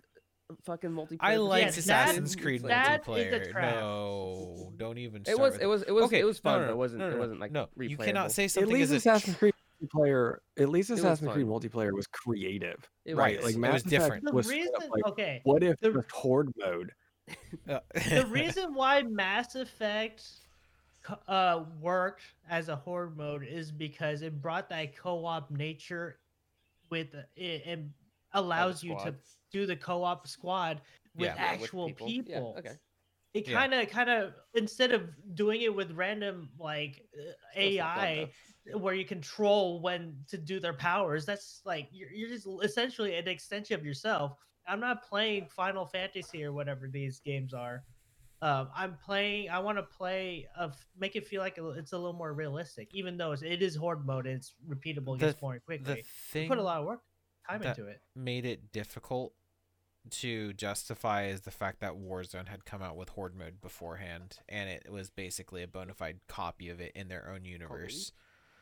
fucking 0.65 0.89
multiplayer. 0.91 1.17
I 1.21 1.35
for 1.35 1.41
liked 1.41 1.73
some 1.75 1.83
that- 1.85 2.09
Assassin's 2.09 2.35
reason. 2.35 2.41
Creed 2.41 2.63
that 2.63 3.01
is 3.01 3.07
a 3.07 3.09
multiplayer. 3.09 3.51
trap. 3.51 3.75
No, 3.75 4.73
don't 4.75 4.97
even. 4.97 5.23
It 5.25 5.39
was. 5.39 5.53
with 5.53 5.61
It 5.61 5.65
was. 5.65 5.81
It 5.83 5.91
was. 5.91 6.03
okay, 6.05 6.19
it 6.19 6.25
was 6.25 6.43
no, 6.43 6.51
fun. 6.51 6.59
no, 6.61 6.65
but 6.65 6.67
no, 6.67 6.73
it 6.73 6.77
wasn't. 6.77 6.99
no, 6.99 7.07
It 7.07 7.11
no, 7.13 7.17
wasn't 7.19 7.39
like 7.39 7.51
no. 7.53 7.69
You 7.79 7.97
cannot 7.97 8.31
say 8.33 8.45
At 8.45 8.51
something 8.51 8.73
least 8.73 8.91
is 8.91 8.91
a 8.91 8.95
Assassin's 8.97 9.37
Creed 9.37 9.53
multiplayer. 9.81 10.37
At 10.59 10.69
least 10.69 10.89
was 10.89 10.99
Assassin's 10.99 11.31
Creed 11.31 11.45
multiplayer 11.47 11.93
was 11.93 12.07
creative. 12.07 12.89
It 13.05 13.15
right, 13.15 13.37
was. 13.37 13.45
like 13.45 13.55
It 13.55 13.59
Mass 13.59 13.73
was 13.73 13.81
Effect 13.83 13.89
different. 14.03 14.33
Was 14.33 14.45
straight 14.45 14.59
reason, 14.61 14.89
like, 14.91 15.05
okay, 15.07 15.41
what 15.43 15.63
if 15.63 15.79
the- 15.79 15.91
the 15.91 16.03
horde 16.11 16.51
mode? 16.57 16.91
Uh, 17.67 17.79
the 18.09 18.25
reason 18.29 18.73
why 18.73 19.03
Mass 19.03 19.55
Effect 19.55 20.23
uh 21.27 21.63
worked 21.79 22.23
as 22.49 22.67
a 22.69 22.75
horde 22.75 23.15
mode 23.17 23.45
is 23.49 23.71
because 23.71 24.21
it 24.21 24.41
brought 24.41 24.67
that 24.69 24.95
co-op 24.97 25.49
nature 25.51 26.19
with 26.89 27.13
it, 27.35 27.63
and 27.65 27.91
allows 28.33 28.83
you 28.83 28.93
to 28.99 29.13
do 29.51 29.65
the 29.65 29.75
co-op 29.75 30.27
squad 30.27 30.81
with 31.15 31.27
Yeah. 31.27 31.35
Yeah, 31.35 31.51
with 31.53 31.61
actual 31.63 31.87
people. 31.87 32.07
people. 32.07 32.53
Yeah, 32.55 32.59
okay. 32.59 32.77
It 33.33 33.49
kind 33.49 33.73
of 33.73 33.87
kind 33.89 34.09
of 34.09 34.33
instead 34.53 34.91
of 34.93 35.09
doing 35.35 35.61
it 35.61 35.73
with 35.73 35.91
random 35.91 36.49
like 36.57 37.05
uh, 37.13 37.31
Still 37.51 37.71
some 37.71 37.77
fun, 37.77 38.05
AI 38.05 38.31
where 38.73 38.93
you 38.93 39.05
control 39.05 39.81
when 39.81 40.15
to 40.29 40.37
do 40.37 40.59
their 40.59 40.73
powers, 40.73 41.25
that's 41.25 41.61
like 41.65 41.87
you're, 41.91 42.11
you're 42.11 42.29
just 42.29 42.47
essentially 42.63 43.15
an 43.15 43.27
extension 43.27 43.79
of 43.79 43.85
yourself. 43.85 44.37
I'm 44.67 44.79
not 44.79 45.07
playing 45.07 45.47
Final 45.47 45.85
Fantasy 45.85 46.43
or 46.43 46.51
whatever 46.51 46.87
these 46.87 47.19
games 47.19 47.53
are. 47.53 47.83
Um, 48.41 48.69
I'm 48.75 48.97
playing. 49.03 49.49
I 49.49 49.59
want 49.59 49.77
to 49.77 49.83
play 49.83 50.47
of 50.55 50.75
make 50.99 51.15
it 51.15 51.25
feel 51.25 51.41
like 51.41 51.57
it's 51.57 51.93
a 51.93 51.97
little 51.97 52.13
more 52.13 52.33
realistic, 52.33 52.89
even 52.93 53.17
though 53.17 53.31
it's, 53.31 53.41
it 53.41 53.61
is 53.61 53.75
horde 53.75 54.05
mode. 54.05 54.27
And 54.27 54.35
it's 54.35 54.53
repeatable, 54.69 55.17
The 55.17 55.25
gets 55.27 55.33
th- 55.35 55.41
more 55.41 55.53
the 55.53 55.59
quickly. 55.61 55.93
We 55.95 56.03
thing 56.31 56.49
put 56.49 56.57
a 56.57 56.63
lot 56.63 56.79
of 56.79 56.85
work, 56.85 57.01
time 57.49 57.61
that- 57.61 57.77
into 57.77 57.89
it. 57.89 58.01
made 58.15 58.45
it 58.45 58.71
difficult 58.71 59.33
to 60.09 60.53
justify 60.53 61.25
is 61.27 61.41
the 61.41 61.51
fact 61.51 61.79
that 61.81 61.93
Warzone 61.93 62.47
had 62.47 62.63
come 62.63 62.81
out 62.81 62.95
with 62.95 63.09
Horde 63.09 63.35
mode 63.35 63.59
beforehand, 63.61 64.37
and 64.47 64.69
it 64.69 64.89
was 64.91 65.09
basically 65.09 65.63
a 65.63 65.67
bona 65.67 65.93
fide 65.93 66.19
copy 66.27 66.69
of 66.69 66.79
it 66.79 66.91
in 66.95 67.07
their 67.07 67.29
own 67.33 67.43
universe. 67.43 68.11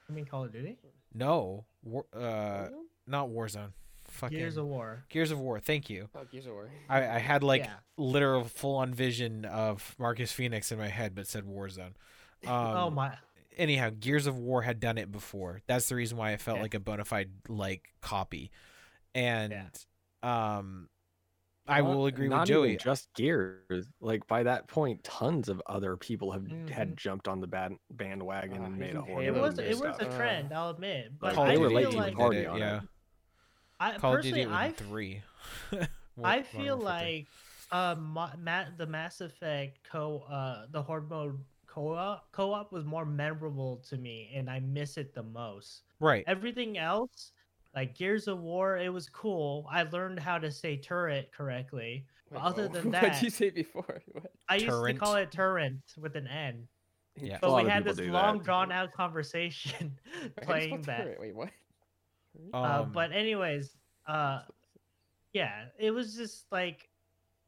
I 0.09 0.13
mean, 0.13 0.25
Call 0.25 0.43
of 0.43 0.51
Duty, 0.53 0.77
No, 1.13 1.65
War, 1.83 2.05
uh, 2.13 2.19
Warzone? 2.19 2.69
not 3.07 3.29
Warzone. 3.29 3.71
Fucking 4.07 4.37
Gears 4.37 4.55
of 4.57 4.67
War. 4.67 5.03
Gears 5.09 5.31
of 5.31 5.39
War. 5.39 5.59
Thank 5.59 5.89
you. 5.89 6.09
Oh, 6.15 6.23
Gears 6.31 6.45
of 6.45 6.53
War. 6.53 6.69
I, 6.87 6.99
I 7.15 7.17
had 7.19 7.43
like 7.43 7.63
Yeah. 7.63 7.73
literal 7.97 8.43
full 8.43 8.75
on 8.75 8.93
vision 8.93 9.45
of 9.45 9.95
Marcus 9.97 10.31
Phoenix 10.31 10.71
in 10.71 10.77
my 10.77 10.87
head, 10.89 11.15
but 11.15 11.27
said 11.27 11.43
Warzone. 11.45 11.93
Um, 12.45 12.51
oh 12.77 12.89
my! 12.91 13.17
anyhow, 13.57 13.89
Gears 13.99 14.27
of 14.27 14.37
War 14.37 14.61
had 14.61 14.79
done 14.79 14.99
it 14.99 15.11
before. 15.11 15.61
That's 15.65 15.89
the 15.89 15.95
reason 15.95 16.17
why 16.17 16.31
it 16.33 16.41
felt 16.41 16.57
Yeah. 16.57 16.61
like 16.63 16.73
a 16.75 16.79
bona 16.79 17.05
fide 17.05 17.31
like 17.47 17.89
copy. 18.01 18.51
And 19.15 19.51
Yeah. 20.23 20.57
um 20.59 20.89
I 21.67 21.81
Not- 21.81 21.89
will 21.89 22.05
agree 22.05 22.27
with 22.27 22.37
not 22.37 22.47
Joey. 22.47 22.73
even 22.73 22.79
just 22.79 23.11
Gears. 23.15 23.87
Like 23.99 24.25
by 24.27 24.43
that 24.43 24.67
point, 24.67 25.03
tons 25.03 25.49
of 25.49 25.61
other 25.65 25.97
people 25.97 26.31
have 26.31 26.43
Mhm. 26.43 26.69
had 26.69 26.95
jumped 26.95 27.27
on 27.27 27.39
the 27.41 27.47
band, 27.47 27.79
bandwagon 27.91 28.61
Ah, 28.61 28.65
and 28.65 28.77
made 28.77 28.89
a 28.95 28.99
even 28.99 29.01
horde. 29.05 29.25
It 29.25 29.33
was 29.33 29.57
and 29.59 29.67
it 29.67 29.77
was 29.79 29.99
a 29.99 30.05
trend, 30.15 30.53
I'll 30.53 30.69
admit. 30.69 31.17
But 31.19 31.33
Call 31.33 31.45
they 31.45 31.55
I 31.55 31.57
were 31.57 31.69
late 31.69 31.83
feel 31.83 31.91
to 31.91 31.97
the 31.97 32.03
like 32.03 32.15
party 32.15 32.37
it, 32.39 32.47
on 32.47 32.57
yeah. 32.59 32.81
I 33.79 33.97
Call 33.97 34.13
of 34.13 34.17
personally 34.21 34.43
Duty 34.43 34.55
I 34.55 34.71
three. 34.71 35.21
I 36.23 36.41
feel 36.43 36.77
like 36.77 37.27
uh, 37.71 37.95
Ma- 37.97 38.31
Ma- 38.37 38.69
the 38.77 38.85
Mass 38.85 39.21
Effect 39.21 39.83
co 39.83 40.19
uh 40.29 40.67
the 40.69 40.81
horde 40.81 41.09
mode 41.09 41.43
co-op 41.65 42.31
co-op 42.31 42.71
was 42.71 42.85
more 42.85 43.05
memorable 43.05 43.77
to 43.89 43.97
me, 43.97 44.31
and 44.35 44.49
I 44.49 44.59
miss 44.59 44.97
it 44.97 45.13
the 45.13 45.23
most. 45.23 45.83
right. 45.99 46.23
Everything 46.27 46.77
else, 46.77 47.31
like 47.75 47.95
Gears 47.95 48.27
of 48.27 48.39
War, 48.39 48.77
it 48.77 48.89
was 48.89 49.09
cool. 49.09 49.67
I 49.69 49.83
learned 49.83 50.19
how 50.19 50.37
to 50.37 50.49
say 50.49 50.77
turret 50.77 51.31
correctly. 51.35 52.05
But 52.31 52.41
Wait, 52.41 52.45
other 52.45 52.63
oh, 52.63 52.67
than 52.69 52.91
what 52.91 53.01
did 53.01 53.21
you 53.21 53.29
say 53.29 53.49
before? 53.49 54.01
What? 54.11 54.31
I 54.47 54.55
used 54.55 54.85
to 54.85 54.93
call 54.93 55.15
it 55.15 55.31
turret 55.31 55.73
with 55.97 56.15
an 56.15 56.27
N. 56.27 56.67
Yeah. 57.17 57.37
But 57.41 57.63
we 57.63 57.69
had 57.69 57.83
this 57.83 57.99
long, 57.99 58.37
that. 58.37 58.45
drawn 58.45 58.71
out 58.71 58.91
conversation 58.97 59.97
Wait, 60.21 60.31
how 60.47 60.53
do 60.53 60.59
you 60.59 60.67
playing 60.67 60.81
that. 60.83 60.97
turret? 61.03 61.19
Wait, 61.19 61.35
what? 61.35 61.49
uh, 62.53 62.57
Um, 62.57 62.91
but 62.93 63.11
anyways, 63.11 63.75
uh, 64.07 64.41
yeah, 65.33 65.65
it 65.77 65.91
was 65.91 66.15
just 66.15 66.45
like, 66.51 66.89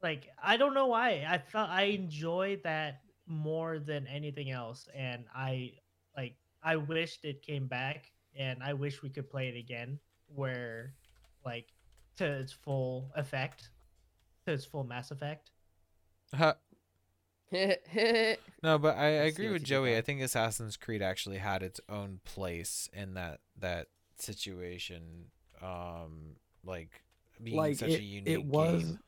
like 0.02 0.28
I 0.42 0.56
don't 0.56 0.74
know 0.74 0.86
why 0.86 1.26
I 1.28 1.38
felt 1.38 1.70
I 1.70 1.84
enjoyed 1.84 2.62
that 2.64 3.00
more 3.26 3.78
than 3.78 4.06
anything 4.06 4.50
else, 4.50 4.88
and 4.94 5.24
I 5.34 5.72
like 6.16 6.36
I 6.62 6.76
wished 6.76 7.24
it 7.24 7.42
came 7.42 7.66
back, 7.66 8.12
and 8.38 8.62
I 8.62 8.74
wish 8.74 9.02
we 9.02 9.10
could 9.10 9.28
play 9.28 9.48
it 9.48 9.56
again, 9.56 9.98
where 10.34 10.94
like 11.44 11.66
to 12.16 12.24
its 12.26 12.52
full 12.52 13.10
effect, 13.14 13.70
to 14.46 14.52
its 14.52 14.64
full 14.64 14.84
Mass 14.84 15.10
Effect. 15.10 15.50
huh, 16.34 16.54
no, 18.62 18.78
but 18.78 18.96
I, 18.96 19.04
I 19.04 19.06
I 19.06 19.24
agree 19.24 19.48
with 19.48 19.64
Joey. 19.64 19.96
I 19.96 20.00
think 20.02 20.20
Assassin's 20.20 20.76
Creed 20.76 21.00
actually 21.02 21.38
had 21.38 21.62
its 21.62 21.80
own 21.88 22.20
place 22.24 22.88
in 22.92 23.14
that 23.14 23.40
that 23.58 23.86
situation. 24.18 25.26
Um, 25.62 26.36
like 26.64 26.90
being 27.42 27.56
like 27.56 27.76
such 27.76 27.90
it, 27.90 28.00
a 28.00 28.02
unique 28.02 28.28
it 28.28 28.44
was 28.44 28.82
game. 28.84 28.98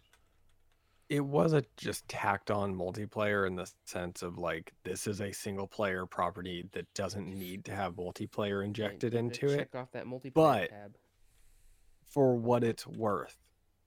it 1.11 1.21
was 1.21 1.53
a 1.53 1.63
just 1.77 2.09
tacked 2.09 2.51
on 2.51 2.75
multiplayer 2.75 3.47
in 3.47 3.57
the 3.57 3.71
sense 3.85 4.23
of 4.23 4.39
like 4.39 4.73
this 4.85 5.07
is 5.07 5.21
a 5.21 5.33
single 5.33 5.67
player 5.67 6.07
property 6.07 6.65
that 6.73 6.93
doesn't 6.95 7.29
need 7.29 7.65
to 7.67 7.73
have 7.73 7.95
multiplayer 7.95 8.65
injected 8.65 9.15
into 9.15 9.47
to 9.49 9.53
it 9.55 9.59
Check 9.59 9.75
off 9.75 9.93
that 9.93 10.07
multiplayer 10.07 10.33
but- 10.35 10.71
tab. 10.71 10.97
For 12.11 12.37
what 12.37 12.63
it's 12.65 12.87
worth 12.87 13.37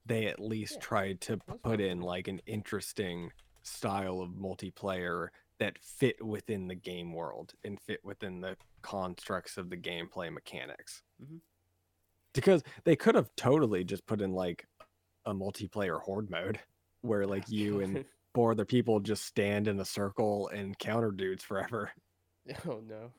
they 0.06 0.26
at 0.28 0.40
least 0.40 0.74
Yeah, 0.76 0.80
tried 0.82 1.22
to 1.22 1.38
put 1.64 1.80
in 1.80 2.02
like 2.02 2.28
an 2.28 2.42
interesting 2.46 3.32
style 3.62 4.20
of 4.20 4.32
multiplayer 4.32 5.30
that 5.60 5.78
fit 5.82 6.22
within 6.26 6.68
the 6.68 6.76
game 6.76 7.14
world 7.14 7.54
and 7.64 7.80
fit 7.80 8.04
within 8.04 8.42
the 8.42 8.58
constructs 8.82 9.56
of 9.56 9.70
the 9.70 9.78
gameplay 9.78 10.30
mechanics 10.34 11.02
Mhm. 11.24 11.40
because 12.34 12.64
they 12.84 12.96
could 12.98 13.16
have 13.16 13.34
totally 13.38 13.84
just 13.86 14.06
put 14.06 14.20
in 14.22 14.34
like 14.34 14.68
a 15.26 15.34
multiplayer 15.34 16.02
horde 16.02 16.30
mode 16.30 16.60
where 17.02 17.26
like 17.26 17.48
you 17.50 17.80
and 17.80 18.04
four 18.36 18.52
other 18.52 18.66
people 18.66 19.00
just 19.00 19.24
stand 19.26 19.68
in 19.70 19.80
a 19.80 19.86
circle 19.86 20.50
and 20.50 20.78
counter 20.80 21.12
dudes 21.12 21.44
forever. 21.46 21.92
oh 22.68 22.82
no. 22.86 23.10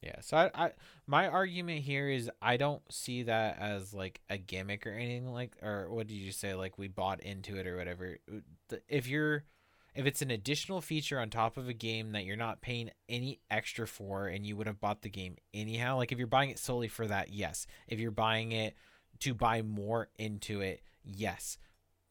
Yeah, 0.00 0.20
so 0.20 0.36
I, 0.36 0.50
I 0.54 0.72
my 1.08 1.26
argument 1.26 1.82
here 1.82 2.08
is 2.08 2.30
I 2.40 2.56
don't 2.56 2.82
see 2.90 3.24
that 3.24 3.58
as 3.58 3.92
like 3.92 4.20
a 4.30 4.38
gimmick 4.38 4.86
or 4.86 4.92
anything 4.92 5.32
like 5.32 5.56
or 5.60 5.92
what 5.92 6.06
did 6.06 6.14
you 6.14 6.30
say 6.30 6.54
like 6.54 6.78
we 6.78 6.86
bought 6.86 7.20
into 7.20 7.56
it 7.56 7.66
or 7.66 7.76
whatever. 7.76 8.18
If 8.88 9.08
you're 9.08 9.44
if 9.98 10.06
it's 10.06 10.22
an 10.22 10.30
additional 10.30 10.80
feature 10.80 11.18
on 11.18 11.30
top 11.30 11.56
of 11.56 11.68
a 11.68 11.72
game 11.72 12.12
that 12.12 12.24
you're 12.24 12.36
not 12.36 12.60
paying 12.60 12.90
any 13.08 13.40
extra 13.50 13.84
for 13.88 14.28
and 14.28 14.46
you 14.46 14.56
would 14.56 14.68
have 14.68 14.80
bought 14.80 15.02
the 15.02 15.08
game 15.08 15.36
anyhow, 15.52 15.96
like 15.96 16.12
if 16.12 16.18
you're 16.18 16.28
buying 16.28 16.50
it 16.50 16.60
solely 16.60 16.86
for 16.86 17.08
that, 17.08 17.32
yes. 17.32 17.66
If 17.88 17.98
you're 17.98 18.12
buying 18.12 18.52
it 18.52 18.76
to 19.20 19.34
buy 19.34 19.62
more 19.62 20.10
into 20.16 20.60
it, 20.60 20.82
yes. 21.02 21.58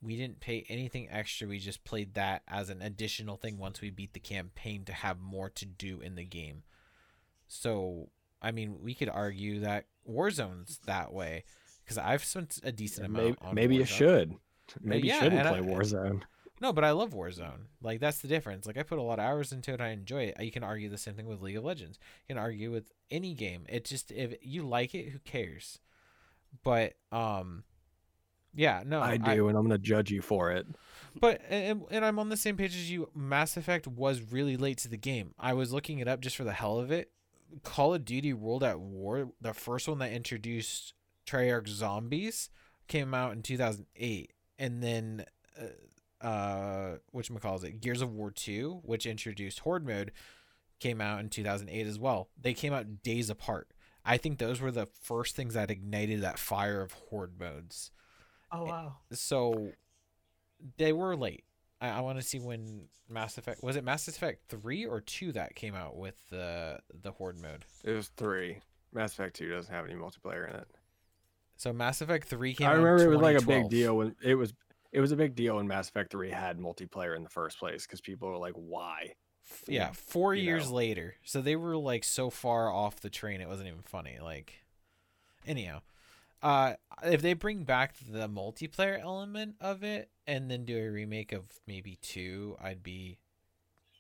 We 0.02 0.18
didn't 0.18 0.42
pay 0.42 0.66
anything 0.68 1.08
extra. 1.10 1.48
We 1.48 1.60
just 1.60 1.86
played 1.86 2.16
that 2.16 2.44
as 2.50 2.70
an 2.70 2.82
additional 2.82 3.38
thing 3.38 3.58
once 3.58 3.80
we 3.80 3.90
beat 3.90 4.12
the 4.12 4.20
campaign 4.20 4.84
to 4.86 4.94
have 4.94 5.22
more 5.22 5.50
to 5.52 5.66
do 5.66 6.02
in 6.02 6.16
the 6.16 6.26
game. 6.26 6.64
So, 7.48 8.10
I 8.42 8.52
mean, 8.52 8.78
we 8.82 8.94
could 8.94 9.10
argue 9.10 9.62
that 9.62 9.86
Warzone's 10.10 10.80
that 10.86 11.14
way 11.14 11.44
because 11.84 11.98
I've 11.98 12.24
spent 12.24 12.60
a 12.64 12.72
decent 12.72 13.08
amount 13.08 13.24
Maybe, 13.24 13.38
on 13.42 13.56
maybe 13.56 13.76
you 13.76 13.86
should. 13.86 14.36
Maybe 14.82 15.08
yeah, 15.08 15.16
you 15.16 15.22
shouldn't 15.22 15.48
play 15.48 15.60
I- 15.60 15.62
Warzone. 15.62 16.22
No, 16.60 16.74
but 16.74 16.84
I 16.84 16.92
love 16.92 17.12
Warzone. 17.12 17.68
Like 17.82 18.00
that's 18.00 18.20
the 18.20 18.28
difference. 18.28 18.66
Like 18.66 18.78
I 18.78 18.84
put 18.84 18.98
a 18.98 19.04
lot 19.04 19.20
of 19.20 19.26
hours 19.26 19.52
into 19.52 19.74
it. 19.74 19.82
I 19.82 19.90
enjoy 19.90 20.24
it. 20.24 20.42
You 20.42 20.52
can 20.52 20.64
argue 20.64 20.90
the 20.90 20.98
same 20.98 21.14
thing 21.14 21.28
with 21.28 21.42
League 21.42 21.58
of 21.58 21.64
Legends. 21.64 22.00
You 22.28 22.36
can 22.36 22.42
argue 22.42 22.72
with 22.72 22.92
any 23.12 23.36
game. 23.36 23.66
It 23.70 23.86
just 23.86 24.12
if 24.12 24.34
you 24.42 24.64
like 24.64 24.96
it, 24.96 25.10
who 25.10 25.20
cares? 25.20 25.80
But 26.64 26.94
um, 27.12 27.64
yeah, 28.56 28.82
no, 28.86 29.02
I 29.02 29.18
do, 29.18 29.50
and 29.50 29.58
I'm 29.58 29.66
gonna 29.66 29.78
judge 29.78 30.10
you 30.10 30.22
for 30.22 30.52
it. 30.52 30.66
But 31.20 31.42
and, 31.50 31.84
and 31.92 32.04
I'm 32.04 32.18
on 32.18 32.30
the 32.30 32.38
same 32.38 32.58
page 32.58 32.76
as 32.76 32.90
you. 32.90 33.10
Mass 33.14 33.56
Effect 33.56 33.88
was 33.88 34.22
really 34.32 34.58
late 34.58 34.80
to 34.80 34.90
the 34.90 34.98
game. 34.98 35.36
I 35.40 35.54
was 35.54 35.72
looking 35.72 36.00
it 36.00 36.08
up 36.08 36.22
just 36.22 36.36
for 36.36 36.44
the 36.44 36.54
hell 36.54 36.80
of 36.80 36.92
it. 36.92 37.12
Call 37.64 37.94
of 37.94 38.06
Duty 38.06 38.34
World 38.34 38.64
at 38.64 38.80
War, 38.80 39.32
the 39.42 39.54
first 39.54 39.88
one 39.88 40.00
that 40.00 40.12
introduced 40.12 40.94
Treyarch 41.26 41.68
zombies, 41.68 42.50
came 42.88 43.14
out 43.14 43.34
in 43.34 43.42
2008, 43.42 44.34
and 44.60 44.84
then 44.84 45.26
uh, 45.60 46.26
uh 46.26 46.98
which 47.12 47.32
calls 47.42 47.64
it 47.64 47.82
Gears 47.82 48.02
of 48.02 48.14
War 48.14 48.32
2, 48.32 48.82
which 48.84 49.06
introduced 49.06 49.60
Horde 49.60 49.86
mode, 49.86 50.12
came 50.80 51.02
out 51.02 51.20
in 51.20 51.30
2008 51.30 51.88
as 51.88 52.00
well. 52.00 52.30
They 52.40 52.54
came 52.54 52.74
out 52.74 53.04
days 53.04 53.30
apart. 53.30 53.72
I 54.06 54.18
think 54.18 54.38
those 54.38 54.62
were 54.62 54.72
the 54.72 54.86
first 54.86 55.36
things 55.36 55.54
that 55.56 55.70
ignited 55.70 56.22
that 56.22 56.40
fire 56.40 56.82
of 56.82 56.94
Horde 56.94 57.40
modes. 57.40 57.92
Oh 58.52 58.64
wow. 58.64 58.96
So 59.12 59.72
they 60.78 60.94
were 60.94 61.16
late. 61.16 61.44
I, 61.82 61.90
I 61.90 62.00
want 62.02 62.20
to 62.20 62.24
see 62.24 62.40
when 62.40 62.84
Mass 63.10 63.38
Effect 63.38 63.64
was 63.64 63.76
it 63.76 63.84
Mass 63.84 64.08
Effect 64.08 64.44
three 64.50 64.86
or 64.86 65.02
two 65.02 65.32
that 65.34 65.56
came 65.56 65.76
out 65.76 65.96
with 65.96 66.16
the 66.30 66.80
the 67.02 67.12
Horde 67.12 67.40
mode. 67.40 67.66
It 67.84 67.92
was 67.92 68.10
three. 68.18 68.60
Mass 68.94 69.14
Effect 69.14 69.36
Two 69.36 69.50
doesn't 69.50 69.74
have 69.74 69.86
any 69.86 69.96
multiplayer 69.96 70.50
in 70.50 70.56
it. 70.56 70.68
So 71.58 71.74
Mass 71.74 72.02
Effect 72.02 72.28
three 72.28 72.54
came. 72.54 72.68
I 72.68 72.72
out 72.72 72.78
in 72.78 72.84
remember 72.84 73.14
it 73.14 73.16
was 73.16 73.22
like 73.22 73.42
a 73.42 73.46
big 73.46 73.70
deal 73.70 73.98
when 73.98 74.16
it 74.22 74.36
was. 74.36 74.54
It 74.92 75.02
was 75.02 75.12
a 75.12 75.18
big 75.18 75.36
deal 75.36 75.58
when 75.58 75.68
Mass 75.68 75.90
Effect 75.90 76.12
Three 76.12 76.32
had 76.32 76.58
multiplayer 76.58 77.16
in 77.16 77.24
the 77.24 77.30
first 77.30 77.60
place 77.60 77.86
because 77.86 78.02
people 78.02 78.30
were 78.30 78.38
like, 78.38 78.54
"Why?" 78.54 79.14
Yeah, 79.68 79.92
four 79.94 80.34
you 80.34 80.44
years 80.44 80.70
know. 80.70 80.78
later. 80.78 81.16
So 81.24 81.42
they 81.42 81.56
were 81.56 81.78
like 81.78 82.04
so 82.04 82.30
far 82.30 82.72
off 82.72 83.02
the 83.02 83.10
train, 83.10 83.42
it 83.42 83.48
wasn't 83.48 83.68
even 83.68 83.82
funny. 83.82 84.18
Like, 84.22 84.54
anyhow, 85.46 85.82
uh, 86.42 86.74
if 87.04 87.22
they 87.22 87.34
bring 87.34 87.64
back 87.64 87.96
the 88.10 88.28
multiplayer 88.30 89.00
element 89.02 89.56
of 89.62 89.84
it 89.84 90.10
and 90.26 90.50
then 90.50 90.66
do 90.66 90.78
a 90.78 90.90
remake 90.90 91.32
of 91.32 91.44
maybe 91.68 91.98
two, 92.02 92.56
I'd 92.62 92.84
be 92.84 93.18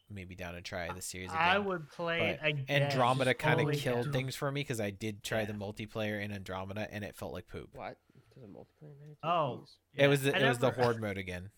maybe 0.09 0.35
down 0.35 0.53
to 0.53 0.61
try 0.61 0.91
the 0.93 1.01
series 1.01 1.29
again. 1.29 1.41
I 1.41 1.59
would 1.59 1.89
play 1.89 2.37
but 2.41 2.47
again. 2.47 2.83
Andromeda 2.83 3.33
kind 3.33 3.59
of 3.59 3.75
killed 3.75 4.05
to- 4.05 4.11
things 4.11 4.35
for 4.35 4.51
me 4.51 4.61
because 4.61 4.79
I 4.79 4.89
did 4.89 5.23
try 5.23 5.45
the 5.45 5.53
multiplayer 5.53 6.23
in 6.23 6.31
Andromeda 6.31 6.87
and 6.91 7.03
it 7.03 7.15
felt 7.15 7.33
like 7.33 7.47
poop. 7.47 7.69
What? 7.73 7.97
To 8.33 8.39
the 8.39 8.47
multiplayer 8.47 8.97
manager? 8.99 9.17
Oh, 9.23 9.63
Jeez. 9.63 10.03
It 10.03 10.07
was 10.07 10.21
the, 10.23 10.35
I 10.35 10.39
it 10.39 10.47
was 10.47 10.59
the 10.59 10.71
horde 10.71 11.01
mode 11.01 11.17
again 11.17 11.49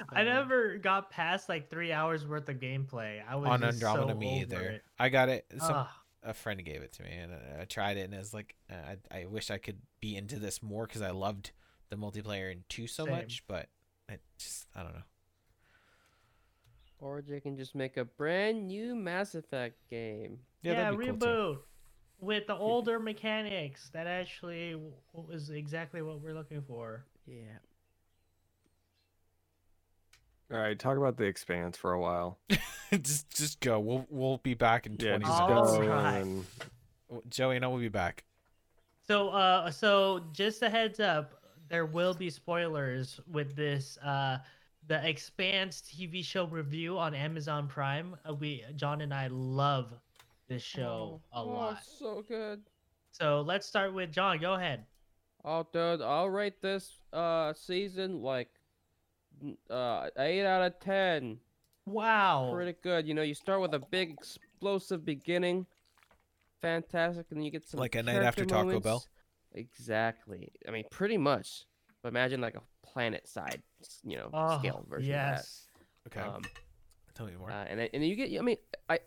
I 0.12 0.22
never 0.24 0.78
got 0.78 1.10
past 1.10 1.48
like 1.48 1.70
three 1.70 1.92
hours 1.92 2.26
worth 2.26 2.48
of 2.48 2.56
gameplay. 2.56 3.20
I 3.28 3.36
was 3.36 3.48
on 3.48 3.60
just 3.60 3.82
Andromeda. 3.82 4.12
so 4.12 4.18
me 4.18 4.40
either. 4.40 4.60
it. 4.60 4.82
I 4.98 5.08
got 5.08 5.28
it. 5.28 5.46
Some 5.58 5.76
Ugh. 5.76 5.86
A 6.28 6.34
friend 6.34 6.62
gave 6.64 6.82
it 6.82 6.92
to 6.92 7.02
me 7.02 7.10
and 7.10 7.32
I- 7.32 7.62
I 7.62 7.64
tried 7.64 7.96
it 7.96 8.02
and 8.02 8.12
it 8.14 8.18
was 8.18 8.34
like 8.34 8.54
uh, 8.70 8.94
I 9.12 9.20
I 9.20 9.24
wish 9.26 9.50
I 9.50 9.56
could 9.58 9.80
be 10.00 10.14
into 10.16 10.38
this 10.38 10.62
more 10.62 10.86
because 10.86 11.00
I 11.02 11.10
loved 11.10 11.52
the 11.88 11.96
multiplayer 11.96 12.52
in 12.52 12.64
two 12.68 12.86
so 12.86 13.04
Same. 13.06 13.14
much, 13.16 13.42
but 13.48 13.68
it 14.08 14.20
just 14.38 14.66
I 14.76 14.82
don't 14.82 14.94
know. 14.94 15.02
Or 17.00 17.22
they 17.22 17.40
can 17.40 17.56
just 17.56 17.74
make 17.74 17.96
a 17.96 18.04
brand 18.04 18.66
new 18.66 18.94
Mass 18.94 19.34
Effect 19.34 19.76
game. 19.88 20.40
Yeah, 20.62 20.90
Yeah, 20.90 20.96
reboot 20.96 21.20
cool 21.20 21.58
with 22.20 22.46
the 22.46 22.56
older 22.68 22.98
mechanics. 22.98 23.88
That 23.92 24.06
actually 24.06 24.76
was 25.12 25.50
exactly 25.50 26.02
what 26.02 26.20
we're 26.20 26.34
looking 26.34 26.62
for. 26.62 27.04
Yeah. 27.26 27.58
All 30.50 30.58
right, 30.58 30.78
talk 30.78 30.96
about 30.96 31.16
the 31.16 31.24
Expanse 31.24 31.76
for 31.76 31.92
a 31.92 32.00
while. 32.00 32.38
just 33.02 33.30
just 33.36 33.60
go. 33.60 33.78
We'll 33.80 34.06
we'll 34.08 34.38
be 34.38 34.54
back 34.54 34.86
in 34.86 34.92
Yeah, 34.98 35.18
twenty 35.18 35.26
just 35.26 35.40
All 35.42 35.66
seconds. 35.66 35.86
go 35.86 35.94
right. 35.94 36.16
and 36.16 36.44
Joey 37.28 37.56
and 37.56 37.64
I 37.64 37.68
will 37.68 37.78
be 37.78 37.88
back. 37.88 38.24
So, 39.06 39.30
uh, 39.30 39.70
so 39.70 40.24
just 40.32 40.62
a 40.62 40.68
heads 40.68 41.00
up, 41.00 41.42
there 41.68 41.86
will 41.86 42.14
be 42.14 42.30
spoilers 42.30 43.20
with 43.30 43.56
this. 43.56 43.96
Uh, 43.98 44.38
the 44.86 45.06
Expanse 45.06 45.82
TV 45.82 46.24
show 46.24 46.46
review 46.46 46.98
on 46.98 47.14
Amazon 47.14 47.68
Prime. 47.68 48.16
Uh, 48.28 48.34
we, 48.34 48.64
John 48.74 49.02
and 49.02 49.12
I, 49.12 49.28
love 49.30 49.92
this 50.48 50.62
show 50.62 51.20
a 51.32 51.40
oh, 51.40 51.44
lot. 51.46 51.82
So 51.84 52.24
good. 52.26 52.62
So 53.12 53.42
let's 53.46 53.66
start 53.66 53.92
with 53.92 54.12
John. 54.12 54.38
Go 54.38 54.54
ahead. 54.54 54.84
Oh, 55.44 55.66
dude, 55.72 56.02
I'll 56.02 56.30
rate 56.30 56.60
this 56.60 57.00
uh 57.12 57.52
season 57.54 58.22
like 58.22 58.48
n- 58.48 58.57
uh 59.70 60.08
eight 60.18 60.44
out 60.44 60.62
of 60.62 60.78
ten. 60.80 61.38
Wow. 61.86 62.50
Pretty 62.52 62.74
good. 62.82 63.06
You 63.06 63.14
know, 63.14 63.22
you 63.22 63.34
start 63.34 63.60
with 63.60 63.72
a 63.74 63.78
big 63.78 64.10
explosive 64.10 65.04
beginning, 65.04 65.66
fantastic, 66.60 67.26
and 67.30 67.38
then 67.38 67.44
you 67.44 67.50
get 67.50 67.66
some 67.66 67.80
Like 67.80 67.94
a 67.94 68.02
night 68.02 68.22
after 68.22 68.44
character 68.44 68.72
Taco 68.74 68.80
Bell? 68.80 69.04
Exactly. 69.54 70.52
I 70.66 70.70
mean, 70.70 70.84
pretty 70.90 71.16
much. 71.16 71.64
But 72.02 72.10
imagine 72.10 72.40
like 72.40 72.54
a 72.54 72.62
planet 72.86 73.26
side, 73.28 73.62
you 74.04 74.16
know, 74.16 74.30
Oh, 74.32 74.58
scale 74.58 74.84
version 74.88 75.10
yes. 75.10 75.66
of 76.06 76.12
Okay, 76.12 76.20
that. 76.26 76.34
Um, 76.34 76.42
tell 77.14 77.26
me 77.26 77.32
more. 77.38 77.50
uh, 77.50 77.64
and 77.68 77.80
then, 77.80 77.88
and 77.92 78.04
you 78.06 78.14
get. 78.14 78.38
I 78.38 78.42
mean, 78.42 78.56
I 78.88 79.00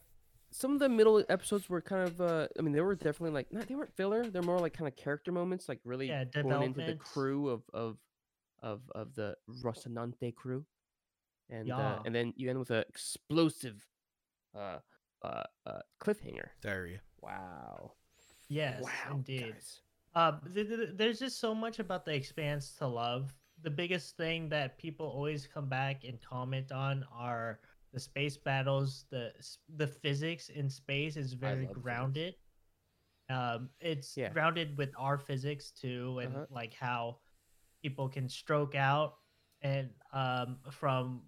some 0.52 0.74
of 0.74 0.80
the 0.80 0.90
middle 0.90 1.24
episodes 1.30 1.70
were 1.70 1.82
kind 1.82 2.08
of. 2.08 2.20
Uh, 2.20 2.48
I 2.58 2.62
mean, 2.62 2.74
they 2.74 2.82
were 2.82 2.96
definitely 2.96 3.32
like 3.32 3.52
not. 3.54 3.68
They 3.68 3.76
weren't 3.76 3.94
filler. 3.96 4.26
They're 4.26 4.42
more 4.42 4.60
like 4.60 4.74
kind 4.74 4.88
of 4.88 4.96
character 4.96 5.32
moments, 5.32 5.70
like 5.70 5.80
really 5.86 6.10
Yeah, 6.10 6.26
going 6.26 6.64
into 6.64 6.82
the 6.82 6.96
crew 6.96 7.48
of 7.50 7.62
of 7.74 7.98
of 8.62 8.82
of 8.96 9.14
the 9.16 9.36
Rocinante 9.64 10.34
crew, 10.36 10.66
and 11.50 11.72
uh, 11.72 12.00
and 12.06 12.14
then 12.16 12.34
you 12.36 12.50
end 12.50 12.60
with 12.60 12.72
an 12.72 12.84
explosive, 12.90 13.86
uh, 14.56 14.80
uh, 15.24 15.44
uh, 15.66 15.80
cliffhanger. 16.02 16.50
Diarrhea. 16.62 17.02
Wow. 17.22 17.94
Yes, 18.50 18.82
wow. 18.84 19.16
indeed. 19.16 19.54
guys. 19.54 19.82
Uh, 20.14 20.34
th- 20.54 20.68
th- 20.68 20.90
there's 20.96 21.20
just 21.20 21.40
so 21.40 21.56
much 21.56 21.80
about 21.80 22.04
the 22.06 22.14
Expanse 22.14 22.74
to 22.80 22.88
love. 22.88 23.34
The 23.64 23.70
biggest 23.70 24.18
thing 24.18 24.50
that 24.50 24.78
people 24.78 25.06
always 25.06 25.48
come 25.48 25.70
back 25.70 26.04
and 26.04 26.20
comment 26.22 26.72
on 26.72 27.06
are 27.14 27.60
the 27.94 28.00
space 28.00 28.36
battles. 28.38 29.06
The 29.10 29.32
the 29.78 29.88
physics 29.88 30.50
in 30.50 30.70
space 30.70 31.16
is 31.16 31.34
very 31.34 31.66
love 31.66 31.70
physics. 31.70 31.80
grounded. 31.84 32.36
Um, 33.30 33.70
it's 33.80 34.18
Yeah. 34.18 34.30
grounded 34.30 34.78
with 34.78 34.92
our 34.98 35.18
physics 35.18 35.72
too, 35.72 36.20
and 36.20 36.36
Uh-huh. 36.36 36.46
like 36.50 36.74
how 36.74 37.20
people 37.82 38.08
can 38.10 38.28
stroke 38.30 38.76
out 38.76 39.16
and 39.62 39.90
um 40.14 40.58
from 40.72 41.22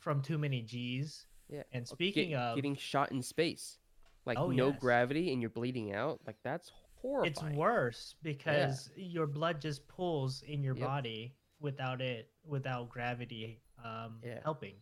from 0.00 0.22
too 0.22 0.38
many 0.38 0.62
G's. 0.62 1.26
Yeah. 1.48 1.62
And 1.72 1.82
Oh, 1.82 1.84
get- 1.84 1.88
speaking 1.88 2.34
of, 2.34 2.56
getting 2.56 2.76
shot 2.76 3.12
in 3.12 3.22
space, 3.22 3.78
like 4.24 4.38
Oh, 4.38 4.50
no 4.50 4.68
yes. 4.68 4.78
gravity 4.80 5.32
and 5.32 5.40
you're 5.42 5.50
bleeding 5.50 5.92
out, 5.92 6.20
like 6.26 6.36
that's 6.42 6.70
horrifying. 6.96 7.30
it's 7.32 7.42
worse 7.58 8.14
because 8.22 8.90
your 8.96 9.26
blood 9.26 9.60
just 9.60 9.86
pulls 9.88 10.42
in 10.42 10.62
your 10.62 10.76
Yep. 10.76 10.86
body 10.86 11.34
without 11.60 12.00
it 12.00 12.30
without 12.44 12.88
gravity 12.88 13.60
um 13.84 14.20
Yeah. 14.24 14.40
helping 14.42 14.76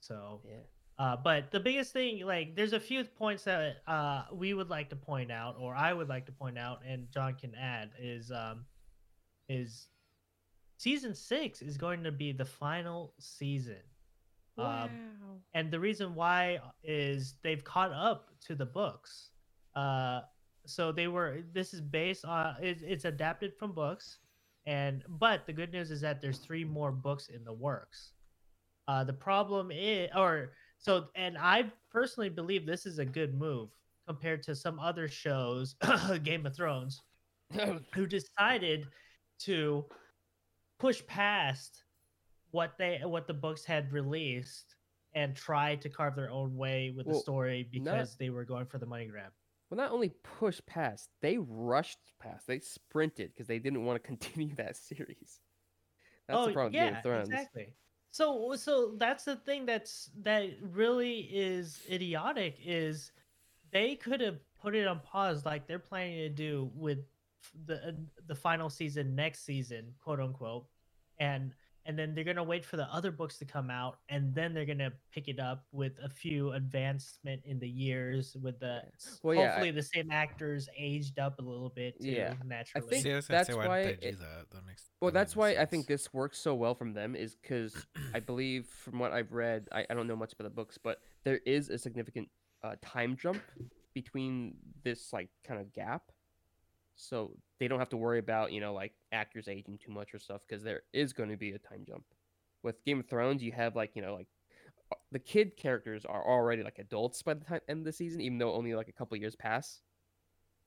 so 0.00 0.42
Yeah. 0.44 0.62
uh 0.98 1.16
but 1.16 1.50
the 1.52 1.60
biggest 1.60 1.92
thing 1.92 2.24
like 2.26 2.54
there's 2.56 2.72
a 2.72 2.80
few 2.80 3.04
points 3.04 3.44
that 3.44 3.82
uh 3.86 4.24
we 4.32 4.52
would 4.54 4.68
like 4.70 4.90
to 4.90 4.96
point 4.96 5.30
out 5.30 5.56
or 5.58 5.74
i 5.76 5.92
would 5.92 6.08
like 6.08 6.26
to 6.26 6.32
point 6.32 6.56
out 6.58 6.82
and 6.84 7.08
john 7.12 7.34
can 7.34 7.54
add 7.54 7.90
is 7.98 8.30
um 8.32 8.64
is 9.48 9.88
season 10.80 11.14
six 11.14 11.60
is 11.60 11.76
going 11.76 12.02
to 12.02 12.10
be 12.10 12.32
the 12.32 12.44
final 12.44 13.12
season. 13.18 13.82
Um, 14.56 14.90
and 15.54 15.70
the 15.70 15.78
reason 15.78 16.14
why 16.14 16.58
is 16.82 17.34
they've 17.42 17.62
caught 17.62 17.92
up 17.92 18.30
to 18.46 18.54
the 18.54 18.64
books. 18.64 19.30
Uh 19.76 20.20
so 20.66 20.92
they 20.92 21.08
were 21.08 21.42
this 21.52 21.72
is 21.74 21.80
based 21.80 22.24
on 22.24 22.56
it, 22.62 22.78
it's 22.82 23.04
adapted 23.04 23.52
from 23.58 23.72
books. 23.72 24.18
And 24.66 25.04
but 25.06 25.46
the 25.46 25.52
good 25.52 25.72
news 25.72 25.90
is 25.90 26.00
that 26.00 26.20
there's 26.22 26.38
three 26.38 26.64
more 26.64 26.92
books 26.92 27.28
in 27.28 27.44
the 27.44 27.52
works. 27.52 28.12
Uh 28.88 29.04
the 29.04 29.12
problem 29.12 29.70
is 29.70 30.08
or 30.16 30.52
so 30.78 31.08
and 31.14 31.36
i 31.38 31.70
personally 31.90 32.30
believe 32.30 32.64
this 32.64 32.86
is 32.86 32.98
a 32.98 33.04
good 33.04 33.34
move 33.34 33.68
compared 34.06 34.42
to 34.42 34.54
some 34.54 34.80
other 34.80 35.08
shows 35.08 35.76
game 36.22 36.46
of 36.46 36.56
thrones 36.56 37.02
who 37.94 38.06
decided 38.06 38.86
to 39.38 39.84
push 40.80 41.06
past 41.06 41.84
what 42.50 42.76
they 42.78 43.00
what 43.04 43.28
the 43.28 43.34
books 43.34 43.64
had 43.64 43.92
released 43.92 44.74
and 45.14 45.36
try 45.36 45.76
to 45.76 45.88
carve 45.88 46.16
their 46.16 46.30
own 46.30 46.56
way 46.56 46.92
with 46.96 47.06
the 47.06 47.12
Well, 47.12 47.20
story 47.20 47.68
not- 47.72 47.84
because 47.84 48.16
they 48.16 48.30
were 48.30 48.44
going 48.44 48.66
for 48.66 48.78
the 48.78 48.86
money 48.86 49.06
grab. 49.06 49.32
Well, 49.68 49.76
not 49.76 49.92
only 49.92 50.08
push 50.24 50.60
past, 50.66 51.10
they 51.20 51.38
rushed 51.38 52.00
past. 52.18 52.48
They 52.48 52.58
sprinted 52.58 53.30
because 53.32 53.46
they 53.46 53.60
didn't 53.60 53.84
want 53.84 54.02
to 54.02 54.06
continue 54.08 54.54
that 54.56 54.76
series. 54.76 55.40
That's 56.26 56.38
oh, 56.38 56.46
the 56.46 56.52
problem 56.52 56.72
with 56.72 56.82
Game 56.82 56.96
of 56.96 57.02
Thrones. 57.02 57.28
Oh, 57.30 57.32
exactly. 57.32 57.74
So 58.10 58.56
so 58.56 58.94
that's 58.96 59.24
the 59.24 59.36
thing 59.36 59.66
that's 59.66 60.10
that 60.22 60.50
really 60.60 61.20
is 61.20 61.80
idiotic 61.88 62.56
is 62.64 63.12
they 63.70 63.94
could 63.94 64.20
have 64.20 64.38
put 64.60 64.74
it 64.74 64.88
on 64.88 64.98
pause 65.00 65.44
like 65.44 65.68
they're 65.68 65.78
planning 65.78 66.18
to 66.18 66.28
do 66.28 66.70
with 66.74 66.98
the 67.66 67.88
uh, 67.88 67.92
the 68.26 68.34
final 68.34 68.70
season 68.70 69.14
next 69.14 69.44
season, 69.44 69.92
quote 70.02 70.20
unquote, 70.20 70.66
and 71.18 71.52
and 71.86 71.98
then 71.98 72.14
they're 72.14 72.24
gonna 72.24 72.44
wait 72.44 72.62
for 72.64 72.76
the 72.76 72.84
other 72.92 73.10
books 73.10 73.38
to 73.38 73.44
come 73.46 73.70
out, 73.70 73.98
and 74.10 74.34
then 74.34 74.52
they're 74.52 74.66
gonna 74.66 74.92
pick 75.12 75.28
it 75.28 75.40
up 75.40 75.64
with 75.72 75.92
a 76.04 76.08
few 76.10 76.52
advancement 76.52 77.40
in 77.46 77.58
the 77.58 77.68
years 77.68 78.36
with 78.42 78.60
the 78.60 78.82
Well, 79.22 79.34
yeah, 79.34 79.40
I- 79.40 79.46
hopefully 79.48 79.70
the 79.70 79.82
same 79.82 80.10
actors 80.10 80.68
aged 80.76 81.18
up 81.18 81.38
a 81.38 81.42
little 81.42 81.70
bit 81.70 81.98
too, 82.00 82.10
Yeah. 82.10 82.34
I 82.38 82.44
naturally. 82.46 82.86
think 82.88 83.02
See, 83.02 83.12
I 83.12 83.16
was 83.16 83.26
that's 83.26 83.48
why 83.48 83.66
why 83.66 83.78
it- 83.80 84.18
that? 84.20 84.50
That 84.50 84.66
makes 84.66 84.90
Well, 85.00 85.10
that 85.10 85.14
that's 85.18 85.30
makes 85.32 85.36
why 85.36 85.48
I 85.62 85.64
think 85.64 85.86
this 85.86 86.12
works 86.12 86.38
so 86.38 86.54
well 86.54 86.74
from 86.74 86.92
them 86.92 87.16
is 87.16 87.34
because 87.34 87.74
I 88.14 88.20
believe 88.20 88.66
from 88.66 88.98
what 88.98 89.12
I've 89.12 89.32
read, 89.32 89.66
I, 89.72 89.86
I 89.88 89.94
don't 89.94 90.06
know 90.06 90.16
much 90.16 90.34
about 90.34 90.44
the 90.44 90.50
books, 90.54 90.76
but 90.76 91.00
there 91.24 91.38
is 91.46 91.70
a 91.70 91.78
significant 91.78 92.28
uh, 92.62 92.76
time 92.82 93.16
jump 93.16 93.40
between 93.94 94.54
this 94.84 95.12
like 95.14 95.30
kind 95.44 95.58
of 95.60 95.72
gap. 95.72 96.12
So 97.00 97.32
they 97.58 97.68
don't 97.68 97.78
have 97.78 97.88
to 97.90 97.96
worry 97.96 98.18
about, 98.18 98.52
you 98.52 98.60
know, 98.60 98.74
like 98.74 98.92
actors 99.12 99.48
aging 99.48 99.78
too 99.78 99.90
much 99.92 100.14
or 100.14 100.18
stuff 100.18 100.42
because 100.46 100.62
there 100.62 100.82
is 100.92 101.12
going 101.12 101.30
to 101.30 101.36
be 101.36 101.52
a 101.52 101.58
time 101.58 101.84
jump. 101.86 102.04
With 102.62 102.84
Game 102.84 103.00
of 103.00 103.06
Thrones, 103.08 103.42
you 103.42 103.52
have 103.52 103.74
like, 103.74 103.92
you 103.96 104.02
know, 104.02 104.14
like 104.14 104.26
uh, 104.92 104.96
the 105.10 105.18
kid 105.18 105.56
characters 105.56 106.04
are 106.04 106.22
already 106.26 106.62
like 106.62 106.78
adults 106.78 107.22
by 107.22 107.34
the 107.34 107.44
time 107.44 107.60
end 107.68 107.78
of 107.80 107.84
the 107.86 107.92
season, 107.92 108.20
even 108.20 108.36
though 108.38 108.52
only 108.52 108.74
like 108.74 108.88
a 108.88 108.92
couple 108.92 109.16
years 109.16 109.34
pass. 109.34 109.80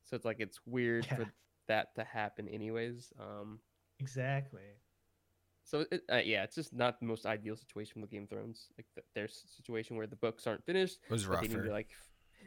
So 0.05 0.15
it's 0.15 0.25
like 0.25 0.37
it's 0.39 0.59
weird 0.65 1.05
Yeah. 1.05 1.15
for 1.17 1.25
that 1.67 1.93
to 1.95 2.03
happen 2.03 2.47
anyways. 2.49 3.13
Um 3.19 3.59
exactly. 3.99 4.61
so 5.63 5.85
it, 5.91 6.01
uh, 6.11 6.17
yeah, 6.25 6.43
it's 6.43 6.55
just 6.55 6.73
not 6.73 6.99
the 6.99 7.05
most 7.05 7.25
ideal 7.27 7.55
situation 7.55 8.01
with 8.01 8.09
Game 8.09 8.23
of 8.23 8.29
Thrones. 8.29 8.67
Like 8.77 8.87
th- 8.95 9.05
there's 9.13 9.43
a 9.45 9.55
situation 9.55 9.95
where 9.97 10.07
the 10.07 10.15
books 10.15 10.47
aren't 10.47 10.65
finished, 10.65 10.97
it 11.07 11.11
was 11.11 11.27
but 11.27 11.41
they 11.41 11.47
need 11.47 11.55
rougher. 11.57 11.67
to 11.67 11.71
like 11.73 11.89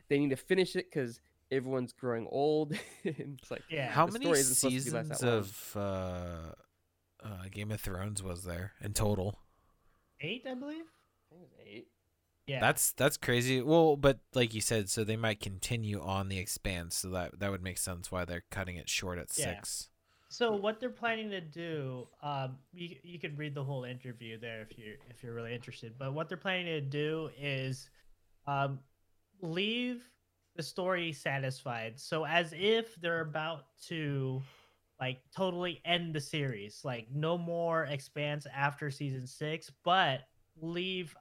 they 0.08 0.18
need 0.18 0.30
to 0.30 0.36
finish 0.36 0.74
it 0.76 0.90
because 0.90 1.20
everyone's 1.50 1.92
growing 1.92 2.26
old. 2.30 2.72
and 3.04 3.38
it's 3.40 3.50
like 3.50 3.62
Yeah. 3.70 3.88
How 3.90 4.06
the 4.06 4.12
many 4.12 4.24
story 4.24 4.40
isn't 4.40 4.54
supposed 4.54 4.74
to 4.76 4.80
seasons 4.82 5.22
of 5.22 5.72
uh, 5.76 6.52
uh, 7.24 7.44
Game 7.50 7.70
of 7.70 7.80
Thrones 7.80 8.22
was 8.22 8.44
there 8.44 8.72
in 8.80 8.92
total? 8.92 9.38
Eight, 10.20 10.44
I 10.48 10.54
believe. 10.54 10.84
I 10.84 11.34
think 11.34 11.42
it 11.42 11.44
was 11.44 11.50
eight. 11.66 11.88
Yeah. 12.46 12.60
That's 12.60 12.92
that's 12.92 13.16
crazy. 13.16 13.60
Well, 13.60 13.96
but 13.96 14.20
like 14.34 14.54
you 14.54 14.60
said, 14.60 14.88
so 14.88 15.02
they 15.02 15.16
might 15.16 15.40
continue 15.40 16.00
on 16.00 16.28
the 16.28 16.38
expanse, 16.38 16.96
so 16.96 17.08
that 17.10 17.40
that 17.40 17.50
would 17.50 17.62
make 17.62 17.76
sense 17.78 18.12
why 18.12 18.24
they're 18.24 18.44
cutting 18.50 18.76
it 18.76 18.88
short 18.88 19.18
at 19.18 19.28
Yeah. 19.36 19.54
six. 19.56 19.88
So 20.28 20.54
what 20.54 20.80
they're 20.80 20.90
planning 20.90 21.30
to 21.30 21.40
do, 21.40 22.06
um, 22.22 22.58
you 22.72 22.96
you 23.02 23.18
can 23.18 23.36
read 23.36 23.54
the 23.54 23.64
whole 23.64 23.84
interview 23.84 24.38
there 24.38 24.62
if 24.62 24.78
you 24.78 24.96
if 25.10 25.22
you're 25.24 25.34
really 25.34 25.54
interested. 25.54 25.94
But 25.98 26.14
what 26.14 26.28
they're 26.28 26.36
planning 26.38 26.66
to 26.66 26.80
do 26.80 27.30
is, 27.36 27.90
um, 28.46 28.78
leave 29.40 30.04
the 30.56 30.62
story 30.62 31.12
satisfied. 31.12 31.98
So 32.00 32.24
as 32.24 32.52
if 32.56 32.96
they're 32.96 33.20
about 33.20 33.64
to, 33.88 34.42
like, 35.00 35.20
totally 35.34 35.80
end 35.84 36.14
the 36.14 36.20
series, 36.20 36.80
like 36.84 37.06
no 37.12 37.36
more 37.36 37.84
expanse 37.84 38.46
after 38.54 38.90
season 38.90 39.26
six, 39.26 39.70
but 39.84 40.20
leave 40.60 41.14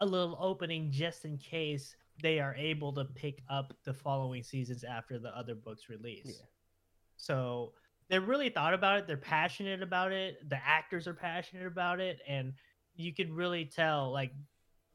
a 0.00 0.06
little 0.06 0.36
opening 0.40 0.90
just 0.90 1.24
in 1.24 1.38
case 1.38 1.94
they 2.20 2.40
are 2.40 2.54
able 2.56 2.92
to 2.92 3.04
pick 3.04 3.42
up 3.48 3.72
the 3.84 3.94
following 3.94 4.42
seasons 4.42 4.84
after 4.84 5.18
the 5.18 5.36
other 5.36 5.54
books 5.54 5.88
release. 5.88 6.26
Yeah. 6.26 6.46
So 7.16 7.72
they 8.08 8.18
really 8.18 8.50
thought 8.50 8.74
about 8.74 8.98
it. 8.98 9.06
They're 9.06 9.16
passionate 9.16 9.82
about 9.82 10.12
it. 10.12 10.48
The 10.48 10.58
actors 10.64 11.06
are 11.06 11.14
passionate 11.14 11.66
about 11.66 12.00
it, 12.00 12.20
and 12.28 12.52
you 12.94 13.14
can 13.14 13.32
really 13.32 13.64
tell, 13.64 14.12
like, 14.12 14.32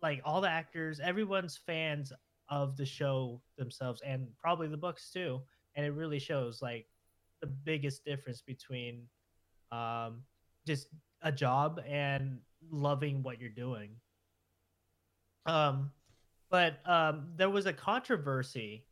like 0.02 0.22
all 0.24 0.42
the 0.42 0.50
actors, 0.50 1.00
everyone's 1.00 1.58
fans 1.58 2.14
of 2.50 2.78
the 2.78 2.86
show 2.86 3.42
themselves, 3.58 4.02
and 4.06 4.28
probably 4.38 4.68
the 4.68 4.78
books 4.78 5.12
too. 5.12 5.42
And 5.76 5.86
it 5.86 5.92
really 5.92 6.20
shows, 6.20 6.62
like, 6.62 6.88
the 7.42 7.48
biggest 7.48 8.04
difference 8.04 8.42
between, 8.42 9.04
um, 9.72 10.24
just 10.66 10.88
a 11.22 11.32
job 11.32 11.82
and 11.88 12.40
loving 12.72 13.24
what 13.24 13.40
you're 13.40 13.50
doing. 13.50 13.92
Um, 15.46 15.92
but 16.50 16.80
um, 16.86 17.28
there 17.36 17.50
was 17.50 17.66
a 17.66 17.74
controversy 17.74 18.86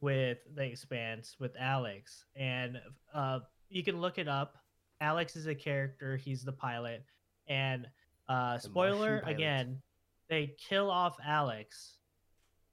with 0.00 0.38
the 0.54 0.64
expanse 0.64 1.36
with 1.38 1.52
Alex, 1.58 2.24
and 2.36 2.80
uh, 3.12 3.40
you 3.68 3.82
can 3.82 4.00
look 4.00 4.18
it 4.18 4.28
up. 4.28 4.56
Alex 5.00 5.36
is 5.36 5.46
a 5.46 5.54
character; 5.54 6.16
he's 6.16 6.44
the 6.44 6.52
pilot, 6.52 7.04
and 7.48 7.86
uh, 8.28 8.54
The 8.54 8.60
spoiler 8.60 9.22
again, 9.26 9.80
they 10.28 10.54
kill 10.58 10.90
off 10.90 11.16
Alex 11.24 11.98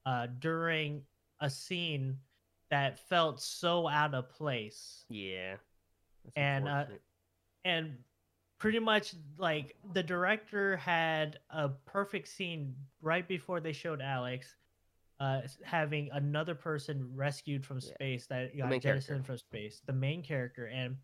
uh, 0.05 0.27
during 0.39 1.01
a 1.39 1.49
scene 1.49 2.17
that 2.69 2.99
felt 3.09 3.41
so 3.41 3.87
out 3.87 4.13
of 4.13 4.29
place 4.29 5.05
Yeah. 5.09 5.55
And, 6.35 6.67
uh, 6.67 6.85
and 7.65 7.97
pretty 8.59 8.79
much 8.79 9.15
like 9.37 9.75
the 9.93 10.03
director 10.03 10.77
had 10.77 11.39
a 11.49 11.69
perfect 11.69 12.27
scene 12.27 12.75
right 13.01 13.27
before 13.27 13.59
they 13.59 13.73
showed 13.73 14.01
Alex 14.01 14.55
uh 15.19 15.41
having 15.63 16.09
another 16.13 16.55
person 16.55 17.09
rescued 17.15 17.65
from 17.65 17.77
Yeah. 17.77 17.93
space 17.93 18.27
that 18.27 18.55
got 18.57 18.71
jettisoned 18.81 19.25
from 19.25 19.37
space 19.37 19.81
the 19.85 19.93
main 19.93 20.23
character 20.23 20.67
and 20.67 20.95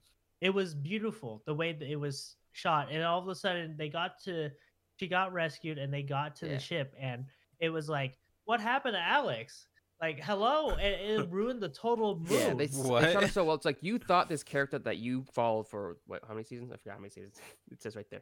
it 0.41 0.52
was 0.52 0.74
beautiful 0.76 1.41
the 1.45 1.53
way 1.53 1.74
that 1.74 1.88
it 1.90 1.95
was 1.98 2.36
shot 2.52 2.90
and 2.91 3.03
all 3.03 3.19
of 3.19 3.28
a 3.28 3.36
sudden 3.36 3.76
they 3.78 3.90
got 3.90 4.19
to 4.24 4.49
she 4.95 5.07
got 5.07 5.34
rescued 5.34 5.78
and 5.78 5.94
they 5.94 6.02
got 6.03 6.36
to 6.38 6.45
Yeah. 6.48 6.53
the 6.53 6.60
ship 6.60 6.95
and 6.99 7.26
it 7.60 7.69
was 7.69 7.90
like 7.90 8.18
what 8.48 8.60
happened 8.60 8.95
to 8.95 8.99
Alex 9.02 9.68
like 10.02 10.19
hello 10.24 10.69
and 10.72 10.82
it 11.22 11.30
ruined 11.32 11.61
the 11.61 11.69
total 11.69 12.18
mood 12.19 12.30
Yeah, 12.32 12.53
they, 12.53 12.64
s- 12.65 12.72
they 12.78 12.84
shot 12.84 12.90
What? 12.90 13.24
it 13.24 13.32
so 13.32 13.44
well. 13.44 13.56
It's 13.56 13.65
like 13.65 13.78
you 13.82 13.98
thought 13.99 14.30
this 14.30 14.44
character 14.44 14.80
that 14.80 14.98
you 14.98 15.26
followed 15.34 15.68
for 15.68 15.98
what? 16.07 16.22
How 16.28 16.34
many 16.34 16.44
seasons? 16.44 16.72
I 16.72 16.78
forgot 16.78 16.95
how 16.95 16.99
many 17.02 17.10
seasons. 17.11 17.36
It 17.72 17.82
says 17.82 17.95
right 17.95 18.06
there. 18.10 18.22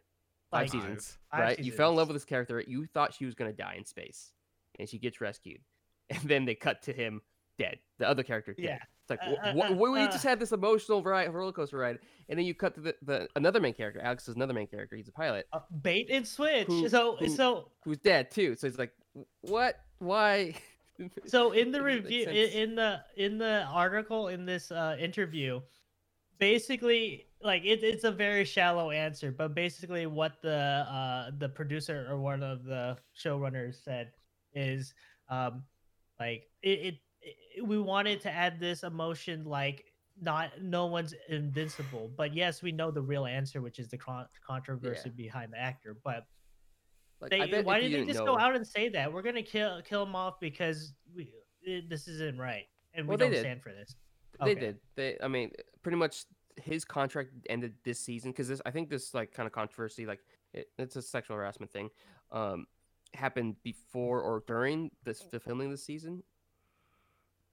Five 0.51 0.61
Like, 0.61 0.71
seasons, 0.71 1.17
five 1.31 1.39
right? 1.39 1.59
You 1.59 1.71
fell 1.71 1.89
in 1.91 1.95
love 1.97 2.07
with 2.07 2.15
this 2.15 2.25
character. 2.25 2.63
You 2.65 2.85
thought 2.93 3.13
she 3.13 3.25
was 3.25 3.35
gonna 3.35 3.51
die 3.53 3.75
in 3.77 3.85
space, 3.85 4.31
and 4.79 4.87
she 4.87 4.99
gets 4.99 5.19
rescued, 5.21 5.59
and 6.09 6.19
then 6.21 6.45
they 6.45 6.55
cut 6.55 6.81
to 6.83 6.93
him 6.93 7.21
dead. 7.57 7.79
The 7.99 8.07
other 8.07 8.23
character 8.23 8.53
dead. 8.53 8.63
Yeah. 8.65 8.77
It's 9.07 9.09
like 9.09 9.19
Uh, 9.21 9.53
wh- 9.53 9.69
uh, 9.71 9.73
wh- 9.75 9.79
we 9.81 9.99
uh, 10.01 10.07
just 10.11 10.23
had 10.23 10.39
this 10.39 10.51
emotional 10.51 11.03
ride, 11.03 11.31
roller 11.33 11.51
coaster 11.51 11.77
ride, 11.77 11.99
and 12.29 12.39
then 12.39 12.45
you 12.45 12.53
cut 12.55 12.73
to 12.75 12.81
the, 12.81 12.95
the 13.03 13.27
another 13.35 13.59
main 13.59 13.73
character. 13.73 13.99
Alex 14.01 14.27
is 14.27 14.35
another 14.35 14.53
main 14.53 14.67
character. 14.67 14.95
He's 14.95 15.07
a 15.09 15.11
pilot 15.11 15.45
Uh, 15.53 15.59
bait 15.81 16.07
and 16.09 16.25
switch 16.27 16.67
Who- 16.67 16.87
so 16.89 17.17
who- 17.17 17.27
so 17.29 17.69
who's 17.83 17.97
dead 17.97 18.31
too. 18.31 18.55
So 18.55 18.67
he's 18.67 18.79
like, 18.79 18.91
what? 19.41 19.75
Why? 19.99 20.55
so 21.25 21.51
in 21.51 21.71
the 21.71 21.79
It 21.79 21.81
doesn't 21.81 22.03
make 22.03 22.27
review 22.27 22.61
in, 22.61 22.75
the 22.75 23.01
in 23.17 23.37
the 23.37 23.63
article 23.63 24.29
in 24.29 24.45
this 24.45 24.71
uh 24.71 24.95
interview 24.99 25.59
basically 26.39 27.27
like 27.41 27.63
it, 27.63 27.83
it's 27.83 28.03
a 28.03 28.11
very 28.11 28.45
shallow 28.45 28.91
answer 28.91 29.31
but 29.31 29.53
basically 29.53 30.05
what 30.05 30.41
the 30.41 30.51
uh 30.51 31.31
the 31.37 31.49
producer 31.49 32.07
or 32.09 32.17
one 32.17 32.43
of 32.43 32.63
the 32.63 32.97
showrunners 33.17 33.83
said 33.83 34.11
is 34.53 34.93
um 35.29 35.63
like 36.19 36.43
it, 36.61 36.69
it, 36.69 36.95
it 37.21 37.65
we 37.65 37.79
wanted 37.79 38.21
to 38.21 38.31
add 38.31 38.59
this 38.59 38.83
emotion 38.83 39.43
like 39.43 39.85
not 40.21 40.49
no 40.61 40.85
one's 40.85 41.13
invincible 41.27 42.09
but 42.15 42.33
yes 42.33 42.61
we 42.61 42.71
know 42.71 42.89
the 42.89 43.01
real 43.01 43.25
answer 43.25 43.61
which 43.61 43.79
is 43.79 43.89
the 43.89 43.97
con- 43.97 44.27
controversy 44.45 45.09
behind 45.09 45.51
the 45.51 45.59
actor 45.59 45.97
but 46.05 46.25
Like, 47.31 47.51
they, 47.51 47.61
why 47.61 47.79
did 47.79 47.91
they 47.93 48.05
just 48.05 48.19
know- 48.19 48.25
go 48.25 48.37
out 48.37 48.55
and 48.55 48.65
say 48.65 48.89
that 48.89 49.11
we're 49.11 49.21
gonna 49.21 49.43
kill 49.43 49.81
kill 49.83 50.03
him 50.03 50.15
off 50.15 50.39
because 50.39 50.93
we 51.15 51.31
this 51.89 52.07
isn't 52.07 52.37
right 52.39 52.67
and 52.93 53.05
we 53.05 53.09
Well, 53.09 53.17
they 53.17 53.25
don't 53.25 53.31
did. 53.33 53.39
stand 53.41 53.61
for 53.63 53.71
this. 53.73 53.95
They 54.43 54.51
Okay. 54.51 54.59
did. 54.59 54.79
They, 54.95 55.17
I 55.23 55.27
mean, 55.27 55.51
pretty 55.81 55.97
much 55.97 56.25
his 56.61 56.85
contract 56.85 57.31
ended 57.49 57.73
this 57.83 57.99
season 57.99 58.31
because 58.31 58.47
this. 58.47 58.61
I 58.65 58.71
think 58.71 58.89
this 58.89 59.13
like 59.13 59.31
kind 59.31 59.47
of 59.47 59.53
controversy, 59.53 60.05
like 60.05 60.19
it, 60.53 60.69
it's 60.77 60.95
a 60.95 61.01
sexual 61.01 61.35
harassment 61.37 61.71
thing, 61.71 61.89
um, 62.31 62.67
happened 63.13 63.55
before 63.63 64.21
or 64.21 64.43
during 64.47 64.91
this 65.03 65.19
the 65.31 65.39
filming 65.39 65.69
this 65.69 65.83
season, 65.83 66.23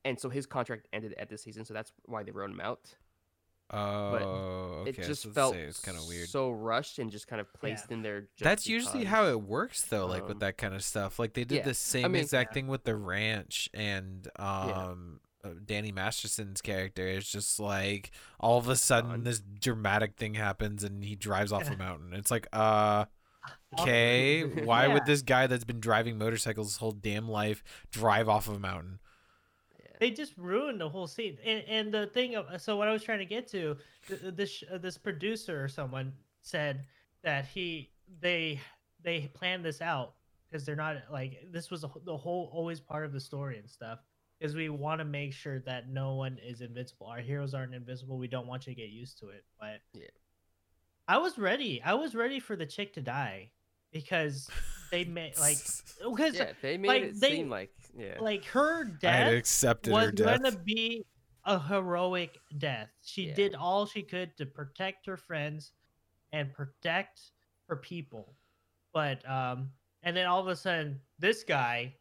and 0.05 0.19
so 0.19 0.29
his 0.29 0.47
contract 0.47 0.89
ended 0.93 1.15
at 1.19 1.29
this 1.29 1.43
season. 1.43 1.65
So 1.65 1.73
that's 1.75 1.93
why 2.05 2.23
they 2.23 2.31
wrote 2.33 2.51
him 2.51 2.61
out. 2.61 2.95
Oh, 3.73 4.79
okay. 4.83 4.91
it 4.91 4.97
just 5.03 5.23
so 5.23 5.29
let's 5.29 5.35
felt 5.35 5.55
say 5.55 5.63
it's 5.63 5.81
kind 5.81 5.97
of 5.97 6.07
weird. 6.07 6.29
so 6.29 6.51
rushed 6.51 6.99
and 6.99 7.11
just 7.11 7.27
kind 7.27 7.41
of 7.41 7.53
placed 7.55 7.91
in 7.91 8.03
there. 8.03 8.23
Just 8.23 8.43
That's 8.45 8.67
usually 8.67 9.05
how 9.05 9.27
it 9.27 9.41
works, 9.41 9.83
though. 9.83 10.07
Like 10.07 10.23
with 10.25 10.33
um, 10.37 10.39
that 10.41 10.59
kind 10.59 10.75
of 10.75 10.85
stuff. 10.85 11.19
Like 11.19 11.33
they 11.35 11.45
did 11.45 11.57
yeah, 11.59 11.63
the 11.63 11.75
same 11.75 12.13
mean- 12.13 12.23
exact 12.23 12.51
Yeah. 12.51 12.55
thing 12.55 12.67
with 12.69 12.85
the 12.85 12.95
ranch 12.97 13.69
and 13.75 14.29
um. 14.39 15.21
uh, 15.45 15.49
Danny 15.67 15.91
Masterson's 15.91 16.61
character 16.61 17.05
is 17.09 17.27
just 17.29 17.59
like 17.59 18.13
all 18.39 18.59
of 18.59 18.69
a 18.69 18.77
sudden 18.77 19.11
Gone. 19.11 19.25
this 19.25 19.41
dramatic 19.41 20.15
thing 20.17 20.35
happens 20.35 20.85
and 20.85 21.03
he 21.03 21.17
drives 21.17 21.51
off 21.51 21.69
a 21.69 21.77
mountain. 21.87 22.13
It's 22.15 22.31
like, 22.31 22.47
uh, 22.53 23.07
okay, 23.81 24.45
why 24.65 24.87
Yeah. 24.87 24.95
would 24.95 25.07
this 25.07 25.23
guy 25.23 25.47
that's 25.49 25.65
been 25.65 25.81
driving 25.81 26.17
motorcycles 26.19 26.69
his 26.69 26.77
whole 26.77 26.93
damn 26.93 27.29
life 27.29 27.65
drive 27.91 28.29
off 28.29 28.47
of 28.49 28.55
a 28.55 28.59
mountain? 28.61 29.01
They 30.03 30.11
just 30.11 30.37
ruined 30.37 30.81
the 30.81 30.89
whole 30.89 31.07
scene. 31.07 31.39
And, 31.45 31.63
and 31.69 31.95
the 31.95 32.09
thing, 32.09 32.35
of, 32.35 32.61
so 32.61 32.77
what 32.77 32.89
I 32.89 32.93
was 32.93 33.05
trying 33.05 33.21
to 33.21 33.25
get 33.25 33.47
to, 33.53 33.77
th- 34.09 34.21
th- 34.21 34.35
this 34.35 34.65
uh, 34.75 34.79
this 34.79 34.99
producer 34.99 35.63
or 35.63 35.69
someone 35.69 36.13
said 36.41 36.87
that 37.23 37.47
he 37.47 37.93
they 38.21 38.61
they 39.05 39.31
planned 39.33 39.65
this 39.65 39.81
out 39.81 40.15
because 40.51 40.67
they're 40.67 40.75
not 40.75 40.97
like 41.13 41.47
this 41.53 41.71
was 41.71 41.83
the 42.05 42.17
whole 42.17 42.51
always 42.53 42.81
part 42.81 43.05
of 43.05 43.13
the 43.13 43.21
story 43.21 43.59
and 43.59 43.71
stuff. 43.71 44.01
Because 44.41 44.57
we 44.57 44.71
want 44.71 44.99
to 44.99 45.05
make 45.05 45.33
sure 45.33 45.61
that 45.61 45.89
no 45.89 46.15
one 46.15 46.37
is 46.45 46.63
invincible. 46.63 47.07
Our 47.07 47.21
heroes 47.21 47.55
aren't 47.55 47.73
invincible. 47.73 48.19
We 48.19 48.27
don't 48.27 48.49
want 48.49 48.67
you 48.67 48.75
to 48.75 48.81
get 48.81 48.91
used 48.91 49.21
to 49.21 49.29
it. 49.29 49.45
But 49.61 49.83
Yeah. 49.95 50.07
I 51.07 51.19
was 51.19 51.39
ready. 51.39 51.81
I 51.81 51.95
was 51.95 52.17
ready 52.17 52.41
for 52.41 52.57
the 52.57 52.67
chick 52.67 52.93
to 52.95 53.03
die 53.03 53.53
because 53.93 54.51
they 54.91 55.05
made 55.05 55.39
like 55.39 55.59
because 56.11 56.35
Yeah, 56.35 56.51
they 56.61 56.77
made 56.77 56.89
like, 56.89 57.03
it 57.05 57.21
they- 57.21 57.37
seem 57.37 57.49
like 57.51 57.71
yeah. 57.97 58.19
like 58.21 58.45
her 58.47 58.83
I 58.85 58.87
had 58.87 59.01
death 59.01 59.33
accepted 59.35 59.93
was 59.93 60.07
her 60.07 60.13
death. 60.13 60.41
going 60.43 60.53
to 60.53 60.59
be 60.59 61.05
a 61.45 61.59
heroic 61.59 62.39
death. 62.59 62.89
She 63.05 63.29
Yeah. 63.29 63.35
did 63.35 63.55
all 63.55 63.87
she 63.87 64.03
could 64.03 64.37
to 64.37 64.47
protect 64.47 65.07
her 65.07 65.17
friends 65.17 65.73
and 66.33 66.53
protect 66.53 67.21
her 67.69 67.77
people. 67.77 68.35
But 68.93 69.29
um 69.29 69.71
and 70.03 70.17
then 70.17 70.27
all 70.27 70.41
of 70.41 70.49
a 70.49 70.57
sudden 70.57 71.01
this 71.19 71.45
guy 71.45 71.95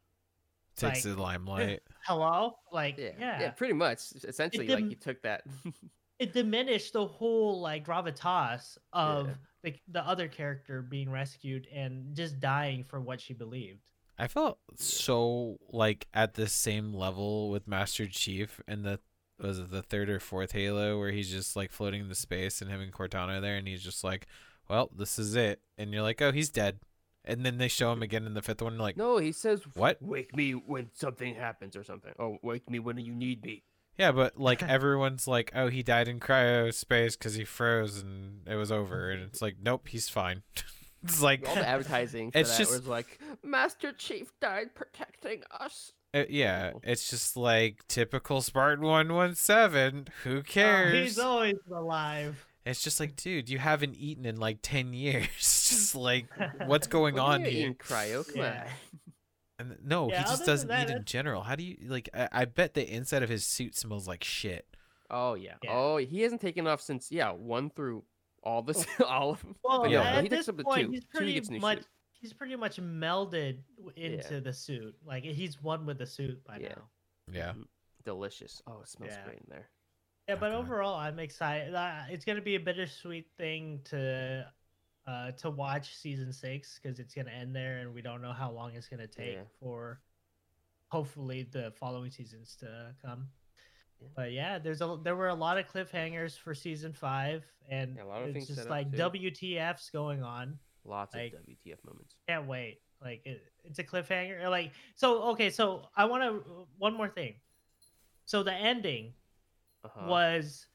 Takes 0.78 1.06
like, 1.06 1.16
the 1.16 1.22
limelight. 1.22 1.82
hello 2.06 2.56
like 2.72 2.98
yeah, 2.98 3.12
yeah, 3.20 3.40
yeah, 3.42 3.50
pretty 3.52 3.74
much. 3.74 4.00
Essentially, 4.24 4.68
like 4.68 4.88
he 4.88 4.96
took 4.96 5.22
that. 5.24 5.44
it 6.20 6.34
diminished 6.34 6.94
the 6.94 7.06
whole 7.06 7.60
like 7.60 7.86
gravitas 7.86 8.78
of 8.94 9.28
Yeah. 9.28 9.34
the, 9.64 9.76
the 9.90 10.08
other 10.08 10.28
character 10.28 10.82
being 10.82 11.10
rescued 11.12 11.68
and 11.74 12.16
just 12.16 12.40
dying 12.40 12.84
for 12.84 13.02
what 13.02 13.20
she 13.20 13.34
believed. 13.34 13.82
I 14.22 14.28
felt 14.28 14.60
so 14.76 15.58
like 15.72 16.08
at 16.14 16.36
the 16.36 16.46
same 16.48 16.94
level 16.94 17.50
with 17.50 17.68
Master 17.68 18.06
Chief 18.06 18.62
and 18.68 18.86
the 18.86 19.00
was 19.40 19.58
it 19.58 19.72
the 19.72 19.82
third 19.82 20.12
or 20.12 20.20
fourth 20.20 20.52
Halo 20.52 21.00
where 21.00 21.10
he's 21.10 21.32
just 21.32 21.56
like 21.56 21.72
floating 21.72 22.02
into 22.02 22.14
space 22.14 22.62
and 22.62 22.70
having 22.70 22.92
Cortana 22.92 23.42
there 23.42 23.56
and 23.56 23.68
he's 23.68 23.82
just 23.82 24.04
like, 24.04 24.28
Well, 24.70 24.92
this 24.96 25.18
is 25.18 25.34
it 25.36 25.60
and 25.76 25.92
you're 25.92 26.04
like, 26.04 26.22
Oh, 26.22 26.32
he's 26.32 26.52
dead. 26.52 26.82
And 27.26 27.44
then 27.44 27.58
they 27.58 27.68
show 27.68 27.92
him 27.92 28.04
again 28.04 28.28
in 28.28 28.36
the 28.36 28.44
fifth 28.44 28.62
one 28.62 28.78
like 28.78 28.96
no, 28.96 29.18
he 29.18 29.32
says, 29.32 29.64
What? 29.74 29.98
Wake 30.00 30.36
me 30.36 30.52
when 30.52 30.92
something 30.94 31.34
happens 31.34 31.76
or 31.76 31.84
something. 31.84 32.14
Oh, 32.20 32.38
wake 32.44 32.70
me 32.70 32.78
when 32.78 33.00
you 33.00 33.16
need 33.16 33.44
me." 33.44 33.64
Yeah, 33.98 34.12
but 34.12 34.40
like 34.40 34.62
everyone's 34.70 35.28
like, 35.28 35.52
Oh, 35.56 35.70
he 35.70 35.82
died 35.82 36.08
in 36.08 36.20
cryo 36.20 36.72
space 36.72 37.16
because 37.16 37.34
he 37.34 37.44
froze 37.44 37.98
and 37.98 38.48
it 38.48 38.56
was 38.56 38.72
over 38.72 39.10
and 39.10 39.24
it's 39.24 39.42
like, 39.42 39.56
Nope, 39.60 39.88
he's 39.88 40.10
fine. 40.10 40.44
it's 41.04 41.22
like 41.22 41.48
All 41.48 41.56
the 41.56 41.68
advertising 41.68 42.32
for 42.32 42.38
It's 42.40 42.52
that 42.52 42.58
just- 42.60 42.72
was 42.72 42.88
like, 42.88 43.20
"Master 43.44 43.92
Chief 43.92 44.32
died 44.40 44.74
protecting 44.76 45.44
us." 45.60 45.94
Uh, 46.14 46.24
yeah, 46.30 46.72
Oh. 46.76 46.82
it's 46.84 47.10
just 47.10 47.38
like 47.38 47.88
typical 47.88 48.42
Spartan 48.42 48.84
117. 48.86 50.08
Who 50.24 50.38
Oh, 50.40 50.42
cares? 50.42 50.94
he's 50.94 51.20
always 51.20 51.56
alive. 51.74 52.46
It's 52.66 52.84
just 52.84 53.00
like, 53.00 53.16
dude, 53.16 53.50
you 53.50 53.58
haven't 53.60 53.96
eaten 53.96 54.26
in 54.26 54.36
like 54.38 54.60
10 54.62 54.94
years. 54.94 55.28
just 55.38 55.96
like, 55.96 56.28
what's 56.66 56.88
going 56.88 57.16
What 57.16 57.22
do 57.22 57.32
on 57.34 57.40
you 57.42 57.46
mean 57.46 57.54
here? 57.56 57.74
cryo? 57.76 58.28
Come 58.28 58.42
Yeah. 58.42 58.68
And 59.58 59.78
no, 59.84 60.10
Yeah, 60.10 60.20
he 60.20 60.24
just 60.26 60.46
doesn't 60.46 60.68
that, 60.68 60.90
eat 60.90 60.96
in 60.96 61.06
general. 61.06 61.44
How 61.44 61.56
do 61.56 61.64
you, 61.64 61.78
like, 61.88 62.10
I, 62.14 62.28
I 62.32 62.46
bet 62.46 62.74
the 62.74 62.88
inside 62.88 63.24
of 63.24 63.30
his 63.30 63.46
suit 63.46 63.76
smells 63.76 64.08
like 64.08 64.24
shit. 64.24 64.66
Oh 65.10 65.34
yeah. 65.36 65.56
Yeah. 65.64 65.72
Oh, 65.74 65.98
he 65.98 66.22
hasn't 66.22 66.42
taken 66.42 66.68
off 66.68 66.82
since 66.82 67.12
yeah 67.12 67.32
one 67.32 67.70
through 67.70 68.04
all 68.44 68.62
this 68.62 68.86
all 69.08 69.32
of. 69.32 69.46
Well, 69.64 69.88
yeah, 69.88 70.02
at 70.02 70.24
he 70.24 70.30
takes 70.30 70.42
this 70.46 70.50
up 70.50 70.58
to 70.58 70.64
point, 70.64 70.88
two. 70.88 70.92
he's 70.92 71.02
Two, 71.02 71.08
he 71.14 71.18
pretty 71.18 71.34
gets 71.34 71.50
new 71.50 71.60
much 71.60 71.78
suit. 71.80 71.88
he's 72.14 72.34
pretty 72.34 72.56
much 72.56 72.78
melded 72.82 73.60
w- 73.78 73.94
Yeah. 73.96 74.06
into 74.18 74.42
the 74.42 74.54
suit. 74.54 74.96
Like 75.06 75.24
he's 75.24 75.62
one 75.62 75.86
with 75.86 75.98
the 75.98 76.06
suit 76.08 76.44
by 76.46 76.58
Yeah. 76.58 76.70
now. 76.70 76.90
Yeah. 77.32 77.54
Mhm. 77.54 77.66
Delicious. 78.04 78.62
Oh, 78.68 78.82
it 78.82 78.88
smells 78.88 79.12
Yeah. 79.14 79.24
great 79.26 79.38
in 79.40 79.46
there. 79.50 79.70
Yeah, 80.28 80.36
but 80.36 80.52
Okay. 80.52 80.56
overall, 80.58 80.96
I'm 80.96 81.20
excited. 81.20 81.74
Uh, 81.76 82.04
It's 82.10 82.26
gonna 82.26 82.42
be 82.42 82.56
a 82.56 82.60
bittersweet 82.60 83.30
thing 83.38 83.82
to 83.86 84.52
uh 85.08 85.32
to 85.32 85.50
watch 85.50 85.96
season 85.96 86.32
six 86.32 86.80
because 86.80 87.00
it's 87.00 87.14
gonna 87.14 87.32
end 87.32 87.56
there, 87.56 87.80
and 87.80 87.94
we 87.94 88.02
don't 88.02 88.22
know 88.22 88.34
how 88.34 88.52
long 88.52 88.76
it's 88.76 88.88
gonna 88.88 89.08
take 89.08 89.34
Yeah. 89.36 89.44
for 89.60 90.00
hopefully 90.90 91.44
the 91.44 91.72
following 91.72 92.12
seasons 92.12 92.56
to 92.58 92.96
come. 93.02 93.30
But 94.16 94.32
yeah, 94.32 94.60
there's 94.60 94.82
a 94.82 94.98
there 95.04 95.16
were 95.16 95.28
a 95.30 95.36
lot 95.36 95.58
of 95.58 95.68
cliffhangers 95.68 96.38
for 96.38 96.54
season 96.56 96.94
five, 96.94 97.44
and 97.70 97.96
Yeah, 97.96 98.04
a 98.04 98.06
lot 98.06 98.22
of 98.24 98.30
it's 98.36 98.46
things 98.48 98.58
just 98.58 98.70
like. 98.70 98.92
WTFs 98.92 99.92
going 99.92 100.24
on. 100.24 100.58
Lots 100.86 101.16
Like- 101.16 101.34
of 101.34 101.40
WTF 101.46 101.84
moments. 101.86 102.16
Can't 102.28 102.48
wait. 102.48 102.80
Like 103.04 103.22
it, 103.26 103.42
it's 103.64 103.80
a 103.80 103.84
cliffhanger. 103.84 104.50
Like 104.50 104.74
so. 104.96 105.24
Okay, 105.32 105.50
so 105.50 105.88
I 105.96 106.06
want 106.06 106.24
to 106.24 106.68
one 106.78 106.94
more 106.96 107.10
thing. 107.10 107.36
So 108.26 108.44
the 108.44 108.54
ending 108.54 109.14
Uh-huh. 109.84 110.08
was 110.08 110.68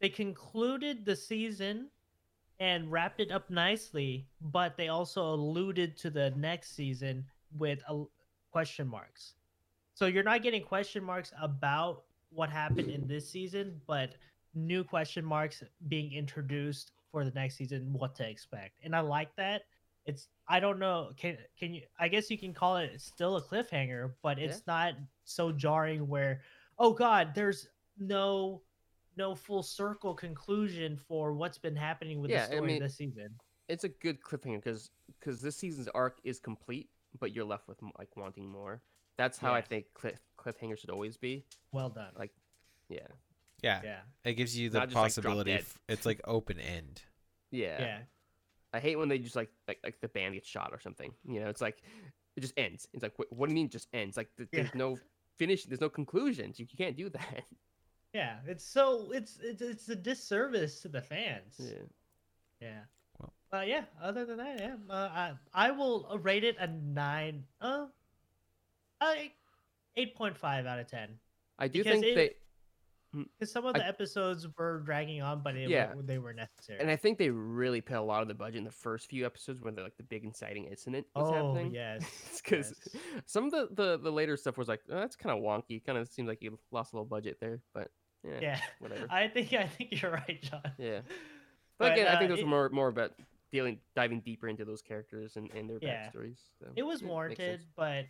they 0.00 0.08
concluded 0.08 1.04
the 1.04 1.14
season 1.16 1.90
and 2.60 2.90
wrapped 2.90 3.20
it 3.20 3.30
up 3.30 3.48
nicely, 3.50 4.26
but 4.40 4.76
they 4.76 4.88
also 4.88 5.22
alluded 5.34 5.96
to 5.98 6.10
the 6.10 6.30
next 6.32 6.74
season 6.74 7.24
with 7.56 7.80
a 7.88 8.04
question 8.50 8.86
marks. 8.88 9.34
So 9.94 10.06
you're 10.06 10.24
not 10.24 10.42
getting 10.42 10.62
question 10.64 11.02
marks 11.04 11.32
about 11.40 12.04
what 12.30 12.50
happened 12.50 12.90
in 12.90 13.06
this 13.06 13.28
season, 13.28 13.80
but 13.86 14.14
new 14.54 14.84
question 14.84 15.24
marks 15.24 15.62
being 15.88 16.12
introduced 16.12 16.92
for 17.10 17.24
the 17.24 17.30
next 17.32 17.56
season, 17.56 17.92
what 17.92 18.14
to 18.16 18.28
expect. 18.28 18.78
And 18.82 18.94
I 18.94 19.00
like 19.00 19.34
that. 19.36 19.62
It's 20.06 20.28
I 20.48 20.58
don't 20.58 20.78
know, 20.78 21.10
can 21.16 21.36
can 21.58 21.74
you 21.74 21.82
I 21.98 22.08
guess 22.08 22.30
you 22.30 22.38
can 22.38 22.54
call 22.54 22.78
it 22.78 22.98
still 23.00 23.36
a 23.36 23.42
cliffhanger, 23.42 24.12
but 24.22 24.38
it's 24.38 24.62
not 24.66 24.94
so 25.24 25.52
jarring 25.52 26.08
where 26.08 26.40
oh 26.78 26.92
god, 26.92 27.32
there's 27.34 27.68
no 27.98 28.62
no 29.16 29.34
full 29.34 29.62
circle 29.62 30.14
conclusion 30.14 30.96
for 30.96 31.34
what's 31.34 31.58
been 31.58 31.76
happening 31.76 32.20
with 32.20 32.30
Yeah, 32.30 32.46
the 32.46 32.52
story 32.56 32.72
mean, 32.72 32.82
this 32.82 32.96
season. 32.96 33.28
It's 33.68 33.84
a 33.84 33.88
good 33.88 34.22
cliffhanger 34.22 34.62
because 34.62 34.90
because 35.20 35.42
this 35.42 35.56
season's 35.56 35.88
arc 35.88 36.18
is 36.24 36.38
complete, 36.38 36.88
but 37.20 37.34
you're 37.34 37.44
left 37.44 37.68
with 37.68 37.78
like 37.98 38.16
wanting 38.16 38.48
more. 38.48 38.80
That's 39.18 39.36
how 39.36 39.52
I 39.52 39.60
think 39.60 39.86
cliff 39.92 40.20
cliffhanger 40.52 40.78
should 40.78 40.90
always 40.90 41.16
be. 41.16 41.44
Well 41.72 41.88
done. 41.90 42.12
Like, 42.16 42.32
yeah, 42.88 43.00
Yeah. 43.62 43.80
yeah. 43.84 44.00
It 44.24 44.34
gives 44.34 44.56
you 44.58 44.70
the 44.70 44.78
Not 44.78 44.88
just, 44.88 44.96
like, 44.96 45.12
drop 45.14 45.24
possibility. 45.24 45.50
dead. 45.52 45.60
f- 45.60 45.78
it's 45.88 46.06
like 46.06 46.20
open 46.24 46.58
end. 46.60 47.02
yeah, 47.50 47.80
Yeah. 47.80 47.98
I 48.72 48.80
hate 48.80 48.96
when 48.96 49.08
they 49.08 49.18
just 49.18 49.34
like 49.36 49.50
like 49.66 49.78
like 49.82 50.00
the 50.00 50.08
band 50.08 50.34
gets 50.34 50.46
shot 50.48 50.70
or 50.72 50.80
something. 50.80 51.12
You 51.26 51.40
know, 51.40 51.48
it's 51.48 51.60
like 51.62 51.82
it 52.36 52.40
just 52.40 52.52
ends. 52.58 52.86
It's 52.92 53.02
like 53.02 53.18
what, 53.18 53.32
what 53.32 53.46
do 53.46 53.52
you 53.52 53.54
mean 53.54 53.68
just 53.70 53.88
ends? 53.94 54.16
Like 54.16 54.28
th- 54.36 54.48
Yeah. 54.52 54.62
there's 54.62 54.74
no 54.74 54.98
finish. 55.38 55.64
There's 55.64 55.80
no 55.80 55.88
conclusions. 55.88 56.58
You, 56.60 56.66
you 56.70 56.76
can't 56.76 56.96
do 56.96 57.08
that. 57.10 57.42
Yeah. 58.14 58.38
It's 58.46 58.64
so 58.64 59.10
it's 59.12 59.38
it's 59.42 59.60
it's 59.62 59.88
a 59.90 59.94
disservice 59.96 60.80
to 60.80 60.88
the 60.88 61.00
fans. 61.02 61.56
yeah. 61.58 61.82
Yeah. 62.60 62.80
Well- 63.18 63.32
uh, 63.52 63.60
yeah. 63.64 63.84
Other 64.02 64.24
than 64.26 64.36
that, 64.38 64.58
yeah, 64.60 64.76
uh, 64.90 65.08
I 65.12 65.32
I 65.52 65.70
will 65.72 66.06
uh, 66.10 66.18
rate 66.18 66.42
it 66.44 66.56
a 66.58 66.66
nine. 66.68 67.44
Uh, 67.60 67.86
I 69.00 69.32
eight 69.98 70.14
point 70.16 70.36
five 70.36 70.64
out 70.66 70.78
of 70.78 70.86
ten. 70.86 71.18
I 71.58 71.68
do 71.68 71.82
Because 71.82 72.00
think 72.00 72.06
it- 72.06 72.14
they 72.14 72.34
Because 73.38 73.50
some 73.50 73.64
of 73.64 73.74
I- 73.74 73.78
the 73.80 73.86
episodes 73.86 74.46
were 74.58 74.80
dragging 74.80 75.22
on, 75.22 75.42
but 75.42 75.56
it, 75.56 75.70
Yeah. 75.70 75.94
they 75.96 76.18
were 76.18 76.34
necessary. 76.34 76.78
and 76.80 76.90
I 76.90 76.96
think 76.96 77.16
they 77.18 77.30
really 77.30 77.80
put 77.80 77.96
a 77.96 78.02
lot 78.02 78.20
of 78.22 78.28
the 78.28 78.34
budget 78.34 78.56
in 78.58 78.64
the 78.64 78.70
first 78.70 79.08
few 79.08 79.24
episodes 79.24 79.62
when 79.62 79.74
the 79.74 79.82
like 79.82 79.96
the 79.96 80.02
big 80.02 80.24
inciting 80.24 80.66
incident 80.66 81.06
was 81.16 81.30
oh 81.30 81.32
happening. 81.54 81.72
yes, 81.74 82.40
because 82.44 82.74
yes. 82.92 83.02
some 83.26 83.44
of 83.46 83.50
the, 83.50 83.68
the 83.72 83.98
the 83.98 84.12
later 84.12 84.36
stuff 84.36 84.58
was 84.58 84.68
like 84.68 84.82
oh, 84.90 84.94
that's 84.96 85.16
kind 85.16 85.36
of 85.36 85.42
wonky. 85.42 85.82
Kind 85.84 85.96
of 85.98 86.06
seems 86.08 86.28
like 86.28 86.42
you 86.42 86.58
lost 86.70 86.92
a 86.92 86.96
little 86.96 87.06
budget 87.06 87.38
there, 87.40 87.60
but 87.72 87.90
yeah, 88.24 88.38
yeah. 88.42 88.60
whatever. 88.78 89.06
I 89.10 89.26
think 89.28 89.52
I 89.54 89.66
think 89.66 90.00
you're 90.02 90.12
right, 90.12 90.40
John. 90.42 90.62
Yeah. 90.78 91.00
But, 91.78 91.90
But, 91.90 91.92
again, 91.92 92.06
I 92.08 92.14
uh, 92.14 92.18
think 92.18 92.30
those 92.30 92.40
it- 92.40 92.44
were 92.44 92.50
more 92.50 92.68
more 92.70 92.88
about 92.88 93.12
dealing 93.52 93.78
diving 93.96 94.20
deeper 94.20 94.48
into 94.48 94.64
those 94.66 94.82
characters 94.82 95.36
and, 95.36 95.48
and 95.54 95.70
their 95.70 95.78
Yeah. 95.80 96.10
backstories. 96.10 96.40
So, 96.58 96.66
It 96.76 96.82
was 96.82 97.00
yeah, 97.02 97.08
warranted, 97.08 97.64
but 97.76 98.04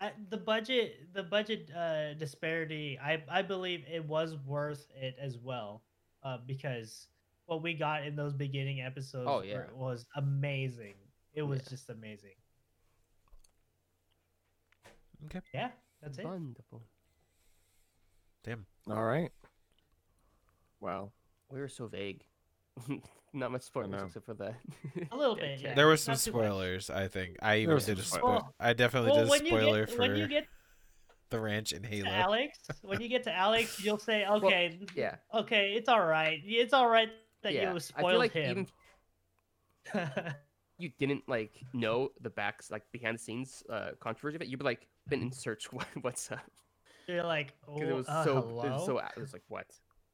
I, 0.00 0.12
the 0.28 0.36
budget 0.36 1.12
the 1.14 1.22
budget 1.22 1.70
uh, 1.74 2.14
disparity, 2.14 2.98
I 3.02 3.22
I 3.30 3.42
believe 3.42 3.84
it 3.90 4.04
was 4.04 4.36
worth 4.44 4.86
it 4.94 5.16
as 5.20 5.38
well, 5.38 5.82
uh, 6.22 6.38
because 6.46 7.08
what 7.46 7.62
we 7.62 7.72
got 7.74 8.04
in 8.04 8.16
those 8.16 8.34
beginning 8.34 8.80
episodes 8.82 9.26
Oh, 9.28 9.42
yeah. 9.42 9.62
was 9.72 10.04
amazing. 10.16 10.94
It 11.32 11.42
was 11.42 11.60
Yeah. 11.60 11.70
just 11.70 11.90
amazing. 11.90 12.34
Okay. 15.26 15.40
Yeah, 15.54 15.70
that's 16.02 16.18
it. 16.18 16.24
Wonderful. 16.24 16.82
Damn. 18.44 18.66
All 18.90 19.04
right. 19.04 19.30
Wow. 20.80 21.12
We 21.48 21.60
were 21.60 21.68
so 21.68 21.86
vague. 21.86 22.24
Not 23.36 23.52
much 23.52 23.62
spoilers 23.62 24.02
except 24.02 24.24
for 24.24 24.32
that. 24.34 24.54
A 25.12 25.16
little 25.16 25.36
bit, 25.44 25.60
yeah. 25.60 25.74
There 25.74 25.86
were 25.86 25.98
some 25.98 26.12
not 26.12 26.16
much. 26.16 26.20
spoilers, 26.20 26.88
I 26.88 27.06
think. 27.08 27.36
I 27.42 27.58
even 27.58 27.76
did 27.78 27.98
a 27.98 28.02
spoiler. 28.02 28.24
Well- 28.24 28.54
I 28.58 28.72
definitely 28.72 29.10
Well, 29.10 29.26
did 29.26 29.42
a 29.42 29.46
spoiler 29.46 29.84
get 29.84 29.94
for 29.94 30.00
when 30.00 30.16
you 30.16 30.26
get 30.26 30.46
the 31.28 31.38
ranch 31.38 31.72
in 31.72 31.84
Halo. 31.84 32.08
Alex, 32.08 32.58
when 32.80 33.02
you 33.02 33.08
get 33.08 33.24
to 33.24 33.32
Alex, 33.34 33.84
you'll 33.84 33.98
say, 33.98 34.24
"Okay, 34.30 34.80
yeah. 34.94 35.16
okay, 35.34 35.74
it's 35.74 35.88
all 35.88 36.06
right. 36.06 36.40
It's 36.44 36.72
all 36.72 36.88
right 36.88 37.10
that 37.42 37.52
yeah. 37.52 37.74
you 37.74 37.78
spoiled 37.78 38.18
like 38.18 38.32
him." 38.32 38.66
even 39.92 40.06
you 40.78 40.90
didn't 40.98 41.28
like 41.28 41.60
know 41.74 42.08
the 42.22 42.30
backs 42.30 42.70
like 42.70 42.82
behind 42.90 43.16
the 43.16 43.22
scenes 43.22 43.62
uh 43.70 43.90
controversy 44.00 44.36
of 44.36 44.42
it, 44.42 44.48
you'd 44.48 44.58
be 44.58 44.64
like 44.64 44.88
been 45.08 45.20
in 45.22 45.30
search 45.30 45.70
what 45.72 45.86
what's 46.00 46.32
up 46.32 46.40
You're 47.06 47.22
like, 47.22 47.52
"Oh, 47.68 47.80
it 47.80 47.94
was 47.94 48.08
uh, 48.08 48.24
so 48.24 48.40
hello? 48.40 48.62
it 48.64 48.70
was 48.70 48.86
so 48.86 48.98
it 48.98 49.20
was 49.20 49.32
like 49.32 49.44
what 49.48 49.66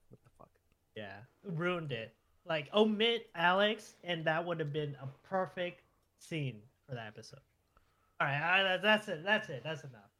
what 0.08 0.20
the 0.24 0.30
fuck 0.38 0.50
Yeah, 0.96 1.18
ruined 1.44 1.92
it. 1.92 2.14
Like 2.46 2.68
omit 2.74 3.28
Alex, 3.34 3.94
and 4.02 4.24
that 4.24 4.44
would 4.44 4.58
have 4.58 4.72
been 4.72 4.96
a 5.00 5.06
perfect 5.26 5.82
scene 6.18 6.60
for 6.88 6.94
that 6.94 7.06
episode. 7.06 7.40
All 8.20 8.26
right, 8.26 8.58
all 8.58 8.64
right, 8.64 8.82
that's 8.82 9.08
it. 9.08 9.22
That's 9.24 9.48
it. 9.48 9.62
That's 9.64 9.82
enough. 9.82 10.10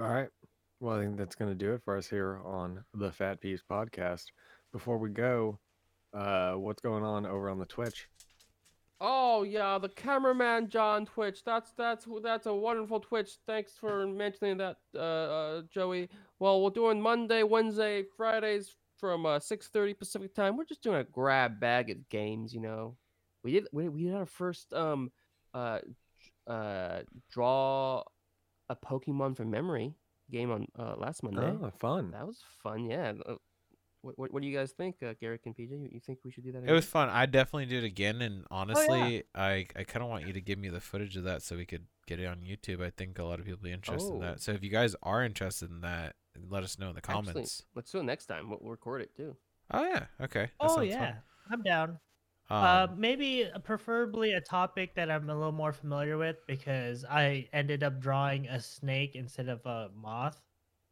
All 0.00 0.08
right. 0.08 0.28
Well, 0.80 0.98
I 0.98 1.02
think 1.02 1.16
that's 1.16 1.34
going 1.34 1.50
to 1.50 1.54
do 1.54 1.74
it 1.74 1.82
for 1.84 1.96
us 1.96 2.08
here 2.08 2.40
on 2.44 2.84
the 2.94 3.12
Phat 3.12 3.40
Peeps 3.40 3.62
podcast. 3.70 4.24
Before 4.72 4.98
we 4.98 5.10
go, 5.10 5.58
uh, 6.14 6.54
what's 6.54 6.82
going 6.82 7.04
on 7.04 7.26
over 7.26 7.48
on 7.50 7.58
the 7.58 7.66
Twitch? 7.66 8.08
Oh 9.04 9.42
yeah, 9.42 9.78
the 9.78 9.88
cameraman 9.88 10.68
John 10.68 11.06
Twitch. 11.06 11.42
That's 11.44 11.72
that's 11.72 12.06
that's 12.22 12.46
a 12.46 12.54
wonderful 12.54 13.00
Twitch. 13.00 13.32
Thanks 13.46 13.72
for 13.72 14.06
mentioning 14.06 14.58
that, 14.58 14.76
uh, 14.94 14.98
uh, 14.98 15.62
Joey. 15.68 16.08
Well, 16.38 16.62
we're 16.62 16.70
doing 16.70 17.00
Monday, 17.00 17.42
Wednesday, 17.42 18.04
Fridays 18.16 18.76
from 19.02 19.26
uh, 19.26 19.40
6:30 19.40 19.98
Pacific 19.98 20.32
time. 20.32 20.56
We're 20.56 20.64
just 20.64 20.80
doing 20.82 20.98
a 21.00 21.04
grab 21.04 21.58
bag 21.58 21.90
of 21.90 22.08
games. 22.08 22.54
You 22.54 22.60
know, 22.60 22.96
we 23.42 23.50
did 23.54 23.66
we, 23.72 23.88
we 23.88 24.04
did 24.04 24.14
our 24.14 24.26
first 24.26 24.72
um 24.72 25.10
uh 25.54 25.80
uh 26.46 27.00
draw 27.28 28.04
a 28.68 28.76
Pokemon 28.76 29.36
from 29.36 29.50
memory 29.50 29.94
game 30.30 30.52
on 30.52 30.66
uh, 30.78 30.94
last 30.96 31.24
Monday. 31.24 31.52
Oh, 31.60 31.72
fun. 31.80 32.12
That 32.12 32.26
was 32.26 32.38
fun. 32.62 32.84
Yeah. 32.84 33.12
Uh, 33.26 33.34
what, 34.02 34.18
what, 34.18 34.32
what 34.32 34.42
do 34.42 34.48
you 34.48 34.56
guys 34.56 34.72
think, 34.72 34.96
uh, 35.02 35.14
Garrick 35.20 35.42
and 35.46 35.54
PJ? 35.54 35.70
You, 35.70 35.88
you 35.92 36.00
think 36.00 36.20
we 36.24 36.30
should 36.30 36.44
do 36.44 36.52
that? 36.52 36.58
Again? 36.58 36.70
It 36.70 36.72
was 36.72 36.86
fun. 36.86 37.08
I'd 37.08 37.30
definitely 37.32 37.66
do 37.66 37.78
it 37.78 37.84
again. 37.84 38.22
And 38.22 38.44
honestly, 38.50 39.24
I 39.34 39.66
I 39.76 39.84
kind 39.84 40.04
of 40.04 40.08
want 40.10 40.26
you 40.28 40.32
to 40.32 40.40
give 40.40 40.58
me 40.58 40.68
the 40.68 40.80
footage 40.80 41.16
of 41.16 41.24
that 41.24 41.42
so 41.42 41.56
we 41.56 41.66
could 41.66 41.86
get 42.06 42.20
it 42.20 42.26
on 42.26 42.38
YouTube. 42.38 42.84
I 42.84 42.90
think 42.90 43.18
a 43.18 43.24
lot 43.24 43.40
of 43.40 43.46
people 43.46 43.60
be 43.62 43.72
interested 43.72 44.10
in 44.10 44.16
Oh. 44.16 44.20
that. 44.20 44.40
So 44.40 44.52
if 44.52 44.62
you 44.62 44.70
guys 44.70 44.94
are 45.02 45.24
interested 45.24 45.70
in 45.70 45.80
that, 45.82 46.14
let 46.48 46.62
us 46.62 46.78
know 46.78 46.88
in 46.88 46.94
the 46.94 46.98
Actually, 46.98 47.32
comments. 47.32 47.64
let's 47.74 47.90
do 47.90 47.98
it 47.98 48.04
next 48.04 48.26
time. 48.26 48.48
We'll, 48.50 48.58
we'll 48.62 48.70
record 48.72 49.02
it 49.02 49.14
too. 49.16 49.36
Oh 49.70 49.82
yeah, 49.84 50.04
okay. 50.20 50.44
that 50.44 50.50
Oh 50.60 50.68
sounds 50.76 50.78
fun. 50.78 50.86
yeah, 50.88 51.14
I'm 51.50 51.62
down. 51.62 51.98
Um, 52.50 52.58
uh, 52.64 52.86
maybe 52.96 53.46
uh, 53.46 53.58
preferably 53.60 54.32
a 54.32 54.40
topic 54.40 54.94
that 54.96 55.10
I'm 55.10 55.30
a 55.30 55.34
little 55.34 55.52
more 55.52 55.72
familiar 55.72 56.18
with 56.18 56.36
because 56.46 57.04
I 57.08 57.48
ended 57.52 57.82
up 57.82 58.00
drawing 58.00 58.46
a 58.48 58.60
snake 58.60 59.14
instead 59.14 59.48
of 59.48 59.64
a 59.64 59.88
moth. 59.96 60.42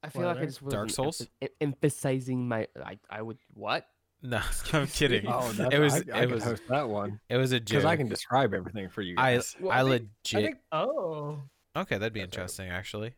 I 0.02 0.08
feel 0.08 0.22
like 0.22 0.38
I 0.38 0.46
Spoiler. 0.46 0.46
just 0.46 0.62
was 0.62 0.72
Dark 0.72 0.90
Souls? 0.90 1.26
emphasizing 1.60 2.48
my. 2.48 2.66
I, 2.82 2.98
I 3.10 3.20
would 3.22 3.38
what? 3.54 3.86
no, 4.22 4.40
I'm 4.72 4.86
kidding. 4.88 5.26
Oh, 5.28 5.50
that's, 5.52 5.74
it 5.74 5.78
was 5.78 5.94
I, 6.12 6.18
I 6.18 6.22
it 6.22 6.30
was 6.30 6.44
host 6.44 6.62
that 6.68 6.88
one 6.88 7.20
it 7.28 7.36
was 7.36 7.52
a 7.52 7.60
joke 7.60 7.80
because. 7.80 7.84
I 7.84 7.96
can 7.96 8.08
describe 8.08 8.54
everything 8.54 8.88
for 8.88 9.02
you 9.02 9.14
I 9.18 9.34
guys. 9.34 9.56
Well, 9.60 9.72
I 9.72 9.80
I 9.80 9.84
think- 9.84 10.08
legit. 10.24 10.38
I 10.38 10.42
think 10.46 10.56
Oh, 10.72 11.42
okay, 11.76 11.98
that'd 11.98 12.12
be 12.12 12.20
That's 12.20 12.36
all 12.36 12.40
right. 12.40 12.44
interesting 12.44 12.68
actually. 12.70 13.14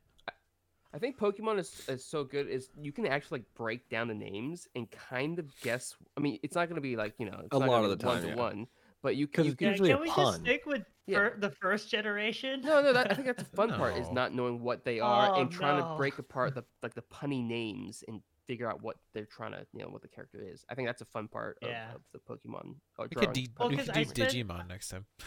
I 0.94 0.98
think 0.98 1.18
Pokemon 1.18 1.58
is, 1.58 1.82
is 1.88 2.04
so 2.04 2.22
good 2.24 2.48
is 2.48 2.68
you 2.80 2.92
can 2.92 3.06
actually 3.06 3.40
like 3.40 3.46
break 3.54 3.88
down 3.88 4.08
the 4.08 4.14
names 4.14 4.68
and 4.74 4.90
kind 4.90 5.38
of 5.38 5.48
guess. 5.62 5.94
I 6.16 6.20
mean, 6.20 6.38
it's 6.42 6.54
not 6.54 6.68
going 6.68 6.76
to 6.76 6.82
be 6.82 6.96
like 6.96 7.14
you 7.18 7.26
know 7.26 7.40
it's 7.44 7.56
A 7.56 7.58
not 7.58 7.68
lot 7.68 7.84
of 7.84 7.90
be 7.90 7.96
the 7.96 8.02
time, 8.02 8.12
one 8.16 8.22
to 8.22 8.28
yeah. 8.28 8.34
one, 8.34 8.66
but 9.02 9.16
you 9.16 9.26
'Cause 9.26 9.46
you 9.46 9.54
can. 9.54 9.66
yeah, 9.66 9.70
usually 9.70 9.88
can 9.90 10.00
we 10.02 10.08
pun. 10.08 10.24
just 10.26 10.40
stick 10.40 10.66
with 10.66 10.84
Yeah. 11.06 11.16
fir- 11.18 11.36
the 11.38 11.50
first 11.50 11.88
generation? 11.90 12.60
No, 12.60 12.82
no, 12.82 12.92
that, 12.92 13.10
I 13.10 13.14
think 13.14 13.26
that's 13.26 13.42
the 13.42 13.56
fun 13.56 13.70
part 13.70 13.96
is 13.96 14.10
not 14.10 14.34
knowing 14.34 14.60
what 14.60 14.84
they 14.84 15.00
oh, 15.00 15.06
are 15.06 15.30
Oh, 15.36 15.40
and 15.40 15.50
trying 15.50 15.78
no. 15.80 15.88
to 15.92 15.96
break 15.96 16.18
apart 16.18 16.54
the 16.54 16.64
like 16.82 16.94
the 16.94 17.02
punny 17.02 17.42
names 17.42 18.04
and 18.06 18.20
figure 18.46 18.68
out 18.68 18.82
what 18.82 18.96
they're 19.14 19.24
trying 19.24 19.52
to 19.52 19.64
you 19.72 19.80
know 19.82 19.88
what 19.88 20.02
the 20.02 20.08
character 20.08 20.40
is. 20.42 20.62
I 20.68 20.74
think 20.74 20.88
that's 20.88 21.00
a 21.00 21.06
fun 21.06 21.26
part 21.28 21.56
of, 21.62 21.68
Yeah. 21.70 21.94
of 21.94 22.02
the 22.12 22.18
Pokemon. 22.18 22.74
Or 22.98 23.08
We 23.08 23.16
could, 23.16 23.32
de- 23.32 23.48
Well, 23.58 23.70
we 23.70 23.76
'cause 23.76 23.86
could 23.86 23.94
do 23.94 24.04
spent- 24.04 24.30
Digimon 24.32 24.68
next 24.68 24.88
time. 24.88 25.06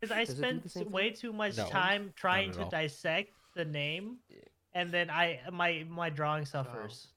Because 0.00 0.16
I 0.16 0.24
Does 0.24 0.30
it 0.38 0.42
do 0.54 0.60
the 0.60 0.68
spent 0.70 0.90
way 0.90 1.10
too 1.10 1.30
much 1.30 1.58
No, 1.58 1.68
time 1.68 2.12
trying 2.16 2.52
to 2.52 2.62
all. 2.64 2.70
dissect 2.70 3.32
the 3.54 3.64
name, 3.64 4.18
and 4.74 4.90
then 4.90 5.10
I 5.10 5.40
my 5.52 5.84
my 5.88 6.10
drawing 6.10 6.44
suffers. 6.46 7.08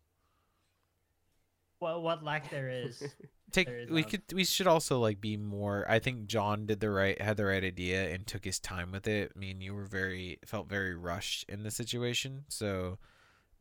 What 1.80 2.02
what 2.02 2.24
lack 2.24 2.50
there 2.50 2.70
is. 2.70 3.04
Take 3.52 3.68
There 3.68 3.78
is 3.80 3.90
we 3.92 4.02
none. 4.02 4.10
could 4.10 4.22
we 4.34 4.46
should 4.46 4.66
also 4.68 5.00
like 5.00 5.22
be 5.22 5.38
more. 5.38 5.86
I 5.88 6.00
think 6.00 6.26
John 6.28 6.66
did 6.66 6.80
the 6.80 6.90
right 6.90 7.22
had 7.22 7.38
the 7.38 7.46
right 7.46 7.64
idea 7.64 8.10
and 8.10 8.26
took 8.26 8.46
his 8.46 8.60
time 8.60 8.92
with 8.92 9.08
it. 9.08 9.32
I 9.36 9.38
mean, 9.40 9.62
you 9.62 9.76
were 9.76 9.86
very 9.86 10.40
felt 10.46 10.68
very 10.70 10.96
rushed 10.96 11.46
in 11.50 11.62
the 11.64 11.70
situation, 11.70 12.46
so 12.48 12.98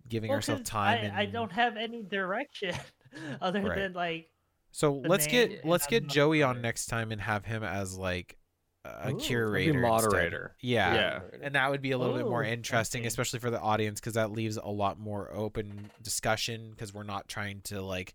giving 0.09 0.31
Well, 0.31 0.37
ourselves 0.37 0.63
'cause 0.63 0.69
time. 0.71 0.99
I, 0.99 1.01
and... 1.03 1.17
I 1.17 1.27
don't 1.27 1.53
have 1.53 1.77
any 1.77 2.03
direction 2.03 2.75
other 3.43 3.61
Right. 3.61 3.77
than 3.77 3.93
like 3.93 4.31
So 4.71 4.95
let's 4.95 5.27
get 5.27 5.65
let's 5.65 5.87
get 5.87 6.07
Joey 6.07 6.43
on 6.43 6.63
next 6.63 6.87
time 6.87 7.13
and 7.13 7.21
have 7.21 7.45
him 7.45 7.63
as 7.63 7.99
like 7.99 8.39
a 8.85 9.11
Ooh. 9.11 9.17
Be 9.17 9.23
curator, 9.23 9.71
instead. 9.71 9.89
moderator. 9.89 10.57
Yeah. 10.61 10.95
Yeah. 10.95 11.21
and 11.41 11.55
that 11.55 11.71
would 11.71 11.83
be 11.83 11.93
a 11.93 11.99
little 11.99 12.17
bit 12.17 12.27
more 12.27 12.43
interesting, 12.43 13.03
okay. 13.03 13.09
especially 13.09 13.39
for 13.39 13.51
the 13.51 13.61
audience, 13.61 14.01
because 14.01 14.15
that 14.15 14.33
leaves 14.33 14.57
a 14.57 14.69
lot 14.69 14.99
more 14.99 15.31
open 15.33 15.91
discussion. 16.03 16.71
Because 16.71 16.93
we're 16.93 17.05
not 17.05 17.29
trying 17.29 17.61
to 17.65 17.81
like 17.81 18.15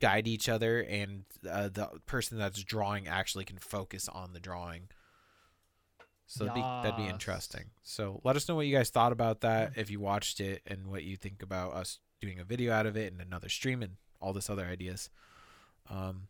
guide 0.00 0.28
each 0.28 0.48
other, 0.48 0.80
and 0.80 1.24
uh, 1.48 1.68
the 1.68 1.88
person 2.06 2.38
that's 2.38 2.62
drawing 2.62 3.08
actually 3.08 3.44
can 3.44 3.58
focus 3.58 4.08
on 4.08 4.32
the 4.32 4.40
drawing. 4.40 4.88
So 6.28 6.44
that'd 6.44 6.54
be, 6.54 6.60
that'd 6.60 6.96
be 6.96 7.06
interesting. 7.06 7.66
So 7.82 8.20
let 8.24 8.34
us 8.34 8.48
know 8.48 8.56
what 8.56 8.66
you 8.66 8.76
guys 8.76 8.90
thought 8.90 9.12
about 9.12 9.42
that 9.42 9.72
if 9.76 9.90
you 9.90 10.00
watched 10.00 10.40
it, 10.40 10.62
and 10.66 10.86
what 10.88 11.04
you 11.04 11.16
think 11.16 11.42
about 11.42 11.74
us 11.74 11.98
doing 12.20 12.40
a 12.40 12.44
video 12.44 12.72
out 12.72 12.86
of 12.86 12.96
it 12.96 13.12
and 13.12 13.20
another 13.20 13.48
stream 13.48 13.82
and 13.82 13.96
all 14.20 14.32
this 14.32 14.50
other 14.50 14.64
ideas. 14.64 15.10
Um, 15.88 16.28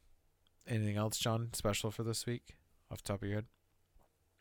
anything 0.67 0.97
else, 0.97 1.19
John? 1.19 1.51
Special 1.53 1.91
for 1.91 2.03
this 2.03 2.27
week, 2.27 2.57
off 2.91 3.03
the 3.03 3.09
top 3.13 3.23
of 3.23 3.29
your 3.29 3.37
head? 3.37 3.47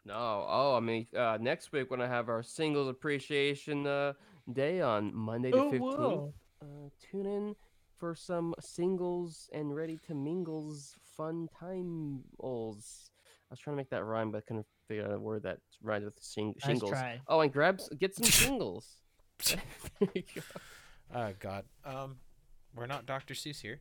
No, 0.05 0.45
oh, 0.47 0.75
I 0.75 0.79
mean, 0.81 1.07
uh, 1.17 1.37
next 1.41 1.71
week 1.71 1.89
we're 1.89 1.97
gonna 1.97 2.07
have 2.09 2.29
our 2.29 2.43
singles 2.43 2.87
appreciation 2.89 3.87
uh, 3.87 4.13
day 4.53 4.79
on 4.81 5.13
Monday 5.15 5.51
the 5.51 5.57
oh 5.57 5.71
fifteenth. 5.71 5.81
whoa. 5.97 6.33
Uh, 6.61 6.89
tune 7.11 7.25
in 7.25 7.55
for 7.97 8.13
some 8.15 8.53
singles 8.59 9.49
and 9.53 9.75
ready 9.75 9.97
to 10.07 10.13
mingles 10.13 10.95
fun 11.17 11.47
time 11.59 12.23
times. 12.41 13.09
I 13.49 13.53
was 13.53 13.59
trying 13.59 13.75
to 13.75 13.77
make 13.77 13.89
that 13.89 14.03
rhyme, 14.03 14.31
but 14.31 14.39
I 14.39 14.41
couldn't 14.41 14.65
figure 14.87 15.05
out 15.05 15.11
a 15.13 15.19
word 15.19 15.43
that 15.43 15.59
rhymes 15.81 16.05
with 16.05 16.17
sing- 16.19 16.53
Nice 16.61 16.65
shingles. 16.65 16.91
try. 16.91 17.19
Oh, 17.27 17.39
and 17.41 17.51
grab 17.53 17.79
get 17.99 18.15
some 18.15 18.25
singles. 18.25 18.97
There 19.99 20.09
you 20.13 20.23
go. 20.35 20.41
Oh 21.13 21.31
God. 21.39 21.65
Um, 21.83 22.17
we're 22.75 22.85
not 22.87 23.05
Dr. 23.05 23.33
Seuss 23.33 23.61
here, 23.61 23.79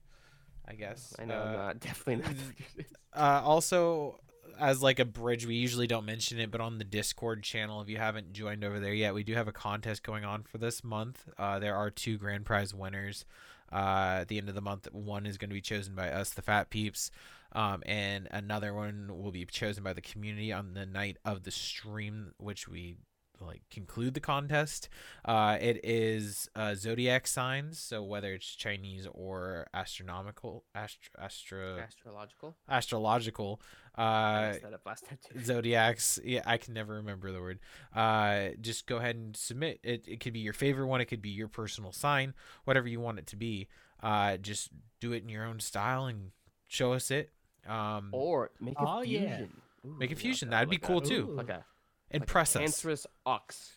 I 0.66 0.74
guess. 0.74 1.14
I 1.18 1.24
know, 1.24 1.34
Uh, 1.40 1.44
I'm 1.44 1.52
not 1.52 1.80
definitely 1.80 2.16
not. 2.16 2.30
n- 2.30 2.84
uh, 3.14 3.40
also, 3.44 4.20
as 4.58 4.82
like 4.82 4.98
a 4.98 5.04
bridge, 5.04 5.46
we 5.46 5.54
usually 5.56 5.86
don't 5.86 6.06
mention 6.06 6.38
it, 6.38 6.50
but 6.50 6.60
on 6.60 6.78
the 6.78 6.84
Discord 6.84 7.42
channel, 7.42 7.80
if 7.80 7.88
you 7.88 7.96
haven't 7.96 8.32
joined 8.32 8.64
over 8.64 8.80
there 8.80 8.94
yet, 8.94 9.14
we 9.14 9.24
do 9.24 9.34
have 9.34 9.48
a 9.48 9.52
contest 9.52 10.02
going 10.02 10.24
on 10.24 10.42
for 10.42 10.58
this 10.58 10.84
month. 10.84 11.28
Uh, 11.38 11.58
there 11.58 11.76
are 11.76 11.90
two 11.90 12.18
grand 12.18 12.44
prize 12.44 12.74
winners. 12.74 13.24
Uh, 13.72 14.18
at 14.20 14.28
the 14.28 14.38
end 14.38 14.48
of 14.48 14.54
the 14.54 14.60
month, 14.60 14.86
one 14.92 15.26
is 15.26 15.38
going 15.38 15.50
to 15.50 15.54
be 15.54 15.60
chosen 15.60 15.94
by 15.94 16.10
us, 16.10 16.30
the 16.30 16.42
Phat 16.42 16.70
Peeps, 16.70 17.10
um, 17.52 17.82
and 17.86 18.28
another 18.30 18.72
one 18.72 19.10
will 19.20 19.32
be 19.32 19.44
chosen 19.44 19.82
by 19.82 19.92
the 19.92 20.00
community 20.00 20.52
on 20.52 20.74
the 20.74 20.86
night 20.86 21.16
of 21.24 21.42
the 21.42 21.50
stream, 21.50 22.34
which 22.38 22.68
we 22.68 22.96
like 23.40 23.62
conclude 23.70 24.15
the 24.15 24.20
contest. 24.20 24.89
Uh, 25.24 25.59
it 25.61 25.81
is 25.85 26.48
uh, 26.56 26.74
zodiac 26.74 27.27
signs, 27.27 27.78
so 27.78 28.02
whether 28.02 28.32
it's 28.32 28.55
Chinese 28.55 29.06
or 29.12 29.66
astronomical, 29.74 30.65
astro, 30.74 31.11
astro, 31.20 31.78
Astrological. 31.78 32.56
astrological, 32.69 33.61
I 33.97 34.02
uh, 34.02 34.52
that 34.62 34.73
up 34.74 34.82
last 34.86 35.06
time 35.06 35.19
too. 35.32 35.40
zodiacs. 35.44 36.19
Yeah, 36.24 36.43
I 36.47 36.59
can 36.59 36.74
never 36.74 36.94
remember 36.94 37.32
the 37.32 37.40
word. 37.40 37.59
Uh, 37.94 38.48
just 38.61 38.86
go 38.86 38.97
ahead 38.98 39.16
and 39.16 39.36
submit. 39.36 39.81
It. 39.82 40.05
It 40.06 40.20
could 40.20 40.32
be 40.32 40.40
your 40.40 40.52
favorite 40.52 40.86
one. 40.86 41.01
It 41.01 41.06
could 41.06 41.23
be 41.23 41.31
your 41.31 41.48
personal 41.48 41.93
sign, 41.93 42.35
whatever 42.65 42.89
you 42.89 43.01
want 43.01 43.19
it 43.19 43.27
to 43.28 43.36
be. 43.36 43.69
Uh, 44.02 44.36
just 44.36 44.69
do 45.01 45.12
it 45.12 45.23
in 45.23 45.28
your 45.28 45.44
own 45.44 45.61
style 45.61 46.06
and 46.06 46.31
show 46.69 46.93
us 46.93 47.11
it. 47.11 47.31
Um, 47.66 48.11
Or 48.12 48.51
make 48.61 48.74
a 48.78 48.85
Oh, 48.86 49.02
yeah. 49.02 49.36
fusion. 49.39 49.61
Ooh, 49.86 49.97
make 49.98 50.11
a 50.11 50.12
I 50.12 50.16
like 50.16 50.19
fusion. 50.19 50.48
that, 50.51 50.56
That'd 50.56 50.70
be 50.70 50.77
like 50.77 50.82
cool 50.82 51.01
that. 51.01 51.09
too. 51.09 51.31
Ooh. 51.31 51.35
Like 51.35 51.48
a 51.48 51.65
Impress 52.10 52.55
like 52.55 52.64
us. 52.64 52.70
cancerous 52.70 53.06
ox. 53.26 53.76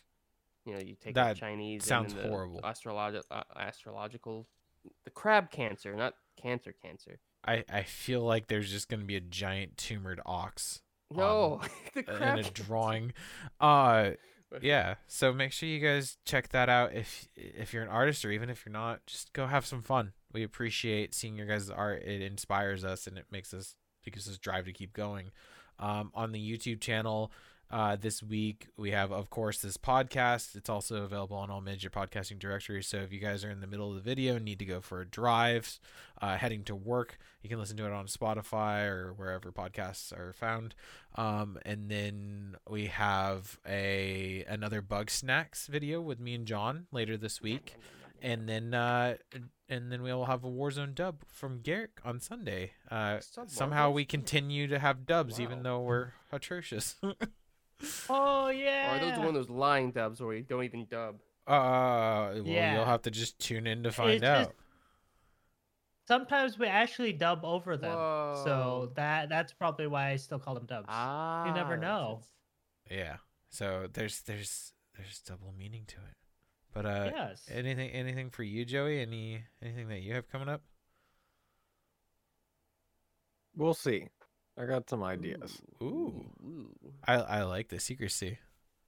You 0.64 0.74
know, 0.74 0.80
you 0.80 0.94
take 0.94 1.14
That 1.14 1.34
the 1.34 1.40
Chinese 1.40 1.84
sounds 1.84 2.12
and 2.12 2.22
the 2.22 2.28
horrible. 2.28 2.60
Astrologi- 2.62 3.22
uh, 3.30 3.42
astrological, 3.56 4.46
the 5.04 5.10
crab 5.10 5.50
cancer, 5.50 5.94
not 5.94 6.14
cancer 6.40 6.74
cancer. 6.82 7.20
I, 7.46 7.64
I 7.72 7.82
feel 7.84 8.20
like 8.20 8.48
there's 8.48 8.70
just 8.70 8.88
gonna 8.88 9.04
be 9.04 9.16
a 9.16 9.20
giant 9.20 9.76
tumored 9.76 10.20
ox 10.26 10.82
No, 11.10 11.62
the 11.94 12.00
uh, 12.00 12.16
crab 12.16 12.38
in 12.38 12.44
a 12.44 12.50
drawing. 12.50 13.12
Uh, 13.60 14.10
yeah. 14.60 14.96
So 15.06 15.32
make 15.32 15.52
sure 15.52 15.68
you 15.68 15.80
guys 15.80 16.18
check 16.24 16.50
that 16.50 16.68
out. 16.68 16.94
If 16.94 17.28
if 17.36 17.72
you're 17.72 17.82
an 17.82 17.88
artist 17.88 18.24
or 18.24 18.30
even 18.30 18.50
if 18.50 18.64
you're 18.66 18.72
not, 18.72 19.06
just 19.06 19.32
go 19.32 19.46
have 19.46 19.64
some 19.64 19.82
fun. 19.82 20.12
We 20.32 20.42
appreciate 20.42 21.14
seeing 21.14 21.36
your 21.36 21.46
guys' 21.46 21.70
art. 21.70 22.02
It 22.02 22.20
inspires 22.22 22.84
us 22.84 23.06
and 23.06 23.16
it 23.16 23.26
makes 23.30 23.54
us 23.54 23.76
it 24.04 24.12
gives 24.12 24.28
us 24.28 24.38
drive 24.38 24.64
to 24.66 24.72
keep 24.72 24.92
going. 24.92 25.30
Um, 25.78 26.10
on 26.12 26.32
the 26.32 26.40
YouTube 26.40 26.80
channel, 26.80 27.30
uh, 27.70 27.96
this 27.96 28.22
week 28.22 28.68
we 28.76 28.92
have, 28.92 29.12
of 29.12 29.28
course, 29.28 29.58
this 29.58 29.76
podcast. 29.76 30.56
It's 30.56 30.70
also 30.70 31.02
available 31.02 31.36
on 31.36 31.50
all 31.50 31.60
major 31.60 31.90
podcasting 31.90 32.38
directories. 32.38 32.86
So 32.86 32.98
if 32.98 33.12
you 33.12 33.20
guys 33.20 33.44
are 33.44 33.50
in 33.50 33.60
the 33.60 33.66
middle 33.66 33.90
of 33.90 33.96
the 33.96 34.00
video 34.00 34.36
and 34.36 34.44
need 34.44 34.58
to 34.60 34.64
go 34.64 34.80
for 34.80 35.02
a 35.02 35.06
drive, 35.06 35.78
uh, 36.22 36.36
heading 36.38 36.64
to 36.64 36.74
work, 36.74 37.18
you 37.42 37.50
can 37.50 37.58
listen 37.58 37.76
to 37.76 37.84
it 37.84 37.92
on 37.92 38.06
Spotify 38.06 38.88
or 38.88 39.12
wherever 39.12 39.52
podcasts 39.52 40.12
are 40.12 40.32
found. 40.32 40.74
Um, 41.16 41.58
and 41.66 41.90
then 41.90 42.56
we 42.68 42.86
have 42.86 43.58
a 43.68 44.44
another 44.48 44.80
bug 44.80 45.10
snacks 45.10 45.66
video 45.66 46.00
with 46.00 46.20
me 46.20 46.34
and 46.34 46.46
John 46.46 46.86
later 46.90 47.16
this 47.18 47.42
week, 47.42 47.74
and 48.22 48.48
then 48.48 48.72
uh, 48.72 49.16
and 49.68 49.92
then 49.92 50.02
we'll 50.02 50.24
have 50.24 50.42
a 50.44 50.48
Warzone 50.48 50.94
dub 50.94 51.22
from 51.30 51.60
Garrick 51.60 52.00
on 52.04 52.20
Sunday. 52.20 52.72
Uh, 52.90 53.18
somehow 53.46 53.90
we 53.90 54.04
continue 54.06 54.66
to 54.68 54.78
have 54.78 55.04
dubs 55.06 55.38
even 55.38 55.62
though 55.64 55.80
we're 55.80 56.12
atrocious. 56.32 56.96
Oh 58.08 58.46
Or 58.46 58.52
yeah. 58.52 58.96
are 58.96 59.00
those 59.10 59.18
one 59.18 59.28
of 59.28 59.34
those 59.34 59.48
lying 59.50 59.90
dubs 59.92 60.20
where 60.20 60.34
you 60.34 60.42
don't 60.42 60.64
even 60.64 60.86
dub? 60.86 61.16
uh, 61.46 62.32
well, 62.34 62.42
Yeah. 62.44 62.74
you'll 62.74 62.84
have 62.84 63.02
to 63.02 63.10
just 63.10 63.38
tune 63.38 63.66
in 63.66 63.82
to 63.84 63.92
find 63.92 64.10
It's 64.14 64.24
out. 64.24 64.44
just- 64.48 64.56
sometimes 66.06 66.58
we 66.58 66.66
actually 66.66 67.12
dub 67.12 67.40
over 67.44 67.76
them. 67.76 67.92
Whoa. 67.94 68.42
So 68.44 68.92
that 68.96 69.28
that's 69.28 69.52
probably 69.52 69.86
why 69.86 70.08
I 70.10 70.16
still 70.16 70.38
call 70.38 70.54
them 70.54 70.66
dubs. 70.66 70.86
Ah, 70.88 71.46
you 71.46 71.52
never 71.54 71.76
know. 71.76 72.20
sense. 72.22 72.32
Yeah. 72.90 73.16
So 73.50 73.88
there's 73.92 74.22
there's 74.22 74.72
there's 74.96 75.20
double 75.20 75.52
meaning 75.56 75.84
to 75.86 75.96
it. 75.96 76.16
But 76.72 76.84
uh 76.86 77.10
yes. 77.14 77.46
anything 77.50 77.90
anything 77.90 78.30
for 78.30 78.42
you, 78.42 78.64
Joey? 78.64 79.00
Any 79.00 79.44
anything 79.62 79.88
that 79.88 80.00
you 80.00 80.14
have 80.14 80.28
coming 80.28 80.48
up? 80.48 80.62
We'll 83.56 83.74
see. 83.74 84.08
I 84.60 84.66
got 84.66 84.90
some 84.90 85.02
ideas. 85.02 85.60
Ooh. 85.82 86.24
Ooh. 86.44 86.70
I 87.06 87.14
I 87.14 87.42
like 87.42 87.68
the 87.68 87.78
secrecy. 87.78 88.38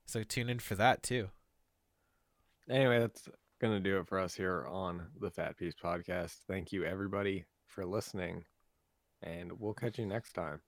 So 0.06 0.22
tune 0.24 0.50
in 0.50 0.58
for 0.58 0.74
that 0.74 1.02
too. 1.02 1.28
Anyway, 2.68 2.98
that's 2.98 3.28
gonna 3.60 3.80
do 3.80 3.98
it 3.98 4.08
for 4.08 4.18
us 4.18 4.34
here 4.34 4.66
on 4.66 5.06
the 5.20 5.30
Phat 5.30 5.56
Peeps 5.56 5.76
Podcast. 5.80 6.36
Thank 6.48 6.72
you 6.72 6.84
everybody 6.84 7.44
for 7.66 7.86
listening, 7.86 8.44
and 9.22 9.52
we'll 9.60 9.74
catch 9.74 9.98
you 9.98 10.06
next 10.06 10.32
time. 10.32 10.60